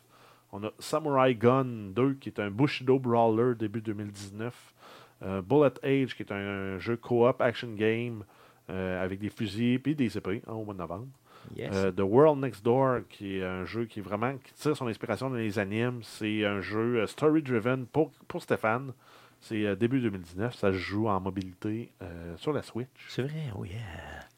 On 0.51 0.63
a 0.63 0.71
Samurai 0.79 1.35
Gun 1.35 1.91
2 1.95 2.15
qui 2.15 2.29
est 2.29 2.39
un 2.39 2.49
Bushido 2.49 2.99
Brawler 2.99 3.55
début 3.55 3.81
2019. 3.81 4.73
Euh, 5.21 5.41
Bullet 5.41 5.73
Age 5.83 6.15
qui 6.15 6.23
est 6.23 6.31
un, 6.31 6.77
jeu 6.79 6.97
co-op 6.97 7.41
action 7.41 7.73
game 7.73 8.23
avec 8.67 9.17
des 9.17 9.29
fusils 9.29 9.81
et 9.83 9.95
des 9.95 10.15
épées 10.15 10.43
hein, 10.45 10.53
au 10.53 10.63
mois 10.63 10.75
de 10.75 10.79
novembre. 10.79 11.07
Yes. 11.55 11.71
Euh, 11.73 11.91
The 11.91 12.01
World 12.01 12.39
Next 12.39 12.63
Door, 12.63 13.01
qui 13.09 13.37
est 13.37 13.43
un 13.43 13.65
jeu 13.65 13.85
qui 13.85 14.01
vraiment 14.01 14.37
qui 14.37 14.53
tire 14.53 14.75
son 14.75 14.87
inspiration 14.87 15.29
dans 15.29 15.37
les 15.37 15.57
animes. 15.59 16.01
C'est 16.03 16.45
un 16.45 16.61
jeu 16.61 17.05
story-driven 17.07 17.85
pour, 17.87 18.11
pour 18.27 18.41
Stéphane. 18.41 18.93
C'est 19.41 19.65
euh, 19.65 19.75
début 19.75 20.01
2019. 20.01 20.53
Ça 20.55 20.71
se 20.71 20.77
joue 20.77 21.07
en 21.07 21.19
mobilité 21.19 21.91
euh, 22.01 22.35
sur 22.37 22.51
la 22.53 22.61
Switch. 22.61 22.87
c'est 23.07 23.23
vrai, 23.23 23.43
oh 23.57 23.63
yeah. 23.65 23.77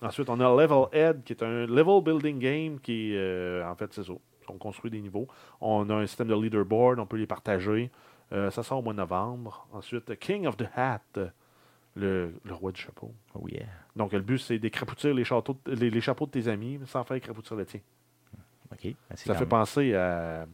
Ensuite, 0.02 0.30
on 0.30 0.40
a 0.40 0.62
Level 0.62 0.86
Head, 0.94 1.24
qui 1.24 1.34
est 1.34 1.44
un 1.44 1.66
level 1.66 2.02
building 2.04 2.40
game 2.40 2.80
qui, 2.80 3.16
euh, 3.16 3.68
en 3.70 3.76
fait, 3.76 3.92
c'est 3.94 4.04
ça. 4.04 4.14
On 4.48 4.58
construit 4.58 4.92
des 4.92 5.00
niveaux. 5.02 5.28
On 5.62 5.90
a 5.90 5.96
un 5.96 6.06
système 6.08 6.28
de 6.28 6.36
leaderboard, 6.36 7.00
on 7.00 7.06
peut 7.06 7.18
les 7.18 7.28
partager. 7.28 7.90
Euh, 8.34 8.50
ça 8.52 8.64
sort 8.64 8.80
au 8.80 8.82
mois 8.82 8.94
de 8.94 8.98
novembre. 8.98 9.68
Ensuite, 9.74 10.18
King 10.20 10.46
of 10.48 10.58
the 10.58 10.66
Hat, 10.76 11.02
le, 11.96 12.34
le 12.44 12.54
roi 12.54 12.72
du 12.72 12.80
chapeau. 12.82 13.14
Oh 13.36 13.48
yeah. 13.48 13.66
Donc, 13.96 14.14
le 14.14 14.22
but, 14.22 14.38
c'est 14.40 14.60
d'écrapoutir 14.60 15.14
les, 15.14 15.24
châteaux 15.24 15.58
de- 15.66 15.74
les, 15.74 15.90
les 15.90 16.02
chapeaux 16.02 16.26
de 16.26 16.32
tes 16.32 16.48
amis 16.48 16.80
sans 16.86 17.04
faire 17.04 17.18
écrapoutir 17.18 17.56
le 17.58 17.66
tien. 17.66 17.80
OK. 18.72 18.84
Ben, 18.84 18.96
Ça 19.16 19.34
fait 19.34 19.40
même- 19.42 19.50
penser 19.50 19.94
à. 19.96 20.46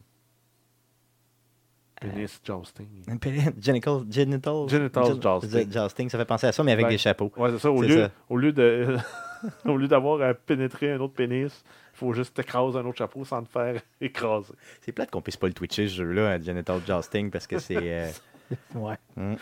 Penis 2.00 2.40
jousting. 2.44 2.86
Genital, 3.60 4.04
genital, 4.10 4.68
Genital 4.68 5.04
gen- 5.06 5.20
jousting. 5.22 5.72
jousting, 5.72 6.08
ça 6.08 6.18
fait 6.18 6.24
penser 6.24 6.46
à 6.46 6.52
ça, 6.52 6.62
mais 6.62 6.72
avec 6.72 6.86
Ben, 6.86 6.90
des 6.90 6.98
chapeaux. 6.98 7.32
Ouais, 7.36 7.50
c'est 7.50 7.58
ça. 7.58 7.70
Au 7.70 7.82
lieu, 7.82 8.02
ça. 8.04 8.10
au 8.28 8.36
lieu 8.36 8.52
de. 8.52 8.96
au 9.64 9.76
lieu 9.76 9.88
d'avoir 9.88 10.20
à 10.22 10.34
pénétrer 10.34 10.92
un 10.92 11.00
autre 11.00 11.14
pénis, 11.14 11.64
il 11.94 11.96
faut 11.98 12.12
juste 12.12 12.34
t'écraser 12.34 12.78
un 12.78 12.86
autre 12.86 12.98
chapeau 12.98 13.24
sans 13.24 13.42
te 13.42 13.48
faire 13.48 13.80
écraser. 14.00 14.52
C'est 14.80 14.92
plate 14.92 15.10
qu'on 15.10 15.22
puisse 15.22 15.36
pas 15.36 15.46
le 15.48 15.54
twitcher, 15.54 15.88
ce 15.88 15.94
jeu-là, 15.96 16.30
à 16.32 16.40
Genital 16.40 16.80
Jousting, 16.86 17.30
parce 17.30 17.46
que 17.46 17.58
c'est 17.58 17.76
euh, 17.82 18.08
Ouais. 18.74 18.96
hmm, 19.16 19.34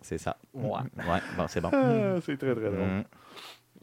c'est 0.00 0.18
ça. 0.18 0.36
Ouais. 0.54 0.70
Ouais, 0.96 1.20
bon, 1.36 1.46
c'est 1.48 1.60
bon. 1.60 1.70
Ah, 1.72 2.16
c'est 2.24 2.36
très 2.36 2.54
très 2.54 2.70
drôle. 2.70 2.72
Hmm. 2.88 3.02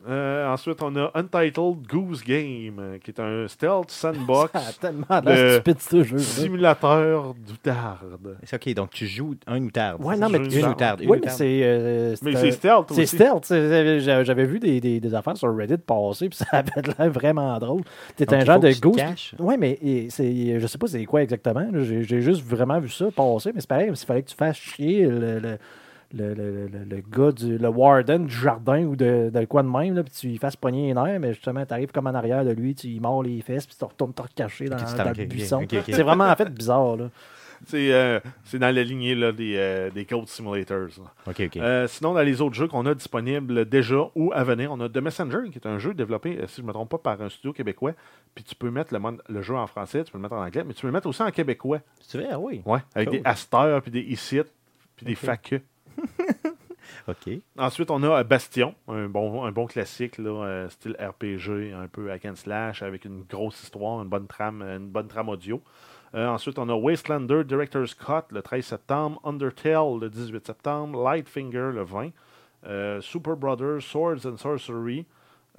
Euh, 0.08 0.48
ensuite, 0.48 0.82
on 0.82 0.96
a 0.96 1.12
Untitled 1.16 1.86
Goose 1.88 2.24
Game, 2.24 2.78
euh, 2.80 2.98
qui 3.04 3.12
est 3.12 3.20
un 3.20 3.48
stealth 3.48 3.90
sandbox 3.92 4.52
Ça 4.54 4.60
a 4.60 4.74
tellement 4.74 5.06
Le 5.26 5.32
l'air 5.34 5.54
stupide, 5.56 5.80
ce 5.80 6.04
jeu. 6.04 6.18
simulateur 6.18 7.34
d'outarde. 7.48 8.38
C'est 8.44 8.56
OK, 8.68 8.74
donc 8.74 8.92
tu 8.92 9.08
joues 9.08 9.36
un 9.48 9.62
outarde. 9.64 10.04
Ouais, 10.04 10.18
non, 10.18 10.30
mais 10.30 10.38
Une 10.38 10.66
outarde, 10.66 11.02
Oui, 11.06 11.20
mais 11.24 11.30
c'est. 11.30 11.62
euh, 11.64 12.16
Mais 12.22 12.36
c'est 12.36 12.52
stealth 12.52 12.88
C'est 12.92 13.04
aussi. 13.04 13.16
stealth. 13.18 13.46
c'est- 13.46 14.00
J'avais 14.00 14.26
j'avais 14.26 14.46
vu 14.46 14.60
des, 14.60 14.80
des, 14.80 15.00
des 15.00 15.14
affaires 15.16 15.38
sur 15.38 15.56
Reddit 15.56 15.78
passer, 15.78 16.30
puis 16.30 16.38
ça 16.40 16.46
avait 16.52 16.82
l'air 16.98 17.12
vraiment 17.12 17.58
drôle. 17.60 17.82
T'es 18.16 18.26
Donc, 18.26 18.42
un 18.42 18.46
genre 18.46 18.60
de 18.60 18.72
caches. 18.96 19.36
Oui, 19.40 19.56
mais 19.60 19.78
et, 19.82 20.10
c'est, 20.10 20.60
je 20.60 20.68
sais 20.68 20.78
pas 20.78 20.88
c'est 20.88 21.06
quoi 21.06 21.22
exactement. 21.24 21.66
J'ai 21.74 22.04
j'ai 22.04 22.22
juste 22.22 22.44
vraiment 22.44 22.80
vu 22.80 22.90
ça 22.90 23.06
passer, 23.16 23.52
mais 23.54 23.62
c'est 23.62 23.70
pareil, 23.70 23.90
il 23.90 23.96
fallait 23.98 24.24
que 24.24 24.30
tu 24.30 24.36
fasses 24.36 24.58
chier 24.58 25.06
le, 25.06 25.40
le, 25.40 25.58
le, 26.14 26.34
le, 26.34 26.68
le- 26.68 26.86
le 26.86 27.02
gars, 27.10 27.32
du, 27.32 27.58
le 27.58 27.68
warden 27.70 28.26
du 28.26 28.34
jardin 28.34 28.84
ou 28.84 28.96
de, 28.96 29.30
de 29.34 29.46
quoi 29.46 29.62
de 29.64 29.68
même, 29.70 29.96
là, 29.96 30.04
puis 30.04 30.12
tu 30.14 30.28
lui 30.28 30.38
fasses 30.38 30.56
pogner 30.56 30.88
les 30.88 30.94
nerfs, 30.94 31.20
mais 31.20 31.34
justement, 31.34 31.66
tu 31.66 31.74
arrives 31.74 31.92
comme 31.92 32.08
en 32.08 32.14
arrière 32.16 32.44
de 32.44 32.52
lui, 32.52 32.74
tu 32.76 32.88
lui 32.88 33.00
mords 33.00 33.24
les 33.24 33.42
fesses, 33.42 33.68
puis 33.68 33.76
tu 33.78 33.86
retournes 33.86 34.14
te 34.14 34.22
recacher 34.22 34.66
dans, 34.66 34.78
le 34.78 35.26
buisson. 35.26 35.66
C'est 35.86 36.04
vraiment 36.04 36.26
en 36.26 36.36
fait 36.36 36.50
bizarre. 36.54 36.98
Là. 36.98 37.10
C'est 37.66 37.92
euh, 37.94 38.22
c'est 38.46 38.58
dans 38.58 38.74
la 38.74 38.84
lignée 38.84 39.16
là, 39.16 39.34
des, 39.34 39.56
euh, 39.58 39.90
des 39.90 40.06
Code 40.06 40.28
Simulators. 40.30 40.88
Euh, 41.58 41.88
sinon, 41.88 42.14
dans 42.14 42.22
les 42.22 42.40
autres 42.42 42.56
jeux 42.56 42.68
qu'on 42.70 42.86
a 42.86 42.94
disponibles 42.96 43.66
déjà 43.68 44.10
ou 44.16 44.32
à 44.34 44.44
venir, 44.46 44.72
on 44.72 44.80
a 44.80 44.88
The 44.88 44.98
Messenger, 44.98 45.50
qui 45.52 45.58
est 45.60 45.68
un 45.68 45.78
jeu 45.78 45.94
développé, 45.94 46.40
si 46.48 46.58
je 46.58 46.62
ne 46.62 46.68
me 46.68 46.72
trompe 46.72 46.90
pas, 46.90 46.98
par 46.98 47.22
un 47.22 47.28
studio 47.30 47.52
québécois. 47.52 47.92
Puis 48.34 48.46
tu 48.46 48.56
peux 48.56 48.72
mettre 48.72 48.94
le, 48.98 49.02
le 49.28 49.42
jeu 49.42 49.56
en 49.56 49.68
français, 49.68 50.04
tu 50.06 50.12
peux 50.12 50.18
le 50.18 50.22
mettre 50.22 50.36
en 50.36 50.44
anglais, 50.46 50.64
mais 50.66 50.74
tu 50.74 50.82
peux 50.82 50.88
le 50.88 50.94
mettre 50.94 51.08
aussi 51.08 51.22
en 51.22 51.32
québécois. 51.32 51.80
Tu 52.10 52.18
veux? 52.18 52.26
Ah 52.32 52.40
oui. 52.40 52.62
Ouais, 52.66 52.80
avec 52.96 53.10
Cool. 53.10 53.18
des 53.20 53.26
asters, 53.26 53.82
puis 53.82 53.92
des 53.92 54.02
ICIT, 54.02 54.44
puis 54.96 55.06
des 55.06 55.18
Ok. 55.30 55.62
OK. 57.08 57.30
Ensuite, 57.58 57.92
on 57.92 58.04
a 58.04 58.20
euh, 58.20 58.24
Bastion, 58.24 58.76
un 58.88 59.08
bon, 59.08 59.68
classique, 59.68 60.18
là, 60.18 60.46
euh, 60.46 60.70
style 60.70 60.96
RPG, 61.00 61.74
un 61.74 61.88
peu 61.88 62.12
hack 62.12 62.26
and 62.26 62.36
slash, 62.36 62.82
avec 62.84 63.06
une 63.06 63.24
grosse 63.24 63.62
histoire, 63.64 64.02
une 64.02 64.10
bonne 64.10 64.28
trame, 64.28 64.62
une 64.62 64.90
bonne 64.90 65.08
trame 65.08 65.30
audio. 65.30 65.62
Euh, 66.16 66.28
ensuite, 66.28 66.58
on 66.58 66.68
a 66.70 66.74
Wastelander 66.74 67.44
Director's 67.44 67.94
Cut 67.94 68.32
le 68.32 68.42
13 68.42 68.66
septembre, 68.66 69.22
Undertale 69.24 70.00
le 70.00 70.10
18 70.10 70.46
septembre, 70.46 71.04
Lightfinger 71.04 71.72
le 71.74 71.84
20, 71.84 72.10
euh, 72.66 73.00
Super 73.02 73.36
Brothers 73.36 73.82
Swords 73.82 74.26
and 74.26 74.38
Sorcery, 74.38 75.06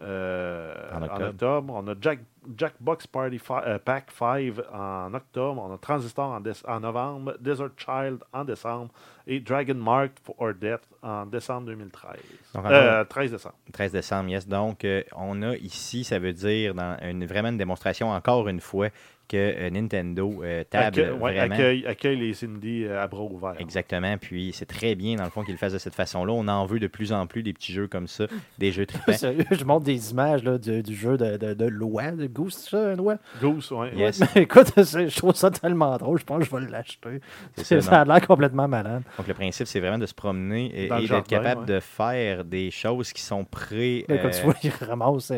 euh, 0.02 0.74
En 0.92 1.02
en, 1.02 1.20
octobre. 1.22 1.74
On 1.74 1.86
a 1.88 1.94
Jack, 2.00 2.20
Jackbox 2.56 3.06
Party 3.06 3.40
euh, 3.50 3.78
Pack 3.78 4.10
5 4.10 4.54
en 4.72 5.12
octobre. 5.14 5.62
On 5.62 5.74
a 5.74 5.78
Transistor 5.78 6.40
en, 6.66 6.80
novembre. 6.80 7.36
Desert 7.40 7.70
Child 7.76 8.18
en 8.32 8.44
décembre. 8.44 8.90
Et 9.26 9.40
Dragon 9.40 9.74
Mark 9.74 10.12
for 10.22 10.54
Death 10.54 10.88
en 11.02 11.26
décembre 11.26 11.66
2013. 11.66 12.12
Donc, 12.54 12.66
Euh, 12.66 13.04
13 13.04 13.32
décembre. 13.32 13.56
13 13.72 13.92
décembre, 13.92 14.30
yes. 14.30 14.48
Donc, 14.48 14.84
euh, 14.84 15.02
on 15.16 15.42
a 15.42 15.56
ici, 15.56 16.04
ça 16.04 16.18
veut 16.18 16.32
dire, 16.32 16.74
dans 16.74 16.96
une, 17.02 17.24
vraiment 17.26 17.48
une 17.50 17.58
démonstration, 17.58 18.10
encore 18.10 18.48
une 18.48 18.60
fois, 18.60 18.88
que 19.30 19.36
euh, 19.36 19.70
Nintendo 19.70 20.42
euh, 20.42 20.64
table 20.68 20.86
Accueille, 20.86 21.10
ouais, 21.10 21.34
vraiment. 21.34 21.54
accueille, 21.54 21.86
accueille 21.86 22.16
les 22.16 22.44
indies 22.44 22.84
euh, 22.84 23.02
à 23.02 23.06
bras 23.06 23.22
ouverts. 23.22 23.54
Exactement. 23.60 24.18
Puis 24.18 24.50
c'est 24.52 24.66
très 24.66 24.96
bien, 24.96 25.14
dans 25.14 25.24
le 25.24 25.30
fond, 25.30 25.44
qu'ils 25.44 25.54
le 25.54 25.58
fassent 25.58 25.72
de 25.72 25.78
cette 25.78 25.94
façon-là. 25.94 26.32
On 26.32 26.48
en 26.48 26.66
veut 26.66 26.80
de 26.80 26.88
plus 26.88 27.12
en 27.12 27.28
plus 27.28 27.44
des 27.44 27.52
petits 27.52 27.72
jeux 27.72 27.86
comme 27.86 28.08
ça, 28.08 28.24
des 28.58 28.72
jeux 28.72 28.86
trippants. 28.86 29.12
Sérieux, 29.12 29.44
je 29.52 29.64
montre 29.64 29.84
des 29.84 30.10
images 30.10 30.42
là, 30.42 30.58
du, 30.58 30.82
du 30.82 30.94
jeu 30.96 31.16
de, 31.16 31.36
de, 31.36 31.54
de 31.54 31.64
loi, 31.66 32.10
de 32.10 32.26
Goose, 32.26 32.54
c'est 32.54 32.70
ça, 32.70 32.88
un 32.88 32.96
loi? 32.96 33.18
Goose. 33.40 33.72
Yes. 33.94 34.20
Mais 34.34 34.42
écoute, 34.42 34.72
je 34.76 35.16
trouve 35.16 35.34
ça 35.34 35.50
tellement 35.50 35.96
drôle, 35.96 36.18
je 36.18 36.24
pense 36.24 36.40
que 36.40 36.44
je 36.46 36.56
vais 36.56 36.70
l'acheter. 36.70 37.20
C'est 37.56 37.64
Ça, 37.64 37.80
ça, 37.90 38.00
a 38.00 38.04
l'air 38.04 38.26
complètement 38.26 38.66
malade. 38.66 39.04
Donc 39.16 39.28
le 39.28 39.34
principe, 39.34 39.68
c'est 39.68 39.80
vraiment 39.80 39.98
de 39.98 40.06
se 40.06 40.14
promener 40.14 40.72
et, 40.74 40.88
d'être 40.88 41.28
capable 41.28 41.60
ouais. 41.60 41.74
de 41.74 41.80
faire 41.80 42.44
des 42.44 42.72
choses 42.72 43.12
qui 43.12 43.22
sont 43.22 43.44
pré... 43.44 44.04
Comme 44.08 44.16
euh, 44.16 44.30
tu 44.30 44.42
vois, 44.42 44.54
il 44.64 44.70
ramasse, 44.70 45.32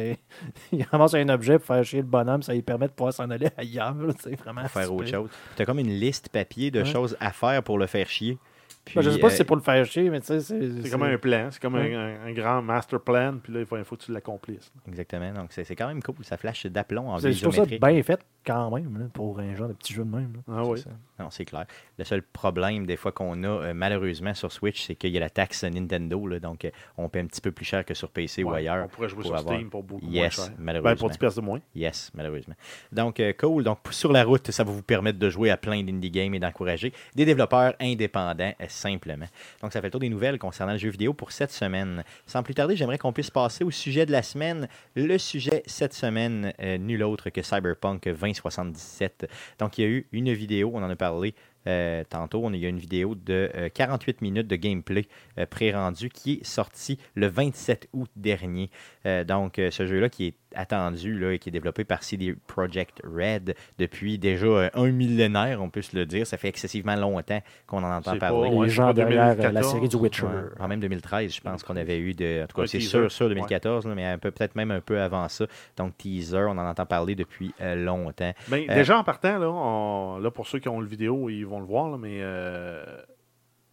il 0.72 0.82
ramasse 0.84 1.12
un 1.14 1.28
objet 1.28 1.58
pour 1.58 1.66
faire 1.66 1.84
chier 1.84 2.00
le 2.00 2.06
bonhomme, 2.06 2.42
ça 2.42 2.54
lui 2.54 2.62
permet 2.62 2.86
de 2.86 2.92
pouvoir 2.92 3.12
s'en 3.12 3.28
aller 3.28 3.48
ailleurs. 3.58 3.81
Là, 3.90 4.12
C'est 4.20 4.34
vraiment 4.40 4.62
pour 4.62 4.70
faire 4.70 4.92
autre 4.94 5.08
chose. 5.08 5.30
Tu 5.56 5.62
as 5.62 5.66
comme 5.66 5.78
une 5.78 5.90
liste 5.98 6.28
papier 6.28 6.70
de 6.70 6.80
Ouais. 6.80 6.84
choses 6.84 7.16
à 7.20 7.32
faire 7.32 7.62
pour 7.62 7.78
le 7.78 7.86
faire 7.86 8.08
chier. 8.08 8.38
Puis, 8.84 8.96
Ben, 8.96 9.02
je 9.02 9.10
sais 9.10 9.18
pas 9.20 9.28
si 9.28 9.34
euh, 9.34 9.38
c'est 9.38 9.44
pour 9.44 9.54
le 9.54 9.62
faire 9.62 9.84
chier, 9.86 10.10
mais 10.10 10.18
tu 10.20 10.26
sais, 10.26 10.40
c'est. 10.40 10.82
C'est 10.82 10.90
comme 10.90 11.04
un 11.04 11.16
plan, 11.16 11.48
c'est 11.52 11.62
comme 11.62 11.74
Ouais. 11.74 11.94
un, 11.94 12.32
grand 12.32 12.62
master 12.62 12.98
plan, 13.00 13.36
puis 13.40 13.52
là, 13.52 13.60
il 13.60 13.66
faut, 13.66 13.76
il 13.76 13.84
faut 13.84 13.94
que 13.96 14.02
tu 14.02 14.12
l'accomplisses. 14.12 14.72
Exactement. 14.88 15.32
Donc 15.32 15.52
c'est 15.52 15.62
c'est 15.62 15.76
quand 15.76 15.86
même 15.86 16.02
cool. 16.02 16.16
Ça 16.22 16.36
flash 16.36 16.66
d'aplomb 16.66 17.08
en 17.08 17.18
C'est- 17.18 17.32
ça 17.32 17.50
géométrique. 17.50 17.80
bien 17.80 18.02
fait 18.02 18.20
quand 18.44 18.70
même, 18.74 18.98
là, 18.98 19.04
pour 19.12 19.38
un 19.40 19.54
genre 19.54 19.68
de 19.68 19.72
petit 19.74 19.92
jeu 19.94 20.04
de 20.04 20.10
même. 20.10 20.32
là. 20.48 20.54
Ah 20.56 20.64
oui. 20.64 20.80
Ça. 20.80 20.90
Non, 21.20 21.30
c'est 21.30 21.44
clair. 21.44 21.66
Le 21.98 22.04
seul 22.04 22.22
problème, 22.22 22.84
des 22.86 22.96
fois, 22.96 23.12
qu'on 23.12 23.44
a 23.44 23.46
euh, 23.48 23.74
malheureusement 23.74 24.34
sur 24.34 24.50
Switch, 24.50 24.86
c'est 24.86 24.94
qu'il 24.96 25.10
y 25.10 25.16
a 25.16 25.20
la 25.20 25.30
taxe 25.30 25.62
Nintendo. 25.64 26.26
là, 26.26 26.40
donc, 26.40 26.64
euh, 26.64 26.70
on 26.98 27.08
paie 27.08 27.20
un 27.20 27.26
petit 27.26 27.40
peu 27.40 27.52
plus 27.52 27.64
cher 27.64 27.84
que 27.84 27.94
sur 27.94 28.10
PC 28.10 28.42
ou 28.42 28.52
ailleurs. 28.52 28.86
On 28.86 28.88
pourrait 28.88 29.08
jouer 29.08 29.22
pour 29.22 29.26
sur 29.26 29.36
avoir- 29.36 29.54
Steam 29.56 29.70
pour 29.70 29.82
beaucoup 29.84 30.04
moins 30.04 30.12
Yes, 30.14 30.34
cher. 30.34 30.46
Ben, 30.48 30.54
malheureusement. 30.58 30.96
pour 30.96 31.10
10 31.10 31.18
pièces 31.18 31.34
de 31.36 31.40
moins. 31.40 31.60
Yes, 31.74 32.10
malheureusement. 32.14 32.54
Donc, 32.90 33.20
euh, 33.20 33.32
cool. 33.38 33.62
Donc, 33.64 33.78
sur 33.90 34.12
la 34.12 34.24
route, 34.24 34.50
ça 34.50 34.64
va 34.64 34.72
vous 34.72 34.82
permettre 34.82 35.18
de 35.18 35.30
jouer 35.30 35.50
à 35.50 35.56
plein 35.56 35.82
d'indie 35.82 36.10
games 36.10 36.34
et 36.34 36.40
d'encourager 36.40 36.92
des 37.14 37.24
développeurs 37.24 37.74
indépendants, 37.80 38.52
euh, 38.60 38.64
simplement. 38.68 39.26
Donc, 39.62 39.72
ça 39.72 39.80
fait 39.80 39.86
le 39.86 39.90
tour 39.92 40.00
des 40.00 40.08
nouvelles 40.08 40.38
concernant 40.38 40.72
le 40.72 40.78
jeu 40.78 40.90
vidéo 40.90 41.12
pour 41.14 41.30
cette 41.30 41.52
semaine. 41.52 42.02
Sans 42.26 42.42
plus 42.42 42.54
tarder, 42.54 42.74
j'aimerais 42.74 42.98
qu'on 42.98 43.12
puisse 43.12 43.30
passer 43.30 43.62
au 43.62 43.70
sujet 43.70 44.06
de 44.06 44.12
la 44.12 44.22
semaine. 44.22 44.68
Le 44.96 45.16
sujet 45.18 45.62
cette 45.66 45.94
semaine, 45.94 46.52
euh, 46.60 46.78
nul 46.78 47.02
autre 47.04 47.30
que 47.30 47.42
Cyberpunk 47.42 48.08
2077. 48.32 49.28
Donc, 49.58 49.78
il 49.78 49.82
y 49.82 49.84
a 49.84 49.88
eu 49.88 50.06
une 50.12 50.32
vidéo, 50.32 50.70
on 50.74 50.82
en 50.82 50.90
a 50.90 50.96
parlé 50.96 51.34
euh, 51.66 52.04
tantôt. 52.08 52.40
On 52.44 52.52
a 52.52 52.56
eu 52.56 52.66
une 52.66 52.78
vidéo 52.78 53.14
de 53.14 53.50
euh, 53.54 53.68
48 53.68 54.20
minutes 54.22 54.48
de 54.48 54.56
gameplay 54.56 55.06
euh, 55.38 55.46
pré-rendu 55.46 56.08
qui 56.08 56.34
est 56.34 56.44
sorti 56.44 56.98
le 57.14 57.28
27 57.28 57.88
août 57.92 58.10
dernier. 58.16 58.70
Euh, 59.06 59.24
donc, 59.24 59.58
euh, 59.58 59.70
ce 59.70 59.86
jeu-là 59.86 60.08
qui 60.08 60.26
est 60.26 60.34
attendu 60.54 61.18
là, 61.18 61.32
et 61.32 61.38
qui 61.38 61.48
est 61.48 61.52
développé 61.52 61.84
par 61.84 62.02
CD 62.02 62.34
Projekt 62.46 63.00
Red 63.04 63.54
depuis 63.78 64.18
déjà 64.18 64.46
euh, 64.46 64.70
un 64.74 64.90
millénaire, 64.90 65.60
on 65.62 65.70
peut 65.70 65.82
se 65.82 65.96
le 65.96 66.06
dire. 66.06 66.26
Ça 66.26 66.36
fait 66.36 66.48
excessivement 66.48 66.96
longtemps 66.96 67.40
qu'on 67.66 67.82
en 67.84 67.90
entend 67.96 68.16
parler. 68.18 68.50
pas- 68.50 68.56
Ouais, 68.56 68.66
Les 68.66 68.70
gens 68.72 68.92
derrière 68.92 69.22
euh, 69.24 69.28
la 69.28 69.34
2014, 69.34 69.72
série 69.72 69.88
du 69.88 69.96
Witcher. 69.96 70.24
Ouais, 70.26 70.32
en 70.60 70.68
même 70.68 70.80
2013, 70.80 71.34
je 71.34 71.40
pense 71.40 71.62
qu'on 71.62 71.76
avait 71.76 71.98
eu 71.98 72.14
de. 72.14 72.42
En 72.44 72.46
tout 72.46 72.56
cas, 72.60 72.66
c'est 72.66 72.80
sûr, 72.80 73.10
sûr 73.12 73.28
2014, 73.28 73.86
là, 73.86 73.94
mais 73.94 74.04
un 74.06 74.18
peu, 74.18 74.30
peut-être 74.30 74.54
même 74.56 74.70
un 74.70 74.80
peu 74.80 75.00
avant 75.00 75.28
ça. 75.28 75.46
Donc, 75.76 75.96
teaser, 75.98 76.44
on 76.48 76.58
en 76.58 76.66
entend 76.68 76.86
parler 76.86 77.14
depuis 77.14 77.52
euh, 77.60 77.74
longtemps. 77.74 78.32
Ben, 78.48 78.64
Euh, 78.70 78.74
Déjà 78.74 78.98
en 78.98 79.04
partant, 79.04 79.38
là, 79.38 79.50
on- 79.50 80.18
là, 80.18 80.30
pour 80.30 80.46
ceux 80.46 80.58
qui 80.58 80.68
ont 80.68 80.80
le 80.80 80.86
vidéo, 80.86 81.28
ils 81.30 81.44
vont 81.44 81.58
le 81.60 81.66
voir, 81.66 81.90
là, 81.90 81.96
mais 81.98 82.18
euh, 82.20 82.84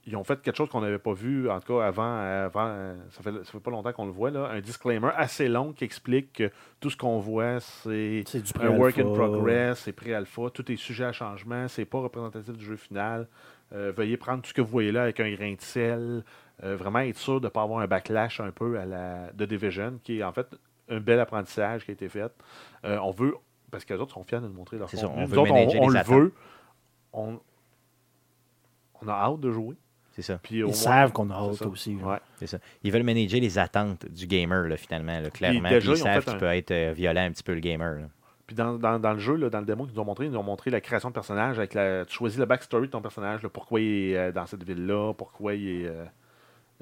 ils 0.09 0.15
ont 0.15 0.23
fait 0.23 0.41
quelque 0.41 0.55
chose 0.55 0.69
qu'on 0.69 0.81
n'avait 0.81 0.99
pas 0.99 1.13
vu, 1.13 1.49
en 1.49 1.59
tout 1.59 1.73
cas 1.73 1.85
avant, 1.85 2.17
avant 2.17 2.67
euh, 2.67 2.95
ça, 3.11 3.21
fait, 3.21 3.31
ça 3.31 3.51
fait 3.51 3.59
pas 3.59 3.71
longtemps 3.71 3.93
qu'on 3.93 4.05
le 4.05 4.11
voit, 4.11 4.31
là, 4.31 4.49
un 4.49 4.59
disclaimer 4.59 5.09
assez 5.15 5.47
long 5.47 5.71
qui 5.71 5.83
explique 5.83 6.33
que 6.33 6.51
tout 6.79 6.89
ce 6.89 6.97
qu'on 6.97 7.19
voit, 7.19 7.59
c'est 7.59 8.23
un 8.59 8.69
work 8.69 8.97
in 8.97 9.13
progress, 9.13 9.79
c'est 9.79 9.93
pré-alpha, 9.93 10.49
tout 10.53 10.71
est 10.71 10.75
sujet 10.75 11.05
à 11.05 11.11
changement, 11.11 11.67
c'est 11.67 11.85
pas 11.85 11.99
représentatif 11.99 12.57
du 12.57 12.65
jeu 12.65 12.75
final. 12.75 13.27
Euh, 13.71 13.91
veuillez 13.95 14.17
prendre 14.17 14.41
tout 14.41 14.49
ce 14.49 14.53
que 14.53 14.61
vous 14.61 14.67
voyez 14.67 14.91
là 14.91 15.03
avec 15.03 15.19
un 15.19 15.31
grain 15.31 15.53
de 15.53 15.61
sel. 15.61 16.23
Euh, 16.63 16.75
vraiment 16.75 16.99
être 16.99 17.17
sûr 17.17 17.39
de 17.39 17.45
ne 17.45 17.49
pas 17.49 17.61
avoir 17.61 17.79
un 17.79 17.87
backlash 17.87 18.39
un 18.39 18.51
peu 18.51 18.79
à 18.79 18.85
la 18.85 19.31
de 19.31 19.45
Division, 19.45 19.99
qui 20.03 20.19
est 20.19 20.23
en 20.23 20.33
fait 20.33 20.47
un 20.89 20.99
bel 20.99 21.19
apprentissage 21.19 21.85
qui 21.85 21.91
a 21.91 21.93
été 21.93 22.09
fait. 22.09 22.33
Euh, 22.83 22.97
on 23.03 23.11
veut, 23.11 23.35
parce 23.71 23.85
que 23.85 23.93
les 23.93 23.99
autres 23.99 24.13
sont 24.13 24.23
fiers 24.23 24.39
de 24.39 24.47
nous 24.47 24.53
montrer 24.53 24.77
leur 24.77 24.89
contenu. 24.89 25.07
on 25.15 25.25
veut 25.25 25.37
autres, 25.37 25.51
on, 25.51 25.83
on 25.83 25.89
les 25.89 25.99
le 25.99 26.05
veut. 26.05 26.33
On, 27.13 27.39
on 29.01 29.07
a 29.07 29.13
hâte 29.13 29.39
de 29.39 29.51
jouer. 29.51 29.75
C'est 30.21 30.33
ça. 30.33 30.39
Puis 30.43 30.61
au 30.63 30.67
moins- 30.67 30.75
Ils 30.75 30.77
savent 30.77 31.11
qu'on 31.13 31.29
a 31.29 31.33
hâte 31.35 31.61
aussi. 31.65 31.95
Ouais. 31.95 32.17
C'est 32.37 32.47
ça. 32.47 32.57
Ils 32.83 32.91
veulent 32.91 33.03
manager 33.03 33.39
les 33.39 33.57
attentes 33.57 34.05
du 34.09 34.27
gamer, 34.27 34.67
là, 34.67 34.75
finalement. 34.75 35.19
là, 35.19 35.29
clairement. 35.29 35.69
déjà, 35.69 35.91
ils 35.93 35.97
savent 35.97 36.23
qu'il 36.25 36.33
un- 36.33 36.37
peut 36.39 36.45
être 36.47 36.71
euh, 36.71 36.93
violent 36.93 37.21
un 37.21 37.31
petit 37.31 37.43
peu 37.43 37.53
le 37.53 37.61
gamer. 37.61 37.99
là. 38.01 38.05
Puis 38.47 38.55
dans, 38.55 38.73
dans- 38.73 38.99
dans 38.99 39.13
le 39.13 39.19
jeu, 39.19 39.35
là, 39.35 39.49
dans 39.49 39.59
le 39.59 39.65
démo 39.65 39.85
qu'ils 39.85 39.93
nous 39.95 40.01
ont 40.01 40.05
montré, 40.05 40.25
ils 40.25 40.31
nous 40.31 40.37
ont 40.39 40.43
montré 40.43 40.71
la 40.71 40.81
création 40.81 41.09
de 41.09 41.13
personnage 41.13 41.57
avec 41.57 41.73
la. 41.73 42.03
Tu 42.05 42.15
choisis 42.15 42.37
la 42.39 42.45
backstory 42.47 42.87
de 42.87 42.91
ton 42.91 43.01
personnage, 43.01 43.43
là, 43.43 43.49
pourquoi 43.49 43.79
il 43.79 44.11
est 44.11 44.17
euh, 44.17 44.31
dans 44.33 44.45
cette 44.45 44.63
ville-là, 44.63 45.13
pourquoi 45.13 45.53
il 45.55 45.67
est. 45.83 45.85
euh, 45.87 46.05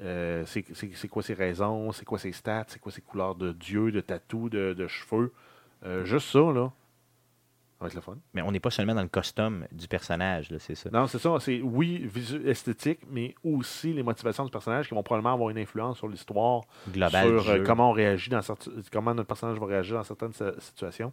euh, 0.00 0.42
c'est 0.46 0.64
c'est- 0.74 0.90
c'est 0.94 1.08
quoi 1.08 1.22
ses 1.22 1.34
raisons, 1.34 1.92
c'est 1.92 2.04
quoi 2.04 2.18
ses 2.18 2.32
stats, 2.32 2.64
c'est 2.68 2.80
quoi 2.80 2.90
ses 2.92 3.02
couleurs 3.02 3.34
de 3.34 3.52
dieu, 3.52 3.90
de 3.92 4.00
tatou, 4.00 4.48
de, 4.48 4.72
de 4.72 4.86
cheveux. 4.86 5.32
Euh, 5.84 6.04
juste 6.04 6.28
ça, 6.30 6.38
là. 6.52 6.72
Ça 7.78 7.84
va 7.84 7.88
être 7.88 7.94
le 7.94 8.00
fun. 8.00 8.16
Mais 8.34 8.42
on 8.42 8.50
n'est 8.50 8.58
pas 8.58 8.70
seulement 8.70 8.94
dans 8.94 9.02
le 9.02 9.08
costume 9.08 9.64
du 9.70 9.86
personnage, 9.86 10.52
c'est 10.58 10.74
ça. 10.74 10.90
Non, 10.90 11.06
c'est 11.06 11.20
ça. 11.20 11.36
C'est 11.38 11.60
oui, 11.60 12.10
esthétique, 12.44 13.00
mais 13.08 13.36
aussi 13.44 13.92
les 13.92 14.02
motivations 14.02 14.44
du 14.44 14.50
personnage 14.50 14.88
qui 14.88 14.94
vont 14.94 15.02
probablement 15.04 15.34
avoir 15.34 15.50
une 15.50 15.58
influence 15.58 15.98
sur 15.98 16.08
l'histoire, 16.08 16.62
sur 16.92 17.48
euh, 17.48 17.62
comment 17.64 17.90
on 17.90 17.92
réagit 17.92 18.30
dans 18.30 18.40
comment 18.92 19.14
notre 19.14 19.28
personnage 19.28 19.58
va 19.58 19.66
réagir 19.66 19.96
dans 19.96 20.02
certaines 20.02 20.32
situations. 20.58 21.12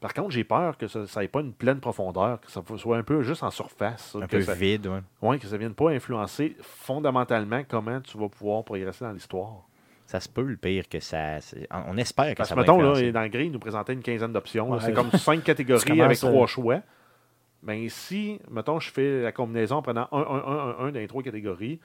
Par 0.00 0.14
contre, 0.14 0.30
j'ai 0.30 0.44
peur 0.44 0.78
que 0.78 0.88
ça 0.88 1.20
n'ait 1.20 1.28
pas 1.28 1.40
une 1.40 1.52
pleine 1.52 1.78
profondeur, 1.78 2.40
que 2.40 2.50
ça 2.50 2.62
soit 2.78 2.96
un 2.96 3.02
peu 3.02 3.22
juste 3.22 3.42
en 3.42 3.50
surface. 3.50 4.16
Un 4.16 4.26
que 4.26 4.38
peu 4.38 4.42
ça, 4.42 4.54
vide, 4.54 4.86
ouais. 4.86 5.02
ouais, 5.20 5.38
que 5.38 5.46
ça 5.46 5.58
vienne 5.58 5.74
pas 5.74 5.90
influencer 5.90 6.56
fondamentalement 6.62 7.62
comment 7.68 8.00
tu 8.00 8.16
vas 8.16 8.30
pouvoir 8.30 8.64
progresser 8.64 9.04
dans 9.04 9.12
l'histoire. 9.12 9.64
Ça 10.10 10.18
se 10.18 10.28
peut, 10.28 10.42
le 10.42 10.56
pire, 10.56 10.88
que 10.88 10.98
ça. 10.98 11.38
On 11.86 11.96
espère 11.96 12.32
que 12.32 12.38
Parce 12.38 12.48
ça 12.48 12.56
va 12.56 12.62
mettons, 12.62 12.80
là, 12.80 13.12
dans 13.12 13.22
le 13.22 13.28
gris, 13.28 13.46
il 13.46 13.52
nous 13.52 13.60
présentait 13.60 13.92
une 13.92 14.02
quinzaine 14.02 14.32
d'options. 14.32 14.68
Ouais. 14.72 14.78
C'est 14.80 14.92
comme 14.92 15.12
cinq 15.12 15.44
catégories 15.44 16.02
avec 16.02 16.18
euh, 16.24 16.28
trois 16.28 16.48
choix. 16.48 16.80
Ben, 17.62 17.88
si, 17.88 18.40
mettons, 18.50 18.80
je 18.80 18.90
fais 18.90 19.22
la 19.22 19.30
combinaison 19.30 19.76
en 19.76 19.82
prenant 19.82 20.08
un, 20.10 20.18
un, 20.18 20.22
un, 20.22 20.58
un, 20.58 20.86
un 20.86 20.90
dans 20.90 20.98
les 20.98 21.06
trois 21.06 21.22
catégories, 21.22 21.78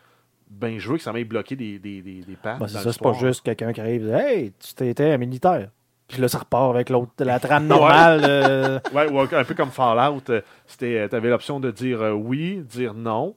ben, 0.49 0.79
je 0.79 0.89
veux 0.89 0.97
que 0.97 1.03
ça 1.03 1.13
m'aille 1.13 1.23
bloqué 1.23 1.55
des, 1.55 1.77
des, 1.77 2.01
des, 2.01 2.21
des 2.21 2.35
pattes. 2.35 2.57
Ben, 2.57 2.67
c'est 2.67 2.79
ça, 2.79 2.91
c'est 2.91 2.99
pas 3.01 3.13
juste 3.13 3.43
quelqu'un 3.45 3.71
qui 3.73 3.81
arrive 3.81 4.01
et 4.01 4.05
dit 4.07 4.11
Hey, 4.11 4.53
tu 4.53 4.73
t'étais 4.73 5.11
un 5.11 5.17
militaire. 5.19 5.69
Puis 6.07 6.19
là, 6.19 6.27
ça 6.27 6.39
repart 6.39 6.73
avec 6.73 6.89
l'autre, 6.89 7.11
la 7.19 7.39
trame 7.41 7.67
normale. 7.67 8.21
euh, 8.23 8.79
Ouais, 8.93 9.07
ou 9.07 9.19
un 9.19 9.43
peu 9.43 9.53
comme 9.53 9.69
Fallout, 9.69 10.23
euh, 10.31 10.41
c'était, 10.65 11.07
tu 11.09 11.15
avais 11.15 11.29
l'option 11.29 11.59
de 11.59 11.69
dire 11.69 12.01
euh, 12.01 12.11
oui, 12.13 12.63
dire 12.67 12.95
non, 12.95 13.35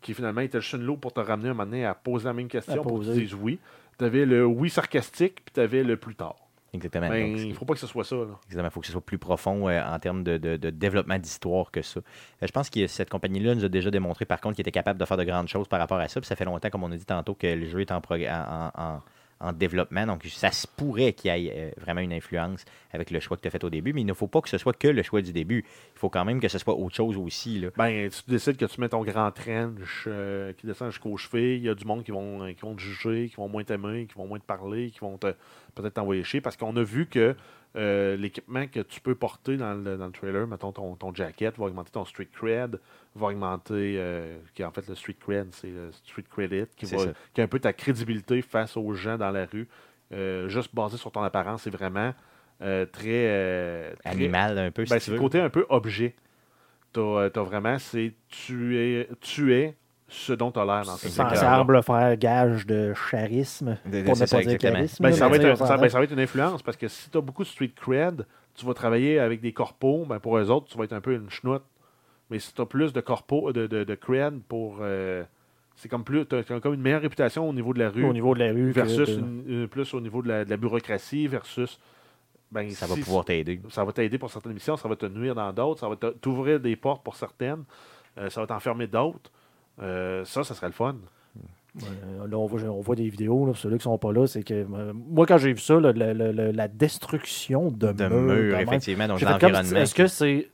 qui 0.00 0.14
finalement 0.14 0.40
était 0.40 0.60
juste 0.60 0.74
une 0.74 0.82
lot 0.82 0.96
pour 0.96 1.12
te 1.12 1.20
ramener 1.20 1.50
un 1.50 1.54
moment 1.54 1.64
donné 1.66 1.84
à 1.84 1.94
poser 1.94 2.24
la 2.24 2.32
même 2.32 2.48
question 2.48 2.74
À 2.80 2.82
pour 2.82 2.98
que 2.98 3.04
tu 3.04 3.08
poser. 3.10 3.20
dises 3.20 3.34
oui. 3.34 3.58
Tu 3.98 4.04
avais 4.04 4.26
le 4.26 4.44
oui 4.46 4.68
sarcastique, 4.70 5.36
puis 5.44 5.52
tu 5.54 5.60
avais 5.60 5.82
le 5.82 5.96
plus 5.96 6.14
tard. 6.14 6.36
Exactement. 6.74 7.08
Ben, 7.08 7.32
Donc, 7.32 7.40
il 7.40 7.48
ne 7.48 7.54
faut 7.54 7.64
pas 7.64 7.72
que 7.74 7.80
ce 7.80 7.86
soit 7.86 8.04
ça. 8.04 8.16
Là. 8.16 8.38
Exactement. 8.44 8.68
Il 8.68 8.70
faut 8.70 8.80
que 8.80 8.86
ce 8.86 8.92
soit 8.92 9.00
plus 9.00 9.16
profond 9.18 9.68
euh, 9.68 9.82
en 9.82 9.98
termes 9.98 10.22
de, 10.22 10.36
de- 10.36 10.56
de 10.58 10.68
développement 10.70 11.18
d'histoire 11.18 11.70
que 11.70 11.80
ça. 11.80 12.00
Euh, 12.00 12.46
je 12.46 12.52
pense 12.52 12.68
que 12.68 12.86
cette 12.86 13.08
compagnie-là 13.08 13.54
nous 13.54 13.64
a 13.64 13.68
déjà 13.68 13.90
démontré, 13.90 14.26
par 14.26 14.40
contre, 14.42 14.56
qu'il 14.56 14.62
était 14.62 14.72
capable 14.72 14.98
de 15.00 15.04
faire 15.06 15.16
de 15.16 15.24
grandes 15.24 15.48
choses 15.48 15.68
par 15.68 15.78
rapport 15.80 15.98
à 15.98 16.08
ça. 16.08 16.20
Puis 16.20 16.26
ça 16.26 16.36
fait 16.36 16.44
longtemps, 16.44 16.68
comme 16.68 16.82
on 16.84 16.92
a 16.92 16.96
dit 16.96 17.06
tantôt, 17.06 17.34
que 17.34 17.46
le 17.46 17.64
jeu 17.66 17.80
est 17.80 17.90
en, 17.92 17.96
en, 18.02 18.70
en- 18.74 19.02
en- 19.40 19.48
en 19.48 19.52
développement. 19.52 20.06
Donc, 20.06 20.24
ça 20.26 20.50
se 20.50 20.66
pourrait 20.66 21.12
qu'il 21.12 21.34
y 21.36 21.46
ait 21.48 21.52
euh, 21.56 21.70
vraiment 21.80 22.00
une 22.00 22.12
influence 22.12 22.64
avec 22.92 23.10
le 23.10 23.20
choix 23.20 23.36
que 23.36 23.42
tu 23.42 23.48
as 23.48 23.50
fait 23.50 23.62
au 23.64 23.70
début. 23.70 23.92
Mais 23.92 24.00
il 24.00 24.06
ne 24.06 24.12
faut 24.14 24.26
pas 24.28 24.40
que 24.40 24.48
ce 24.48 24.58
soit 24.58 24.72
que 24.76 24.88
le 24.88 25.02
choix 25.02 25.22
du 25.22 25.32
début. 25.32 25.64
Il 25.94 25.98
faut 25.98 26.08
quand 26.10 26.24
même 26.24 26.40
que 26.40 26.48
ce 26.48 26.58
soit 26.58 26.74
autre 26.74 26.94
chose 26.96 27.16
aussi. 27.16 27.58
Là. 27.60 27.68
Ben, 27.76 28.08
tu 28.10 28.22
décides 28.30 28.56
que 28.56 28.64
tu 28.66 28.80
mets 28.80 28.88
ton 28.88 29.02
grand 29.04 29.30
trench 29.30 30.04
euh, 30.06 30.52
qui 30.54 30.66
descend 30.66 30.90
jusqu'aux 30.90 31.16
chevilles. 31.16 31.56
Il 31.56 31.62
y 31.64 31.68
a 31.68 31.74
du 31.74 31.84
monde 31.84 32.02
qui 32.04 32.10
vont, 32.12 32.42
euh, 32.44 32.52
qui 32.52 32.60
vont 32.62 32.74
te 32.74 32.80
juger, 32.80 33.28
qui 33.28 33.36
vont 33.36 33.48
moins 33.48 33.64
t'aimer, 33.64 34.06
qui 34.06 34.14
vont 34.14 34.26
moins 34.26 34.38
te 34.38 34.44
parler, 34.46 34.90
qui 34.90 35.00
vont 35.00 35.16
te- 35.18 35.34
peut-être 35.74 35.94
t'envoyer 35.94 36.24
chier. 36.24 36.40
Parce 36.40 36.56
qu'on 36.56 36.76
a 36.76 36.82
vu 36.82 37.06
que 37.06 37.34
euh, 37.76 38.16
l'équipement 38.16 38.66
que 38.66 38.80
tu 38.80 39.00
peux 39.00 39.14
porter 39.14 39.56
dans 39.56 39.74
le, 39.74 39.96
dans 39.96 40.06
le 40.06 40.12
trailer, 40.12 40.46
mettons 40.46 40.72
ton, 40.72 40.94
ton 40.96 41.14
jacket, 41.14 41.58
va 41.58 41.66
augmenter 41.66 41.90
ton 41.90 42.04
street 42.04 42.28
cred, 42.32 42.80
va 43.14 43.26
augmenter, 43.26 43.96
euh, 43.98 44.38
qui 44.54 44.62
est 44.62 44.64
en 44.64 44.70
fait 44.70 44.88
le 44.88 44.94
street 44.94 45.16
cred, 45.20 45.48
c'est 45.52 45.68
le 45.68 45.92
street 45.92 46.24
credit, 46.30 46.66
qui, 46.76 46.86
va, 46.86 47.12
qui 47.34 47.40
est 47.40 47.44
un 47.44 47.48
peu 47.48 47.58
ta 47.58 47.72
crédibilité 47.72 48.40
face 48.42 48.76
aux 48.76 48.92
gens 48.94 49.18
dans 49.18 49.30
la 49.30 49.46
rue. 49.46 49.68
Euh, 50.12 50.48
juste 50.48 50.74
basé 50.74 50.96
sur 50.96 51.10
ton 51.10 51.22
apparence, 51.22 51.62
c'est 51.62 51.70
vraiment 51.70 52.14
euh, 52.62 52.86
très, 52.86 53.94
très- 53.98 54.08
Animal, 54.08 54.58
un 54.58 54.70
peu, 54.70 54.86
si 54.86 54.90
ben, 54.90 54.98
c'est 54.98 55.12
le 55.12 55.18
côté 55.18 55.40
un 55.40 55.50
peu 55.50 55.66
objet. 55.68 56.14
Tu 56.94 57.00
as, 57.00 57.28
vraiment, 57.42 57.78
c'est 57.78 58.14
tu 58.28 58.78
es, 58.78 59.08
tu 59.20 59.52
es 59.52 59.76
ce 60.08 60.32
dont 60.32 60.50
tu 60.52 60.58
as 60.60 60.64
l'air 60.64 60.82
dans 60.84 60.96
ce 60.96 61.06
Exactement. 61.06 61.40
Ça 61.40 61.56
semble 61.56 61.82
faire 61.82 62.16
gage 62.16 62.66
de 62.66 62.92
charisme. 63.10 63.76
De- 63.86 64.00
de- 64.00 64.02
pour 64.04 64.16
ne 64.18 64.26
ça, 64.26 64.36
pas 64.36 64.42
dire 64.44 64.58
charisme. 64.58 65.02
Ben, 65.02 65.12
ça, 65.12 65.28
va 65.28 65.36
être, 65.36 65.56
ça- 65.58 65.76
ben, 65.76 65.88
ça 65.88 65.98
va 66.00 66.04
une 66.04 66.20
influence 66.20 66.62
parce 66.62 66.76
que 66.76 66.88
si 66.88 67.10
tu 67.10 67.18
as 67.18 67.20
beaucoup 67.20 67.42
de 67.42 67.48
street 67.48 67.72
cred, 67.74 68.24
tu 68.54 68.64
vas 68.64 68.74
travailler 68.74 69.18
avec 69.18 69.40
des 69.40 69.52
corpos, 69.52 70.06
ben, 70.06 70.18
pour 70.20 70.38
eux 70.38 70.48
autres, 70.50 70.68
tu 70.68 70.78
vas 70.78 70.84
être 70.84 70.92
un 70.92 71.00
peu 71.00 71.14
une 71.14 71.28
chenoute. 71.30 71.62
Mais 72.30 72.38
si 72.38 72.52
tu 72.54 72.60
as 72.60 72.66
plus 72.66 72.92
de 72.92 73.00
corpos, 73.00 73.52
de, 73.52 73.66
de, 73.66 73.84
de 73.84 73.94
cred 73.94 74.40
pour. 74.48 74.78
euh, 74.80 75.24
c'est 75.76 75.88
comme 75.88 76.04
plus. 76.04 76.24
Tu 76.26 76.36
as 76.36 76.60
comme 76.60 76.74
une 76.74 76.80
meilleure 76.80 77.02
réputation 77.02 77.48
au 77.48 77.52
niveau 77.52 77.74
de 77.74 77.78
la 77.80 77.90
rue 77.90 78.04
au 78.04 78.12
niveau 78.12 78.34
de 78.34 78.40
la 78.40 78.52
rue. 78.52 78.70
versus 78.70 79.10
de- 79.10 79.18
une- 79.20 79.44
une- 79.46 79.68
plus 79.68 79.92
au 79.94 80.00
niveau 80.00 80.22
de 80.22 80.28
la, 80.28 80.44
de 80.44 80.50
la 80.50 80.56
bureaucratie 80.56 81.26
versus. 81.26 81.78
Ben, 82.50 82.70
Ça 82.70 82.86
va 82.86 82.94
pouvoir 82.94 83.24
t'aider. 83.24 83.60
ça 83.70 83.84
va 83.84 83.90
t'aider 83.92 84.18
pour 84.18 84.30
certaines 84.30 84.52
missions, 84.54 84.76
ça 84.76 84.88
va 84.88 84.94
te 84.96 85.06
nuire 85.06 85.34
dans 85.34 85.52
d'autres, 85.52 85.80
ça 85.80 85.88
va 85.88 85.96
t'ouvrir 85.96 86.60
des 86.60 86.76
portes 86.76 87.02
pour 87.02 87.16
certaines, 87.16 87.64
euh, 88.18 88.30
ça 88.30 88.40
va 88.40 88.46
t'enfermer 88.46 88.86
d'autres. 88.86 89.30
Euh, 89.82 90.24
ça, 90.24 90.44
ça 90.44 90.54
serait 90.54 90.68
le 90.68 90.72
fun. 90.72 90.96
Euh, 91.82 92.26
là, 92.26 92.38
on 92.38 92.46
voit, 92.46 92.60
on 92.62 92.80
voit 92.80 92.96
des 92.96 93.08
vidéos, 93.08 93.40
là, 93.44 93.52
pour 93.52 93.58
ceux 93.58 93.76
qui 93.76 93.82
sont 93.82 93.98
pas 93.98 94.10
là, 94.12 94.26
c'est 94.26 94.42
que 94.42 94.54
euh, 94.54 94.92
moi, 94.94 95.26
quand 95.26 95.36
j'ai 95.36 95.52
vu 95.52 95.60
ça, 95.60 95.78
là, 95.78 95.92
la 95.92 96.68
destruction 96.68 97.70
de, 97.70 97.92
De 97.92 98.08
murs, 98.08 98.20
murs, 98.20 98.50
quand 98.52 98.58
même, 98.58 98.68
effectivement, 98.68 99.08
donc 99.08 99.20
l'environnement. 99.20 99.76
Est-ce 99.80 99.94
que 99.94 100.06
c'est. 100.06 100.48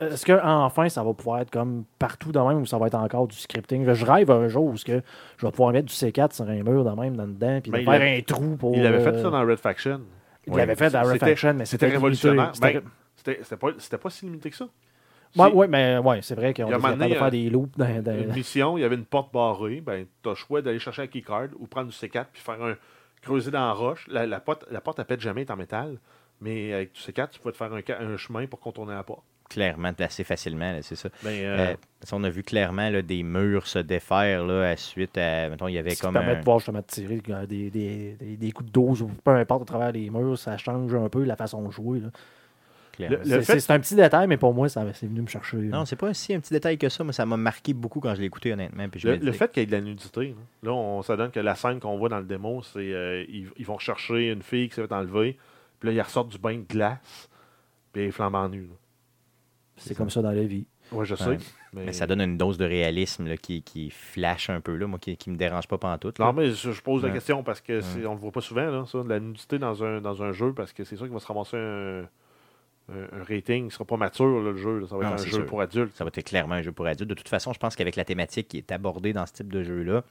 Est-ce 0.00 0.24
que 0.24 0.40
enfin 0.44 0.88
ça 0.88 1.02
va 1.02 1.12
pouvoir 1.12 1.40
être 1.40 1.50
comme 1.50 1.82
partout 1.98 2.30
de 2.30 2.38
même 2.38 2.58
ou 2.58 2.66
ça 2.66 2.78
va 2.78 2.86
être 2.86 2.94
encore 2.94 3.26
du 3.26 3.36
scripting? 3.36 3.92
Je 3.92 4.06
rêve 4.06 4.30
un 4.30 4.46
jour 4.46 4.66
où 4.66 4.76
ce 4.76 4.84
que 4.84 5.02
je 5.38 5.44
vais 5.44 5.50
pouvoir 5.50 5.72
mettre 5.72 5.86
du 5.86 5.92
C4 5.94 6.32
sur 6.36 6.48
un 6.48 6.62
mur 6.62 6.84
de 6.84 6.90
même 7.00 7.16
dans 7.16 7.26
dedans 7.26 7.58
puis 7.60 7.72
Ben, 7.72 7.82
faire 7.84 7.94
avait- 7.94 8.18
un 8.18 8.22
trou 8.22 8.54
pour. 8.56 8.76
Il 8.76 8.86
avait 8.86 9.00
fait 9.02 9.20
ça 9.20 9.28
dans 9.30 9.44
Red 9.44 9.58
Faction. 9.58 10.00
Il 10.46 10.52
Ouais, 10.52 10.60
l'avait 10.60 10.76
fait 10.76 10.90
dans 10.90 11.02
Red 11.02 11.18
Faction, 11.18 11.54
mais 11.54 11.64
C'était 11.64 11.88
révolutionnaire. 11.88 12.50
C'était- 12.54 12.74
Ben, 12.74 12.82
C'était 13.16 13.40
c'était 13.42 13.56
pas, 13.56 13.68
c'était 13.78 13.98
pas 13.98 14.10
si 14.10 14.24
limité 14.26 14.50
que 14.50 14.56
ça. 14.56 14.68
C'est 15.34 15.52
ouais, 15.52 15.68
mais 15.68 15.98
ouais, 15.98 16.20
c'est 16.22 16.34
vrai 16.34 16.54
qu'on 16.54 16.64
Il 16.66 16.70
y 16.70 16.72
a 16.74 16.78
est 16.78 16.80
capable 16.80 17.08
de 17.08 17.14
faire 17.14 17.30
des 17.30 17.50
loops 17.50 17.76
dans, 17.78 18.02
dans- 18.02 18.18
Une 18.18 18.32
mission, 18.34 18.78
il 18.78 18.82
y 18.82 18.84
avait 18.84 18.96
une 18.96 19.04
porte 19.04 19.32
barrée, 19.32 19.80
ben, 19.80 20.06
tu 20.22 20.28
as 20.28 20.32
le 20.32 20.36
choix 20.36 20.62
d'aller 20.62 20.78
chercher 20.78 21.02
un 21.02 21.06
keycard 21.06 21.48
ou 21.58 21.66
prendre 21.66 21.88
du 21.88 21.94
C4 21.96 22.26
puis 22.32 22.42
faire 22.42 22.62
un 22.62 22.76
creuser 23.22 23.50
dans 23.50 23.66
la 23.66 23.72
roche. 23.72 24.06
La, 24.08 24.26
la 24.26 24.40
porte, 24.40 24.64
la 24.70 24.80
porte, 24.80 24.98
elle 24.98 25.04
pète 25.04 25.20
jamais, 25.20 25.42
elle 25.42 25.48
est 25.48 25.52
en 25.52 25.56
métal. 25.56 25.98
Mais 26.40 26.72
avec 26.72 26.92
du 26.92 27.00
C4, 27.00 27.30
tu 27.30 27.40
peux 27.40 27.50
te 27.52 27.56
faire 27.56 27.72
un, 27.72 28.16
chemin 28.16 28.46
pour 28.46 28.60
contourner 28.60 28.94
la 28.94 29.02
porte. 29.02 29.24
Clairement, 29.50 29.92
assez 29.98 30.24
facilement, 30.24 30.78
c'est 30.82 30.94
ça. 30.94 31.08
Ben, 31.24 31.30
euh, 31.30 31.56
Euh, 31.72 31.74
qu'on 32.08 32.22
a 32.22 32.28
vu 32.30 32.42
clairement 32.42 32.90
là, 32.90 33.00
des 33.00 33.22
murs 33.22 33.66
se 33.66 33.78
défaire 33.78 34.44
là, 34.44 34.68
à 34.70 34.76
suite 34.76 35.16
à. 35.16 35.48
Mettons, 35.48 35.68
il 35.68 35.74
y 35.74 35.78
avait 35.78 35.96
comme. 35.96 36.12
permet 36.12 36.32
un- 36.32 36.34
de 36.34 36.38
pouvoir 36.40 36.58
justement 36.58 36.80
de 36.80 36.84
tirer 36.84 37.20
euh, 37.30 37.46
des, 37.46 37.70
des, 37.70 38.12
des, 38.20 38.36
des 38.36 38.52
coups 38.52 38.68
de 38.68 38.72
dose 38.72 39.00
ou 39.02 39.10
peu 39.24 39.30
importe 39.30 39.62
à 39.62 39.64
travers 39.64 39.92
les 39.92 40.10
murs, 40.10 40.38
ça 40.38 40.58
change 40.58 40.94
un 40.94 41.08
peu 41.08 41.24
la 41.24 41.34
façon 41.34 41.62
de 41.66 41.70
jouer. 41.72 42.00
là. 42.00 42.08
C'est 43.24 43.60
fait- 43.60 43.70
un 43.72 43.80
petit 43.80 43.94
détail, 43.94 44.26
mais 44.26 44.36
pour 44.36 44.52
moi, 44.54 44.68
ça 44.68 44.84
c'est 44.94 45.06
venu 45.06 45.22
me 45.22 45.26
chercher. 45.26 45.56
Non, 45.58 45.84
c'est 45.84 45.96
pas 45.96 46.12
si 46.14 46.34
un 46.34 46.40
petit 46.40 46.52
détail 46.52 46.78
que 46.78 46.88
ça, 46.88 47.04
mais 47.04 47.12
ça 47.12 47.24
m'a 47.26 47.36
marqué 47.36 47.72
beaucoup 47.74 48.00
quand 48.00 48.14
je 48.14 48.20
l'ai 48.20 48.26
écouté, 48.26 48.52
honnêtement. 48.52 48.88
Puis 48.88 49.00
je 49.00 49.08
le, 49.08 49.32
fait 49.32 49.50
qu'il 49.50 49.60
y 49.60 49.64
ait 49.64 49.66
de 49.66 49.72
la 49.72 49.80
nudité, 49.80 50.28
là, 50.62 50.70
là, 50.70 50.72
on, 50.72 51.02
ça 51.02 51.16
donne 51.16 51.30
que 51.30 51.40
la 51.40 51.54
scène 51.54 51.80
qu'on 51.80 51.96
voit 51.98 52.08
dans 52.08 52.18
le 52.18 52.24
démo, 52.26 52.62
c'est 52.62 52.78
euh, 52.92 53.24
ils, 53.28 53.48
ils 53.56 53.66
vont 53.66 53.78
chercher 53.78 54.30
une 54.32 54.42
fille 54.42 54.68
qui 54.68 54.74
s'est 54.74 54.82
fait 54.86 54.92
enlever, 54.92 55.38
puis 55.80 55.88
là, 55.88 55.94
ils 55.94 56.00
ressortent 56.02 56.30
du 56.30 56.38
bain 56.38 56.56
de 56.56 56.64
glace, 56.68 57.28
puis 57.92 58.02
elle 58.02 58.08
est 58.08 58.12
flambant 58.12 58.48
nue. 58.48 58.68
c'est 59.76 59.94
comme 59.96 60.10
ça 60.10 60.20
dans 60.22 60.32
la 60.32 60.42
vie. 60.44 60.66
Ouais, 60.90 61.04
je 61.04 61.14
sais. 61.14 61.28
Ouais. 61.28 61.38
Mais, 61.74 61.84
Mais 61.84 61.92
ça 61.92 62.06
donne 62.06 62.22
une 62.22 62.38
dose 62.38 62.56
de 62.56 62.64
réalisme 62.64 63.28
là, 63.28 63.36
qui, 63.36 63.60
qui 63.62 63.90
flash 63.90 64.48
un 64.48 64.62
peu, 64.62 64.74
là, 64.74 64.86
moi, 64.86 64.98
qui, 64.98 65.14
qui 65.18 65.28
me 65.30 65.36
dérange 65.36 65.68
pas 65.68 65.76
pantoute. 65.76 66.18
Non, 66.18 66.26
là. 66.28 66.32
mais 66.32 66.50
je, 66.50 66.72
je 66.72 66.80
pose 66.82 67.02
la 67.02 67.08
Ouais. 67.08 67.14
question 67.14 67.42
parce 67.42 67.60
que 67.60 67.82
c'est- 67.82 68.06
on 68.06 68.14
le 68.14 68.18
voit 68.18 68.32
pas 68.32 68.40
souvent, 68.40 68.70
là, 68.70 68.84
ça, 68.86 69.02
de 69.02 69.08
la 69.10 69.20
nudité 69.20 69.58
dans 69.58 69.84
un, 69.84 70.00
dans 70.00 70.22
un 70.22 70.32
jeu, 70.32 70.54
parce 70.54 70.72
que 70.72 70.84
c'est 70.84 70.96
sûr 70.96 71.04
qu'il 71.04 71.12
va 71.12 71.20
se 71.20 71.26
ramasser 71.26 71.58
un, 71.58 72.04
un- 72.88 73.22
rating 73.28 73.68
qui 73.68 73.74
sera 73.74 73.84
pas 73.84 73.96
mature, 73.96 74.26
là, 74.40 74.50
le 74.52 74.56
jeu. 74.56 74.78
là. 74.80 74.86
Ça 74.88 74.96
va 74.96 75.04
être 75.06 75.12
un 75.14 75.16
jeu 75.18 75.30
sûr. 75.30 75.46
pour 75.46 75.60
adultes. 75.60 75.94
Ça 75.96 76.04
va 76.04 76.08
être 76.14 76.24
clairement 76.24 76.54
un 76.56 76.62
jeu 76.62 76.72
pour 76.72 76.86
adultes. 76.86 77.08
De 77.10 77.14
toute 77.14 77.28
façon, 77.28 77.52
je 77.52 77.58
pense 77.58 77.76
qu'avec 77.76 77.96
la 77.96 78.04
thématique 78.04 78.48
qui 78.48 78.58
est 78.58 78.72
abordée 78.72 79.12
dans 79.12 79.26
ce 79.26 79.32
type 79.32 79.52
de 79.52 79.62
jeu-là, 79.62 80.02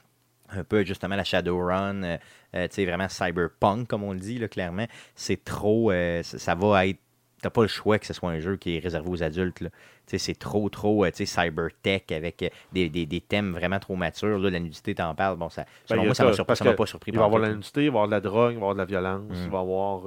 un 0.50 0.64
peu 0.64 0.84
justement 0.84 1.16
la 1.16 1.24
Shadowrun, 1.24 2.02
euh, 2.04 2.16
euh, 2.54 2.68
tu 2.68 2.74
sais, 2.76 2.84
vraiment 2.86 3.08
cyberpunk, 3.08 3.86
comme 3.88 4.02
on 4.04 4.12
le 4.12 4.18
dit, 4.18 4.38
là, 4.38 4.48
clairement, 4.48 4.86
c'est 5.14 5.44
trop. 5.44 5.90
euh, 5.92 6.22
ça, 6.22 6.38
ça 6.38 6.54
va 6.54 6.86
être. 6.86 6.98
T'as 7.40 7.50
pas 7.50 7.62
le 7.62 7.68
choix 7.68 7.98
que 8.00 8.06
ce 8.06 8.12
soit 8.14 8.30
un 8.30 8.40
jeu 8.40 8.56
qui 8.56 8.76
est 8.76 8.78
réservé 8.80 9.08
aux 9.10 9.22
adultes. 9.22 9.60
là. 9.60 9.68
C'est 10.06 10.38
trop, 10.38 10.68
trop 10.70 11.04
cybertech 11.12 12.10
avec 12.12 12.52
des, 12.72 12.88
des- 12.88 13.06
des 13.06 13.20
thèmes 13.20 13.52
vraiment 13.52 13.78
trop 13.78 13.94
matures. 13.94 14.38
Là, 14.38 14.50
la 14.50 14.58
nudité, 14.58 14.94
t'en 14.94 15.14
parles. 15.14 15.36
Bon, 15.36 15.48
ça, 15.48 15.62
Ben, 15.62 15.68
selon 15.86 16.02
a 16.02 16.04
moi, 16.06 16.14
ça 16.14 16.24
m'a 16.24 16.30
ça, 16.30 16.36
surpris- 16.36 16.46
parce 16.46 16.58
ça 16.58 16.64
m'a 16.64 16.72
pas 16.72 16.86
surpris. 16.86 17.12
Il 17.12 17.16
va 17.18 17.22
y 17.22 17.26
avoir 17.26 17.40
la 17.42 17.52
nudité, 17.52 17.82
il 17.84 17.90
va 17.90 17.98
y 18.00 18.02
avoir 18.02 18.06
de 18.08 18.12
la 18.12 18.20
drogue, 18.20 18.52
il 18.52 18.58
va 18.58 18.60
y 18.60 18.62
avoir 18.70 18.74
de 18.74 18.78
la 18.78 18.84
violence, 18.86 19.22
Mm. 19.30 19.44
il 19.44 19.50
va 19.50 19.58
y 19.58 19.60
avoir 19.60 20.06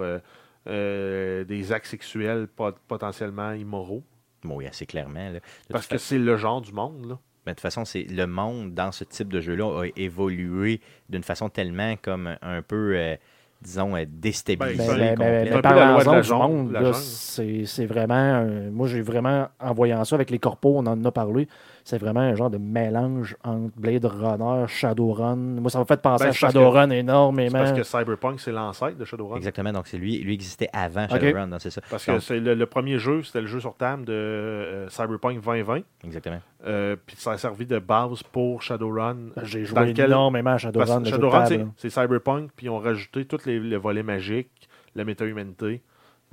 euh, 0.68 1.44
des 1.44 1.72
actes 1.72 1.88
sexuels 1.88 2.48
pot- 2.48 2.78
potentiellement 2.88 3.52
immoraux. 3.54 4.04
Oui, 4.46 4.68
assez 4.68 4.86
clairement. 4.86 5.30
là. 5.30 5.40
Parce 5.70 5.88
que 5.88 5.98
c'est 5.98 6.18
le 6.18 6.38
genre 6.38 6.62
du 6.62 6.72
monde. 6.74 7.06
Là. 7.10 7.20
ben, 7.46 7.52
de 7.52 7.56
toute 7.56 7.62
façon, 7.62 7.86
c'est 7.86 8.04
le 8.04 8.26
monde 8.28 8.74
dans 8.74 8.92
ce 8.92 9.04
type 9.04 9.30
de 9.32 9.40
jeu-là 9.42 9.84
a 9.84 9.88
évolué 9.96 10.82
d'une 11.10 11.24
façon 11.24 11.50
tellement 11.50 11.96
comme 12.02 12.36
un 12.42 12.62
peu, 12.64 12.94
euh, 12.96 13.16
disons, 13.62 13.96
euh, 13.96 14.06
déstabilisée. 14.08 14.78
Ben, 14.88 14.98
Mais, 14.98 15.16
mais, 15.16 15.16
mais, 15.18 15.44
mais 15.56 15.62
par 15.62 15.76
la 15.76 15.86
loi 15.92 16.04
de 16.04 16.06
la 16.12 16.38
monde, 16.48 16.72
c'est 16.94 17.66
c'est 17.66 17.86
vraiment. 17.86 18.14
un- 18.16 18.72
moi, 18.72 18.88
j'ai 18.88 19.02
vraiment, 19.02 19.48
en 19.60 19.74
voyant 19.74 20.04
ça 20.06 20.16
avec 20.16 20.30
les 20.32 20.40
corpos, 20.40 20.74
on 20.78 20.86
en 20.88 21.04
a 21.06 21.12
parlé, 21.12 21.48
c'est 21.84 21.98
vraiment 21.98 22.20
un 22.22 22.36
genre 22.36 22.50
de 22.50 22.58
mélange 22.58 23.36
entre 23.44 23.72
Blade 23.78 24.06
Runner, 24.06 24.66
Shadowrun. 24.68 25.36
Moi, 25.36 25.70
ça 25.72 25.80
m'a 25.80 25.86
fait 25.86 26.02
penser 26.02 26.24
Ben, 26.26 26.30
à 26.30 26.34
Shadowrun 26.34 26.90
C'est 26.90 26.98
énormément. 26.98 27.58
parce 27.60 27.72
que 27.74 27.84
Cyberpunk, 27.84 28.40
c'est 28.40 28.52
l'ancêtre 28.52 28.98
de 28.98 29.06
Shadowrun. 29.06 29.38
Exactement, 29.38 29.72
donc 29.74 29.88
c'est 29.88 29.98
lui, 29.98 30.20
lui 30.20 30.34
existait 30.34 30.70
avant. 30.74 31.08
Shadowrun, 31.08 31.48
donc 31.48 31.62
c'est 31.62 31.70
ça. 31.72 31.82
Parce 31.90 32.06
que 32.06 32.12
Donc, 32.12 32.22
c'est 32.22 32.40
le, 32.40 32.54
le 32.54 32.66
premier 32.66 32.98
jeu, 33.00 33.24
c'était 33.24 33.42
le 33.42 33.48
jeu 33.48 33.60
sur 33.60 33.76
table 33.76 34.06
de 34.06 34.14
euh, 34.14 34.90
Cyberpunk 34.90 35.42
2020. 35.44 35.82
Exactement. 36.04 36.40
Euh, 36.66 36.96
puis 37.06 37.16
ça 37.18 37.32
a 37.32 37.38
servi 37.38 37.66
de 37.66 37.80
base 37.80 38.22
pour 38.24 38.62
Shadowrun. 38.62 39.18
J'ai 39.44 39.62
dans 39.62 39.66
joué 39.68 39.86
lequel- 39.88 40.06
énormément 40.12 40.52
à 40.52 40.58
Shadowrun. 40.58 41.04
que 41.04 41.10
Shadowrun, 41.10 41.46
c'est- 41.46 41.66
c'est 41.78 41.90
Cyberpunk, 41.90 42.52
puis 42.56 42.68
ils 42.68 42.70
ont 42.70 42.80
rajouté 42.80 43.26
tous 43.26 43.46
les, 43.46 43.60
les 43.60 43.78
volets 43.78 44.04
magiques, 44.04 44.52
la 44.96 45.04
méta-humanité. 45.04 45.82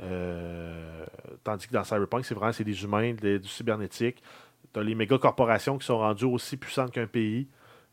Euh, 0.01 1.05
tandis 1.45 1.67
que 1.67 1.73
dans 1.73 1.85
Cyberpunk, 1.85 2.25
c'est 2.25 2.35
vraiment 2.35 2.53
c'est 2.53 2.65
des 2.65 2.85
humains, 2.85 3.15
des- 3.15 3.39
du 3.39 3.49
cybernétique. 3.49 4.23
Tu 4.73 4.81
as 4.81 4.83
les 4.83 4.95
méga 4.95 5.19
corporations 5.19 5.79
qui 5.79 5.87
sont 5.87 5.99
rendues 5.99 6.25
aussi 6.25 6.57
puissantes 6.57 6.93
qu'un 6.93 7.07
pays. 7.07 7.49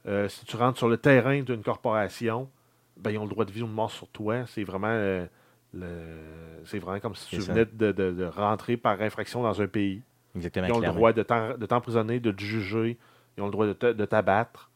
Euh, 0.08 0.28
si 0.30 0.46
tu 0.46 0.56
rentres 0.56 0.78
sur 0.78 0.88
le 0.90 0.98
terrain 0.98 1.42
d'une 1.42 1.64
corporation, 1.64 2.50
ben, 2.98 3.12
ils 3.12 3.18
ont 3.18 3.24
le 3.24 3.30
droit 3.30 3.46
de 3.46 3.52
vie 3.52 3.64
ou 3.64 3.68
de 3.68 3.72
mort 3.72 3.92
sur 3.92 4.08
toi. 4.10 4.46
C'est 4.48 4.64
vraiment, 4.64 4.88
euh, 4.90 5.26
le- 5.74 6.80
vraiment 6.80 7.00
comme 7.00 7.16
si 7.16 7.28
tu 7.30 7.36
venais 7.54 7.66
de, 7.66 7.92
de- 7.92 8.12
de 8.12 8.26
rentrer 8.26 8.78
par 8.78 9.02
infraction 9.02 9.42
dans 9.44 9.62
un 9.62 9.68
pays. 9.68 10.02
Exactement. 10.36 10.68
Ils 10.68 10.74
ont 10.74 10.80
le 10.80 10.86
droit 10.96 11.14
de 11.14 11.66
t'emprisonner, 11.66 12.20
de 12.20 12.32
te 12.32 12.42
juger. 12.42 12.98
Ils 13.38 13.42
ont 13.42 13.46
le 13.48 13.52
droit 13.52 13.66
de 13.68 14.06
t'abattre. 14.06 14.70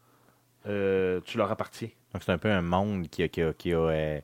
Euh, 0.68 1.22
tu 1.26 1.38
leur 1.38 1.52
appartiens. 1.52 1.90
Donc 2.14 2.24
c'est 2.24 2.32
un 2.32 2.38
peu 2.38 2.50
un 2.52 2.62
monde 2.62 3.08
qui 3.10 3.24
a, 3.24 3.28
qui 3.28 3.42
a- 3.42 3.54
qui 3.54 3.72
a, 3.74 3.78
euh, 3.78 4.20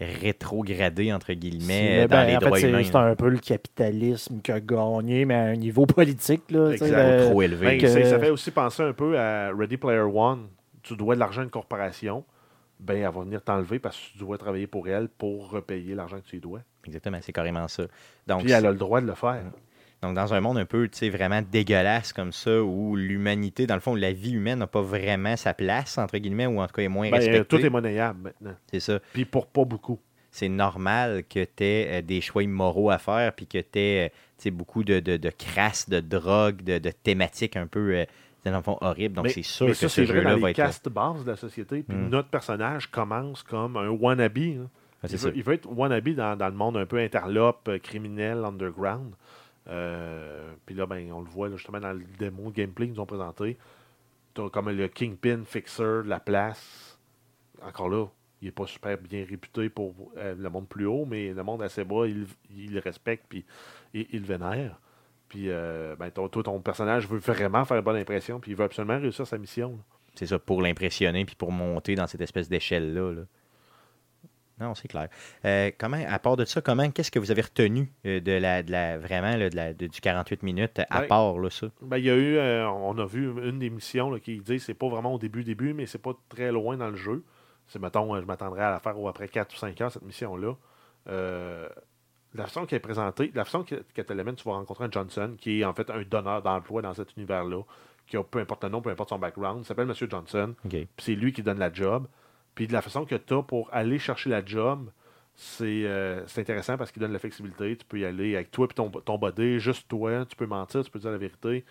rétrogradé, 0.00 1.12
entre 1.12 1.32
guillemets, 1.32 2.06
dans 2.06 2.16
ben, 2.16 2.26
les 2.26 2.36
en 2.36 2.40
fait, 2.40 2.46
droits 2.46 2.58
c'est- 2.60 2.68
humains. 2.68 2.82
C'est 2.84 2.96
un 2.96 3.14
peu 3.16 3.28
le 3.28 3.38
capitalisme 3.38 4.40
qui 4.40 4.52
a 4.52 4.60
gagné, 4.60 5.24
mais 5.24 5.34
à 5.34 5.42
un 5.44 5.56
niveau 5.56 5.86
politique. 5.86 6.50
Là, 6.50 6.70
Exact. 6.72 7.26
trop 7.30 7.42
élevé. 7.42 7.78
Ben, 7.78 8.04
Ça 8.06 8.18
fait 8.18 8.30
aussi 8.30 8.50
penser 8.50 8.82
un 8.82 8.92
peu 8.92 9.18
à 9.18 9.50
Ready 9.52 9.76
Player 9.76 10.00
One. 10.00 10.48
Tu 10.82 10.96
dois 10.96 11.14
de 11.14 11.20
l'argent 11.20 11.40
à 11.40 11.44
une 11.44 11.50
corporation. 11.50 12.24
Ben, 12.80 12.96
elle 12.96 13.02
va 13.12 13.22
venir 13.22 13.42
t'enlever 13.42 13.80
parce 13.80 13.96
que 13.98 14.12
tu 14.12 14.18
dois 14.18 14.38
travailler 14.38 14.68
pour 14.68 14.88
elle 14.88 15.08
pour 15.08 15.50
repayer 15.50 15.94
l'argent 15.96 16.18
que 16.20 16.26
tu 16.26 16.36
lui 16.36 16.40
dois. 16.40 16.60
Exactement, 16.86 17.18
c'est 17.20 17.32
carrément 17.32 17.66
ça. 17.66 17.82
Donc, 18.26 18.42
Puis 18.44 18.52
elle 18.52 18.64
a 18.66 18.70
le 18.70 18.76
droit 18.78 19.00
de 19.00 19.06
le 19.06 19.14
faire. 19.14 19.42
Donc, 20.02 20.14
dans 20.14 20.32
un 20.32 20.40
monde 20.40 20.58
un 20.58 20.64
peu, 20.64 20.88
tu 20.88 20.98
sais, 20.98 21.10
vraiment 21.10 21.42
dégueulasse 21.42 22.12
comme 22.12 22.32
ça, 22.32 22.62
où 22.62 22.94
l'humanité, 22.96 23.66
dans 23.66 23.74
le 23.74 23.80
fond, 23.80 23.94
la 23.94 24.12
vie 24.12 24.32
humaine 24.32 24.60
n'a 24.60 24.66
pas 24.66 24.82
vraiment 24.82 25.36
sa 25.36 25.54
place, 25.54 25.98
entre 25.98 26.18
guillemets, 26.18 26.46
ou 26.46 26.60
en 26.60 26.66
tout 26.66 26.74
cas 26.74 26.82
est 26.82 26.88
moins 26.88 27.10
Ben, 27.10 27.16
respectée. 27.16 27.44
tout 27.58 27.64
est 27.64 27.70
monnayable 27.70 28.20
maintenant. 28.22 28.56
C'est 28.70 28.80
ça. 28.80 29.00
Puis 29.12 29.24
pour 29.24 29.46
pas 29.48 29.64
beaucoup. 29.64 29.98
c'est 30.30 30.48
normal 30.48 31.24
que 31.28 31.42
tu 31.44 31.64
aies 31.64 32.02
des 32.02 32.20
choix 32.20 32.42
immoraux 32.44 32.90
à 32.90 32.98
faire, 32.98 33.32
puis 33.32 33.46
que 33.46 33.58
tu 33.58 33.78
aies 33.78 34.12
beaucoup 34.52 34.84
de, 34.84 35.00
de, 35.00 35.16
de 35.16 35.30
crasse, 35.30 35.88
de 35.88 35.98
drogue, 36.00 36.62
de, 36.62 36.78
de 36.78 36.90
thématiques 36.90 37.56
un 37.56 37.66
peu, 37.66 37.94
euh, 37.94 38.04
dans 38.44 38.56
le 38.56 38.62
fond, 38.62 38.78
horribles. 38.80 39.14
Donc, 39.16 39.30
c'est 39.30 39.42
sûr 39.42 39.66
mais 39.66 39.72
que 39.72 39.78
ça, 39.78 39.88
ce 39.88 39.94
c'est 39.96 40.06
jeu-là 40.06 40.36
va 40.36 40.50
être... 40.50 40.56
castes 40.56 40.88
bases 40.88 41.24
de 41.24 41.30
la 41.32 41.36
société. 41.36 41.82
Puis 41.82 41.96
Mm. 41.96 42.08
notre 42.10 42.28
personnage 42.28 42.88
commence 42.90 43.42
comme 43.42 43.76
un 43.76 43.88
wannabe. 43.88 44.38
hein. 44.38 44.68
C'est 45.02 45.12
il, 45.12 45.18
ça. 45.18 45.28
veut, 45.30 45.36
il 45.36 45.42
veut 45.42 45.54
être 45.54 45.66
wannabe 45.70 46.08
dans, 46.10 46.36
dans 46.36 46.46
le 46.48 46.54
monde 46.54 46.76
un 46.76 46.86
peu 46.86 46.98
interlope, 46.98 47.68
euh, 47.68 47.78
criminel, 47.78 48.44
underground. 48.44 49.12
Euh, 49.68 50.52
puis 50.64 50.74
là, 50.74 50.86
ben, 50.86 51.12
on 51.12 51.20
le 51.20 51.28
voit 51.28 51.50
justement 51.50 51.80
dans 51.80 51.92
le 51.92 52.04
démo 52.18 52.50
gameplay 52.50 52.86
qu'ils 52.86 52.94
nous 52.94 53.00
ont 53.00 53.06
présenté. 53.06 53.58
T'as 54.34 54.48
comme 54.50 54.70
le 54.70 54.88
Kingpin 54.88 55.42
Fixer 55.44 56.02
de 56.04 56.08
la 56.08 56.20
place. 56.20 56.98
Encore 57.62 57.88
là, 57.88 58.06
il 58.40 58.46
n'est 58.46 58.52
pas 58.52 58.66
super 58.66 58.96
bien 58.96 59.24
réputé 59.28 59.68
pour 59.68 60.12
euh, 60.16 60.34
le 60.38 60.48
monde 60.48 60.68
plus 60.68 60.86
haut, 60.86 61.04
mais 61.04 61.32
le 61.32 61.42
monde 61.42 61.62
assez 61.62 61.84
bas, 61.84 62.06
il, 62.06 62.26
il 62.50 62.72
le 62.72 62.80
respecte 62.80 63.24
puis 63.28 63.44
il, 63.92 64.06
il 64.12 64.20
le 64.20 64.26
vénère. 64.26 64.80
Puis 65.28 65.50
euh, 65.50 65.96
ben, 65.98 66.10
ton- 66.10 66.28
toi, 66.28 66.42
ton 66.42 66.60
personnage 66.60 67.06
veut 67.08 67.18
vraiment 67.18 67.64
faire 67.64 67.82
bonne 67.82 67.96
impression, 67.96 68.40
puis 68.40 68.52
il 68.52 68.56
veut 68.56 68.64
absolument 68.64 68.98
réussir 68.98 69.26
sa 69.26 69.36
mission. 69.38 69.78
C'est 70.14 70.26
ça, 70.26 70.38
pour 70.38 70.62
l'impressionner, 70.62 71.24
puis 71.24 71.34
pour 71.36 71.52
monter 71.52 71.94
dans 71.94 72.06
cette 72.06 72.20
espèce 72.22 72.48
d'échelle-là. 72.48 73.12
là. 73.12 73.22
Non, 74.60 74.74
c'est 74.74 74.88
clair. 74.88 75.08
Euh, 75.44 75.70
comment, 75.78 76.02
à 76.08 76.18
part 76.18 76.36
de 76.36 76.44
ça, 76.44 76.60
comment, 76.60 76.90
qu'est-ce 76.90 77.10
que 77.10 77.18
vous 77.18 77.30
avez 77.30 77.42
retenu 77.42 77.92
euh, 78.06 78.20
de 78.20 78.32
la, 78.32 78.62
de 78.62 78.70
la, 78.72 78.98
vraiment 78.98 79.36
là, 79.36 79.48
de 79.50 79.56
la, 79.56 79.72
de- 79.74 79.86
du 79.86 80.00
48 80.00 80.42
minutes, 80.42 80.80
à 80.90 81.00
Ben, 81.02 81.06
part 81.06 81.38
là, 81.38 81.48
ça? 81.50 81.68
Ben, 81.82 81.98
il 81.98 82.04
y 82.04 82.10
a 82.10 82.16
eu, 82.16 82.36
euh, 82.36 82.68
on 82.68 82.96
a 82.98 83.06
vu 83.06 83.26
une 83.48 83.58
des 83.58 83.70
missions 83.70 84.10
là, 84.10 84.18
qui 84.20 84.38
dit 84.40 84.58
c'est 84.58 84.74
pas 84.74 84.88
vraiment 84.88 85.14
au 85.14 85.18
début, 85.18 85.44
début, 85.44 85.74
mais 85.74 85.86
c'est 85.86 85.98
pas 86.02 86.12
très 86.28 86.50
loin 86.52 86.76
dans 86.76 86.90
le 86.90 86.96
jeu. 86.96 87.24
C'est, 87.68 87.78
mettons, 87.80 88.18
je 88.20 88.24
m'attendrais 88.26 88.62
à 88.62 88.70
la 88.70 88.80
faire 88.80 88.94
après 89.06 89.28
4 89.28 89.54
ou 89.54 89.58
5 89.58 89.80
heures, 89.80 89.92
cette 89.92 90.02
mission-là. 90.04 90.54
Euh, 91.08 91.68
la 92.34 92.44
façon 92.44 92.66
qu'elle 92.66 92.76
est 92.76 92.80
présentée, 92.80 93.30
la 93.34 93.44
façon 93.44 93.62
que, 93.62 93.76
que 93.94 94.02
tu 94.02 94.14
l'amènes, 94.14 94.34
tu 94.36 94.44
vas 94.44 94.52
rencontrer 94.54 94.84
un 94.84 94.90
Johnson 94.90 95.34
qui 95.38 95.60
est 95.60 95.64
en 95.64 95.72
fait 95.72 95.88
un 95.90 96.02
donneur 96.02 96.42
d'emploi 96.42 96.82
dans 96.82 96.94
cet 96.94 97.16
univers-là, 97.16 97.62
qui 98.06 98.16
a 98.16 98.22
peu 98.24 98.38
importe 98.38 98.64
le 98.64 98.70
nom, 98.70 98.80
peu 98.82 98.90
importe 98.90 99.08
son 99.10 99.18
background, 99.18 99.60
il 99.62 99.66
s'appelle 99.66 99.88
M. 99.88 99.94
Johnson. 100.10 100.54
C'est 100.98 101.14
lui 101.14 101.32
qui 101.32 101.42
donne 101.42 101.58
la 101.58 101.72
job. 101.72 102.06
Puis 102.58 102.66
de 102.66 102.72
la 102.72 102.82
façon 102.82 103.04
que 103.04 103.14
tu 103.14 103.34
as 103.34 103.42
pour 103.44 103.72
aller 103.72 104.00
chercher 104.00 104.30
la 104.30 104.44
job, 104.44 104.90
c'est 105.36 105.84
euh, 105.84 106.26
intéressant 106.38 106.76
parce 106.76 106.90
qu'il 106.90 107.00
donne 107.00 107.12
la 107.12 107.20
flexibilité. 107.20 107.76
Tu 107.76 107.84
peux 107.84 108.00
y 108.00 108.04
aller 108.04 108.34
avec 108.34 108.50
toi 108.50 108.66
et 108.68 108.74
ton, 108.74 108.90
ton 108.90 109.16
body, 109.16 109.60
juste 109.60 109.86
toi. 109.86 110.26
Tu 110.26 110.34
peux 110.34 110.46
mentir, 110.46 110.82
tu 110.82 110.90
peux 110.90 110.98
dire 110.98 111.12
la 111.12 111.18
vérité. 111.18 111.64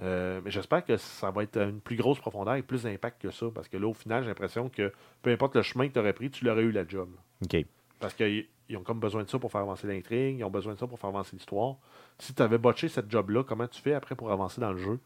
Euh, 0.00 0.40
mais 0.44 0.50
j'espère 0.50 0.84
que 0.84 0.96
ça 0.96 1.30
va 1.30 1.44
être 1.44 1.58
à 1.58 1.62
une 1.66 1.80
plus 1.80 1.94
grosse 1.94 2.18
profondeur 2.18 2.56
et 2.56 2.62
plus 2.62 2.82
d'impact 2.82 3.22
que 3.22 3.30
ça. 3.30 3.46
Parce 3.54 3.68
que 3.68 3.76
là, 3.76 3.86
au 3.86 3.94
final, 3.94 4.24
j'ai 4.24 4.30
l'impression 4.30 4.68
que 4.68 4.92
peu 5.22 5.30
importe 5.30 5.54
le 5.54 5.62
chemin 5.62 5.86
que 5.86 5.92
tu 5.92 6.00
aurais 6.00 6.12
pris, 6.12 6.28
tu 6.28 6.44
l'aurais 6.44 6.62
eu 6.62 6.72
la 6.72 6.88
job. 6.88 7.08
OK. 7.44 7.64
Parce 8.00 8.14
qu'ils 8.14 8.48
ils 8.68 8.76
ont 8.76 8.82
comme 8.82 8.98
besoin 8.98 9.22
de 9.22 9.28
ça 9.28 9.38
pour 9.38 9.52
faire 9.52 9.60
avancer 9.60 9.86
l'intrigue, 9.86 10.40
ils 10.40 10.44
ont 10.44 10.50
besoin 10.50 10.74
de 10.74 10.78
ça 10.80 10.88
pour 10.88 10.98
faire 10.98 11.10
avancer 11.10 11.36
l'histoire. 11.36 11.76
Si 12.18 12.34
tu 12.34 12.42
avais 12.42 12.58
botché 12.58 12.88
cette 12.88 13.08
job-là, 13.08 13.44
comment 13.44 13.68
tu 13.68 13.80
fais 13.80 13.94
après 13.94 14.16
pour 14.16 14.32
avancer 14.32 14.60
dans 14.60 14.72
le 14.72 14.78
jeu? 14.78 14.98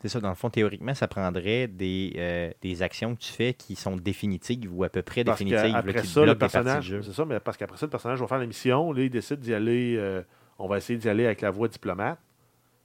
C'est 0.00 0.08
ça, 0.08 0.20
dans 0.20 0.28
le 0.28 0.36
fond, 0.36 0.48
théoriquement, 0.48 0.94
ça 0.94 1.08
prendrait 1.08 1.66
des, 1.66 2.12
euh, 2.16 2.50
des 2.62 2.82
actions 2.82 3.16
que 3.16 3.20
tu 3.20 3.32
fais 3.32 3.52
qui 3.54 3.74
sont 3.74 3.96
définitives 3.96 4.72
ou 4.72 4.84
à 4.84 4.88
peu 4.88 5.02
près 5.02 5.24
Parce 5.24 5.38
définitives, 5.38 5.74
là, 5.74 5.92
qui 5.92 6.06
ça, 6.06 6.24
le 6.24 6.38
personnage, 6.38 6.94
c'est 7.02 7.12
ça, 7.12 7.24
mais 7.24 7.40
parce 7.40 7.56
qu'après 7.56 7.76
ça, 7.78 7.86
le 7.86 7.90
personnage 7.90 8.20
va 8.20 8.26
faire 8.28 8.38
la 8.38 8.46
mission, 8.46 8.92
là, 8.92 9.02
il 9.02 9.10
décide 9.10 9.40
d'y 9.40 9.52
aller, 9.52 9.96
euh, 9.98 10.22
on 10.58 10.68
va 10.68 10.76
essayer 10.78 10.98
d'y 10.98 11.08
aller 11.08 11.26
avec 11.26 11.40
la 11.40 11.50
voie 11.50 11.66
diplomate. 11.66 12.18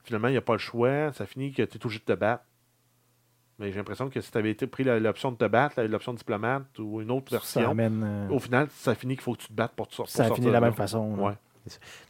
Finalement, 0.03 0.27
il 0.27 0.31
n'y 0.31 0.37
a 0.37 0.41
pas 0.41 0.53
le 0.53 0.59
choix, 0.59 1.13
ça 1.13 1.25
finit 1.27 1.51
que 1.51 1.61
tu 1.61 1.77
es 1.77 1.85
obligé 1.85 1.99
de 1.99 2.05
te 2.05 2.17
battre. 2.17 2.43
Mais 3.59 3.71
j'ai 3.71 3.77
l'impression 3.77 4.09
que 4.09 4.19
si 4.19 4.31
tu 4.31 4.37
avais 4.39 4.49
été 4.49 4.65
pris 4.65 4.83
l'option 4.83 5.31
de 5.31 5.37
te 5.37 5.45
battre, 5.45 5.79
l'option 5.83 6.13
diplomate 6.13 6.79
ou 6.79 6.99
une 6.99 7.11
autre 7.11 7.29
Ça 7.29 7.37
version, 7.37 7.69
amène. 7.69 8.03
euh, 8.03 8.33
au 8.33 8.39
final, 8.39 8.67
ça 8.71 8.95
finit 8.95 9.13
qu'il 9.13 9.21
faut 9.23 9.33
que 9.33 9.41
tu 9.41 9.47
te 9.49 9.53
battes 9.53 9.73
pour, 9.75 9.87
te 9.87 9.93
sortir. 9.93 10.25
ça 10.25 10.33
finit 10.33 10.47
de 10.47 10.51
la 10.51 10.59
même 10.61 10.73
façon. 10.73 11.13
Ouais. 11.19 11.33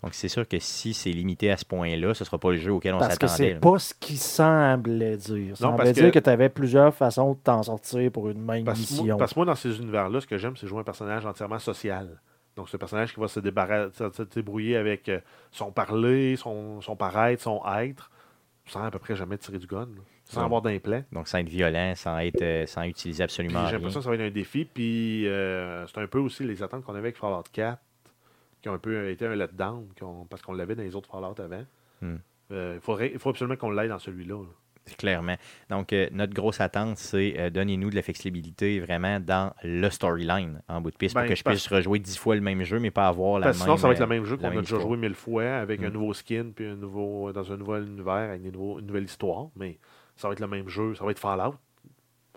Donc, 0.03 0.13
c'est 0.13 0.27
sûr 0.27 0.47
que 0.47 0.57
si 0.59 0.93
c'est 0.93 1.11
limité 1.11 1.51
à 1.51 1.57
ce 1.57 1.65
point-là, 1.65 2.13
ce 2.13 2.23
ne 2.23 2.25
sera 2.25 2.37
pas 2.37 2.51
le 2.51 2.57
jeu 2.57 2.71
auquel 2.73 2.93
on 2.95 2.99
Parce 2.99 3.17
que 3.17 3.27
s'attendait. 3.27 3.53
c'est 3.53 3.59
pas 3.59 3.79
ce 3.79 3.93
qui 3.99 4.17
semblait 4.17 5.17
dire. 5.17 5.49
Non, 5.49 5.55
semblait 5.55 5.77
parce 5.85 5.91
dire 5.93 6.11
que- 6.11 6.19
que, 6.19 6.23
tu 6.23 6.29
avais 6.29 6.49
plusieurs 6.49 6.93
façons 6.93 7.33
de 7.33 7.37
t'en 7.43 7.63
sortir 7.63 8.11
pour 8.11 8.29
une 8.29 8.41
même 8.43 8.63
Parce, 8.65 8.79
que 8.85 8.93
moi- 8.93 9.01
mission. 9.03 9.17
parce 9.17 9.33
que 9.33 9.39
moi, 9.39 9.45
dans 9.45 9.55
ces 9.55 9.77
univers-là, 9.79 10.21
ce 10.21 10.27
que 10.27 10.37
j'aime, 10.37 10.55
c'est 10.57 10.67
jouer 10.67 10.79
un 10.79 10.83
personnage 10.83 11.25
entièrement 11.25 11.59
social. 11.59 12.19
Donc, 12.55 12.69
c'est 12.69 12.75
un 12.75 12.79
personnage 12.79 13.13
qui 13.13 13.19
va 13.19 13.27
se, 13.27 13.39
se- 13.39 14.23
débrouiller 14.35 14.77
avec 14.77 15.09
euh, 15.09 15.19
son 15.51 15.71
parler, 15.71 16.35
son, 16.35 16.81
son 16.81 16.95
paraître, 16.95 17.41
son 17.41 17.61
être, 17.79 18.11
sans 18.67 18.83
à 18.83 18.91
peu 18.91 18.99
près 18.99 19.15
jamais 19.15 19.37
tirer 19.37 19.57
du 19.57 19.65
gun, 19.67 19.81
là. 19.81 20.01
sans 20.25 20.39
Non. 20.41 20.45
avoir 20.45 20.61
d'implant. 20.61 21.03
Donc, 21.11 21.27
sans 21.27 21.39
être 21.39 21.49
violent, 21.49 21.93
sans, 21.95 22.17
être, 22.19 22.41
euh, 22.41 22.65
sans 22.67 22.83
utiliser 22.83 23.17
Puis 23.17 23.23
absolument 23.23 23.65
J'ai 23.67 23.73
l'impression 23.73 23.99
que 23.99 24.03
ça 24.03 24.09
va 24.09 24.15
être 24.15 24.21
un 24.21 24.29
défi. 24.31 24.65
Puis 24.65 25.27
euh, 25.27 25.85
c'est 25.87 25.99
un 25.99 26.07
peu 26.07 26.19
aussi 26.19 26.43
les 26.43 26.61
attentes 26.63 26.83
qu'on 26.83 26.93
avait 26.93 26.99
avec 27.09 27.17
Fallout 27.17 27.43
4, 27.51 27.77
qui 28.63 28.69
ont 28.69 28.73
un 28.73 28.79
peu 28.79 29.09
été 29.09 29.27
un 29.27 29.35
letdown, 29.35 29.87
qu'on- 29.99 30.25
parce 30.27 30.41
qu'on 30.41 30.53
l'avait 30.53 30.73
dans 30.75 30.81
les 30.83 30.95
autres 30.95 31.09
Fallout 31.11 31.39
avant. 31.39 31.63
Hmm. 32.01 32.15
Euh, 32.51 32.73
il 32.75 32.81
faudrait- 32.81 33.11
il 33.13 33.19
faut 33.19 33.29
absolument 33.29 33.55
qu'on 33.57 33.69
l'aille 33.69 33.89
dans 33.89 33.99
celui-là. 33.99 34.41
là. 34.41 34.49
Clairement. 34.97 35.35
Donc, 35.69 35.93
euh, 35.93 36.09
notre 36.11 36.33
grosse 36.33 36.59
attente, 36.59 36.97
c'est 36.97 37.35
euh, 37.39 37.49
donnez-nous 37.49 37.89
de 37.89 37.95
la 37.95 38.01
flexibilité 38.01 38.81
vraiment 38.81 39.17
dans 39.21 39.53
le 39.63 39.89
storyline 39.89 40.61
en 40.67 40.81
bout 40.81 40.91
de 40.91 40.97
piste 40.97 41.15
Ben, 41.15 41.21
pour 41.21 41.29
que 41.29 41.35
je 41.35 41.43
puisse 41.43 41.67
rejouer 41.67 41.99
dix 41.99 42.17
fois 42.17 42.35
le 42.35 42.41
même 42.41 42.63
jeu, 42.63 42.79
mais 42.79 42.91
pas 42.91 43.07
avoir 43.07 43.39
la 43.39 43.45
Parce 43.47 43.59
même. 43.59 43.63
sinon, 43.67 43.77
ça 43.77 43.87
va 43.87 43.93
être 43.93 44.01
euh, 44.01 44.03
le 44.03 44.09
même 44.09 44.25
jeu 44.25 44.35
qu'on 44.35 44.47
a 44.47 44.55
déjà 44.61 44.79
joué 44.79 44.97
mille 44.97 45.15
fois 45.15 45.45
avec 45.45 45.81
un 45.83 45.89
Mm. 45.89 45.93
nouveau 45.93 46.13
skin 46.13 46.47
puis 46.53 46.67
un 46.67 46.75
nouveau, 46.75 47.31
dans 47.31 47.49
un 47.49 47.55
nouvel 47.57 47.83
univers 47.87 48.13
avec 48.31 48.41
des 48.43 48.51
nouveaux- 48.51 48.79
une 48.79 48.87
nouvelle 48.87 49.05
histoire. 49.05 49.47
Mais 49.55 49.79
ça 50.17 50.27
va 50.27 50.33
être 50.33 50.41
le 50.41 50.47
même 50.47 50.67
jeu. 50.67 50.95
Ça 50.95 51.05
va 51.05 51.11
être 51.11 51.19
Fallout. 51.19 51.55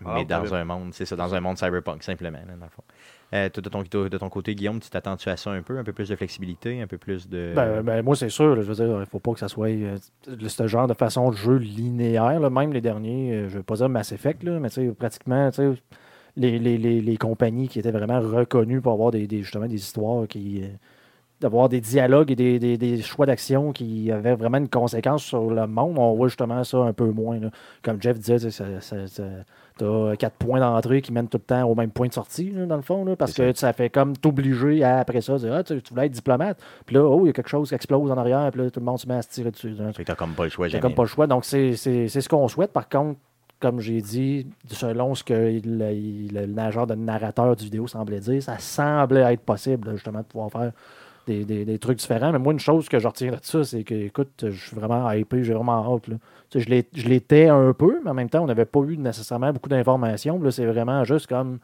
Mais 0.03 0.25
dans 0.25 0.55
un 0.55 0.65
monde, 0.65 0.93
c'est 0.95 1.05
ça, 1.07 1.17
dans 1.17 1.35
un 1.35 1.41
monde 1.41 1.57
cyberpunk, 1.59 2.03
simplement, 2.03 2.39
là, 2.47 2.55
dans 2.55 2.65
le 2.67 2.71
fond. 2.71 2.85
Euh, 3.35 3.49
de, 3.49 3.61
ton, 4.19 4.29
côté, 4.29 4.55
Guillaume, 4.55 4.79
tu 4.79 4.89
t'attends-tu 4.89 5.29
à 5.29 5.37
ça 5.37 5.51
un 5.51 5.63
peu? 5.63 5.79
Un 5.79 5.85
peu 5.85 5.93
plus 5.93 6.09
de 6.09 6.17
flexibilité, 6.17 6.81
un 6.81 6.87
peu 6.87 6.97
plus 6.97 7.29
de. 7.29 7.53
Ben, 7.57 7.83
ben, 7.83 8.03
moi, 8.03 8.15
c'est 8.15 8.29
sûr. 8.29 8.55
je 8.57 8.61
veux 8.61 8.75
dire, 8.75 9.01
il 9.01 9.07
faut 9.07 9.19
pas 9.19 9.33
que 9.33 9.41
ça 9.41 9.49
soit 9.49 9.69
euh, 9.69 9.97
ce 10.27 10.67
genre 10.69 10.87
de 10.87 10.95
façon 10.95 11.31
de 11.31 11.37
jeu 11.37 11.57
linéaire. 11.57 12.39
là. 12.39 12.51
Même 12.51 12.73
les 12.73 12.81
derniers, 12.81 13.33
euh, 13.33 13.49
je 13.49 13.55
ne 13.55 13.59
veux 13.59 13.63
pas 13.65 13.77
dire 13.77 13.89
Mass 13.89 14.13
Effect, 14.13 14.45
là, 14.45 14.61
mais 14.61 14.69
pratiquement, 14.93 15.51
les, 16.37 16.59
les, 16.59 16.79
les, 16.79 17.01
les 17.01 17.17
compagnies 17.17 17.69
qui 17.69 17.79
étaient 17.79 17.91
vraiment 17.91 18.21
reconnues 18.21 18.81
pour 18.81 18.93
avoir 18.93 19.11
des, 19.11 19.27
des- 19.27 19.43
justement 19.43 19.67
des 19.67 19.77
histoires 19.77 20.29
qui. 20.29 20.63
D'avoir 21.41 21.69
des 21.69 21.81
dialogues 21.81 22.31
et 22.31 22.37
des, 22.37 22.59
des- 22.59 22.79
des 22.79 23.03
choix 23.03 23.27
d'action 23.27 23.73
qui 23.73 24.11
avaient 24.11 24.35
vraiment 24.35 24.57
une 24.59 24.69
conséquence 24.71 25.23
sur 25.23 25.51
le 25.51 25.67
monde. 25.67 25.99
On 25.99 26.15
voit 26.15 26.29
justement 26.29 26.65
ça 26.65 26.79
un 26.79 26.93
peu 26.95 27.11
moins. 27.11 27.39
là. 27.39 27.51
Comme 27.83 28.01
Jeff 28.01 28.19
disait, 28.19 28.37
tu 28.39 28.51
sais, 28.51 28.51
ça- 28.51 28.81
ça- 28.81 29.07
ça- 29.07 29.23
t'as 29.77 30.17
quatre 30.17 30.37
points 30.37 30.61
d'entrée 30.61 31.03
qui 31.03 31.13
mènent 31.13 31.29
tout 31.29 31.37
le 31.37 31.43
temps 31.45 31.65
au 31.69 31.75
même 31.75 31.91
point 31.91 32.09
de 32.09 32.13
sortie, 32.15 32.51
là, 32.51 32.65
dans 32.65 32.77
le 32.77 32.83
fond, 32.83 33.05
là, 33.05 33.17
parce 33.17 33.33
C'est 33.33 33.53
que 33.53 33.59
ça 33.59 33.75
fait 33.75 33.91
comme 33.91 34.17
t'obliger 34.17 34.83
à, 34.83 35.01
après 35.01 35.21
ça, 35.21 35.37
dire, 35.37 35.53
ah, 35.53 35.63
tu, 35.63 35.83
tu 35.83 35.93
voulais 35.93 36.07
être 36.07 36.13
diplomate. 36.13 36.59
Puis 36.87 36.95
là, 36.97 37.05
oh, 37.05 37.21
il 37.25 37.27
y 37.27 37.31
a 37.31 37.33
quelque 37.35 37.51
chose 37.51 37.69
qui 37.69 37.75
explose 37.75 38.11
en 38.11 38.17
arrière, 38.17 38.51
puis 38.51 38.63
là, 38.63 38.71
tout 38.71 38.81
le 38.81 38.87
monde 38.87 38.99
se 38.99 39.07
met 39.07 39.17
à 39.17 39.23
se 39.23 39.29
tirer 39.29 39.51
dessus. 39.51 39.71
là. 39.71 39.93
Fait 39.93 40.05
que 40.05 40.09
t'as 40.09 40.15
comme 40.15 40.33
pas 40.33 40.45
le 40.45 40.49
choix, 40.51 40.69
J'ai 40.69 40.73
jamais. 40.73 40.83
comme 40.83 40.95
pas 40.95 41.03
le 41.03 41.09
choix. 41.09 41.27
Donc, 41.27 41.45
c'est 41.45 41.77
c'est- 41.77 42.09
c'est 42.09 42.23
ce 42.23 42.29
qu'on 42.31 42.49
souhaite. 42.49 42.73
Par 42.73 42.89
contre, 42.89 43.21
comme 43.61 43.81
j'ai 43.81 44.01
dit, 44.01 44.47
selon 44.69 45.15
ce 45.15 45.23
que 45.25 45.61
le 45.65 46.47
nageur 46.47 46.87
de 46.87 46.95
narrateur 46.95 47.55
du 47.57 47.65
vidéo 47.65 47.87
semblait 47.87 48.21
dire, 48.21 48.43
ça 48.43 48.59
semblait 48.59 49.33
être 49.35 49.41
possible, 49.43 49.89
là, 49.89 49.95
justement, 49.97 50.21
de 50.21 50.25
pouvoir 50.25 50.51
faire 50.51 50.73
des, 51.27 51.45
des- 51.45 51.65
des 51.65 51.79
trucs 51.79 51.99
différents. 51.99 52.33
Mais 52.33 52.39
moi, 52.39 52.53
une 52.53 52.59
chose 52.61 52.89
que 52.89 52.99
je 52.99 53.07
retiens 53.09 53.33
de 53.33 53.39
ça, 53.43 53.65
c'est 53.65 53.83
que, 53.85 53.95
écoute, 53.95 54.45
je 54.49 54.67
suis 54.69 54.77
vraiment 54.77 55.11
hypé, 55.11 55.43
j'ai 55.45 55.55
vraiment 55.55 55.95
hâte. 55.95 56.09
Là. 56.09 56.17
Tu 56.51 56.61
sais, 56.63 56.85
je 56.95 57.09
l'étais 57.09 57.49
un 57.49 57.73
peu, 57.73 58.01
mais 58.05 58.11
en 58.11 58.15
même 58.15 58.31
temps, 58.31 58.43
on 58.43 58.47
n'avait 58.47 58.65
pas 58.65 58.81
eu 58.81 58.97
nécessairement 58.97 59.53
beaucoup 59.53 59.69
d'informations. 59.69 60.41
Là, 60.41 60.51
c'est 60.51 60.67
vraiment 60.67 61.03
juste 61.05 61.27
comme 61.27 61.59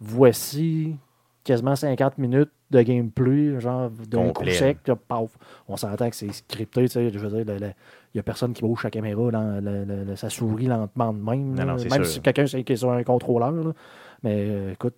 voici 0.00 0.96
quasiment 1.44 1.76
50 1.76 2.18
minutes 2.18 2.50
de 2.70 2.82
gameplay, 2.82 3.60
genre 3.60 3.88
d'un 4.10 4.30
coup 4.32 4.44
sec, 4.52 4.78
là, 4.88 4.96
paf. 4.96 5.30
On 5.68 5.76
s'entend 5.76 6.10
que 6.10 6.16
c'est 6.16 6.32
scripté, 6.32 6.82
tu 6.82 6.88
sais, 6.88 7.10
je 7.10 7.18
veux 7.18 7.42
dire, 7.44 7.54
il 7.56 7.74
n'y 8.14 8.18
a 8.20 8.22
personne 8.24 8.52
qui 8.52 8.62
bouge 8.62 8.82
sa 8.82 8.90
caméra, 8.90 9.30
dans 9.30 9.60
le- 9.62 9.84
le- 9.84 10.16
sourit 10.28 10.66
lentement 10.66 11.12
de 11.12 11.18
même. 11.18 11.54
Non, 11.54 11.64
non, 11.64 11.74
même 11.76 12.04
sûr. 12.04 12.06
si 12.06 12.20
quelqu'un 12.20 12.44
qui 12.46 12.72
est 12.72 12.76
sur 12.76 12.90
un 12.90 13.04
contrôleur. 13.04 13.52
là. 13.52 13.72
Mais 14.22 14.46
euh, 14.48 14.72
écoute, 14.72 14.94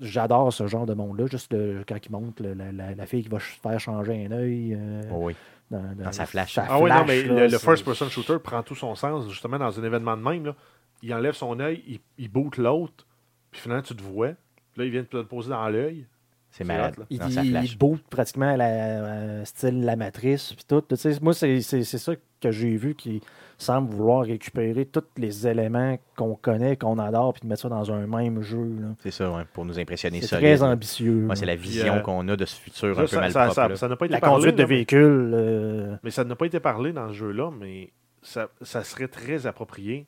j'adore 0.00 0.52
ce 0.52 0.66
genre 0.66 0.86
de 0.86 0.94
monde-là. 0.94 1.26
Juste 1.30 1.52
le- 1.52 1.84
quand 1.86 1.98
il 2.04 2.10
monte, 2.12 2.40
le- 2.40 2.54
la, 2.54 2.72
la- 2.72 2.94
la 2.94 3.06
fille 3.06 3.22
qui 3.22 3.28
va 3.28 3.38
faire 3.38 3.78
changer 3.80 4.26
un 4.26 4.32
œil. 4.32 4.74
euh, 4.78 5.02
Oh 5.12 5.18
oui. 5.26 5.36
dans, 5.70 5.82
Dans 6.04 6.12
sa 6.12 6.26
flash. 6.26 6.58
Ah 6.58 6.80
oui, 6.80 6.90
non, 6.90 7.04
mais 7.06 7.22
là, 7.24 7.48
le, 7.48 7.58
first-person 7.58 8.08
shooter 8.08 8.38
prend 8.42 8.62
tout 8.62 8.74
son 8.74 8.94
sens, 8.94 9.28
justement, 9.28 9.58
dans 9.58 9.78
un 9.78 9.84
événement 9.84 10.16
de 10.16 10.22
même. 10.22 10.46
Là. 10.46 10.54
Il 11.02 11.12
enlève 11.14 11.34
son 11.34 11.58
œil, 11.60 11.82
il, 11.86 12.00
il 12.18 12.28
boot 12.30 12.56
l'autre, 12.56 13.06
puis 13.50 13.60
finalement, 13.60 13.82
tu 13.82 13.94
te 13.94 14.02
vois. 14.02 14.28
Puis 14.72 14.80
là, 14.80 14.84
il 14.84 14.90
vient 14.90 15.02
de 15.02 15.06
te 15.06 15.16
le 15.16 15.24
poser 15.24 15.50
dans 15.50 15.68
l'œil. 15.68 16.06
C'est 16.50 16.64
malade. 16.64 16.94
là. 16.98 17.04
Il, 17.10 17.18
Dans 17.18 17.28
sa 17.28 17.42
il- 17.44 17.50
flash. 17.50 17.72
il 17.72 17.78
boot 17.78 18.02
pratiquement 18.08 18.48
à 18.54 18.56
la, 18.56 18.66
euh, 18.68 19.44
style 19.44 19.84
la 19.84 19.96
matrice. 19.96 20.54
Puis 20.54 20.64
tout. 20.66 20.80
Tu 20.88 20.96
sais, 20.96 21.18
moi, 21.20 21.34
c'est 21.34 21.60
c'est- 21.60 21.84
c'est 21.84 21.98
ça 21.98 22.14
que 22.40 22.50
j'ai 22.50 22.74
vu 22.76 22.94
qui 22.94 23.20
semble 23.58 23.90
vouloir 23.90 24.22
récupérer 24.24 24.84
tous 24.86 25.02
les 25.16 25.46
éléments 25.46 25.98
qu'on 26.16 26.34
connaît, 26.34 26.76
qu'on 26.76 26.98
adore, 26.98 27.32
puis 27.32 27.40
de 27.42 27.46
mettre 27.46 27.62
ça 27.62 27.68
dans 27.68 27.90
un 27.90 28.06
même 28.06 28.42
jeu. 28.42 28.68
C'est 29.00 29.10
ça, 29.10 29.30
ouais, 29.30 29.44
pour 29.52 29.64
nous 29.64 29.78
impressionner 29.78 30.20
C'est 30.20 30.36
très 30.36 30.62
ambitieux. 30.62 31.26
Ouais, 31.26 31.36
c'est 31.36 31.46
la 31.46 31.56
vision 31.56 31.94
euh, 31.94 32.00
qu'on 32.00 32.26
a 32.28 32.36
de 32.36 32.44
ce 32.44 32.56
futur 32.60 32.94
Ça, 32.94 33.00
un 33.00 33.04
peu 33.04 33.06
ça- 33.06 33.20
mal 33.20 33.32
ça- 33.32 33.40
propre. 33.44 33.54
ça- 33.54 33.68
là. 33.68 33.76
ça 33.76 33.88
n'a 33.88 33.96
pas 33.96 34.04
été 34.06 34.12
La 34.14 34.20
parlé. 34.20 34.34
conduite 34.36 34.56
de 34.56 34.62
là, 34.62 34.66
véhicule. 34.68 35.30
euh, 35.34 35.96
Mais 36.02 36.10
ça 36.10 36.24
n'a 36.24 36.36
pas 36.36 36.46
été 36.46 36.60
parlé 36.60 36.92
dans 36.92 37.08
ce 37.08 37.14
jeu-là, 37.14 37.50
mais 37.58 37.90
ça, 38.22 38.48
ça 38.62 38.84
serait 38.84 39.08
très 39.08 39.46
approprié 39.46 40.06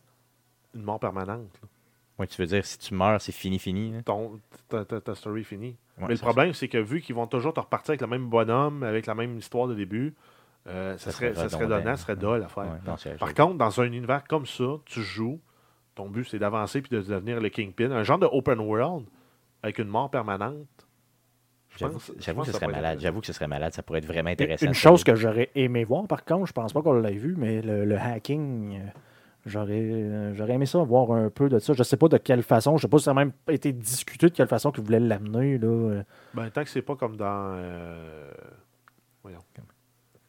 une 0.74 0.82
mort 0.82 1.00
permanente. 1.00 1.48
là. 1.62 1.68
Ouais, 2.18 2.26
tu 2.26 2.42
veux 2.42 2.48
dire, 2.48 2.64
si 2.66 2.78
tu 2.78 2.94
meurs, 2.94 3.20
c'est 3.20 3.30
fini, 3.32 3.58
fini. 3.60 3.94
hein? 3.96 4.02
Ton, 4.04 4.40
ta, 4.68 4.84
ta- 4.84 5.00
ta 5.00 5.14
story 5.14 5.42
est 5.42 5.44
finie. 5.44 5.76
Ouais, 5.98 6.04
mais 6.08 6.14
le 6.14 6.20
problème, 6.20 6.52
c'est 6.52 6.66
que 6.68 6.78
vu 6.78 7.00
qu'ils 7.00 7.14
vont 7.14 7.28
toujours 7.28 7.54
te 7.54 7.60
repartir 7.60 7.92
avec 7.92 8.00
le 8.00 8.08
même 8.08 8.26
bonhomme, 8.26 8.82
avec 8.82 9.06
la 9.06 9.14
même 9.14 9.38
histoire 9.38 9.68
de 9.68 9.74
début, 9.74 10.14
euh, 10.66 10.98
ça, 10.98 11.06
Ça 11.06 11.12
serait, 11.12 11.34
serait 11.34 11.48
ça 11.48 11.56
serait 11.56 11.66
donnant, 11.66 11.96
ça 11.96 12.02
serait 12.02 12.16
dole 12.16 12.42
à 12.42 12.48
faire. 12.48 12.64
Ouais, 12.64 12.78
non, 12.86 12.96
c'est- 12.96 13.16
Par 13.18 13.32
contre, 13.34 13.56
dans 13.56 13.80
un 13.80 13.84
univers 13.84 14.24
comme 14.24 14.44
ça, 14.46 14.64
tu 14.84 15.00
joues, 15.02 15.40
ton 15.94 16.08
but 16.10 16.24
c'est 16.24 16.38
d'avancer 16.38 16.82
puis 16.82 16.90
de 16.96 17.00
devenir 17.02 17.40
le 17.40 17.48
Kingpin. 17.48 17.90
Un 17.90 18.02
genre 18.02 18.18
de 18.18 18.26
open 18.30 18.58
world 18.60 19.06
avec 19.62 19.78
une 19.78 19.88
mort 19.88 20.10
permanente. 20.10 20.66
J'avoue 21.76 21.98
que 21.98 22.02
ce 22.02 22.52
ça 22.52 22.58
serait 22.58 22.66
malade. 22.66 22.98
J'avoue 23.00 23.20
que 23.20 23.26
ce 23.26 23.32
serait 23.32 23.46
malade. 23.46 23.72
Ça 23.72 23.82
pourrait 23.82 23.98
être 24.00 24.06
vraiment 24.06 24.30
intéressant. 24.30 24.66
Une 24.66 24.74
chose 24.74 25.04
que 25.04 25.14
j'aurais 25.14 25.50
aimé 25.54 25.84
voir, 25.84 26.06
par 26.08 26.24
contre, 26.24 26.46
je 26.46 26.52
pense 26.52 26.72
pas 26.72 26.82
qu'on 26.82 26.94
l'ait 26.94 27.12
vu, 27.12 27.34
mais 27.38 27.62
le, 27.62 27.84
le 27.84 27.96
hacking, 27.96 28.80
euh, 28.80 28.84
j'aurais 29.46 29.78
euh, 29.80 30.34
j'aurais 30.34 30.54
aimé 30.54 30.66
ça, 30.66 30.78
voir 30.82 31.12
un 31.12 31.30
peu 31.30 31.48
de 31.48 31.58
ça. 31.60 31.74
Je 31.74 31.82
sais 31.84 31.96
pas 31.96 32.08
de 32.08 32.16
quelle 32.16 32.42
façon, 32.42 32.76
je 32.78 32.82
sais 32.82 32.88
pas 32.88 32.98
si 32.98 33.04
ça 33.04 33.12
a 33.12 33.14
même 33.14 33.32
été 33.48 33.72
discuté 33.72 34.28
de 34.28 34.34
quelle 34.34 34.48
façon 34.48 34.72
qu'ils 34.72 34.82
voulaient 34.84 34.98
l'amener. 34.98 35.56
là. 35.58 36.02
Ben, 36.34 36.50
tant 36.50 36.64
que 36.64 36.70
c'est 36.70 36.82
pas 36.82 36.96
comme 36.96 37.16
dans. 37.16 37.52
euh, 37.56 38.30
Voyons. 39.22 39.40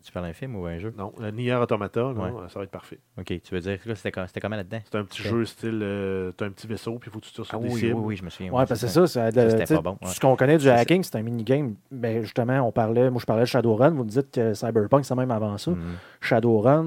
Tu 0.10 0.14
parles 0.14 0.26
d'un 0.26 0.34
film 0.34 0.56
ou 0.56 0.66
un 0.66 0.80
jeu? 0.80 0.92
Non, 0.98 1.14
le 1.20 1.30
Nier 1.30 1.54
Automata, 1.54 2.08
Ouais. 2.08 2.32
ça 2.48 2.58
va 2.58 2.64
être 2.64 2.72
parfait. 2.72 2.98
Ok, 3.20 3.28
tu 3.28 3.54
veux 3.54 3.60
dire 3.60 3.80
que 3.80 3.88
là, 3.90 3.94
c'était 3.94 4.12
com- 4.12 4.24
c'était 4.26 4.40
comment 4.40 4.56
là-dedans? 4.56 4.80
C'est 4.92 4.98
un 4.98 5.04
petit 5.04 5.22
jeu 5.22 5.46
style. 5.46 5.82
euh, 5.84 6.32
T'as 6.36 6.48
un 6.48 6.50
petit 6.50 6.66
vaisseau, 6.66 6.98
puis 6.98 7.12
il 7.12 7.14
faut 7.14 7.20
que 7.20 7.26
tu 7.26 7.32
tires 7.32 7.46
sur 7.46 7.56
Ah 7.56 7.62
des 7.62 7.68
oui, 7.68 7.74
oui, 7.76 7.80
cibles. 7.82 7.94
oui, 8.00 8.16
je 8.16 8.24
me 8.24 8.30
souviens. 8.32 8.52
Ouais, 8.52 8.66
parce 8.66 8.82
que 8.82 8.88
c'est 8.88 9.06
ça, 9.06 9.06
c'était 9.06 9.76
pas 9.76 9.82
bon, 9.82 9.98
ouais. 10.02 10.08
Ce 10.08 10.20
qu'on 10.20 10.36
connaît 10.36 10.58
du 10.58 10.68
hacking, 10.68 11.04
c'est 11.04 11.16
un 11.16 11.22
minigame. 11.22 11.76
Ben, 11.92 12.24
justement, 12.24 12.60
on 12.68 12.72
parlait, 12.72 13.12
moi 13.12 13.20
je 13.22 13.26
parlais 13.28 13.44
de 13.44 13.48
Shadowrun, 13.48 13.92
vous 13.92 14.04
me 14.04 14.10
dites 14.10 14.32
que 14.32 14.56
Cyberpunk, 14.56 15.06
c'est 15.06 15.14
même 15.14 15.30
avant 15.30 15.56
ça. 15.60 15.70
Mhm. 15.70 15.78
Shadowrun, 16.22 16.84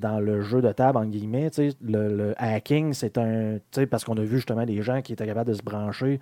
dans 0.00 0.20
le 0.20 0.40
jeu 0.42 0.60
de 0.62 0.70
table, 0.72 0.98
en 0.98 1.04
guillemets, 1.06 1.50
tu 1.50 1.70
sais, 1.70 1.76
le, 1.82 2.14
le 2.14 2.34
hacking, 2.36 2.92
c'est 2.92 3.18
un. 3.18 3.54
tu 3.72 3.80
sais, 3.80 3.86
Parce 3.86 4.04
qu'on 4.04 4.16
a 4.18 4.22
vu 4.22 4.36
justement 4.36 4.64
des 4.64 4.82
gens 4.82 5.02
qui 5.02 5.12
étaient 5.14 5.26
capables 5.26 5.48
de 5.50 5.54
se 5.54 5.62
brancher 5.62 6.20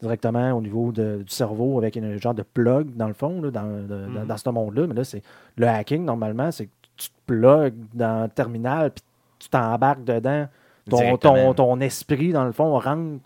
directement 0.00 0.52
au 0.52 0.60
niveau 0.60 0.92
de- 0.92 1.22
du 1.26 1.32
cerveau 1.32 1.78
avec 1.78 1.96
un 1.96 2.16
genre 2.16 2.34
de 2.34 2.42
plug, 2.42 2.94
dans 2.96 3.08
le 3.08 3.14
fond, 3.14 3.40
là, 3.42 3.50
dans, 3.50 3.64
de- 3.66 4.06
dans- 4.14 4.24
dans 4.26 4.36
ce 4.36 4.48
monde-là. 4.50 4.86
Mais 4.86 4.94
là, 4.94 5.04
c'est 5.04 5.22
le 5.56 5.66
hacking, 5.66 6.04
normalement, 6.04 6.50
c'est 6.50 6.66
que 6.66 6.70
tu 6.96 7.08
te 7.08 7.14
plugues 7.26 7.74
dans 7.94 8.24
le 8.24 8.28
terminal, 8.28 8.90
puis 8.90 9.02
tu 9.38 9.48
t'embarques 9.48 10.04
dedans. 10.04 10.46
Ton, 10.88 10.96
Directement. 10.98 11.34
ton, 11.34 11.54
ton 11.54 11.80
esprit, 11.80 12.32
dans 12.32 12.44
le 12.44 12.52
fond, 12.52 12.78
rentre 12.78 13.20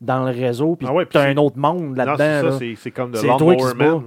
dans 0.00 0.24
le 0.24 0.30
réseau, 0.30 0.76
puis 0.76 0.86
Ah 0.88 0.92
ouais, 0.92 1.06
tu 1.06 1.16
as 1.16 1.22
c'est- 1.22 1.28
un 1.30 1.36
autre 1.38 1.58
monde 1.58 1.96
là-dedans. 1.96 2.16
c'est 2.18 2.42
là. 2.42 2.52
c'est- 2.58 2.74
c'est 2.76 2.90
comme 2.90 3.10
de 3.12 3.16
C'est 3.16 3.26
bats. 3.26 3.36
Man. 3.74 4.02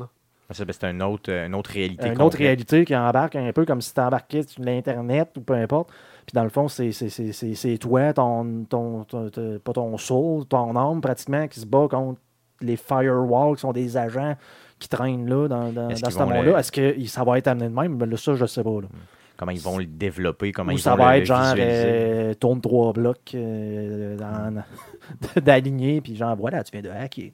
Ah, 0.50 0.54
ben, 0.66 0.74
C'est 0.74 0.84
une 0.90 1.02
autre, 1.02 1.30
une 1.32 1.56
autre 1.56 1.72
réalité. 1.72 2.10
une 2.10 2.22
autre 2.22 2.38
réalité 2.38 2.84
qui 2.84 2.96
embarque 2.96 3.38
un 3.38 3.52
peu 3.54 3.66
comme 3.66 3.80
si 3.82 3.94
tu 3.94 4.02
embarquais 4.02 4.44
sur 4.44 4.62
l'Internet 4.64 5.30
ou 5.38 5.42
peu 5.42 5.54
importe. 5.54 5.90
Puis 6.32 6.36
dans 6.36 6.44
le 6.44 6.50
fond, 6.50 6.70
c'est, 6.70 6.94
c'est, 6.94 7.10
c'est, 7.10 7.34
c'est, 7.34 7.54
c'est 7.56 7.78
toi, 7.78 8.14
ton, 8.14 8.64
ton, 8.70 9.04
ton- 9.04 9.30
ton- 9.30 9.60
pas 9.60 9.74
ton 9.74 9.98
soul, 9.98 10.46
ton 10.46 10.78
âme 10.78 11.02
pratiquement 11.02 11.46
qui 11.50 11.60
se 11.60 11.66
bat 11.66 11.88
contre 11.90 12.22
les 12.62 12.78
firewalls 12.78 13.56
qui 13.56 13.60
sont 13.62 13.74
des 13.74 13.98
agents 13.98 14.36
qui 14.80 14.88
traînent 14.88 15.28
là 15.28 15.50
dans, 15.50 15.74
dans, 15.74 15.90
ce 15.94 16.20
monde-là. 16.20 16.42
le- 16.44 16.58
Est-ce 16.58 16.72
que 16.72 17.06
ça 17.08 17.26
va 17.26 17.38
être 17.38 17.48
amené 17.48 17.68
de 17.68 17.74
même? 17.76 17.98
Ben 17.98 18.10
là, 18.10 18.16
ça, 18.16 18.34
je 18.36 18.46
sais 18.46 18.64
pas. 18.64 18.80
là. 18.82 18.88
Comment 19.36 19.52
ils 19.52 19.60
vont 19.60 19.78
le 19.78 19.86
développer, 19.88 20.54
comment 20.54 20.72
Ou 20.72 20.76
ils 20.76 20.80
ça 20.80 20.92
vont 20.96 21.04
va 21.04 21.16
le 21.18 21.18
être 21.22 21.26
genre 21.26 21.54
euh, 21.58 22.34
tourne 22.36 22.62
trois 22.62 22.94
blocs 22.94 23.34
euh, 23.36 24.16
d'aligner, 25.42 26.00
puis 26.02 26.16
genre 26.16 26.36
voilà, 26.38 26.64
tu 26.64 26.72
viens 26.72 26.82
de 26.82 26.90
hacker. 26.90 27.32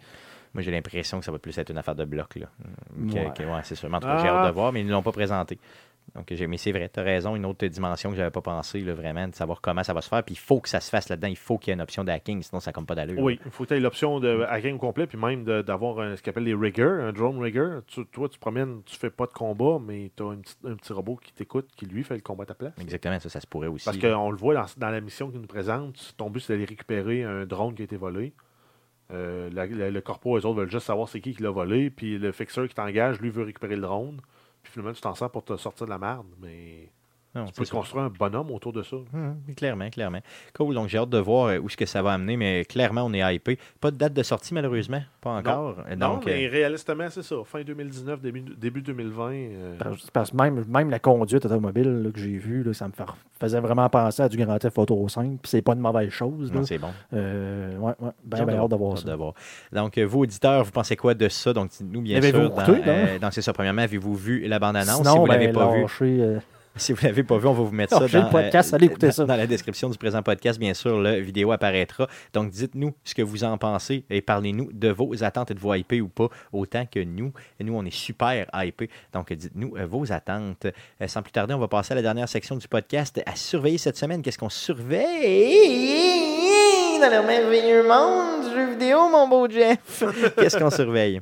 Moi, 0.53 0.63
j'ai 0.63 0.71
l'impression 0.71 1.19
que 1.19 1.25
ça 1.25 1.31
va 1.31 1.37
plus 1.37 1.55
être 1.57 1.69
une 1.69 1.77
affaire 1.77 1.93
de 1.95 2.05
bloc. 2.05 2.35
Là. 2.37 2.47
Mm, 2.95 3.09
que- 3.11 3.15
Ouais. 3.15 3.33
que- 3.37 3.43
ouais, 3.43 3.59
c'est 3.63 3.75
sûr. 3.75 3.89
Mais 3.89 3.97
En 3.97 3.99
tout 3.99 4.07
cas, 4.07 4.17
j'ai 4.19 4.27
Ah. 4.29 4.39
hâte 4.43 4.47
de 4.47 4.53
voir, 4.53 4.71
mais 4.73 4.81
ils 4.81 4.87
ne 4.87 4.91
l'ont 4.91 5.03
pas 5.03 5.11
présenté. 5.11 5.59
Donc, 6.15 6.31
mais 6.31 6.57
c'est 6.57 6.71
vrai, 6.71 6.89
tu 6.91 6.99
as 6.99 7.03
raison, 7.03 7.35
une 7.35 7.45
autre 7.45 7.65
dimension 7.67 8.09
que 8.09 8.15
j'avais 8.15 8.31
pas 8.31 8.41
pensé, 8.41 8.81
là, 8.81 8.93
vraiment, 8.95 9.27
de 9.27 9.35
savoir 9.35 9.61
comment 9.61 9.83
ça 9.83 9.93
va 9.93 10.01
se 10.01 10.09
faire. 10.09 10.23
Puis 10.23 10.33
il 10.33 10.39
faut 10.39 10.59
que 10.59 10.69
ça 10.69 10.79
se 10.79 10.89
fasse 10.89 11.09
là-dedans. 11.09 11.27
Il 11.27 11.37
faut 11.37 11.57
qu'il 11.59 11.69
y 11.69 11.71
ait 11.71 11.75
une 11.75 11.81
option 11.81 12.03
de 12.03 12.09
hacking, 12.11 12.41
sinon 12.41 12.59
ça 12.59 12.71
ne 12.75 12.85
pas 12.85 12.95
d'allure. 12.95 13.19
Oui, 13.21 13.39
il 13.45 13.51
faut 13.51 13.63
que 13.65 13.69
tu 13.69 13.75
aies 13.75 13.79
l'option 13.79 14.19
de 14.19 14.41
hacking 14.49 14.75
au 14.75 14.79
complet, 14.79 15.05
puis 15.05 15.17
même 15.17 15.43
d'avoir 15.43 16.17
ce 16.17 16.21
qu'on 16.23 16.29
appelle 16.31 16.43
les 16.45 16.55
riggers, 16.55 16.83
un 16.83 17.11
drone 17.13 17.39
rigger. 17.39 17.79
Tu- 17.87 18.05
toi, 18.07 18.27
tu 18.29 18.39
promènes, 18.39 18.81
tu 18.85 18.95
fais 18.97 19.09
pas 19.11 19.27
de 19.27 19.33
combat, 19.33 19.77
mais 19.85 20.09
tu 20.15 20.23
as 20.23 20.27
un 20.27 20.37
petit, 20.37 20.55
un 20.65 20.75
petit 20.75 20.91
robot 20.93 21.17
qui 21.23 21.33
t'écoute, 21.33 21.67
qui 21.75 21.85
lui 21.85 22.03
fait 22.03 22.15
le 22.15 22.21
combat 22.21 22.43
à 22.43 22.47
ta 22.47 22.55
place. 22.55 22.73
Exactement, 22.81 23.19
ça, 23.19 23.29
ça 23.29 23.39
se 23.39 23.45
pourrait 23.47 23.67
aussi. 23.67 23.85
Parce 23.85 23.97
qu'on 23.99 24.31
le 24.31 24.37
voit 24.37 24.55
dans, 24.55 24.65
dans 24.77 24.89
la 24.89 25.01
mission 25.01 25.29
qu'il 25.29 25.41
nous 25.41 25.47
présente, 25.47 26.15
ton 26.17 26.29
but 26.31 26.39
c'est 26.39 26.53
d'aller 26.53 26.65
récupérer 26.65 27.23
un 27.23 27.45
drone 27.45 27.75
qui 27.75 27.83
a 27.83 27.85
été 27.85 27.97
volé. 27.97 28.33
Euh, 29.13 29.49
la- 29.53 29.65
la- 29.67 29.89
le 29.89 30.01
corpo, 30.01 30.37
eux 30.37 30.45
autres 30.45 30.59
veulent 30.59 30.71
juste 30.71 30.87
savoir 30.87 31.07
c'est 31.07 31.21
qui 31.21 31.33
qui 31.33 31.41
l'a 31.43 31.49
volé, 31.51 31.89
puis 31.89 32.17
le 32.17 32.31
fixeur 32.31 32.67
qui 32.67 32.73
t'engage, 32.73 33.21
lui, 33.21 33.29
veut 33.29 33.43
récupérer 33.43 33.75
le 33.75 33.81
drone. 33.83 34.19
Puis 34.67 34.73
finalement, 34.73 34.93
tu 34.93 34.99
t'en 34.99 35.15
sers 35.15 35.29
pour 35.29 35.45
te 35.45 35.55
sortir 35.55 35.85
de 35.85 35.91
la 35.91 35.97
merde, 35.97 36.27
mais 36.39 36.91
Non, 37.37 37.45
tu 37.45 37.51
c'est 37.55 37.69
peux 37.69 37.77
construire 37.77 38.03
un 38.05 38.09
bonhomme 38.09 38.51
autour 38.51 38.73
de 38.73 38.83
ça. 38.83 38.95
Hum, 39.13 39.37
clairement, 39.55 39.89
clairement. 39.89 40.19
Cool, 40.55 40.73
donc 40.75 40.87
j'ai 40.89 40.97
hâte 40.97 41.09
de 41.09 41.17
voir 41.19 41.47
euh, 41.47 41.57
où 41.59 41.67
est-ce 41.67 41.77
que 41.77 41.85
ça 41.85 42.01
va 42.01 42.13
amener, 42.13 42.35
mais 42.37 42.65
clairement, 42.65 43.03
on 43.03 43.13
est 43.13 43.35
hypé. 43.35 43.57
Pas 43.79 43.91
de 43.91 43.97
date 43.97 44.13
de 44.13 44.23
sortie, 44.23 44.53
malheureusement. 44.53 45.01
Pas 45.21 45.31
encore. 45.31 45.77
non, 45.97 46.15
Donc, 46.15 46.25
mais 46.25 46.47
euh, 46.47 46.49
réalistement, 46.51 47.07
c'est 47.09 47.23
ça. 47.23 47.35
Fin 47.45 47.61
2019, 47.61 48.21
début, 48.21 48.41
début 48.57 48.81
2020. 48.81 49.31
euh, 49.33 49.75
Parce, 49.77 50.09
parce 50.11 50.31
que 50.31 50.35
même, 50.37 50.65
même 50.67 50.89
la 50.89 50.99
conduite 50.99 51.45
automobile 51.45 52.03
là, 52.03 52.11
que 52.11 52.19
j'ai 52.19 52.37
vue, 52.37 52.63
là, 52.63 52.73
ça 52.73 52.87
me 52.87 52.93
fa- 52.93 53.05
faisait 53.39 53.59
vraiment 53.59 53.87
penser 53.89 54.23
à 54.23 54.29
du 54.29 54.37
Grand 54.37 54.57
Theft 54.57 54.77
Auto 54.77 55.07
5, 55.07 55.39
puis 55.41 55.49
c'est 55.49 55.61
pas 55.61 55.73
une 55.73 55.79
mauvaise 55.79 56.09
chose. 56.09 56.51
là. 56.51 56.59
non, 56.59 56.65
c'est 56.65 56.77
bon. 56.79 56.89
Euh, 57.13 57.77
ouais, 57.77 57.93
ouais, 57.99 58.09
ben, 58.23 58.37
J'ai 58.37 58.45
ben, 58.45 58.55
hâte 58.57 58.71
de 58.71 58.75
voir 58.75 58.97
ça. 58.97 59.07
de 59.09 59.13
voir. 59.13 59.33
Donc, 59.71 59.97
euh, 59.97 60.03
vous, 60.05 60.19
auditeurs, 60.21 60.63
vous 60.63 60.71
pensez 60.71 60.95
quoi 60.95 61.13
de 61.13 61.27
ça? 61.29 61.53
Donc, 61.53 61.69
nous, 61.81 62.01
bien 62.01 62.21
sûr, 62.21 62.49
dans, 62.49 62.63
écouté, 62.63 62.79
non? 62.79 62.83
euh, 62.87 63.19
donc, 63.19 63.33
c'est 63.33 63.41
ça. 63.41 63.53
Premièrement, 63.53 63.83
avez-vous 63.83 64.15
vu 64.15 64.47
la 64.47 64.57
bande-annonce? 64.59 65.07
Si 65.07 65.15
vous 65.17 65.23
ne 65.23 65.27
ben, 65.27 65.33
l'avez 65.33 65.51
pas 65.51 65.71
vu, 65.73 65.81
lâchez, 65.81 66.17
euh, 66.21 66.39
si 66.77 66.93
vous 66.93 66.99
l'avez 67.03 67.23
pas 67.23 67.37
vu, 67.37 67.47
on 67.47 67.53
va 67.53 67.63
vous 67.63 67.71
mettre 67.71 67.97
ça 67.97 68.07
dans, 68.07 68.25
le 68.25 68.29
podcast, 68.29 68.73
allez 68.73 68.85
écouter 68.85 69.07
dans- 69.07 69.13
ça. 69.13 69.25
dans 69.25 69.35
la 69.35 69.47
description 69.47 69.89
du 69.89 69.97
présent 69.97 70.21
podcast. 70.21 70.59
Bien 70.59 70.73
sûr, 70.73 70.99
la 70.99 71.19
vidéo 71.19 71.51
apparaîtra. 71.51 72.07
Donc, 72.33 72.51
dites-nous 72.51 72.93
ce 73.03 73.15
que 73.15 73.21
vous 73.21 73.43
en 73.43 73.57
pensez 73.57 74.03
et 74.09 74.21
parlez-nous 74.21 74.69
de 74.73 74.89
vos 74.89 75.23
attentes. 75.23 75.51
Êtes-vous 75.51 75.73
hypé 75.73 76.01
ou 76.01 76.07
pas? 76.07 76.27
Autant 76.51 76.85
que 76.85 76.99
nous. 76.99 77.31
Et 77.59 77.63
nous, 77.63 77.75
on 77.75 77.85
est 77.85 77.93
super 77.93 78.47
hypé. 78.53 78.89
Donc, 79.13 79.31
dites-nous 79.33 79.75
euh, 79.77 79.85
vos 79.85 80.11
attentes. 80.11 80.67
Euh, 81.01 81.07
sans 81.07 81.21
plus 81.21 81.31
tarder, 81.31 81.53
on 81.53 81.59
va 81.59 81.67
passer 81.67 81.93
à 81.93 81.95
la 81.95 82.01
dernière 82.01 82.29
section 82.29 82.55
du 82.55 82.67
podcast 82.67 83.21
à 83.25 83.35
surveiller 83.35 83.77
cette 83.77 83.97
semaine. 83.97 84.21
Qu'est-ce 84.21 84.37
qu'on 84.37 84.49
surveille 84.49 84.99
dans 86.99 87.09
le 87.09 87.27
merveilleux 87.27 87.87
monde 87.87 88.49
du 88.49 88.55
jeu 88.55 88.69
vidéo, 88.71 89.09
mon 89.09 89.27
beau 89.27 89.47
Jeff? 89.49 90.03
Qu'est-ce 90.37 90.57
qu'on 90.57 90.71
surveille? 90.71 91.21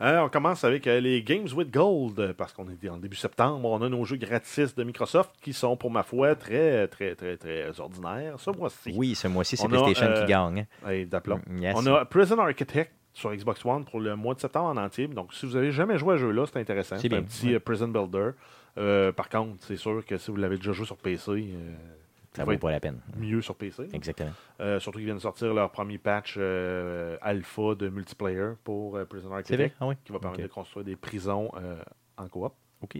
Hein, 0.00 0.22
on 0.24 0.28
commence 0.28 0.62
avec 0.64 0.86
euh, 0.86 1.00
les 1.00 1.22
Games 1.22 1.48
with 1.54 1.70
Gold, 1.70 2.18
euh, 2.18 2.34
parce 2.34 2.52
qu'on 2.52 2.66
est 2.68 2.88
en 2.88 2.98
début 2.98 3.16
septembre. 3.16 3.68
On 3.68 3.80
a 3.82 3.88
nos 3.88 4.04
jeux 4.04 4.16
gratis 4.16 4.74
de 4.74 4.84
Microsoft 4.84 5.30
qui 5.40 5.52
sont, 5.52 5.76
pour 5.76 5.90
ma 5.90 6.02
foi, 6.02 6.34
très, 6.34 6.86
très, 6.88 7.14
très, 7.14 7.36
très 7.36 7.80
ordinaires. 7.80 8.38
Ce 8.38 8.50
mois-ci. 8.50 8.92
Oui, 8.96 9.14
ce 9.14 9.28
mois-ci, 9.28 9.56
c'est 9.56 9.64
a, 9.64 9.68
PlayStation 9.68 10.06
euh, 10.06 10.20
qui 10.20 10.26
gagne. 10.30 10.66
hein. 10.84 10.90
Hey. 10.90 11.06
Mm, 11.06 11.58
yes. 11.62 11.74
On 11.76 11.86
a 11.86 12.04
Prison 12.04 12.38
Architect 12.38 12.92
sur 13.12 13.34
Xbox 13.34 13.64
One 13.64 13.84
pour 13.84 14.00
le 14.00 14.14
mois 14.14 14.34
de 14.34 14.40
septembre 14.40 14.68
en 14.68 14.76
entier. 14.76 15.08
Donc, 15.08 15.32
si 15.32 15.46
vous 15.46 15.56
avez 15.56 15.72
jamais 15.72 15.96
joué 15.98 16.14
à 16.14 16.16
ce 16.18 16.22
jeu-là, 16.22 16.44
c'est 16.46 16.60
intéressant. 16.60 16.96
C'est 16.98 17.12
un 17.14 17.22
petit 17.22 17.48
ouais. 17.48 17.54
euh, 17.54 17.60
Prison 17.60 17.88
Builder. 17.88 18.30
Euh, 18.78 19.10
par 19.12 19.30
contre, 19.30 19.56
c'est 19.64 19.76
sûr 19.76 20.04
que 20.04 20.18
si 20.18 20.30
vous 20.30 20.36
l'avez 20.36 20.56
déjà 20.56 20.72
joué 20.72 20.84
sur 20.84 20.98
PC, 20.98 21.30
euh, 21.30 21.72
Ça 22.36 22.44
vaut 22.44 22.58
pas 22.58 22.70
la 22.70 22.80
peine. 22.80 23.00
mieux 23.16 23.40
sur 23.42 23.54
PC. 23.54 23.88
Exactement. 23.92 24.30
Euh, 24.60 24.78
surtout 24.80 24.98
qu'ils 24.98 25.06
viennent 25.06 25.16
de 25.16 25.22
sortir 25.22 25.52
leur 25.54 25.70
premier 25.70 25.98
patch 25.98 26.36
euh, 26.38 27.16
alpha 27.20 27.74
de 27.74 27.88
multiplayer 27.88 28.50
pour 28.64 28.96
euh, 28.96 29.04
Prison? 29.04 29.32
Architect, 29.32 29.74
Ah 29.80 29.86
oui. 29.88 29.94
qui 30.04 30.12
va 30.12 30.18
permettre 30.18 30.42
de 30.42 30.48
construire 30.48 30.84
des 30.84 30.96
prisons 30.96 31.50
euh, 31.56 31.76
en 32.16 32.28
coop. 32.28 32.52
OK. 32.82 32.96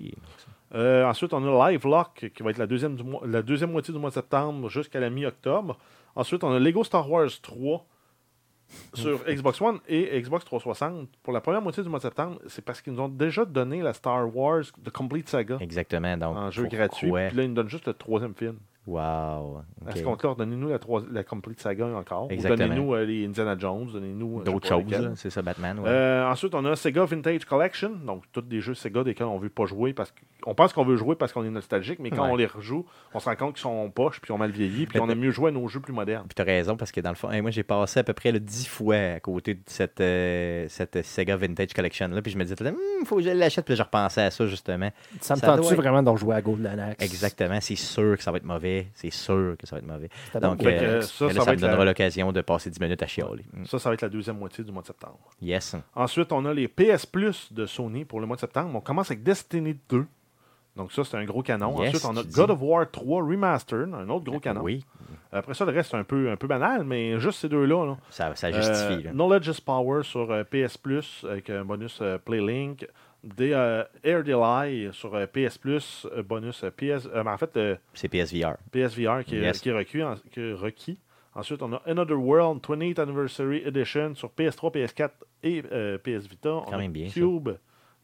Ensuite, 0.75 1.33
on 1.35 1.61
a 1.61 1.71
Live 1.71 1.87
Lock, 1.87 2.31
qui 2.35 2.43
va 2.43 2.51
être 2.51 2.59
la 2.59 2.67
deuxième, 2.67 2.97
du 2.97 3.03
mois- 3.05 3.23
la 3.27 3.43
deuxième 3.43 3.71
moitié 3.73 3.93
du 3.95 4.01
mois 4.01 4.11
de 4.11 4.15
septembre 4.15 4.69
jusqu'à 4.69 5.01
la 5.01 5.11
mi-octobre. 5.11 5.79
Ensuite, 6.15 6.43
on 6.45 6.53
a 6.53 6.59
Lego 6.59 6.83
Star 6.83 7.09
Wars 7.11 7.29
3 7.43 7.87
sur 8.95 9.23
Xbox 9.27 9.61
One 9.61 9.79
et 9.87 10.21
Xbox 10.21 10.45
360. 10.45 11.09
Pour 11.23 11.33
la 11.33 11.41
première 11.41 11.63
moitié 11.63 11.83
du 11.83 11.89
mois 11.89 11.99
de 11.99 12.03
septembre, 12.03 12.41
c'est 12.49 12.65
parce 12.65 12.81
qu'ils 12.81 12.95
nous 12.95 13.01
ont 13.01 13.09
déjà 13.09 13.45
donné 13.45 13.81
la 13.83 13.93
Star 13.93 14.35
Wars 14.35 14.65
The 14.85 14.91
Complete 14.91 15.29
Saga 15.29 15.59
Exactement. 15.61 16.17
Donc, 16.17 16.37
en 16.37 16.51
jeu 16.51 16.67
gratuit. 16.67 17.11
Puis 17.13 17.37
là, 17.37 17.43
ils 17.45 17.49
nous 17.49 17.55
donnent 17.55 17.69
juste 17.69 17.87
le 17.87 17.95
troisième 17.95 18.35
film. 18.35 18.59
Wow. 18.87 19.01
À 19.01 19.91
OK. 19.91 19.97
ce 19.97 20.03
compte-là, 20.03 20.35
donnez-nous 20.39 20.69
la, 20.69 20.79
trois- 20.79 21.03
la 21.11 21.25
Complete 21.25 21.61
Saga 21.61 21.87
encore. 21.87 22.29
Donnez-nous 22.29 22.95
euh, 22.95 23.05
les 23.05 23.27
Indiana 23.27 23.57
Jones, 23.59 23.89
donnez-nous 23.93 24.41
euh, 24.41 24.45
D'autres 24.45 24.69
choses, 24.69 24.85
c'est 25.17 25.31
ça, 25.31 25.43
Batman. 25.43 25.79
ouais. 25.81 25.89
Euh, 25.89 26.31
ensuite, 26.31 26.55
on 26.55 26.65
a 26.65 26.77
Sega 26.77 27.05
Vintage 27.05 27.45
Collection, 27.45 27.91
donc 28.05 28.23
tous 28.33 28.43
des 28.43 28.61
jeux 28.61 28.75
Sega 28.75 29.03
desquels 29.03 29.27
on 29.27 29.39
veut 29.39 29.49
pas 29.49 29.67
jouer 29.67 29.93
parce 29.93 30.13
qu'on 30.43 30.55
pense 30.55 30.73
qu'on 30.73 30.85
veut 30.85 30.97
jouer 30.97 31.17
parce 31.17 31.33
qu'on 31.33 31.45
est 31.45 31.51
nostalgique, 31.51 31.99
mais 31.99 32.11
quand 32.11 32.25
Ouais. 32.27 32.31
on 32.33 32.37
les 32.37 32.47
rejoue, 32.47 32.87
on 33.15 33.19
se 33.19 33.25
rend 33.29 33.37
compte 33.37 33.55
qu'ils 33.55 33.63
sont 33.63 33.91
poches 33.91 34.21
puis 34.21 34.31
ils 34.31 34.35
ont 34.35 34.39
mal 34.39 34.51
vieilli, 34.51 34.87
puis 34.87 35.01
on 35.01 35.09
aime 35.09 35.19
mieux 35.19 35.31
jouer 35.33 35.49
à 35.49 35.53
nos 35.53 35.67
jeux 35.69 35.81
plus 35.81 35.93
modernes. 35.93 36.27
Puis 36.29 36.35
t'as 36.37 36.45
raison, 36.45 36.77
parce 36.77 36.93
que 36.93 37.01
dans 37.01 37.11
le 37.11 37.17
fond, 37.17 37.31
hey, 37.31 37.43
moi 37.43 37.51
j'ai 37.51 37.63
passé 37.65 38.01
à 38.01 38.05
peu 38.05 38.13
près 38.13 38.31
le 38.33 38.39
10 38.41 38.67
fois 38.69 38.97
à 39.17 39.21
côté 39.21 39.55
de 39.55 39.61
cette, 39.67 40.01
euh, 40.01 40.67
cette 40.69 41.03
Sega 41.05 41.37
Vintage 41.37 41.73
Collection-là, 41.75 42.23
puis 42.23 42.31
je 42.33 42.39
me 42.39 42.45
disais, 42.45 42.57
il 43.01 43.07
faut 43.07 43.17
que 43.17 43.23
je 43.23 43.31
l'achète, 43.31 43.65
puis 43.65 43.75
je 43.77 43.83
repensais 43.83 44.23
à 44.23 44.31
ça 44.31 44.47
justement. 44.47 44.91
Ça 45.21 45.35
me 45.35 45.41
doit 45.41 45.57
tente-tu 45.57 45.73
être- 45.73 45.77
vraiment 45.77 46.03
de 46.03 46.11
rejouer 46.11 46.37
à 46.37 46.43
Golden 46.43 46.79
Axe? 46.79 47.03
Exactement, 47.05 47.59
c'est 47.61 47.75
sûr 47.77 48.17
que 48.17 48.23
ça 48.23 48.31
va 48.31 48.37
être 48.39 48.45
mauvais, 48.45 48.76
c'est 48.95 49.11
sûr 49.11 49.57
que 49.59 49.67
ça 49.67 49.77
va 49.77 49.81
être 49.81 49.87
mauvais. 49.89 50.09
Donc, 50.41 50.61
que, 50.61 50.67
euh, 50.69 51.01
ça, 51.03 51.29
ça 51.29 51.35
ça, 51.35 51.41
va 51.41 51.47
me 51.47 51.53
être 51.55 51.61
donnera 51.61 51.79
la- 51.79 51.85
l'occasion 51.87 52.33
de 52.33 52.41
passer 52.41 52.71
10 52.71 52.81
minutes 52.81 53.03
à 53.03 53.07
chialer. 53.07 53.45
Ça, 53.65 53.79
ça 53.79 53.89
va 53.91 53.95
être 53.95 54.03
la 54.03 54.09
deuxième 54.09 54.39
moitié 54.39 54.63
du 54.65 54.73
mois 54.73 54.83
de 54.83 54.87
septembre. 54.89 55.19
Yes. 55.43 55.77
Ensuite, 55.95 56.33
on 56.33 56.45
a 56.45 56.53
les 56.55 56.69
PS 56.69 57.07
Plus 57.07 57.53
de 57.53 57.67
Sony 57.67 58.05
pour 58.05 58.21
le 58.21 58.27
mois 58.27 58.37
de 58.37 58.41
septembre. 58.41 58.71
On 58.75 58.81
commence 58.81 59.11
avec 59.11 59.23
Destiny 59.23 59.77
2. 59.89 60.05
Donc 60.77 60.93
ça, 60.93 61.05
c'est 61.05 61.17
un 61.17 61.25
gros 61.25 61.43
canon. 61.43 61.81
Yes, 61.83 61.95
Ensuite, 61.95 62.05
on 62.05 62.17
a 62.19 62.23
God 62.23 62.47
dis. 62.49 62.53
of 62.53 62.59
War 62.61 62.91
3 62.91 63.23
Remastered, 63.23 63.95
un 63.95 64.09
autre 64.11 64.25
gros 64.27 64.39
canon. 64.41 64.61
Oui, 64.63 64.85
Après 65.33 65.55
ça, 65.55 65.65
le 65.65 65.73
reste, 65.73 65.91
c'est 65.93 65.97
un 65.97 66.05
peu, 66.05 66.31
un 66.31 66.37
peu 66.37 66.47
banal, 66.47 66.85
mais 66.85 67.19
juste 67.19 67.41
ces 67.41 67.49
deux-là. 67.49 67.87
là. 67.87 67.97
ça, 68.11 68.35
ça 68.35 68.53
justifie. 68.53 69.03
là. 69.05 69.11
Euh, 69.11 69.13
Knowledge 69.15 69.49
is 69.49 69.61
Power 69.65 70.03
sur 70.03 70.31
euh, 70.31 70.45
PS 70.45 70.77
Plus 70.77 71.25
avec 71.31 71.49
un 71.49 71.65
bonus 71.65 71.99
euh, 72.03 72.19
Playlink. 72.19 72.87
Des, 73.37 73.53
euh, 73.53 73.83
Air 74.05 74.23
Delay 74.23 74.91
sur 74.93 75.15
euh, 75.15 75.27
PS 75.27 75.59
Plus, 75.59 76.07
euh, 76.15 76.23
bonus 76.23 76.63
euh, 76.65 76.71
PS. 76.71 77.07
euh, 77.13 77.23
mais 77.25 77.31
en 77.33 77.37
fait, 77.39 77.57
euh, 77.57 77.77
C'est 77.93 78.09
PSVR. 78.09 78.57
PSVR 78.71 79.25
qui 79.25 79.37
est, 79.37 79.41
Yes. 79.41 79.61
qui 79.61 79.69
est 79.69 79.73
requis, 79.73 80.03
en- 80.03 80.15
qui 80.31 80.41
est 80.41 80.53
requis. 80.53 80.99
Ensuite, 81.35 81.61
on 81.63 81.73
a 81.73 81.83
Another 81.87 82.17
World 82.19 82.63
28th 82.63 82.99
Anniversary 83.01 83.63
Edition 83.67 84.15
sur 84.15 84.31
PS3, 84.31 84.71
PS4 84.71 85.11
et 85.43 85.63
euh, 85.73 85.99
PS 85.99 86.27
Vita. 86.29 86.51
On 86.55 86.63
Quand 86.63 86.73
a 86.73 86.79
même 86.79 86.93
bien, 86.93 87.09
ça. 87.09 87.15
Cube, 87.15 87.51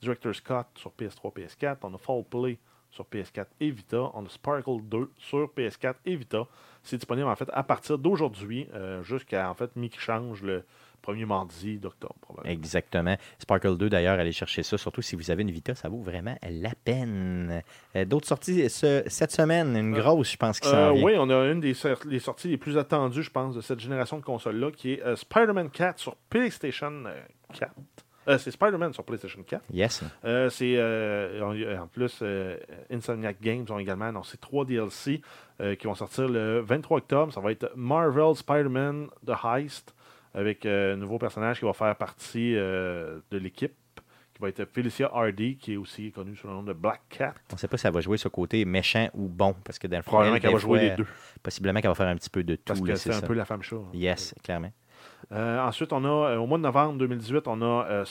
Director's 0.02 0.40
Cut 0.40 0.66
sur 0.74 0.90
PS3, 0.90 1.32
PS4. 1.32 1.76
On 1.84 1.94
a 1.94 1.98
Fall 1.98 2.24
Play 2.28 2.58
sur 2.90 3.06
PS4 3.06 3.46
et 3.60 3.70
Vita. 3.70 4.10
On 4.14 4.26
a 4.26 4.28
Sparkle 4.28 4.82
2 4.82 5.10
sur 5.16 5.48
PS4 5.56 5.94
et 6.04 6.16
Vita. 6.16 6.46
C'est 6.82 6.96
disponible 6.96 7.28
en 7.28 7.36
fait 7.36 7.48
à 7.52 7.62
partir 7.62 7.96
d'aujourd'hui 7.96 8.68
euh, 8.74 9.02
jusqu'à 9.04 9.48
en 9.48 9.54
fait 9.54 9.74
mi-change 9.76 10.42
le 10.42 10.64
premier 11.02 11.26
mardi 11.26 11.78
d'octobre, 11.78 12.14
probablement. 12.20 12.52
Exactement. 12.52 13.16
Sparkle 13.38 13.76
2, 13.76 13.90
d'ailleurs, 13.90 14.18
allez 14.18 14.32
chercher 14.32 14.62
ça, 14.62 14.78
surtout 14.78 15.02
si 15.02 15.16
vous 15.16 15.30
avez 15.30 15.42
une 15.42 15.50
Vita, 15.50 15.74
ça 15.74 15.88
vaut 15.88 16.00
vraiment 16.00 16.36
la 16.48 16.72
peine. 16.84 17.62
Euh, 17.96 18.04
D'autres 18.04 18.28
sorties 18.28 18.70
ce- 18.70 19.02
cette 19.06 19.32
semaine, 19.32 19.76
une 19.76 19.94
Euh, 19.94 20.00
grosse, 20.00 20.32
je 20.32 20.36
pense, 20.36 20.60
qui 20.60 20.68
Euh, 20.68 20.92
vient. 20.92 21.04
oui, 21.04 21.14
on 21.18 21.28
a 21.30 21.46
une 21.50 21.60
des, 21.60 21.74
sor- 21.74 21.98
des 22.06 22.18
sorties 22.20 22.48
les 22.48 22.56
plus 22.56 22.78
attendues, 22.78 23.22
je 23.22 23.30
pense, 23.30 23.54
de 23.54 23.60
cette 23.60 23.80
génération 23.80 24.16
de 24.18 24.22
consoles-là, 24.24 24.70
qui 24.70 24.92
est 24.94 25.02
euh, 25.02 25.16
Spider-Man 25.16 25.70
4 25.70 25.98
sur 25.98 26.16
PlayStation 26.30 27.04
euh, 27.06 27.20
4. 27.52 27.72
Euh, 28.28 28.38
c'est 28.38 28.52
Spider-Man 28.52 28.92
sur 28.92 29.02
PlayStation 29.02 29.42
4. 29.42 29.64
Yes. 29.72 30.04
Euh, 30.24 30.48
c'est 30.48 30.76
euh, 30.76 31.42
en, 31.42 31.82
en 31.82 31.86
plus 31.88 32.22
Insomniac 32.90 33.40
Games 33.40 33.64
ont 33.70 33.78
également 33.78 34.06
annoncé 34.06 34.36
trois 34.38 34.64
DLC 34.64 35.20
qui 35.78 35.86
vont 35.86 35.94
sortir 35.94 36.28
le 36.28 36.60
23 36.60 36.98
octobre. 36.98 37.32
Ça 37.32 37.40
va 37.40 37.52
être 37.52 37.70
Marvel 37.76 38.34
Spider-Man 38.34 39.08
The 39.26 39.32
Heist 39.44 39.94
avec 40.34 40.64
euh, 40.66 40.94
un 40.94 40.96
nouveau 40.96 41.18
personnage 41.18 41.59
qui 41.59 41.64
va 41.64 41.72
faire 41.72 41.94
partie 41.96 42.54
euh, 42.56 43.20
de 43.30 43.38
l'équipe 43.38 43.74
qui 44.34 44.40
va 44.40 44.48
être 44.48 44.64
Felicia 44.64 45.10
Hardy 45.12 45.56
qui 45.56 45.74
est 45.74 45.76
aussi 45.76 46.10
connue 46.10 46.34
sous 46.36 46.46
le 46.46 46.54
nom 46.54 46.62
de 46.62 46.72
Black 46.72 47.02
Cat. 47.10 47.34
On 47.50 47.54
ne 47.54 47.59
sait 47.59 47.68
pas 47.68 47.76
si 47.76 47.86
elle 47.86 47.92
va 47.92 48.00
jouer 48.00 48.16
ce 48.16 48.28
côté 48.28 48.64
méchant 48.64 49.09
ou 49.14 49.28
bon, 49.28 49.54
parce 49.64 49.78
que 49.78 49.86
dans 49.86 49.98
le 49.98 50.02
fond, 50.02 50.10
Probablement 50.12 50.36
elle, 50.36 50.42
qu'elle 50.42 50.52
va 50.52 50.59
jouer 50.59 50.80
les 50.80 50.90
deux 50.96 51.06
Possiblement 51.42 51.80
qu'elle 51.80 51.90
va 51.90 51.94
faire 51.94 52.09
un 52.09 52.16
petit 52.16 52.30
peu 52.30 52.42
de 52.42 52.54
tout. 52.56 52.62
parce 52.66 52.80
que 52.80 52.94
c'est 52.94 53.10
un 53.10 53.20
ça. 53.20 53.26
peu 53.26 53.34
la 53.34 53.44
femme 53.44 53.62
chat. 53.62 53.76
Yes, 53.92 54.34
clairement. 54.42 54.72
Euh, 55.32 55.60
ensuite, 55.60 55.92
on 55.92 56.04
a, 56.04 56.36
au 56.38 56.46
mois 56.46 56.59
de 56.59 56.62
novembre 56.62 56.98
2018, 56.98 57.46
on 57.48 57.60
a 57.62 57.86
euh, 57.88 58.04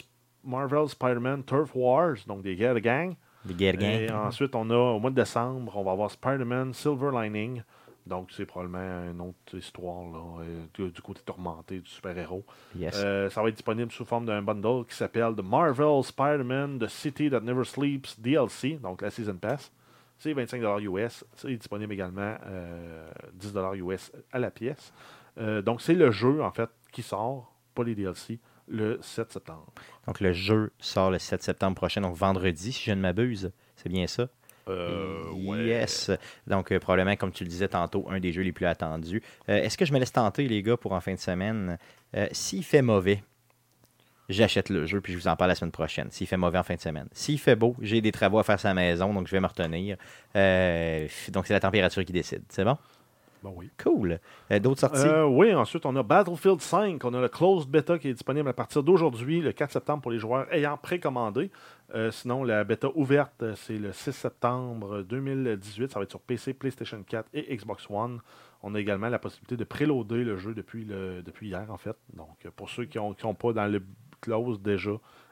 Marvel 0.44 0.88
Spider-Man 0.88 1.44
Turf 1.44 1.72
Wars, 1.76 2.16
donc 2.28 2.42
des 2.44 2.56
guerres 2.56 2.76
de 2.76 2.80
gang. 2.80 3.16
Des 3.46 3.54
guerres 3.56 3.82
Et 3.82 4.06
gang. 4.08 4.28
ensuite, 4.28 4.54
on 4.56 4.70
a, 4.70 4.76
au 4.76 5.00
mois 5.00 5.10
de 5.10 5.16
décembre, 5.16 5.76
on 5.76 5.84
va 5.84 5.92
avoir 5.92 6.12
Spider-Man 6.12 6.74
Silver 6.74 7.10
Lining. 7.14 7.64
Donc, 8.08 8.30
c'est 8.32 8.46
probablement 8.46 9.12
une 9.12 9.22
autre 9.22 9.58
histoire 9.58 10.04
là, 10.12 10.44
euh, 10.80 10.90
du, 10.90 11.02
côté 11.02 11.22
tourmenté 11.24 11.80
du 11.80 11.90
super-héros. 11.90 12.44
Yes. 12.76 13.00
Euh, 13.04 13.30
ça 13.30 13.42
va 13.42 13.50
être 13.50 13.56
disponible 13.56 13.92
sous 13.92 14.06
forme 14.06 14.26
d'un 14.26 14.42
bundle 14.42 14.86
qui 14.88 14.96
s'appelle 14.96 15.36
The 15.36 15.44
Marvel 15.44 16.04
Spider-Man 16.04 16.80
The 16.80 16.88
City 16.88 17.30
That 17.30 17.42
Never 17.42 17.64
Sleeps 17.64 18.20
DLC, 18.20 18.80
donc 18.82 19.02
la 19.02 19.12
Season 19.12 19.36
Pass. 19.36 19.72
C'est 20.18 20.34
25 20.34 20.62
US. 20.82 21.26
C'est 21.36 21.56
disponible 21.56 21.94
également 21.94 22.38
euh, 22.46 23.10
10 23.34 23.54
US 23.78 24.12
à 24.32 24.38
la 24.38 24.52
pièce. 24.52 24.94
Euh, 25.40 25.62
donc, 25.64 25.82
c'est 25.82 25.96
le 25.96 26.12
jeu, 26.12 26.44
en 26.44 26.52
fait, 26.52 26.70
qui 26.92 27.02
sort, 27.02 27.56
pas 27.74 27.84
les 27.84 27.96
DLC, 27.96 28.40
le 28.68 29.00
7 29.02 29.32
septembre. 29.32 29.74
Donc, 30.06 30.20
le 30.20 30.32
jeu 30.32 30.72
sort 30.80 31.10
le 31.10 31.18
7 31.18 31.42
septembre 31.42 31.76
prochain, 31.76 32.02
donc 32.02 32.16
vendredi, 32.16 32.72
si 32.72 32.84
je 32.84 32.92
ne 32.92 33.02
m'abuse. 33.02 33.52
C'est 33.76 33.90
bien 33.90 34.06
ça? 34.06 34.28
Euh. 34.72 35.64
Yes. 35.64 36.12
Donc, 36.48 36.72
euh, 36.72 36.80
probablement, 36.80 37.16
comme 37.16 37.32
tu 37.32 37.44
le 37.44 37.50
disais 37.50 37.68
tantôt, 37.68 38.08
un 38.10 38.20
des 38.20 38.32
jeux 38.32 38.42
les 38.42 38.52
plus 38.52 38.66
attendus. 38.66 39.22
Euh, 39.50 39.62
Est-ce 39.62 39.78
que 39.78 39.86
je 39.86 39.94
me 39.94 40.00
laisse 40.00 40.12
tenter, 40.12 40.48
les 40.48 40.64
gars, 40.64 40.78
pour 40.78 40.94
en 40.94 41.02
fin 41.02 41.14
de 41.14 41.20
semaine? 41.20 41.78
S'il 42.32 42.64
fait 42.64 42.82
mauvais, 42.82 43.24
j'achète 44.30 44.70
le 44.70 44.86
jeu, 44.86 45.02
puis 45.02 45.14
je 45.14 45.18
vous 45.18 45.28
en 45.28 45.36
parle 45.36 45.50
la 45.50 45.56
semaine 45.56 45.72
prochaine. 45.72 46.08
S'il 46.12 46.28
fait 46.28 46.38
mauvais 46.38 46.58
en 46.58 46.64
fin 46.64 46.76
de 46.76 46.82
semaine. 46.82 47.08
S'il 47.12 47.40
fait 47.40 47.56
beau, 47.56 47.76
j'ai 47.82 48.02
des 48.02 48.12
travaux 48.12 48.40
à 48.40 48.44
faire 48.44 48.60
à 48.64 48.68
la 48.70 48.74
maison, 48.74 49.14
donc 49.14 49.28
je 49.28 49.32
vais 49.32 49.40
me 49.40 49.48
retenir. 49.48 49.98
Donc, 51.32 51.48
c'est 51.48 51.54
la 51.54 51.60
température 51.60 52.04
qui 52.04 52.14
décide. 52.14 52.44
C'est 52.50 52.64
bon? 52.64 52.78
Bon, 53.42 53.54
oui. 53.56 53.72
Cool. 53.82 54.20
Euh, 54.52 54.60
D'autres 54.60 54.82
sorties? 54.82 55.08
Euh, 55.08 55.26
oui, 55.26 55.54
ensuite, 55.54 55.86
on 55.86 55.96
a 55.96 56.04
Battlefield 56.04 56.62
5. 56.62 57.04
On 57.04 57.14
a 57.14 57.22
le 57.22 57.28
closed 57.28 57.70
beta 57.70 57.98
qui 57.98 58.10
est 58.10 58.14
disponible 58.14 58.48
à 58.48 58.54
partir 58.54 58.84
d'aujourd'hui, 58.84 59.42
le 59.42 59.52
4 59.52 59.72
septembre, 59.72 60.02
pour 60.04 60.12
les 60.12 60.20
joueurs 60.20 60.52
ayant 60.54 60.78
précommandé. 60.78 61.50
Euh, 61.96 62.12
sinon, 62.12 62.44
la 62.44 62.64
bêta 62.64 62.90
ouverte, 62.96 63.44
c'est 63.56 63.78
le 63.78 63.94
6 63.94 64.12
septembre 64.12 65.02
2018. 65.02 65.92
Ça 65.92 66.00
va 66.00 66.04
être 66.04 66.12
sur 66.12 66.22
PC, 66.22 66.54
PlayStation 66.54 67.02
4 67.04 67.30
et 67.34 67.56
Xbox 67.56 67.88
One. 67.90 68.20
On 68.64 68.76
a 68.76 68.80
également 68.80 69.10
la 69.10 69.20
possibilité 69.20 69.58
de 69.58 69.64
préloader 69.64 70.24
le 70.24 70.38
jeu 70.38 70.54
depuis, 70.54 70.86
le, 70.86 71.24
depuis 71.24 71.48
hier, 71.48 71.66
en 71.70 71.78
fait. 71.78 71.96
Donc, 72.14 72.48
pour 72.56 72.70
ceux 72.70 72.86
qui 72.86 73.00
ne 73.00 73.14
sont 73.18 73.34
pas 73.34 73.54
dans 73.54 73.66
le 73.66 73.82
close 74.22 74.62
déjà, 74.62 74.92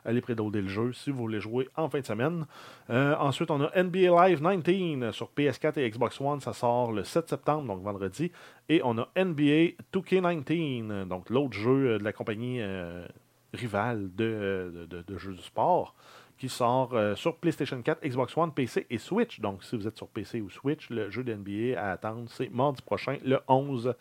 allez 0.10 0.22
préloader 0.22 0.62
le 0.62 0.68
jeu 0.68 0.92
si 0.92 1.12
vous 1.12 1.18
voulez 1.18 1.40
jouer 1.40 1.70
en 1.78 1.90
fin 1.90 2.00
de 2.00 2.06
semaine. 2.06 2.46
Euh, 2.90 3.16
ensuite, 3.18 3.52
on 3.52 3.62
a 3.62 3.84
NBA 3.84 4.28
Live 4.28 4.42
19 4.42 5.16
sur 5.16 5.30
PS4 5.38 5.80
et 5.80 5.90
Xbox 5.90 6.20
One. 6.20 6.42
Ça 6.42 6.54
sort 6.54 6.92
le 6.92 7.04
7 7.04 7.30
septembre, 7.30 7.68
donc 7.68 7.84
vendredi. 7.84 8.32
Et 8.68 8.82
on 8.84 8.98
a 8.98 9.08
NBA 9.16 9.76
2K19, 9.94 11.08
donc 11.08 11.30
l'autre 11.30 11.54
jeu 11.54 11.92
euh, 11.92 12.00
de 12.00 12.04
la 12.04 12.12
compagnie 12.12 12.60
euh, 12.60 13.06
rivale 13.54 14.10
de, 14.16 14.88
jeux 15.18 15.34
du 15.34 15.42
sport, 15.42 15.96
qui 16.38 16.50
sort 16.50 16.96
sur 17.16 17.36
PlayStation 17.38 17.82
4, 17.82 18.08
Xbox 18.08 18.38
One, 18.38 18.52
PC 18.54 18.88
et 18.90 18.98
Switch. 18.98 19.40
Donc, 19.40 19.64
si 19.64 19.76
vous 19.76 19.88
êtes 19.88 19.98
sur 19.98 20.08
PC 20.08 20.40
ou 20.42 20.50
Switch, 20.50 20.90
le 20.90 21.10
jeu 21.10 21.24
de 21.24 21.34
NBA 21.34 21.80
à 21.80 21.92
attendre, 21.92 22.30
c'est 22.30 22.50
mardi 22.50 22.82
prochain, 22.82 23.18
le 23.26 23.40
11 23.48 23.86
septembre. 23.88 23.96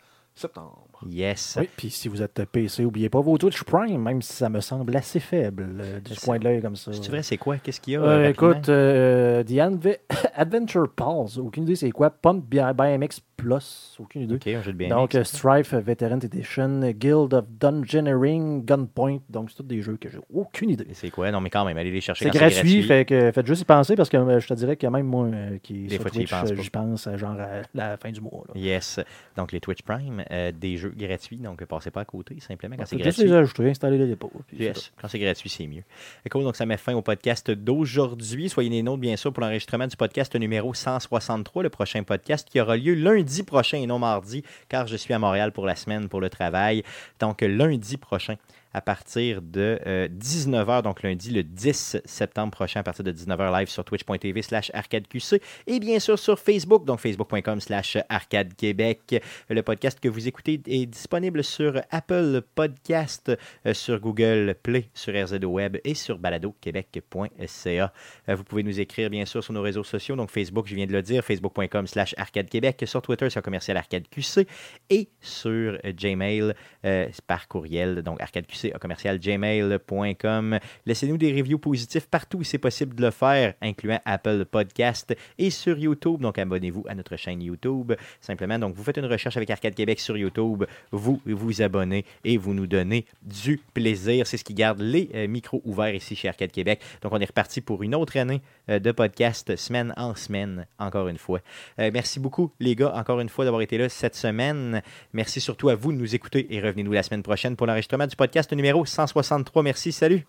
Yes. 1.09 1.57
Oui, 1.59 1.69
puis 1.77 1.89
si 1.89 2.07
vous 2.07 2.21
êtes 2.21 2.43
PC, 2.45 2.83
n'oubliez 2.83 3.09
pas 3.09 3.19
vos 3.21 3.37
Twitch 3.37 3.63
Prime, 3.63 4.01
même 4.01 4.21
si 4.21 4.33
ça 4.33 4.49
me 4.49 4.59
semble 4.59 4.95
assez 4.95 5.19
faible 5.19 5.67
euh, 5.79 5.99
C'est- 6.05 6.25
point 6.25 6.39
de 6.39 6.43
l'œil 6.45 6.61
comme 6.61 6.75
ça. 6.75 6.91
C'est 6.93 7.07
vrai, 7.09 7.23
c'est 7.23 7.37
quoi? 7.37 7.57
Qu'est-ce 7.57 7.79
qu'il 7.81 7.93
y 7.93 7.95
a? 7.97 8.01
Euh, 8.01 8.25
euh, 8.25 8.29
écoute, 8.29 8.67
euh, 8.69 9.43
The 9.43 9.51
Adve- 9.51 9.97
Adventure 10.35 10.89
Pulse, 10.93 11.37
aucune 11.37 11.63
idée 11.63 11.75
c'est 11.75 11.91
quoi. 11.91 12.09
Pump 12.09 12.43
BMX 12.49 13.21
Plus, 13.37 13.95
aucune 13.99 14.23
idée. 14.23 14.35
OK, 14.35 14.47
un 14.47 14.61
jeu 14.61 14.73
de 14.73 14.77
BMX. 14.77 14.89
Donc, 14.89 15.15
euh, 15.15 15.23
Strife 15.23 15.73
euh, 15.73 15.79
Veteran 15.79 16.19
Edition, 16.19 16.81
Guild 16.91 17.33
of 17.33 17.45
Dungeoneering, 17.57 18.65
Gunpoint. 18.65 19.19
Donc, 19.29 19.49
c'est 19.49 19.55
tous 19.57 19.63
des 19.63 19.81
jeux 19.81 19.95
que 19.95 20.09
j'ai 20.09 20.19
aucune 20.33 20.69
idée. 20.71 20.87
C'est 20.91 21.09
quoi? 21.09 21.31
Non, 21.31 21.39
mais 21.39 21.49
quand 21.49 21.63
même, 21.63 21.77
allez 21.77 21.91
les 21.91 22.01
chercher 22.01 22.25
C'est 22.25 22.31
gratuit, 22.37 22.83
fait 22.83 23.05
que 23.05 23.31
faites 23.31 23.47
juste 23.47 23.61
y 23.61 23.65
penser 23.65 23.95
parce 23.95 24.09
que 24.09 24.17
euh, 24.17 24.39
je 24.41 24.47
te 24.47 24.53
dirais 24.55 24.75
qu'il 24.75 24.87
y 24.87 24.87
a 24.87 24.91
même 24.91 25.05
moi 25.05 25.27
euh, 25.27 25.57
qui 25.63 25.83
Des 25.87 25.95
sur 25.95 26.01
fois, 26.01 26.11
tu 26.11 26.17
y 26.21 26.25
Twitch, 26.25 26.51
euh, 26.51 26.55
j'y 26.61 26.69
pense 26.69 27.07
euh, 27.07 27.17
genre 27.17 27.37
à 27.39 27.61
la 27.73 27.95
fin 27.95 28.11
du 28.11 28.19
mois. 28.19 28.43
là. 28.53 28.59
Yes. 28.59 28.99
Donc, 29.37 29.53
les 29.53 29.61
Twitch 29.61 29.81
Prime, 29.83 30.18
euh, 30.31 30.51
des 30.51 30.77
jeux 30.77 30.93
gratuits. 30.95 31.37
Donc, 31.37 31.63
passez 31.65 31.91
pas 31.91 32.01
à 32.01 32.05
côté, 32.05 32.37
simplement, 32.39 32.75
quand 32.77 32.85
c'est 32.85 32.97
gratuit. 32.97 33.23
les 33.23 33.33
ajouter, 33.33 33.69
installer 33.69 33.97
les 33.97 34.07
dépôts. 34.07 34.31
Yes. 34.57 34.91
Quand 34.99 35.07
c'est 35.07 35.19
gratuit, 35.19 35.49
c'est 35.49 35.67
mieux. 35.67 35.83
Cool, 36.29 36.43
donc 36.43 36.55
ça 36.55 36.65
met 36.65 36.77
fin 36.77 36.93
au 36.93 37.01
podcast 37.01 37.51
d'aujourd'hui. 37.51 38.49
Soyez 38.49 38.69
les 38.69 38.83
nôtres, 38.83 38.99
bien 38.99 39.15
sûr, 39.15 39.33
pour 39.33 39.41
l'enregistrement 39.41 39.87
du 39.87 39.95
podcast 39.95 40.35
numéro 40.35 40.73
163, 40.73 41.63
le 41.63 41.69
prochain 41.69 42.03
podcast 42.03 42.47
qui 42.49 42.59
aura 42.59 42.77
lieu 42.77 42.93
lundi 42.93 43.43
prochain 43.43 43.77
et 43.77 43.87
non 43.87 43.99
mardi, 43.99 44.43
car 44.67 44.87
je 44.87 44.95
suis 44.95 45.13
à 45.13 45.19
Montréal 45.19 45.51
pour 45.51 45.65
la 45.65 45.75
semaine 45.75 46.09
pour 46.09 46.21
le 46.21 46.29
travail. 46.29 46.83
Donc, 47.19 47.41
lundi 47.41 47.97
prochain 47.97 48.35
à 48.73 48.81
partir 48.81 49.41
de 49.41 49.79
19h, 49.85 50.83
donc 50.83 51.03
lundi 51.03 51.31
le 51.31 51.43
10 51.43 51.97
septembre 52.05 52.51
prochain, 52.51 52.81
à 52.81 52.83
partir 52.83 53.03
de 53.03 53.11
19h 53.11 53.59
live 53.59 53.69
sur 53.69 53.83
twitch.tv 53.83 54.41
slash 54.41 54.71
arcadeqc 54.73 55.41
et 55.67 55.79
bien 55.79 55.99
sûr 55.99 56.17
sur 56.19 56.39
Facebook, 56.39 56.85
donc 56.85 56.99
facebook.com 56.99 57.59
slash 57.59 57.97
arcadequebec. 58.09 59.21
Le 59.49 59.61
podcast 59.63 59.99
que 59.99 60.09
vous 60.09 60.27
écoutez 60.27 60.61
est 60.67 60.85
disponible 60.85 61.43
sur 61.43 61.81
Apple 61.91 62.41
Podcast, 62.55 63.31
euh, 63.65 63.73
sur 63.73 63.99
Google 63.99 64.55
Play, 64.61 64.89
sur 64.93 65.13
RZO 65.13 65.47
Web 65.47 65.77
et 65.83 65.93
sur 65.93 66.17
baladoquebec.ca. 66.17 67.93
Euh, 68.29 68.35
Vous 68.35 68.43
pouvez 68.43 68.63
nous 68.63 68.79
écrire 68.79 69.09
bien 69.09 69.25
sûr 69.25 69.43
sur 69.43 69.53
nos 69.53 69.61
réseaux 69.61 69.83
sociaux, 69.83 70.15
donc 70.15 70.29
Facebook, 70.29 70.67
je 70.67 70.75
viens 70.75 70.87
de 70.87 70.91
le 70.91 71.01
dire, 71.01 71.23
facebook.com 71.23 71.87
slash 71.87 72.13
arcadequebec, 72.17 72.83
sur 72.85 73.01
Twitter, 73.01 73.27
un 73.35 73.41
commercial 73.41 73.77
arcadeqc 73.77 74.47
et 74.89 75.09
sur 75.21 75.77
euh, 75.85 75.93
Gmail 75.93 76.53
euh, 76.85 77.07
par 77.27 77.47
courriel, 77.47 78.01
donc 78.01 78.21
arcadeqc 78.21 78.58
à 78.65 78.79
commercial 78.79 79.19
gmail.com. 79.19 80.59
Laissez-nous 80.85 81.17
des 81.17 81.33
reviews 81.33 81.59
positifs 81.59 82.07
partout 82.07 82.39
où 82.39 82.43
c'est 82.43 82.57
possible 82.57 82.95
de 82.95 83.05
le 83.05 83.11
faire, 83.11 83.53
incluant 83.61 83.99
Apple 84.05 84.45
Podcast 84.45 85.15
et 85.37 85.49
sur 85.49 85.77
YouTube. 85.77 86.21
Donc 86.21 86.37
abonnez-vous 86.37 86.85
à 86.87 86.95
notre 86.95 87.15
chaîne 87.15 87.41
YouTube. 87.41 87.93
Simplement, 88.21 88.59
donc 88.59 88.75
vous 88.75 88.83
faites 88.83 88.97
une 88.97 89.05
recherche 89.05 89.37
avec 89.37 89.49
Arcade 89.49 89.75
Québec 89.75 89.99
sur 89.99 90.17
YouTube, 90.17 90.65
vous 90.91 91.21
vous 91.25 91.61
abonnez 91.61 92.05
et 92.23 92.37
vous 92.37 92.53
nous 92.53 92.67
donnez 92.67 93.05
du 93.21 93.59
plaisir. 93.73 94.27
C'est 94.27 94.37
ce 94.37 94.43
qui 94.43 94.53
garde 94.53 94.79
les 94.81 95.09
euh, 95.15 95.27
micros 95.27 95.61
ouverts 95.65 95.95
ici 95.95 96.15
chez 96.15 96.27
Arcade 96.27 96.51
Québec. 96.51 96.81
Donc 97.01 97.13
on 97.13 97.19
est 97.19 97.25
reparti 97.25 97.61
pour 97.61 97.83
une 97.83 97.95
autre 97.95 98.17
année 98.17 98.41
euh, 98.69 98.79
de 98.79 98.91
podcast, 98.91 99.55
semaine 99.55 99.93
en 99.97 100.15
semaine, 100.15 100.65
encore 100.77 101.07
une 101.07 101.17
fois. 101.17 101.39
Euh, 101.79 101.91
merci 101.93 102.19
beaucoup 102.19 102.51
les 102.59 102.75
gars, 102.75 102.93
encore 102.95 103.19
une 103.19 103.29
fois 103.29 103.45
d'avoir 103.45 103.61
été 103.61 103.77
là 103.77 103.89
cette 103.89 104.15
semaine. 104.15 104.81
Merci 105.13 105.41
surtout 105.41 105.69
à 105.69 105.75
vous 105.75 105.91
de 105.91 105.97
nous 105.97 106.15
écouter 106.15 106.47
et 106.53 106.61
revenez-nous 106.61 106.91
la 106.91 107.03
semaine 107.03 107.23
prochaine 107.23 107.55
pour 107.55 107.67
l'enregistrement 107.67 108.07
du 108.07 108.15
numéro 108.55 108.85
163. 108.85 109.63
Merci, 109.63 109.91
salut. 109.91 110.25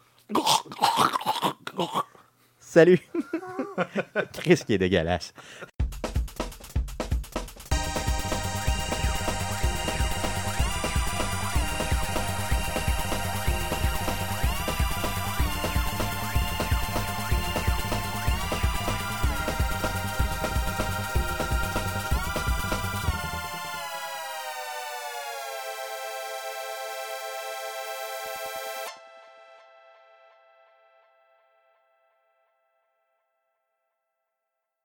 Salut. 2.58 3.00
Chris 4.32 4.60
qui 4.66 4.74
est 4.74 4.78
dégueulasse. 4.78 5.34